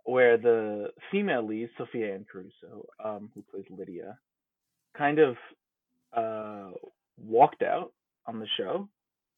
where 0.05 0.39
the 0.39 0.89
female 1.11 1.47
lead, 1.47 1.71
Sophia 1.79 2.15
Anne 2.15 2.27
Caruso, 2.31 2.87
um, 3.05 3.31
who 3.35 3.43
plays 3.51 3.65
Lydia, 3.71 4.19
kind 4.97 5.19
of 5.19 5.37
uh 6.17 6.71
walked 7.19 7.63
out 7.63 7.93
on 8.27 8.39
the 8.39 8.47
show 8.57 8.89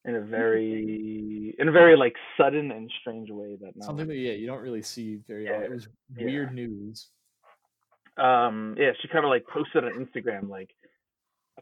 in 0.05 0.15
a 0.15 0.21
very 0.21 1.53
in 1.59 1.67
a 1.67 1.71
very 1.71 1.97
like 1.97 2.15
sudden 2.37 2.71
and 2.71 2.89
strange 3.01 3.29
way 3.29 3.57
that 3.61 3.75
not 3.75 3.85
something 3.85 4.07
that 4.07 4.15
yeah 4.15 4.31
you 4.33 4.47
don't 4.47 4.61
really 4.61 4.81
see 4.81 5.19
very 5.27 5.45
Yeah, 5.45 5.51
often. 5.57 5.63
It 5.65 5.71
was 5.71 5.87
yeah. 6.17 6.25
weird 6.25 6.53
news. 6.53 7.09
um 8.17 8.75
yeah 8.77 8.91
she 9.01 9.07
kind 9.09 9.25
of 9.25 9.29
like 9.29 9.45
posted 9.47 9.83
on 9.83 9.91
instagram 9.93 10.49
like 10.49 10.69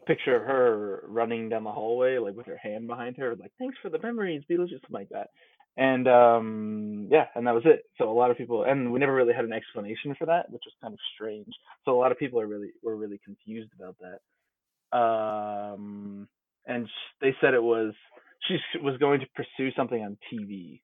a 0.02 0.04
picture 0.06 0.36
of 0.36 0.42
her 0.42 1.02
running 1.08 1.48
down 1.48 1.64
the 1.64 1.72
hallway 1.72 2.18
like 2.18 2.34
with 2.36 2.46
her 2.46 2.56
hand 2.56 2.86
behind 2.86 3.16
her 3.16 3.34
like 3.36 3.52
thanks 3.58 3.76
for 3.82 3.90
the 3.90 3.98
memories 4.02 4.42
beetlejuice 4.50 4.80
something 4.82 4.92
like 4.92 5.08
that. 5.10 5.28
And 5.76 6.08
um 6.08 7.08
yeah 7.10 7.26
and 7.34 7.46
that 7.46 7.54
was 7.54 7.64
it. 7.66 7.84
So 7.98 8.10
a 8.10 8.12
lot 8.12 8.30
of 8.30 8.36
people 8.38 8.64
and 8.64 8.92
we 8.92 8.98
never 9.00 9.14
really 9.14 9.34
had 9.34 9.44
an 9.44 9.52
explanation 9.52 10.14
for 10.18 10.26
that 10.26 10.50
which 10.50 10.62
was 10.66 10.74
kind 10.80 10.94
of 10.94 11.00
strange. 11.14 11.52
So 11.84 11.92
a 11.92 12.00
lot 12.00 12.12
of 12.12 12.18
people 12.18 12.40
are 12.40 12.46
really 12.46 12.70
were 12.82 12.96
really 12.96 13.20
confused 13.24 13.70
about 13.78 13.96
that. 14.92 14.98
Um 14.98 16.28
and 16.66 16.86
sh- 16.86 17.14
they 17.20 17.34
said 17.40 17.54
it 17.54 17.62
was 17.62 17.94
she 18.48 18.56
was 18.82 18.96
going 18.98 19.20
to 19.20 19.26
pursue 19.34 19.70
something 19.76 20.00
on 20.02 20.16
tv 20.32 20.80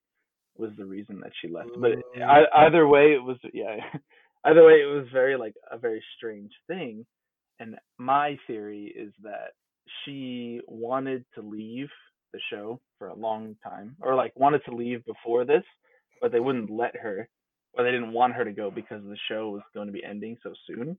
was 0.57 0.71
the 0.77 0.85
reason 0.85 1.19
that 1.21 1.31
she 1.41 1.49
left. 1.49 1.69
But 1.79 1.91
it- 1.91 2.05
I, 2.21 2.65
either 2.67 2.87
way 2.87 3.13
it 3.13 3.23
was 3.23 3.37
yeah 3.53 3.77
either 4.45 4.63
way 4.65 4.73
it 4.73 4.85
was 4.93 5.07
very 5.11 5.37
like 5.37 5.55
a 5.71 5.77
very 5.77 6.03
strange 6.17 6.51
thing 6.67 7.05
and 7.59 7.75
my 7.97 8.37
theory 8.47 8.93
is 8.95 9.13
that 9.23 9.51
she 10.03 10.61
wanted 10.67 11.25
to 11.35 11.41
leave 11.41 11.89
the 12.33 12.39
show 12.51 12.79
for 12.97 13.07
a 13.07 13.15
long 13.15 13.55
time 13.63 13.95
or 14.01 14.15
like 14.15 14.33
wanted 14.35 14.61
to 14.65 14.75
leave 14.75 15.05
before 15.05 15.45
this 15.45 15.63
but 16.21 16.31
they 16.31 16.39
wouldn't 16.39 16.69
let 16.69 16.95
her 16.95 17.29
or 17.73 17.83
they 17.83 17.91
didn't 17.91 18.13
want 18.13 18.33
her 18.33 18.45
to 18.45 18.51
go 18.51 18.71
because 18.71 19.03
the 19.03 19.17
show 19.29 19.49
was 19.49 19.61
going 19.73 19.87
to 19.87 19.93
be 19.93 20.03
ending 20.03 20.37
so 20.43 20.53
soon 20.67 20.97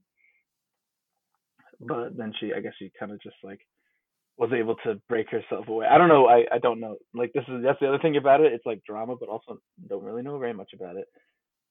but 1.79 2.17
then 2.17 2.33
she 2.39 2.53
i 2.55 2.59
guess 2.59 2.73
she 2.79 2.91
kind 2.99 3.11
of 3.11 3.21
just 3.21 3.35
like 3.43 3.59
was 4.37 4.51
able 4.53 4.75
to 4.85 5.01
break 5.09 5.29
herself 5.29 5.67
away. 5.67 5.87
I 5.87 5.97
don't 5.97 6.09
know. 6.09 6.27
I, 6.27 6.45
I 6.53 6.59
don't 6.59 6.79
know. 6.79 6.97
Like 7.13 7.33
this 7.33 7.43
is 7.47 7.63
that's 7.63 7.79
the 7.79 7.87
other 7.87 7.99
thing 7.99 8.17
about 8.17 8.41
it. 8.41 8.53
It's 8.53 8.65
like 8.65 8.83
drama, 8.85 9.15
but 9.19 9.29
also 9.29 9.59
don't 9.89 10.03
really 10.03 10.21
know 10.21 10.37
very 10.37 10.53
much 10.53 10.71
about 10.73 10.95
it. 10.95 11.05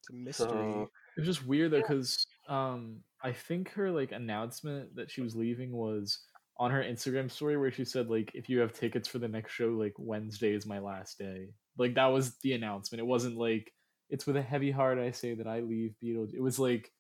It's 0.00 0.10
a 0.10 0.14
mystery. 0.14 0.48
So 0.48 0.90
It 1.16 1.20
was 1.20 1.26
just 1.28 1.46
weird 1.46 1.70
though, 1.72 1.78
because 1.78 2.26
um, 2.48 2.98
I 3.22 3.32
think 3.32 3.70
her 3.72 3.90
like 3.90 4.12
announcement 4.12 4.96
that 4.96 5.10
she 5.10 5.20
was 5.20 5.34
leaving 5.34 5.72
was 5.72 6.20
on 6.58 6.70
her 6.70 6.82
Instagram 6.82 7.30
story 7.30 7.56
where 7.56 7.70
she 7.70 7.84
said 7.84 8.08
like, 8.08 8.30
if 8.34 8.48
you 8.48 8.60
have 8.60 8.72
tickets 8.72 9.08
for 9.08 9.18
the 9.18 9.28
next 9.28 9.52
show, 9.52 9.68
like 9.68 9.94
Wednesday 9.98 10.54
is 10.54 10.66
my 10.66 10.78
last 10.78 11.18
day. 11.18 11.48
Like 11.78 11.94
that 11.94 12.06
was 12.06 12.36
the 12.42 12.52
announcement. 12.54 13.00
It 13.00 13.06
wasn't 13.06 13.36
like 13.36 13.72
it's 14.08 14.26
with 14.26 14.36
a 14.36 14.42
heavy 14.42 14.70
heart 14.70 14.98
I 14.98 15.10
say 15.10 15.34
that 15.34 15.46
I 15.46 15.60
leave 15.60 15.94
Beetlejuice. 16.02 16.34
It 16.34 16.40
was 16.42 16.58
like, 16.58 16.92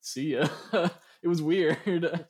see 0.00 0.34
ya. 0.34 0.48
it 1.22 1.28
was 1.28 1.42
weird. 1.42 1.78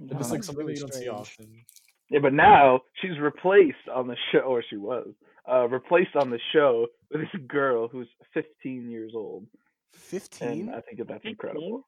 And 0.00 0.10
It 0.10 0.16
was 0.16 0.30
like 0.30 0.42
something 0.42 0.64
really 0.64 0.80
that 0.80 0.80
you 0.80 0.86
don't 0.86 0.94
see 0.94 1.00
strange. 1.02 1.20
often. 1.20 1.64
Yeah, 2.08 2.20
but 2.20 2.32
now 2.32 2.80
she's 2.94 3.18
replaced 3.18 3.86
on 3.94 4.08
the 4.08 4.16
show, 4.32 4.38
or 4.40 4.64
she 4.68 4.76
was 4.78 5.06
uh, 5.46 5.68
replaced 5.68 6.16
on 6.16 6.30
the 6.30 6.40
show 6.52 6.86
with 7.10 7.20
this 7.20 7.42
girl 7.46 7.86
who's 7.86 8.08
15 8.32 8.90
years 8.90 9.12
old, 9.14 9.46
and 9.92 10.00
15 10.00 10.70
I 10.70 10.80
think 10.80 10.98
that 10.98 11.08
that's 11.08 11.22
15? 11.22 11.30
incredible. 11.32 11.86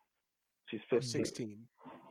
She's 0.73 0.81
15. 0.91 1.25
16? 1.25 1.59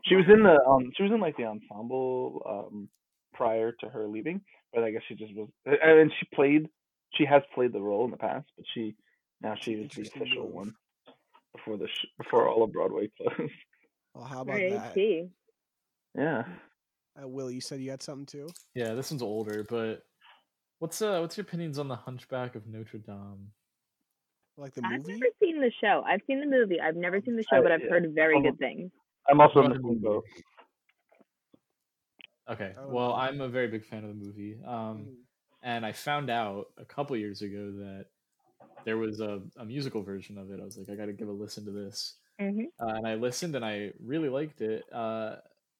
She 0.05 0.15
was 0.15 0.25
in 0.31 0.43
the 0.43 0.57
um, 0.67 0.91
she 0.95 1.03
was 1.03 1.11
in 1.11 1.19
like 1.19 1.35
the 1.35 1.45
ensemble 1.45 2.41
um 2.47 2.89
prior 3.33 3.71
to 3.79 3.89
her 3.89 4.07
leaving, 4.07 4.41
but 4.73 4.83
I 4.83 4.91
guess 4.91 5.01
she 5.07 5.15
just 5.15 5.33
was, 5.35 5.49
and 5.65 5.77
and 5.81 6.11
she 6.19 6.27
played, 6.33 6.67
she 7.15 7.25
has 7.25 7.41
played 7.55 7.73
the 7.73 7.81
role 7.81 8.05
in 8.05 8.11
the 8.11 8.17
past, 8.17 8.47
but 8.55 8.65
she 8.73 8.95
now 9.41 9.55
she 9.59 9.73
is 9.73 9.91
the 9.95 10.01
official 10.01 10.43
move. 10.43 10.53
one 10.53 10.73
before 11.55 11.77
the 11.77 11.87
sh- 11.87 12.07
before 12.17 12.47
all 12.47 12.63
of 12.63 12.71
Broadway 12.71 13.09
closed. 13.17 13.51
Well, 14.13 14.25
how 14.25 14.41
about 14.41 14.53
Right, 14.53 14.71
that? 14.71 14.93
see. 14.93 15.29
yeah. 16.15 16.43
Uh, 17.21 17.27
Will, 17.27 17.51
you 17.51 17.61
said 17.61 17.81
you 17.81 17.89
had 17.91 18.01
something 18.03 18.25
too? 18.25 18.47
Yeah, 18.73 18.93
this 18.93 19.11
one's 19.11 19.21
older, 19.23 19.65
but 19.69 20.03
what's 20.79 21.01
uh 21.01 21.19
what's 21.19 21.37
your 21.37 21.43
opinions 21.43 21.77
on 21.79 21.87
the 21.87 21.95
Hunchback 21.95 22.55
of 22.55 22.67
Notre 22.67 22.99
Dame? 22.99 23.51
Like 24.57 24.73
the 24.73 24.81
I've 24.83 24.99
movie? 24.99 25.13
never 25.13 25.25
seen 25.41 25.61
the 25.61 25.71
show. 25.81 26.03
I've 26.05 26.21
seen 26.27 26.39
the 26.39 26.45
movie. 26.45 26.79
I've 26.79 26.95
never 26.95 27.21
seen 27.21 27.35
the 27.35 27.43
show, 27.43 27.57
I- 27.57 27.61
but 27.61 27.71
I've 27.71 27.81
yeah. 27.81 27.89
heard 27.89 28.13
very 28.13 28.41
good 28.41 28.57
things. 28.59 28.91
I'm 29.29 29.39
also 29.39 29.61
Go 29.61 29.71
in 29.71 29.81
the 29.81 30.09
ahead. 30.09 30.21
Okay, 32.49 32.75
well. 32.87 33.13
I'm 33.13 33.39
a 33.39 33.47
very 33.47 33.67
big 33.67 33.85
fan 33.85 34.03
of 34.03 34.09
the 34.09 34.15
movie. 34.25 34.59
Um, 34.65 35.05
Mm. 35.05 35.15
and 35.61 35.85
I 35.85 35.91
found 35.93 36.29
out 36.29 36.73
a 36.77 36.83
couple 36.85 37.15
years 37.15 37.41
ago 37.41 37.71
that 37.71 38.07
there 38.83 38.97
was 38.97 39.19
a, 39.21 39.41
a 39.57 39.63
musical 39.65 40.01
version 40.01 40.37
of 40.37 40.51
it. 40.51 40.59
I 40.59 40.63
was 40.65 40.77
like, 40.77 40.89
I 40.89 40.95
got 40.95 41.05
to 41.05 41.13
give 41.13 41.27
a 41.29 41.31
listen 41.31 41.65
to 41.65 41.71
this. 41.71 42.17
hmm 42.39 42.61
uh, 42.79 42.87
and 42.95 43.07
I 43.07 43.13
listened 43.15 43.55
and 43.55 43.63
I 43.63 43.93
really 43.99 44.27
liked 44.29 44.61
it. 44.61 44.83
Uh, 44.91 45.35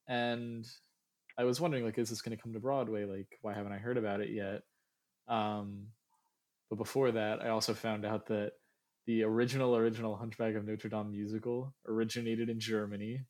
and 0.08 0.66
I 1.38 1.44
was 1.46 1.60
wondering, 1.60 1.84
like, 1.84 1.98
is 1.98 2.10
this 2.12 2.22
going 2.22 2.38
to 2.38 2.42
come 2.42 2.54
to 2.54 2.60
Broadway? 2.60 3.06
Like, 3.06 3.40
why 3.42 3.54
haven't 3.54 3.72
I 3.72 3.80
heard 3.80 3.98
about 3.98 4.22
it 4.22 4.30
yet? 4.30 4.62
Um, 5.28 5.88
but 6.70 6.76
before 6.76 7.12
that, 7.12 7.42
I 7.42 7.50
also 7.50 7.74
found 7.74 8.06
out 8.06 8.28
that 8.28 8.54
the 9.06 9.24
original 9.24 9.76
original 9.76 10.16
Hunchback 10.16 10.56
of 10.56 10.66
Notre 10.66 10.90
Dame 10.90 11.12
musical 11.12 11.74
originated 11.88 12.50
in 12.50 12.60
Germany. 12.60 13.22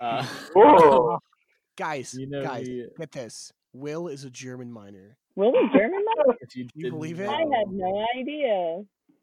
Uh, 0.00 0.24
Whoa! 0.54 1.18
Guys, 1.76 2.14
you 2.14 2.28
know 2.28 2.42
guys, 2.42 2.66
me. 2.66 2.86
get 2.98 3.12
this. 3.12 3.52
Will 3.72 4.08
is 4.08 4.24
a 4.24 4.30
German 4.30 4.72
minor. 4.72 5.16
Will 5.36 5.54
is 5.54 5.70
German 5.72 6.04
one? 6.16 6.36
If 6.40 6.56
you, 6.56 6.66
you 6.74 6.90
believe 6.90 7.20
it? 7.20 7.28
I 7.28 7.38
had 7.38 7.70
no 7.70 8.04
idea. 8.18 8.82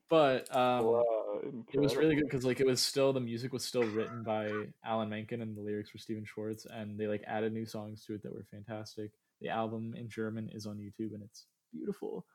But 0.10 0.56
um, 0.56 0.86
wow, 0.86 1.42
it 1.74 1.80
was 1.80 1.98
really 1.98 2.16
good 2.16 2.24
because 2.24 2.46
like 2.46 2.62
it 2.62 2.66
was 2.66 2.80
still 2.80 3.12
the 3.12 3.20
music 3.20 3.52
was 3.52 3.66
still 3.66 3.84
written 3.84 4.24
by 4.24 4.50
Alan 4.86 5.10
Menken 5.10 5.42
and 5.42 5.58
the 5.58 5.62
lyrics 5.62 5.94
were 5.94 6.00
Stephen 6.00 6.24
Schwartz 6.24 6.66
and 6.66 6.98
they 6.98 7.08
like 7.08 7.24
added 7.28 7.52
new 7.52 7.66
songs 7.66 8.06
to 8.06 8.14
it 8.14 8.24
that 8.24 8.32
were 8.32 8.46
fantastic. 8.50 9.12
The 9.42 9.50
album 9.50 9.94
in 9.98 10.08
German 10.08 10.50
is 10.54 10.66
on 10.66 10.78
YouTube 10.78 11.14
and 11.14 11.24
it's 11.24 11.48
beautiful. 11.74 12.26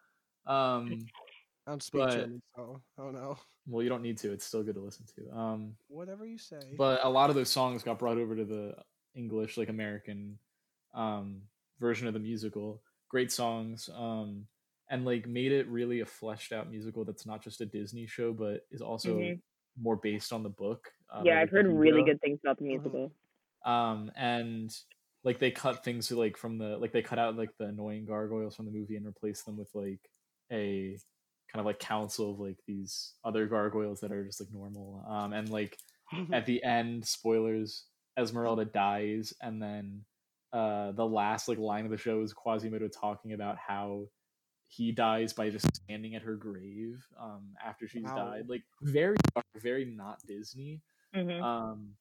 Um, 0.47 1.07
I 1.70 1.72
don't 1.74 1.82
speak 1.84 2.00
But- 2.00 2.10
German, 2.10 2.42
so 2.56 2.82
I 2.98 3.02
don't 3.02 3.14
know. 3.14 3.38
well, 3.68 3.80
you 3.82 3.88
don't 3.88 4.02
need 4.02 4.18
to; 4.18 4.32
it's 4.32 4.44
still 4.44 4.64
good 4.64 4.74
to 4.74 4.80
listen 4.80 5.06
to. 5.14 5.30
Um, 5.38 5.76
Whatever 5.86 6.26
you 6.26 6.36
say. 6.36 6.58
but 6.76 7.04
a 7.04 7.08
lot 7.08 7.30
of 7.30 7.36
those 7.36 7.48
songs 7.48 7.84
got 7.84 7.98
brought 8.00 8.18
over 8.18 8.34
to 8.34 8.44
the 8.44 8.74
English, 9.14 9.56
like 9.56 9.68
American, 9.68 10.36
um, 10.94 11.42
version 11.78 12.08
of 12.08 12.14
the 12.14 12.18
musical. 12.20 12.82
Great 13.08 13.30
songs. 13.30 13.88
Um, 13.94 14.46
and 14.88 15.04
like 15.04 15.28
made 15.28 15.52
it 15.52 15.68
really 15.68 16.00
a 16.00 16.06
fleshed 16.06 16.52
out 16.52 16.68
musical 16.68 17.04
that's 17.04 17.24
not 17.24 17.40
just 17.44 17.60
a 17.60 17.66
Disney 17.66 18.06
show, 18.06 18.32
but 18.32 18.66
is 18.72 18.80
also 18.82 19.16
Mhm. 19.18 19.40
more 19.80 19.94
based 19.96 20.32
on 20.32 20.42
the 20.42 20.48
book. 20.48 20.92
Uh, 21.08 21.22
yeah, 21.24 21.36
by, 21.36 21.42
I've 21.42 21.52
like, 21.52 21.62
the 21.62 21.70
heard 21.70 21.78
really 21.78 22.02
good 22.02 22.20
things 22.20 22.40
about 22.42 22.58
the 22.58 22.64
Mhm. 22.64 22.68
musical. 22.68 23.12
um 23.66 24.10
and 24.16 24.74
like 25.22 25.38
they 25.38 25.50
cut 25.50 25.84
things 25.84 26.10
like 26.10 26.36
from 26.36 26.56
the 26.58 26.78
like 26.78 26.92
they 26.92 27.02
cut 27.02 27.18
out 27.18 27.36
like 27.36 27.54
the 27.58 27.66
annoying 27.66 28.06
gargoyles 28.06 28.56
from 28.56 28.64
the 28.64 28.72
movie 28.72 28.96
and 28.96 29.04
replaced 29.04 29.44
them 29.44 29.56
with 29.58 29.68
like 29.74 30.00
a 30.50 30.96
kind 31.53 31.61
of 31.61 31.66
like 31.66 31.78
council 31.78 32.32
of 32.32 32.40
like 32.40 32.59
these 32.66 33.14
other 33.24 33.46
gargoyles 33.46 34.01
that 34.01 34.12
are 34.12 34.24
just 34.24 34.40
like 34.40 34.53
normal 34.53 35.05
um 35.09 35.32
and 35.32 35.48
like 35.51 35.76
at 36.32 36.46
the 36.46 36.62
end 36.62 37.07
spoilers 37.07 37.84
esmeralda 38.18 38.64
dies 38.64 39.32
and 39.40 39.62
then 39.62 40.05
uh 40.53 40.92
the 40.92 41.07
last 41.07 41.48
like 41.48 41.59
line 41.59 41.84
of 41.84 41.90
the 41.90 41.96
show 41.98 42.22
is 42.22 42.32
quasimodo 42.32 42.88
talking 42.88 43.32
about 43.32 43.57
how 43.59 44.07
he 44.68 44.92
dies 44.92 45.32
by 45.32 45.51
just 45.51 45.74
standing 45.76 46.14
at 46.14 46.22
her 46.22 46.36
grave 46.36 47.05
um 47.20 47.55
after 47.64 47.88
she's 47.88 48.12
Wow. 48.12 48.12
died 48.12 48.44
like 48.48 48.62
very 48.82 49.16
dark, 49.34 49.46
very 49.57 49.84
not 49.84 50.18
disney 50.26 50.80
hmm 51.14 51.42
um, 51.42 51.96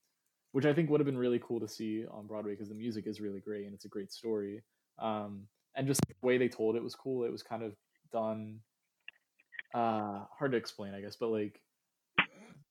which 0.52 0.66
I 0.66 0.74
think 0.74 0.90
would 0.90 1.00
have 1.00 1.06
been 1.06 1.18
really 1.18 1.40
cool 1.40 1.60
to 1.60 1.68
see 1.68 2.06
on 2.08 2.28
Broadway 2.28 2.54
because 2.54 2.70
the 2.70 2.76
music 2.76 3.08
is 3.08 3.22
really 3.22 3.40
great 3.40 3.66
and 3.66 3.74
it's 3.74 3.86
a 3.86 3.90
great 3.90 4.12
story. 4.12 4.64
Um, 4.98 5.48
and 5.76 5.88
just 5.88 6.02
the 6.08 6.16
way 6.28 6.38
they 6.38 6.50
told 6.50 6.76
it 6.76 6.84
was 6.84 6.96
cool. 6.96 7.24
It 7.26 7.32
was 7.32 7.44
kind 7.44 7.64
of 7.64 7.74
done 8.12 8.60
uh, 9.74 10.26
hard 10.38 10.52
to 10.52 10.58
explain, 10.58 10.94
I 10.94 11.02
guess, 11.02 11.16
but 11.16 11.30
like 11.30 11.62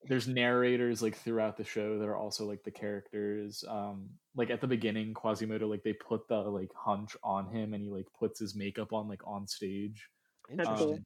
there's 0.09 0.29
narrators 0.29 1.03
like 1.03 1.17
throughout 1.17 1.57
the 1.57 1.65
show 1.65 1.99
that 1.99 2.09
are 2.09 2.17
also 2.17 2.47
like 2.47 2.63
the 2.65 2.71
characters. 2.71 3.65
Um, 3.69 4.11
like 4.37 4.51
at 4.51 4.61
the 4.61 4.67
beginning, 4.67 5.15
Quasimodo 5.15 5.67
like 5.67 5.83
they 5.83 5.93
put 5.93 6.29
the 6.29 6.37
like 6.39 6.71
hunch 6.75 7.17
on 7.23 7.51
him 7.51 7.75
and 7.75 7.83
he 7.83 7.91
like 7.91 8.07
puts 8.19 8.39
his 8.41 8.55
makeup 8.55 8.93
on 8.93 9.09
like 9.09 9.27
on 9.27 9.47
stage 9.47 10.09
Interesting. 10.51 10.95
um, 10.95 11.05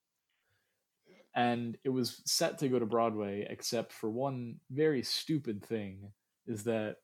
and 1.34 1.78
it 1.84 1.88
was 1.88 2.20
set 2.26 2.58
to 2.58 2.68
go 2.68 2.78
to 2.78 2.86
Broadway, 2.86 3.46
except 3.48 3.92
for 3.92 4.10
one 4.10 4.60
very 4.70 5.02
stupid 5.02 5.64
thing 5.64 6.12
is 6.46 6.64
that 6.64 6.96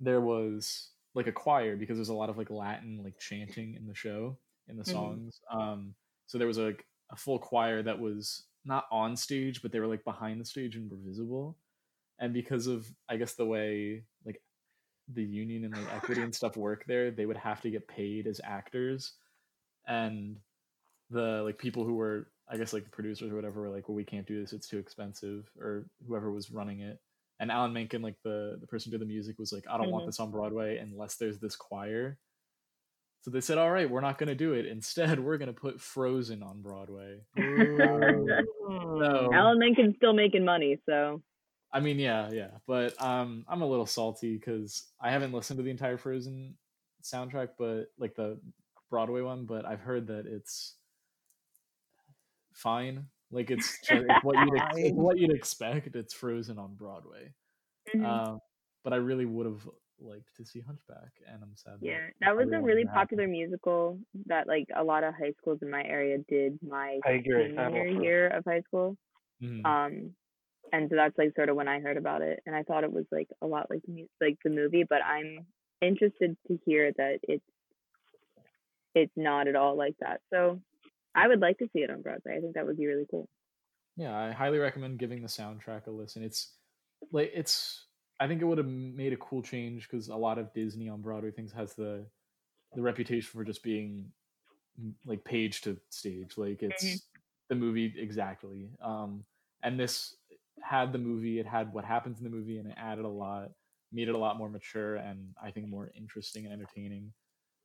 there 0.00 0.20
was 0.20 0.90
like 1.14 1.26
a 1.26 1.32
choir 1.32 1.76
because 1.76 1.96
there's 1.96 2.08
a 2.10 2.14
lot 2.14 2.28
of 2.28 2.36
like 2.36 2.50
Latin 2.50 3.00
like 3.02 3.18
chanting 3.18 3.74
in 3.74 3.86
the 3.86 3.94
show 3.94 4.36
in 4.68 4.76
the 4.76 4.82
Mhm. 4.82 4.92
songs. 4.92 5.40
Um, 5.50 5.94
so 6.26 6.38
there 6.38 6.46
was 6.46 6.58
like 6.58 6.84
a 7.10 7.16
full 7.16 7.38
choir 7.38 7.82
that 7.82 7.98
was 7.98 8.46
not 8.64 8.86
on 8.90 9.16
stage, 9.16 9.62
but 9.62 9.72
they 9.72 9.80
were 9.80 9.86
like 9.86 10.04
behind 10.04 10.40
the 10.40 10.44
stage 10.44 10.76
and 10.76 10.90
were 10.90 10.96
visible. 10.98 11.56
And 12.18 12.32
because 12.34 12.66
of 12.66 12.86
I 13.08 13.16
guess 13.16 13.34
the 13.34 13.46
way 13.46 14.04
like 14.24 14.42
the 15.08 15.22
union 15.24 15.64
and 15.64 15.74
like 15.76 15.94
equity 15.94 16.22
and 16.22 16.34
stuff 16.34 16.56
work 16.56 16.84
there, 16.86 17.10
they 17.10 17.26
would 17.26 17.36
have 17.36 17.60
to 17.62 17.70
get 17.70 17.88
paid 17.88 18.26
as 18.26 18.40
actors. 18.44 19.14
And 19.86 20.38
the 21.10 21.42
like 21.44 21.58
people 21.58 21.84
who 21.84 21.94
were 21.94 22.32
I 22.48 22.56
guess 22.56 22.72
like 22.72 22.84
the 22.84 22.90
producers 22.90 23.30
or 23.32 23.36
whatever 23.36 23.60
were 23.62 23.70
like, 23.70 23.88
well, 23.88 23.96
we 23.96 24.04
can't 24.04 24.26
do 24.26 24.40
this; 24.40 24.52
it's 24.52 24.68
too 24.68 24.78
expensive, 24.78 25.50
or 25.58 25.86
whoever 26.06 26.30
was 26.32 26.50
running 26.50 26.80
it. 26.80 27.00
And 27.40 27.50
Alan 27.50 27.72
Menken, 27.72 28.02
like 28.02 28.16
the 28.24 28.56
the 28.60 28.66
person 28.66 28.90
who 28.90 28.98
did 28.98 29.02
the 29.06 29.12
music, 29.12 29.38
was 29.38 29.52
like, 29.52 29.64
I 29.68 29.76
don't 29.78 29.90
want 29.90 30.04
Mhm. 30.04 30.06
this 30.06 30.20
on 30.20 30.30
Broadway 30.30 30.78
unless 30.78 31.16
there's 31.16 31.38
this 31.40 31.56
choir. 31.56 32.18
So 33.22 33.30
they 33.30 33.40
said, 33.40 33.58
all 33.58 33.70
right, 33.70 33.90
we're 33.90 34.00
not 34.00 34.18
going 34.18 34.28
to 34.28 34.36
do 34.36 34.52
it. 34.52 34.66
Instead, 34.66 35.18
we're 35.18 35.36
going 35.36 35.52
to 35.52 35.60
put 35.60 35.80
Frozen 35.80 36.42
on 36.42 36.62
Broadway. 36.62 37.20
So, 38.68 39.30
Alan 39.32 39.58
Menken's 39.58 39.94
still 39.96 40.12
making 40.12 40.44
money, 40.44 40.80
so 40.88 41.22
I 41.72 41.80
mean, 41.80 41.98
yeah, 41.98 42.30
yeah, 42.32 42.50
but 42.66 43.00
um, 43.02 43.44
I'm 43.48 43.62
a 43.62 43.66
little 43.66 43.86
salty 43.86 44.36
because 44.36 44.86
I 45.00 45.10
haven't 45.10 45.32
listened 45.32 45.58
to 45.58 45.62
the 45.62 45.70
entire 45.70 45.98
Frozen 45.98 46.54
soundtrack, 47.02 47.50
but 47.58 47.86
like 47.98 48.14
the 48.14 48.40
Broadway 48.90 49.20
one. 49.20 49.44
But 49.44 49.66
I've 49.66 49.80
heard 49.80 50.06
that 50.06 50.26
it's 50.26 50.74
fine. 52.54 53.06
Like 53.30 53.50
it's, 53.50 53.78
just, 53.86 54.04
it's 54.08 54.24
what 54.24 54.36
you'd 54.38 54.58
ex- 54.60 54.76
it's 54.78 54.96
what 54.96 55.18
you'd 55.18 55.34
expect. 55.34 55.94
It's 55.94 56.14
Frozen 56.14 56.58
on 56.58 56.74
Broadway. 56.74 57.32
Mhm. 57.94 58.04
Um, 58.04 58.38
but 58.82 58.92
I 58.92 58.96
really 58.96 59.26
would 59.26 59.46
have 59.46 59.68
liked 60.00 60.34
to 60.36 60.44
see 60.44 60.60
Hunchback, 60.60 61.12
and 61.26 61.42
I'm 61.42 61.56
sad. 61.56 61.78
yeah, 61.80 61.98
that 62.20 62.26
that 62.26 62.36
was 62.36 62.48
a 62.52 62.60
really 62.60 62.82
didn't 62.82 62.94
popular 62.94 63.26
musical 63.26 63.98
that 64.26 64.46
like 64.46 64.66
a 64.74 64.84
lot 64.84 65.04
of 65.04 65.14
high 65.14 65.32
schools 65.38 65.58
in 65.62 65.70
my 65.70 65.82
area 65.82 66.18
did 66.28 66.58
my 66.62 67.00
I 67.04 67.12
agree. 67.12 67.44
I've 67.44 67.72
senior 67.72 67.86
year 67.86 68.28
of 68.28 68.44
high 68.44 68.62
school. 68.62 68.96
Mhm. 69.42 69.64
Um, 69.64 70.14
and 70.72 70.90
so 70.90 70.96
that's 70.96 71.16
like 71.18 71.34
sort 71.36 71.48
of 71.48 71.56
when 71.56 71.68
I 71.68 71.80
heard 71.80 71.96
about 71.96 72.22
it, 72.22 72.40
and 72.46 72.56
I 72.56 72.62
thought 72.62 72.84
it 72.84 72.92
was 72.92 73.06
like 73.12 73.28
a 73.42 73.46
lot 73.46 73.70
like 73.70 73.82
like 74.20 74.38
the 74.44 74.50
movie, 74.50 74.84
but 74.88 75.02
I'm 75.04 75.46
interested 75.80 76.36
to 76.48 76.58
hear 76.66 76.92
that 76.96 77.20
it's 77.22 77.44
it's 78.94 79.12
not 79.16 79.48
at 79.48 79.56
all 79.56 79.76
like 79.76 79.96
that. 80.00 80.20
So 80.32 80.60
I 81.14 81.28
would 81.28 81.40
like 81.40 81.58
to 81.58 81.68
see 81.72 81.80
it 81.80 81.90
on 81.90 82.02
Broadway. 82.02 82.36
I 82.36 82.40
think 82.40 82.54
that 82.54 82.66
would 82.66 82.76
be 82.78 82.86
really 82.86 83.06
cool. 83.10 83.28
yeah, 83.96 84.16
I 84.16 84.32
highly 84.32 84.58
recommend 84.58 84.98
giving 84.98 85.22
the 85.22 85.28
soundtrack 85.28 85.86
a 85.86 85.90
listen. 85.90 86.22
It's 86.22 86.54
like 87.10 87.30
it's 87.34 87.85
I 88.18 88.26
think 88.28 88.40
it 88.40 88.44
would 88.44 88.58
have 88.58 88.66
made 88.66 89.12
a 89.12 89.16
cool 89.18 89.42
change 89.42 89.88
because 89.88 90.08
a 90.08 90.16
lot 90.16 90.38
of 90.38 90.52
Disney 90.54 90.88
on 90.88 91.02
Broadway 91.02 91.30
things 91.30 91.52
has 91.52 91.74
the 91.74 92.10
the 92.74 92.82
reputation 92.82 93.28
for 93.30 93.44
just 93.44 93.62
being 93.62 94.12
like 95.04 95.24
page 95.24 95.62
to 95.62 95.80
stage, 95.90 96.36
like 96.38 96.62
it's 96.62 96.84
Mhm. 96.84 97.00
the 97.48 97.54
movie 97.54 97.94
exactly. 97.96 98.70
Um, 98.80 99.24
and 99.62 99.78
this 99.78 100.16
had 100.62 100.92
the 100.92 100.98
movie, 100.98 101.38
it 101.38 101.46
had 101.46 101.72
what 101.72 101.84
happens 101.84 102.18
in 102.18 102.24
the 102.24 102.30
movie, 102.30 102.58
and 102.58 102.68
it 102.70 102.74
added 102.76 103.04
a 103.04 103.08
lot, 103.08 103.52
made 103.92 104.08
it 104.08 104.14
a 104.14 104.18
lot 104.18 104.36
more 104.38 104.50
mature 104.50 104.96
and 104.96 105.34
I 105.42 105.50
think 105.50 105.68
more 105.68 105.90
interesting 105.94 106.44
and 106.46 106.52
entertaining. 106.54 107.12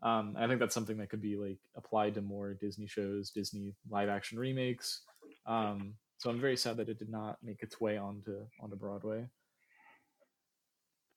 Um, 0.04 0.36
I 0.38 0.48
think 0.48 0.60
that's 0.60 0.74
something 0.74 0.98
that 0.98 1.10
could 1.10 1.22
be 1.22 1.38
like 1.38 1.60
applied 1.76 2.16
to 2.16 2.22
more 2.22 2.54
Disney 2.56 2.88
shows, 2.88 3.32
Disney 3.32 3.76
live 3.90 4.10
action 4.10 4.40
remakes. 4.40 5.04
Um, 5.46 5.96
so 6.18 6.30
I'm 6.30 6.40
very 6.42 6.58
sad 6.58 6.78
that 6.78 6.90
it 6.90 7.00
did 7.00 7.10
not 7.10 7.44
make 7.44 7.64
its 7.64 7.80
way 7.82 7.98
onto 7.98 8.48
onto 8.62 8.76
Broadway. 8.76 9.30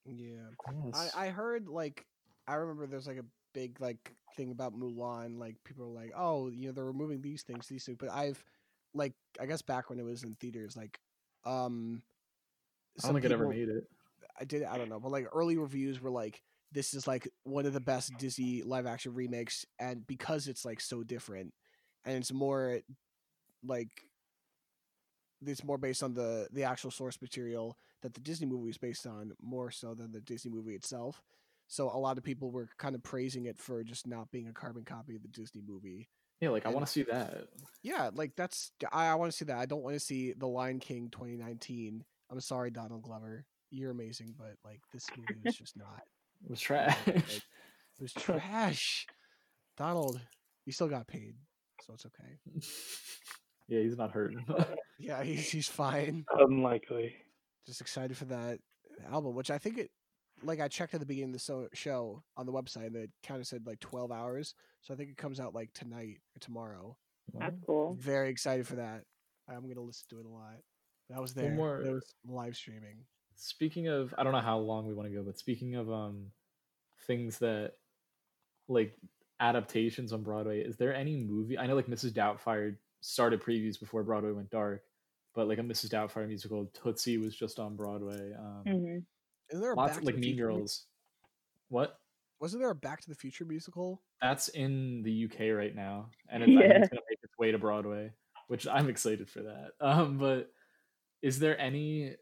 Yeah. 0.07 0.51
Yes. 0.85 1.13
I, 1.15 1.27
I 1.27 1.29
heard 1.31 1.69
like 1.69 2.07
I 2.47 2.55
remember 2.55 2.87
there's 2.87 3.07
like 3.07 3.19
a 3.19 3.25
big 3.53 3.81
like 3.81 4.15
thing 4.37 4.51
about 4.51 4.79
Mulan. 4.79 5.39
Like 5.39 5.57
people 5.65 5.87
are 5.87 6.01
like, 6.01 6.13
oh, 6.17 6.51
you 6.51 6.67
know, 6.67 6.73
they're 6.73 6.85
removing 6.85 7.23
these 7.23 7.43
things, 7.43 7.67
these 7.67 7.85
things. 7.85 7.99
But 7.99 8.11
I've 8.11 8.43
like 8.95 9.15
I 9.41 9.47
guess 9.47 9.63
back 9.63 9.91
when 9.91 9.99
it 9.99 10.05
was 10.05 10.23
in 10.23 10.35
theaters, 10.35 10.77
like 10.77 10.99
um, 11.45 12.03
I 13.03 13.07
don't 13.07 13.15
think 13.15 13.27
it 13.27 13.33
ever 13.33 13.49
made 13.49 13.69
it. 13.69 13.85
I 14.39 14.45
did. 14.45 14.65
I 14.65 14.77
don't 14.77 14.89
know, 14.89 15.01
but 15.01 15.13
like 15.13 15.27
early 15.33 15.57
reviews 15.57 16.01
were 16.01 16.11
like, 16.11 16.43
this 16.73 16.95
is 16.95 17.07
like 17.07 17.29
one 17.45 17.67
of 17.67 17.73
the 17.73 17.81
best 17.81 18.13
Disney 18.19 18.63
live 18.63 18.87
action 18.87 19.15
remakes, 19.15 19.65
and 19.79 20.07
because 20.07 20.49
it's 20.49 20.65
like 20.65 20.81
so 20.81 21.03
different, 21.03 21.53
and 22.05 22.17
it's 22.17 22.33
more 22.33 22.81
like 23.65 23.89
it's 25.47 25.65
more 25.65 25.79
based 25.79 26.03
on 26.03 26.15
the 26.15 26.49
the 26.53 26.65
actual 26.65 26.91
source 26.91 27.21
material 27.21 27.77
that 28.05 28.13
the 28.13 28.21
Disney 28.21 28.47
movie 28.47 28.69
is 28.69 28.77
based 28.77 29.07
on, 29.07 29.33
more 29.43 29.71
so 29.71 29.95
than 29.95 30.13
the 30.13 30.21
Disney 30.21 30.51
movie 30.51 30.75
itself. 30.75 31.23
So 31.69 31.89
a 31.89 31.99
lot 31.99 32.19
of 32.19 32.23
people 32.23 32.51
were 32.51 32.69
kind 32.77 32.95
of 32.95 33.03
praising 33.03 33.47
it 33.47 33.59
for 33.59 33.83
just 33.83 34.07
not 34.07 34.31
being 34.31 34.47
a 34.47 34.53
carbon 34.53 34.85
copy 34.85 35.17
of 35.17 35.23
the 35.23 35.29
Disney 35.29 35.63
movie. 35.67 36.11
Yeah, 36.39 36.51
like 36.51 36.67
I 36.67 36.69
want 36.69 36.85
to 36.85 36.93
see 36.93 37.05
that. 37.05 37.49
Yeah, 37.83 38.11
like 38.15 38.37
that's 38.37 38.73
I, 38.93 39.07
I 39.07 39.15
want 39.15 39.33
to 39.33 39.37
see 39.37 39.47
that. 39.47 39.57
I 39.57 39.65
don't 39.65 39.83
want 39.83 39.95
to 39.95 40.01
see 40.01 40.35
The 40.37 40.47
Lion 40.47 40.81
King 40.81 41.09
2019. 41.11 42.05
I'm 42.31 42.41
sorry, 42.41 42.71
Donald 42.71 43.03
Glover. 43.03 43.47
You're 43.71 43.91
amazing, 43.91 44.35
but 44.37 44.57
like 44.65 44.83
this 44.93 45.07
movie 45.17 45.41
was 45.43 45.57
just 45.57 45.77
not. 45.77 46.03
It 46.45 46.51
was 46.51 46.61
trash. 46.61 46.97
It 47.07 47.43
was 48.03 48.13
trash. 48.13 49.07
Donald, 49.79 50.21
you 50.67 50.73
still 50.73 50.89
got 50.89 51.07
paid, 51.07 51.37
so 51.81 51.95
it's 51.95 52.05
okay. 52.05 52.37
yeah, 53.69 53.81
he's 53.81 53.97
not 53.97 54.11
hurting. 54.11 54.45
Yeah, 54.99 55.23
he's 55.25 55.51
he's 55.51 55.69
fine. 55.69 56.25
Unlikely. 56.39 57.17
Just 57.67 57.81
excited 57.81 58.17
for 58.17 58.27
that 58.27 58.59
album, 59.11 59.35
which 59.35 59.51
I 59.51 59.59
think 59.59 59.79
it. 59.79 59.91
Like 60.43 60.61
I 60.61 60.69
checked 60.69 60.93
at 60.95 61.01
the 61.01 61.07
beginning 61.07 61.31
of 61.31 61.35
the 61.35 61.39
so- 61.39 61.69
show 61.75 62.23
on 62.37 62.45
the 62.45 62.53
website, 62.53 62.89
and 62.89 62.97
it 62.97 63.11
kind 63.23 63.41
of 63.41 63.47
said 63.47 63.67
like 63.67 63.81
12 63.81 64.11
hours. 64.11 64.55
So 64.83 64.93
I 64.93 64.97
think 64.97 65.11
it 65.11 65.17
comes 65.17 65.39
out 65.41 65.55
like 65.55 65.73
tonight 65.73 66.19
or 66.37 66.41
tomorrow. 66.41 66.97
That's 67.33 67.57
cool. 67.67 67.97
Very 67.99 68.29
excited 68.31 68.67
for 68.67 68.77
that. 68.77 69.05
I'm 69.49 69.67
gonna 69.69 69.81
listen 69.81 70.07
to 70.11 70.19
it 70.21 70.27
a 70.27 70.29
lot. 70.29 70.57
That 71.11 71.21
was 71.23 71.35
One 71.37 71.45
there. 71.45 71.55
more- 71.55 71.83
That 71.83 71.93
was 71.93 72.15
live 72.27 72.57
streaming. 72.57 73.07
speaking 73.37 73.89
of, 73.89 74.15
I 74.19 74.25
don't 74.25 74.33
know 74.33 74.41
how 74.41 74.59
long 74.59 74.87
we 74.87 74.95
want 74.95 75.09
to 75.09 75.15
go, 75.15 75.23
but 75.23 75.39
speaking 75.39 75.77
of 75.77 75.91
um 75.91 76.33
things 77.07 77.39
that 77.39 77.75
like 78.69 78.99
adaptations 79.41 80.13
on 80.13 80.23
Broadway, 80.23 80.61
is 80.61 80.77
there 80.77 80.95
any 80.95 81.17
movie? 81.17 81.59
I 81.59 81.67
know 81.67 81.75
like 81.77 81.87
Mrs. 81.87 82.13
Doubtfire 82.13 82.77
started 83.01 83.41
previews 83.43 83.79
before 83.79 84.03
Broadway 84.03 84.33
went 84.33 84.51
dark, 84.51 84.83
but 85.35 85.49
like 85.49 85.59
a 85.59 85.63
Mrs. 85.63 85.91
Doubtfire 85.91 86.27
musical, 86.29 86.67
Tootsie 86.73 87.19
was 87.19 87.35
just 87.37 87.59
on 87.59 87.77
Broadway. 87.77 88.33
Um, 88.39 88.63
hmm 88.67 88.99
Isn't 89.51 89.61
there 89.61 89.73
a 89.73 89.77
lots 89.77 89.91
Back 89.91 89.97
of 89.99 90.03
to 90.03 90.07
like 90.07 90.15
the 90.15 90.21
Mean 90.21 90.35
Future 90.35 90.47
Girls. 90.47 90.87
What? 91.69 91.99
Wasn't 92.41 92.63
there 92.63 92.71
a 92.71 92.75
Back 92.75 93.01
to 93.03 93.09
the 93.09 93.15
Future 93.15 93.45
musical? 93.45 94.03
That's 94.23 94.49
in 94.49 95.03
the 95.03 95.25
UK 95.25 95.57
right 95.57 95.75
now, 95.75 96.11
and 96.31 96.43
it's, 96.43 96.53
Yeah. 96.53 96.79
it's 96.79 96.89
gonna 96.89 97.03
make 97.11 97.19
its 97.23 97.37
way 97.39 97.51
to 97.51 97.59
Broadway, 97.59 98.13
which 98.49 98.67
I'm 98.67 98.89
excited 98.89 99.29
for 99.29 99.43
that. 99.43 99.73
Um, 99.81 100.19
but 100.19 100.51
is 101.21 101.39
there 101.39 101.59
any 101.59 102.17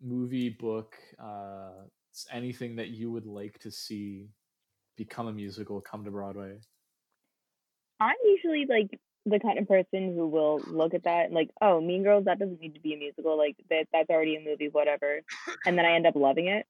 movie, 0.00 0.48
book, 0.48 0.96
uh, 1.18 1.72
anything 2.32 2.76
that 2.76 2.88
you 2.88 3.10
would 3.10 3.26
like 3.26 3.58
to 3.60 3.70
see 3.70 4.30
become 4.96 5.26
a 5.28 5.32
musical, 5.32 5.80
come 5.80 6.04
to 6.04 6.10
Broadway? 6.10 6.58
I'm 8.00 8.16
usually 8.24 8.64
like 8.66 8.98
the 9.28 9.38
kind 9.40 9.58
of 9.58 9.68
person 9.68 10.14
who 10.14 10.26
will 10.26 10.60
look 10.66 10.94
at 10.94 11.04
that 11.04 11.26
and 11.26 11.34
like, 11.34 11.50
oh, 11.60 11.80
Mean 11.80 12.02
Girls, 12.02 12.24
that 12.26 12.38
doesn't 12.38 12.60
need 12.60 12.74
to 12.74 12.80
be 12.80 12.94
a 12.94 12.98
musical. 12.98 13.36
Like 13.36 13.56
that, 13.70 13.86
that's 13.92 14.10
already 14.10 14.36
a 14.36 14.40
movie, 14.40 14.68
whatever. 14.68 15.20
And 15.66 15.76
then 15.78 15.84
I 15.84 15.92
end 15.94 16.06
up 16.06 16.16
loving 16.16 16.48
it. 16.48 16.66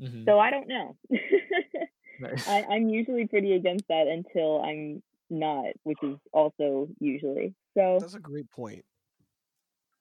Mhm. 0.00 0.24
So 0.24 0.38
I 0.38 0.50
don't 0.50 0.68
know. 0.68 0.96
Nice. 2.20 2.44
I, 2.48 2.62
I'm 2.70 2.88
usually 2.88 3.26
pretty 3.26 3.52
against 3.52 3.86
that 3.88 4.06
until 4.06 4.62
I'm 4.62 5.02
not, 5.28 5.66
which 5.82 5.98
is 6.02 6.16
also 6.32 6.88
usually. 7.00 7.54
So 7.76 7.98
That's 8.00 8.14
a 8.14 8.20
great 8.20 8.50
point. 8.50 8.84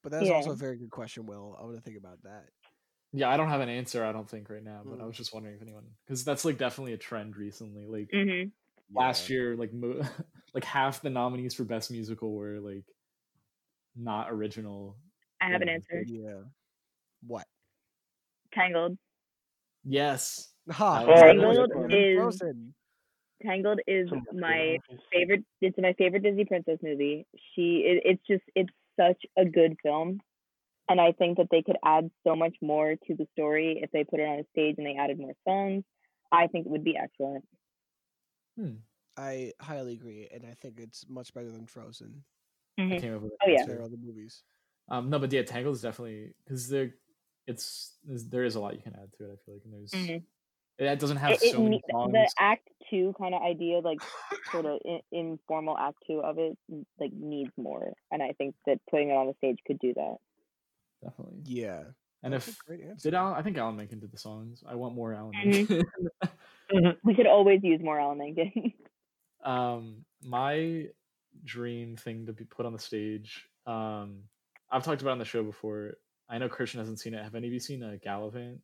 But 0.02 0.14
that's 0.14 0.30
also 0.30 0.52
a 0.52 0.56
very 0.56 0.78
good 0.78 0.92
question, 0.92 1.26
Will. 1.26 1.58
I 1.60 1.64
want 1.64 1.76
to 1.76 1.82
think 1.82 1.98
about 1.98 2.24
that. 2.24 2.46
yeah, 3.12 3.30
I 3.30 3.36
don't 3.38 3.50
have 3.50 3.60
an 3.62 3.68
answer. 3.70 4.06
I 4.06 4.12
don't 4.14 4.30
think 4.30 4.50
right 4.50 4.64
now, 4.64 4.82
but 4.86 5.00
I 5.00 5.04
Mm. 5.04 5.08
was 5.08 5.18
just 5.18 5.34
wondering 5.34 5.56
if 5.56 5.62
anyone, 5.62 5.84
because 6.06 6.24
that's 6.24 6.46
like 6.46 6.58
definitely 6.58 6.94
a 6.94 6.98
trend 6.98 7.36
recently. 7.36 7.86
Like 7.86 8.10
mhm. 8.14 8.52
last 8.94 9.30
Yeah. 9.30 9.36
year, 9.36 9.56
like 9.58 9.74
mo- 9.74 10.02
like 10.54 10.64
half 10.64 11.02
the 11.02 11.10
nominees 11.10 11.54
for 11.54 11.64
best 11.64 11.92
musical 11.92 12.34
were 12.34 12.60
like 12.60 12.86
not 13.96 14.32
original. 14.32 14.98
I 15.42 15.50
have 15.50 15.62
an 15.62 15.70
answer. 15.70 16.04
Yeah. 16.06 16.42
What? 17.26 17.46
Tangled. 18.54 18.94
Ha! 18.94 18.98
Yes. 19.86 20.48
Oh, 20.80 21.06
Tangled 21.06 21.72
is- 21.92 22.18
Frozen. 22.18 22.74
Tangled 23.42 23.80
is 23.88 24.10
Some 24.10 24.20
of 24.20 24.26
the 24.36 24.40
my 24.42 24.78
favorite. 25.12 25.44
It's 25.62 25.78
my 25.80 25.94
favorite 25.94 26.24
Disney 26.24 26.46
princess 26.46 26.78
movie. 26.84 27.26
She. 27.56 27.84
It, 27.88 28.04
it's 28.06 28.22
just. 28.28 28.44
It's 28.54 28.70
such 29.00 29.22
a 29.38 29.46
good 29.46 29.78
film, 29.82 30.20
and 30.90 31.00
I 31.00 31.14
think 31.14 31.38
that 31.38 31.48
they 31.50 31.62
could 31.62 31.78
add 31.86 32.12
so 32.28 32.36
much 32.36 32.56
more 32.62 32.96
to 33.08 33.16
the 33.16 33.26
story 33.32 33.80
if 33.82 33.90
they 33.92 34.04
put 34.04 34.20
it 34.20 34.28
on 34.28 34.40
a 34.40 34.44
stage 34.52 34.76
and 34.78 34.86
they 34.86 34.98
added 35.00 35.18
more 35.18 35.34
songs. 35.48 35.86
I 36.32 36.48
think 36.48 36.66
it 36.66 36.70
would 36.70 36.84
be 36.84 36.98
excellent. 36.98 37.46
Hmm. 38.60 38.74
I 39.20 39.54
highly 39.60 39.94
agree, 39.94 40.28
and 40.32 40.46
I 40.46 40.54
think 40.54 40.80
it's 40.80 41.06
much 41.10 41.34
better 41.34 41.52
than 41.52 41.66
Frozen. 41.68 42.24
I 42.78 42.82
Mhm. 42.82 43.02
came 43.02 43.16
up 43.16 43.22
with 43.22 43.34
Oh, 43.44 43.50
yeah. 43.50 43.60
answer. 43.60 43.74
There 43.74 43.82
are 43.82 43.84
other 43.86 43.98
movies. 43.98 44.44
Um, 44.88 45.10
no, 45.10 45.20
but 45.20 45.32
yeah, 45.34 45.44
Tangled 45.44 45.76
is 45.76 45.82
definitely 45.82 46.34
because 46.44 46.70
there, 46.70 46.96
it's 47.46 47.98
there's- 48.04 48.24
there 48.24 48.44
is 48.46 48.56
a 48.56 48.60
lot 48.62 48.76
you 48.76 48.82
can 48.82 48.96
add 48.96 49.12
to 49.14 49.26
it. 49.30 49.34
I 49.34 49.36
feel 49.46 49.54
like, 49.56 49.66
and 49.66 49.74
there's 49.74 49.92
Mhm. 49.92 50.24
it 50.78 51.00
doesn't 51.00 51.18
have 51.18 51.32
It, 51.32 51.44
it 51.44 51.52
so 51.52 51.62
many 51.62 51.82
songs. 51.92 52.14
the 52.14 52.32
Act 52.40 52.70
Two 52.90 53.14
kind 53.20 53.36
of 53.36 53.42
idea, 53.42 53.80
like 53.80 54.00
sort 54.52 54.66
of 54.66 54.80
in, 54.86 55.02
informal 55.12 55.78
Act 55.78 55.98
Two 56.08 56.22
of 56.22 56.40
it, 56.40 56.58
like 57.00 57.12
needs 57.12 57.52
more, 57.58 57.94
and 58.12 58.24
I 58.24 58.32
think 58.34 58.56
that 58.66 58.80
putting 58.90 59.10
it 59.10 59.14
on 59.16 59.28
the 59.28 59.34
stage 59.36 59.60
could 59.68 59.80
do 59.80 59.94
that. 59.96 60.18
definitely. 61.04 61.42
Yeah. 61.46 61.92
And 62.24 62.34
That's 62.34 62.48
if 62.50 62.60
a 62.62 62.64
great 62.66 62.82
answer. 62.82 63.10
did 63.12 63.16
Alan, 63.16 63.34
I 63.36 63.42
think 63.42 63.58
Alan 63.58 63.78
Menken 63.78 64.00
did 64.00 64.12
the 64.12 64.18
songs. 64.18 64.62
I 64.66 64.76
want 64.76 64.94
more 64.96 65.14
Alan 65.14 65.34
Mhm. 65.34 65.70
Menken. 65.70 65.84
We 67.04 67.16
could 67.16 67.26
always 67.28 67.64
use 67.64 67.82
more 67.82 68.00
Alan 68.00 68.18
Menken. 68.18 68.74
um, 69.44 70.06
my 70.22 70.90
dream 71.44 71.96
thing 71.98 72.26
to 72.28 72.34
be 72.34 72.46
put 72.46 72.66
on 72.66 72.74
the 72.74 72.80
stage. 72.80 73.48
Um, 73.66 74.24
I've 74.72 74.84
talked 74.84 75.02
about 75.02 75.12
it 75.12 75.14
on 75.14 75.20
the 75.20 75.26
show 75.26 75.44
before. 75.44 75.96
I 76.30 76.38
know 76.38 76.50
Christian 76.50 76.80
hasn't 76.80 77.00
seen 77.00 77.14
it. 77.14 77.24
Have 77.24 77.36
any 77.36 77.48
of 77.48 77.54
you 77.54 77.60
seen 77.60 77.84
a 77.84 77.98
Galavant? 77.98 78.60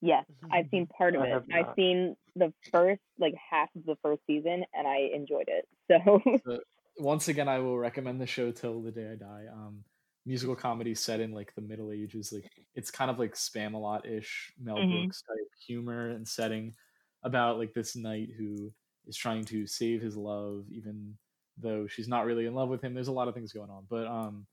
yes, 0.00 0.24
I've 0.50 0.66
seen 0.70 0.86
part 0.98 1.14
of 1.16 1.22
I 1.22 1.28
it. 1.28 1.42
I've 1.52 1.74
seen 1.76 2.16
the 2.36 2.52
first 2.72 3.02
like 3.18 3.34
half 3.34 3.68
of 3.76 3.84
the 3.84 3.96
first 4.02 4.22
season, 4.26 4.64
and 4.72 4.86
I 4.86 5.10
enjoyed 5.14 5.48
it. 5.48 5.68
So 6.46 6.60
once 6.98 7.28
again, 7.28 7.48
I 7.48 7.58
will 7.58 7.78
recommend 7.78 8.20
the 8.20 8.26
show 8.26 8.52
till 8.52 8.82
the 8.82 8.92
day 8.92 9.10
I 9.12 9.14
die. 9.16 9.46
Um, 9.52 9.84
musical 10.26 10.54
comedy 10.56 10.94
set 10.94 11.20
in 11.20 11.32
like 11.32 11.54
the 11.54 11.60
Middle 11.62 11.92
Ages. 11.92 12.32
Like 12.32 12.50
it's 12.74 12.90
kind 12.90 13.10
of 13.10 13.18
like 13.18 13.34
Spamalot 13.34 14.06
ish, 14.06 14.52
Mel 14.58 14.76
Mhm. 14.76 14.90
Brooks 14.90 15.22
type 15.22 15.48
humor 15.66 16.10
and 16.10 16.26
setting 16.26 16.74
about 17.22 17.58
like 17.58 17.72
this 17.74 17.96
knight 17.96 18.30
who 18.36 18.72
is 19.10 19.16
trying 19.16 19.44
to 19.44 19.66
save 19.66 20.00
his 20.00 20.16
love, 20.16 20.64
even 20.70 21.18
though 21.58 21.86
she's 21.86 22.08
not 22.08 22.24
really 22.24 22.46
in 22.46 22.54
love 22.54 22.70
with 22.70 22.80
him. 22.82 22.94
There's 22.94 23.08
a 23.08 23.12
lot 23.12 23.28
of 23.28 23.34
things 23.34 23.52
going 23.52 23.68
on, 23.68 23.84
but 23.90 24.06
um, 24.06 24.46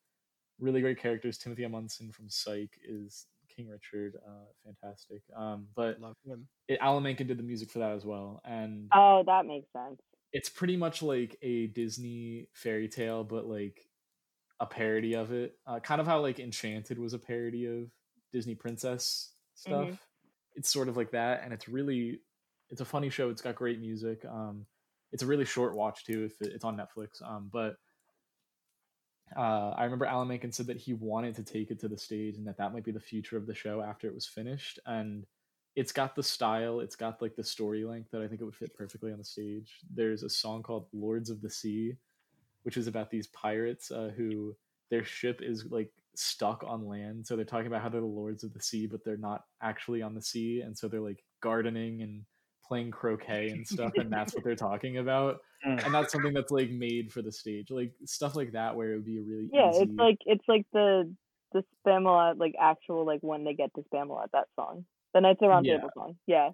really 0.60 0.82
great 0.82 1.00
characters. 1.00 1.38
Timothy 1.38 1.64
Omundson 1.64 2.14
from 2.14 2.30
Psych 2.30 2.72
is 2.84 3.28
King 3.56 3.70
Richard, 3.70 4.18
uh, 4.28 4.46
fantastic. 4.66 5.22
Um, 5.36 5.68
but 5.76 6.02
Love 6.02 6.16
him. 6.26 6.48
it, 6.68 6.80
Alan 6.82 7.04
Menken 7.04 7.28
did 7.28 7.38
the 7.40 7.44
music 7.44 7.70
for 7.72 7.80
that 7.80 7.92
as 7.94 8.04
well, 8.06 8.42
and 8.44 8.90
oh, 8.94 9.24
that 9.26 9.46
makes 9.46 9.72
sense. 9.72 10.02
it's 10.34 10.50
pretty 10.50 10.76
much 10.76 11.02
like 11.02 11.38
a 11.42 11.68
Disney 11.68 12.50
fairy 12.54 12.88
tale, 12.90 13.24
but 13.24 13.46
like 13.46 13.80
a 14.60 14.66
parody 14.66 15.16
of 15.16 15.32
it. 15.32 15.56
Uh, 15.66 15.80
kind 15.80 16.02
of 16.02 16.08
how 16.08 16.20
like 16.20 16.40
Enchanted 16.40 16.98
was 17.00 17.14
a 17.14 17.20
parody 17.20 17.66
of 17.68 17.90
Disney 18.34 18.56
princess 18.56 19.32
stuff. 19.56 19.88
Mhm. 19.90 20.00
It's 20.56 20.70
sort 20.72 20.90
of 20.90 20.98
like 20.98 21.12
that, 21.12 21.42
and 21.44 21.54
it's 21.54 21.70
really 21.70 22.20
it's 22.70 22.82
a 22.82 22.86
funny 22.86 23.10
show. 23.10 23.30
It's 23.30 23.42
got 23.42 23.56
great 23.56 23.80
music. 23.80 24.24
Um, 24.26 24.66
it's 25.12 25.24
a 25.24 25.28
really 25.28 25.46
short 25.46 25.76
watch 25.76 26.06
too. 26.06 26.26
If 26.26 26.42
it, 26.42 26.54
it's 26.54 26.66
on 26.66 26.78
Netflix, 26.78 27.22
um, 27.24 27.50
but 27.52 27.78
uh, 29.36 29.74
I 29.76 29.84
remember 29.84 30.06
Alan 30.06 30.28
Menken 30.28 30.52
said 30.52 30.68
that 30.68 30.78
he 30.78 30.94
wanted 30.94 31.36
to 31.36 31.44
take 31.44 31.72
it 31.72 31.80
to 31.82 31.88
the 31.88 31.98
stage 31.98 32.38
and 32.38 32.48
that 32.48 32.58
that 32.58 32.74
might 32.74 32.86
be 32.86 32.92
the 32.92 33.00
future 33.00 33.38
of 33.38 33.46
the 33.46 33.54
show 33.54 33.82
after 33.82 34.08
it 34.08 34.16
was 34.16 34.26
finished. 34.26 34.80
And 34.86 35.26
it's 35.76 35.92
got 35.92 36.16
the 36.16 36.24
style, 36.24 36.80
it's 36.80 36.96
got 36.96 37.22
like 37.22 37.36
the 37.36 37.44
story 37.44 37.84
length 37.84 38.10
that 38.12 38.22
I 38.22 38.28
think 38.28 38.42
it 38.42 38.46
would 38.46 38.56
fit 38.56 38.74
perfectly 38.74 39.12
on 39.12 39.18
the 39.18 39.24
stage. 39.24 39.80
There's 39.94 40.24
a 40.24 40.30
song 40.30 40.64
called 40.64 40.88
Lords 40.94 41.30
of 41.30 41.42
the 41.42 41.50
Sea, 41.50 41.96
which 42.64 42.78
is 42.78 42.88
about 42.88 43.12
these 43.12 43.28
pirates 43.28 43.92
uh, 43.92 44.12
who 44.16 44.56
their 44.90 45.04
ship 45.04 45.42
is 45.42 45.66
like 45.70 45.92
stuck 46.16 46.64
on 46.66 46.88
land. 46.88 47.28
So 47.28 47.36
they're 47.36 47.46
talking 47.46 47.68
about 47.68 47.82
how 47.82 47.90
they're 47.90 48.02
the 48.02 48.08
lords 48.08 48.44
of 48.44 48.54
the 48.54 48.62
sea, 48.62 48.88
but 48.88 49.04
they're 49.04 49.18
not 49.18 49.44
actually 49.62 50.02
on 50.02 50.16
the 50.16 50.22
sea. 50.22 50.62
And 50.62 50.76
so 50.76 50.88
they're 50.88 51.00
like 51.00 51.24
gardening 51.42 52.02
and 52.02 52.24
playing 52.68 52.92
croquet 52.92 53.50
and 53.50 53.66
stuff. 53.68 53.94
and 53.96 54.12
that's 54.12 54.34
what 54.36 54.44
they're 54.44 54.56
talking 54.70 54.98
about. 54.98 55.38
Mm. 55.66 55.86
And 55.86 55.94
that's 55.94 56.12
something 56.12 56.34
that's 56.34 56.52
like 56.52 56.70
made 56.70 57.12
for 57.12 57.22
the 57.22 57.32
stage. 57.32 57.72
Like 57.72 57.94
stuff 58.06 58.36
like 58.36 58.52
that 58.54 58.76
where 58.76 58.92
it 58.92 58.96
would 58.96 59.06
be 59.06 59.18
a 59.20 59.24
really 59.24 59.50
Yeah, 59.52 59.70
easy. 59.72 59.84
it's 59.84 59.94
like 59.98 60.18
it's 60.26 60.48
like 60.48 60.66
the 60.74 61.14
the 61.54 61.64
Spamalot 61.86 62.38
like 62.40 62.56
actual 62.62 63.06
like 63.06 63.22
when 63.22 63.44
they 63.44 63.54
get 63.54 63.74
to 63.76 63.82
Spamalot 63.94 64.28
that 64.34 64.48
song. 64.56 64.86
The 65.14 65.22
Knights 65.22 65.42
around 65.42 65.66
Yeah. 65.66 65.78
Table 65.78 65.90
song. 65.96 66.18
Yeah. 66.28 66.50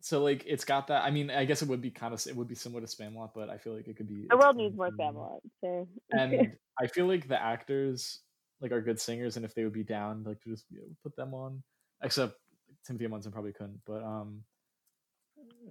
so 0.00 0.22
like 0.22 0.44
it's 0.46 0.64
got 0.64 0.88
that. 0.88 1.02
I 1.04 1.10
mean, 1.10 1.30
I 1.30 1.44
guess 1.44 1.62
it 1.62 1.68
would 1.68 1.80
be 1.80 1.90
kind 1.90 2.12
of 2.12 2.26
it 2.26 2.36
would 2.36 2.48
be 2.48 2.54
similar 2.54 2.80
to 2.80 2.86
Spamalot, 2.86 3.30
but 3.34 3.48
I 3.48 3.58
feel 3.58 3.74
like 3.74 3.88
it 3.88 3.96
could 3.96 4.08
be. 4.08 4.26
The 4.28 4.36
world 4.36 4.56
needs 4.56 4.76
more. 4.76 4.90
Spamalot. 4.90 5.40
So 5.60 5.88
and 6.10 6.52
I 6.80 6.86
feel 6.88 7.06
like 7.06 7.28
the 7.28 7.40
actors 7.40 8.20
like 8.60 8.72
are 8.72 8.80
good 8.82 9.00
singers, 9.00 9.36
and 9.36 9.44
if 9.44 9.54
they 9.54 9.62
would 9.64 9.72
be 9.72 9.84
down, 9.84 10.24
like 10.24 10.40
to 10.42 10.50
just 10.50 10.64
you 10.70 10.78
know, 10.80 10.86
put 11.02 11.14
them 11.16 11.32
on. 11.32 11.62
Except 12.02 12.34
Timothy 12.86 13.06
Munson 13.06 13.32
probably 13.32 13.52
couldn't, 13.52 13.80
but 13.86 14.02
um, 14.02 14.42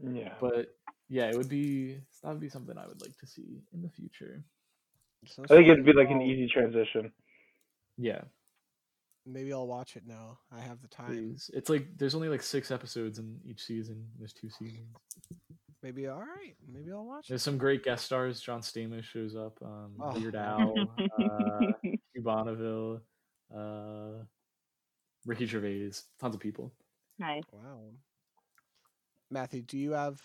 Yeah. 0.03 0.33
but 0.41 0.67
yeah, 1.09 1.29
it 1.29 1.37
would 1.37 1.49
be 1.49 1.99
that 2.23 2.29
would 2.31 2.39
be 2.39 2.49
something 2.49 2.77
I 2.77 2.85
would 2.87 3.01
like 3.01 3.17
to 3.19 3.27
see 3.27 3.61
in 3.73 3.81
the 3.81 3.89
future. 3.89 4.43
So 5.25 5.43
I 5.43 5.47
think 5.47 5.67
it'd 5.67 5.85
be 5.85 5.93
like 5.93 6.09
an 6.09 6.17
I'll- 6.17 6.21
easy 6.27 6.47
transition. 6.47 7.11
Yeah, 7.97 8.21
Maybe 9.25 9.51
I'll 9.51 9.67
watch 9.67 9.95
it 9.97 10.03
now. 10.07 10.37
I 10.55 10.59
have 10.61 10.81
the 10.81 10.87
time. 10.87 11.07
please. 11.07 11.49
It's 11.53 11.69
like 11.69 11.87
there's 11.97 12.15
only 12.15 12.29
like 12.29 12.41
six 12.43 12.69
episodes 12.71 13.19
in 13.19 13.39
each 13.45 13.61
season. 13.63 14.05
There's 14.17 14.31
two 14.33 14.49
seasons. 14.49 14.87
Maybe 15.83 16.07
all 16.07 16.19
right. 16.19 16.55
Maybe 16.71 16.91
I'll 16.91 17.05
watch 17.05 17.27
There's 17.27 17.41
it. 17.41 17.43
some 17.43 17.57
great 17.57 17.83
guest 17.83 18.05
stars. 18.05 18.39
John 18.39 18.61
Stamos 18.61 19.03
shows 19.03 19.35
up. 19.35 19.57
Um, 19.63 19.93
Oh. 19.99 20.17
Weird 20.19 20.35
Al, 20.47 20.73
uh, 20.99 21.59
Hugh 21.83 22.21
Bonneville, 22.21 23.01
uh, 23.55 24.23
Ricky 25.25 25.45
Gervais, 25.45 25.91
tons 26.21 26.35
of 26.35 26.39
people. 26.39 26.71
nice. 27.19 27.43
Wow. 27.51 27.79
Matthew, 29.29 29.61
do 29.61 29.77
you 29.77 29.91
have 29.91 30.21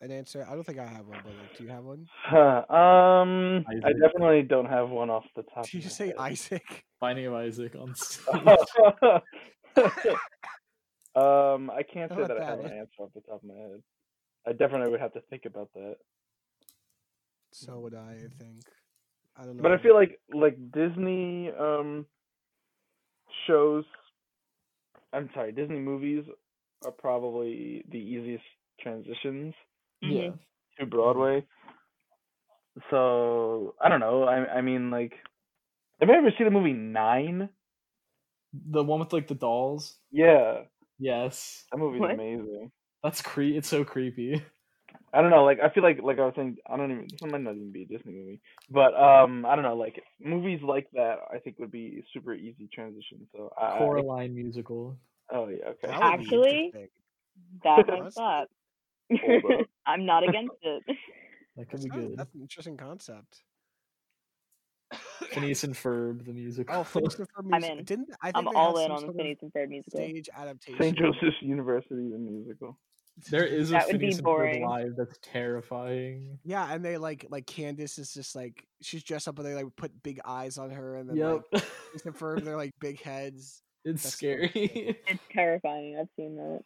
an 0.00 0.10
answer? 0.10 0.46
I 0.48 0.54
don't 0.54 0.64
think 0.64 0.78
I 0.78 0.86
have 0.86 1.06
one, 1.06 1.18
but 1.22 1.32
like, 1.34 1.56
do 1.56 1.64
you 1.64 1.70
have 1.70 1.84
one? 1.84 2.06
Huh, 2.24 2.64
um, 2.74 3.64
I 3.84 3.92
definitely 3.92 4.42
don't 4.42 4.66
have 4.66 4.90
one 4.90 5.10
off 5.10 5.24
the 5.36 5.42
top. 5.42 5.64
Did 5.64 5.74
you 5.74 5.78
of 5.78 5.84
my 5.84 5.88
just 5.88 5.96
say 5.96 6.06
head. 6.08 6.16
Isaac? 6.18 6.84
Binding 7.00 7.26
of 7.26 7.34
Isaac 7.34 7.76
on 7.76 7.94
stage. 7.94 8.26
um, 11.14 11.70
I 11.70 11.82
can't 11.82 12.10
say 12.10 12.16
about 12.16 12.28
that 12.28 12.40
I 12.42 12.44
have 12.44 12.60
an 12.60 12.72
answer 12.72 13.00
off 13.00 13.10
the 13.14 13.20
top 13.20 13.42
of 13.42 13.44
my 13.44 13.54
head. 13.54 13.82
I 14.46 14.52
definitely 14.52 14.90
would 14.90 15.00
have 15.00 15.12
to 15.14 15.20
think 15.28 15.44
about 15.44 15.70
that. 15.74 15.96
So 17.52 17.78
would 17.80 17.94
I. 17.94 18.18
I 18.24 18.42
think. 18.42 18.62
I 19.36 19.44
don't 19.44 19.56
know. 19.56 19.62
But 19.62 19.72
I 19.72 19.78
feel 19.78 19.94
like 19.94 20.18
like 20.32 20.56
Disney 20.72 21.50
um 21.58 22.06
shows 23.46 23.84
I'm 25.12 25.30
sorry, 25.34 25.52
Disney 25.52 25.78
movies 25.78 26.24
are 26.86 26.92
probably 26.92 27.84
the 27.90 27.98
easiest 27.98 28.44
transitions 28.80 29.54
yeah. 30.00 30.30
to 30.78 30.86
Broadway. 30.86 31.44
So 32.90 33.74
I 33.80 33.88
don't 33.88 34.00
know. 34.00 34.24
I 34.24 34.58
I 34.58 34.60
mean 34.60 34.90
like 34.90 35.12
have 36.00 36.08
you 36.08 36.14
ever 36.14 36.30
seen 36.36 36.44
the 36.46 36.50
movie 36.50 36.72
Nine? 36.72 37.48
The 38.52 38.82
one 38.84 39.00
with 39.00 39.12
like 39.12 39.28
the 39.28 39.34
dolls. 39.34 39.96
Yeah. 40.10 40.62
Yes, 40.98 41.64
That 41.72 41.78
movie's 41.78 42.00
What? 42.00 42.12
amazing. 42.12 42.70
that's 43.02 43.20
cre. 43.20 43.42
It's 43.42 43.68
so 43.68 43.84
creepy. 43.84 44.42
I 45.12 45.20
don't 45.20 45.30
know, 45.30 45.44
like 45.44 45.58
I 45.60 45.68
feel 45.70 45.82
like 45.82 45.98
like 46.02 46.18
I 46.18 46.24
was 46.26 46.34
saying 46.36 46.56
I 46.68 46.76
don't 46.76 46.90
even 46.90 47.06
this 47.10 47.20
might 47.30 47.40
not 47.42 47.54
even 47.54 47.72
be 47.72 47.82
a 47.82 47.86
Disney 47.86 48.12
movie. 48.12 48.40
But 48.70 48.94
um 48.94 49.44
I 49.46 49.54
don't 49.56 49.64
know, 49.64 49.76
like 49.76 50.02
movies 50.20 50.60
like 50.62 50.88
that 50.92 51.16
I 51.32 51.38
think 51.38 51.58
would 51.58 51.70
be 51.70 52.02
super 52.12 52.34
easy 52.34 52.68
transition. 52.72 53.26
So 53.34 53.50
I, 53.60 53.76
I 53.76 53.78
Coraline 53.78 54.34
musical. 54.34 54.98
Oh 55.30 55.48
yeah, 55.48 55.68
okay. 55.70 55.88
That 55.88 56.02
Actually- 56.02 56.72
That 57.64 57.86
That's- 57.86 58.16
might 58.16 58.42
up. 58.42 58.48
I'm 59.86 60.04
not 60.06 60.22
against 60.28 60.56
it. 60.62 60.82
That 61.56 61.68
could 61.70 61.78
That's, 61.80 61.84
be 61.84 61.88
not- 61.90 61.98
good. 62.08 62.16
that's 62.18 62.34
an 62.34 62.40
interesting 62.42 62.76
concept. 62.76 63.42
Phineas 65.30 65.64
and 65.64 65.74
Ferb, 65.74 66.24
the 66.24 66.32
musical. 66.32 66.76
Oh, 66.76 66.84
Phineas 66.84 67.16
and 67.18 67.26
Ferb 67.28 67.44
musical. 67.44 67.54
I'm 67.54 67.60
music- 67.60 67.78
in. 67.78 67.84
Didn't 67.84 68.08
I 68.22 68.32
think 68.32 68.36
I'm 68.48 68.56
all 68.56 68.78
in 68.78 68.90
on 68.90 69.06
the 69.06 69.12
Phineas 69.12 69.38
and 69.42 69.52
Ferb 69.52 69.68
musical. 69.68 69.98
stage 69.98 70.28
adaptation? 70.36 70.80
St. 70.80 70.96
Joseph's 70.98 71.36
University 71.42 72.08
the 72.10 72.18
musical. 72.18 72.78
there 73.30 73.44
is 73.44 73.70
a 73.70 73.72
That 73.72 73.86
would 73.86 73.92
be 73.94 73.98
Phineas 73.98 74.18
and 74.18 74.24
Ferb 74.26 74.30
boring. 74.30 74.64
live 74.66 74.92
that's 74.96 75.18
terrifying. 75.22 76.38
Yeah, 76.44 76.72
and 76.72 76.84
they 76.84 76.98
like 76.98 77.26
like 77.30 77.46
Candace 77.46 77.98
is 77.98 78.12
just 78.12 78.36
like 78.36 78.64
she's 78.82 79.02
dressed 79.02 79.26
up 79.26 79.38
and 79.38 79.46
they 79.46 79.54
like 79.54 79.66
put 79.76 79.90
big 80.02 80.20
eyes 80.24 80.58
on 80.58 80.70
her 80.70 80.96
and 80.96 81.08
then 81.10 81.16
Yep, 81.16 81.42
like 81.52 81.62
Phineas 81.62 82.06
and 82.06 82.14
Ferb 82.16 82.44
they're 82.44 82.56
like 82.56 82.72
big 82.80 83.02
heads. 83.02 83.62
It's 83.86 84.02
that's 84.02 84.14
scary. 84.16 84.98
It's 85.06 85.22
terrifying. 85.32 85.96
I've 85.98 86.08
seen 86.16 86.36
that. 86.36 86.62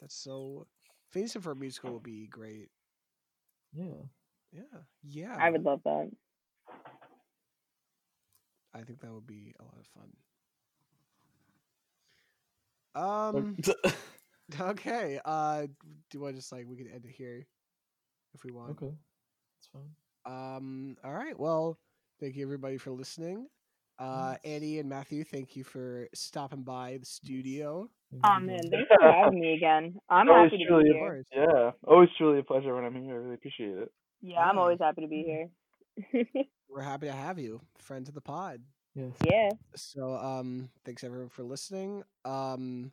That's 0.00 0.14
so. 0.14 0.66
Phineas 1.10 1.34
and 1.36 1.44
Ferb 1.44 1.58
musical 1.58 1.92
would 1.94 2.02
be 2.04 2.26
great. 2.28 2.70
yeah. 3.72 3.84
Yeah, 4.52 4.80
yeah. 5.02 5.36
I 5.38 5.50
would 5.50 5.64
love 5.64 5.80
that. 5.84 6.10
I 8.74 8.82
think 8.82 9.00
that 9.00 9.12
would 9.12 9.26
be 9.26 9.54
a 9.58 9.62
lot 9.64 9.74
of 9.80 9.86
fun. 9.86 10.12
Um. 12.94 13.56
Okay. 14.60 15.18
Uh. 15.24 15.66
Do 16.10 16.26
I 16.26 16.32
just 16.32 16.52
like 16.52 16.66
we 16.68 16.76
can 16.76 16.86
end 16.88 17.04
it 17.04 17.10
here 17.10 17.46
if 18.34 18.44
we 18.44 18.52
want? 18.52 18.70
okay, 18.72 18.92
that's 19.56 19.68
fine. 19.72 19.90
Um. 20.24 20.96
All 21.02 21.12
right. 21.12 21.38
Well, 21.38 21.78
thank 22.20 22.36
you 22.36 22.44
everybody 22.44 22.76
for 22.78 22.92
listening. 22.92 23.48
Uh, 23.98 24.36
Annie 24.44 24.78
and 24.78 24.88
Matthew, 24.88 25.24
thank 25.24 25.56
you 25.56 25.64
for 25.64 26.08
stopping 26.14 26.62
by 26.62 26.98
the 26.98 27.06
studio. 27.06 27.88
Thank 28.10 28.22
Oh 28.24 28.38
man, 28.40 28.58
guys. 28.58 28.70
thanks 28.70 28.90
for 29.00 29.10
having 29.10 29.40
me 29.40 29.54
again. 29.54 29.96
I'm 30.10 30.28
Always 30.28 30.50
happy 30.52 30.64
to 30.64 30.68
truly 30.68 30.84
be 30.84 30.92
here. 30.92 30.98
course. 30.98 31.26
Yeah, 31.34 31.70
always 31.84 32.08
truly 32.18 32.40
a 32.40 32.42
pleasure 32.42 32.74
when 32.74 32.84
I'm 32.84 32.94
here. 33.02 33.14
I 33.14 33.18
really 33.18 33.34
appreciate 33.34 33.78
it. 33.78 33.90
Yeah, 34.22 34.40
I'm 34.40 34.58
always 34.58 34.78
happy 34.80 35.02
to 35.02 35.08
be 35.08 35.22
here. 35.22 36.24
We're 36.68 36.82
happy 36.82 37.06
to 37.06 37.12
have 37.12 37.38
you, 37.38 37.60
friend 37.78 38.06
of 38.06 38.14
the 38.14 38.20
pod. 38.20 38.60
Yes. 38.94 39.12
yeah. 39.24 39.50
So, 39.76 40.14
um, 40.16 40.70
thanks 40.84 41.04
everyone 41.04 41.28
for 41.28 41.42
listening. 41.42 42.02
Um, 42.24 42.92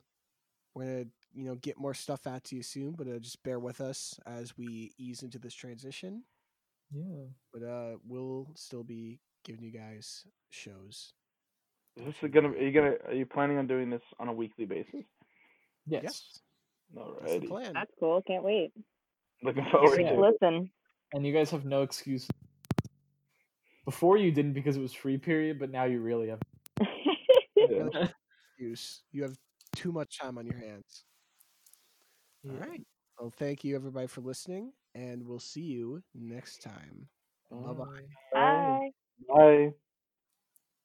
we're 0.74 0.84
gonna, 0.84 1.04
you 1.34 1.44
know, 1.44 1.54
get 1.56 1.78
more 1.78 1.94
stuff 1.94 2.26
out 2.26 2.44
to 2.44 2.56
you 2.56 2.62
soon, 2.62 2.92
but 2.92 3.06
uh, 3.08 3.18
just 3.18 3.42
bear 3.42 3.58
with 3.58 3.80
us 3.80 4.18
as 4.26 4.56
we 4.56 4.92
ease 4.98 5.22
into 5.22 5.38
this 5.38 5.54
transition. 5.54 6.24
Yeah. 6.90 7.24
But 7.52 7.62
uh, 7.62 7.96
we'll 8.06 8.48
still 8.54 8.82
be 8.84 9.20
giving 9.44 9.62
you 9.62 9.70
guys 9.70 10.24
shows. 10.50 11.12
Is 11.96 12.06
this 12.20 12.30
gonna? 12.30 12.48
Are 12.50 12.56
you 12.58 12.72
gonna? 12.72 12.94
Are 13.06 13.14
you 13.14 13.26
planning 13.26 13.58
on 13.58 13.66
doing 13.66 13.88
this 13.90 14.02
on 14.18 14.28
a 14.28 14.32
weekly 14.32 14.64
basis? 14.64 15.04
Yes. 15.86 16.02
Yes, 16.02 16.40
that's 17.20 17.32
the 17.40 17.46
plan. 17.46 17.72
That's 17.74 17.92
cool. 18.00 18.22
Can't 18.22 18.42
wait. 18.42 18.72
Looking 19.42 19.64
forward 19.70 20.00
Yeah. 20.00 20.10
to 20.12 20.14
it. 20.24 20.30
Listen. 20.42 20.70
And 21.12 21.24
you 21.26 21.32
guys 21.32 21.50
have 21.50 21.64
no 21.64 21.82
excuse. 21.82 22.26
Before 23.84 24.16
you 24.16 24.32
didn't 24.32 24.54
because 24.54 24.76
it 24.76 24.80
was 24.80 24.92
free 24.94 25.18
period, 25.18 25.58
but 25.58 25.70
now 25.70 25.84
you 25.84 26.00
really 26.00 26.28
have. 26.28 26.40
Yeah. 27.56 28.08
Excuse. 28.50 29.02
You 29.12 29.22
have 29.22 29.36
too 29.74 29.90
much 29.92 30.18
time 30.18 30.36
on 30.38 30.46
your 30.46 30.58
hands. 30.58 31.04
All 32.48 32.54
Yeah. 32.56 32.66
right. 32.66 32.86
Well, 33.18 33.30
thank 33.38 33.64
you 33.64 33.74
everybody 33.76 34.06
for 34.06 34.20
listening, 34.20 34.72
and 34.94 35.26
we'll 35.26 35.38
see 35.38 35.62
you 35.62 36.02
next 36.14 36.60
time. 36.62 37.08
Bye 37.50 37.72
bye. 37.72 37.84
Alright. 37.84 38.04
Bye. 38.32 38.73
Bye. 39.20 39.74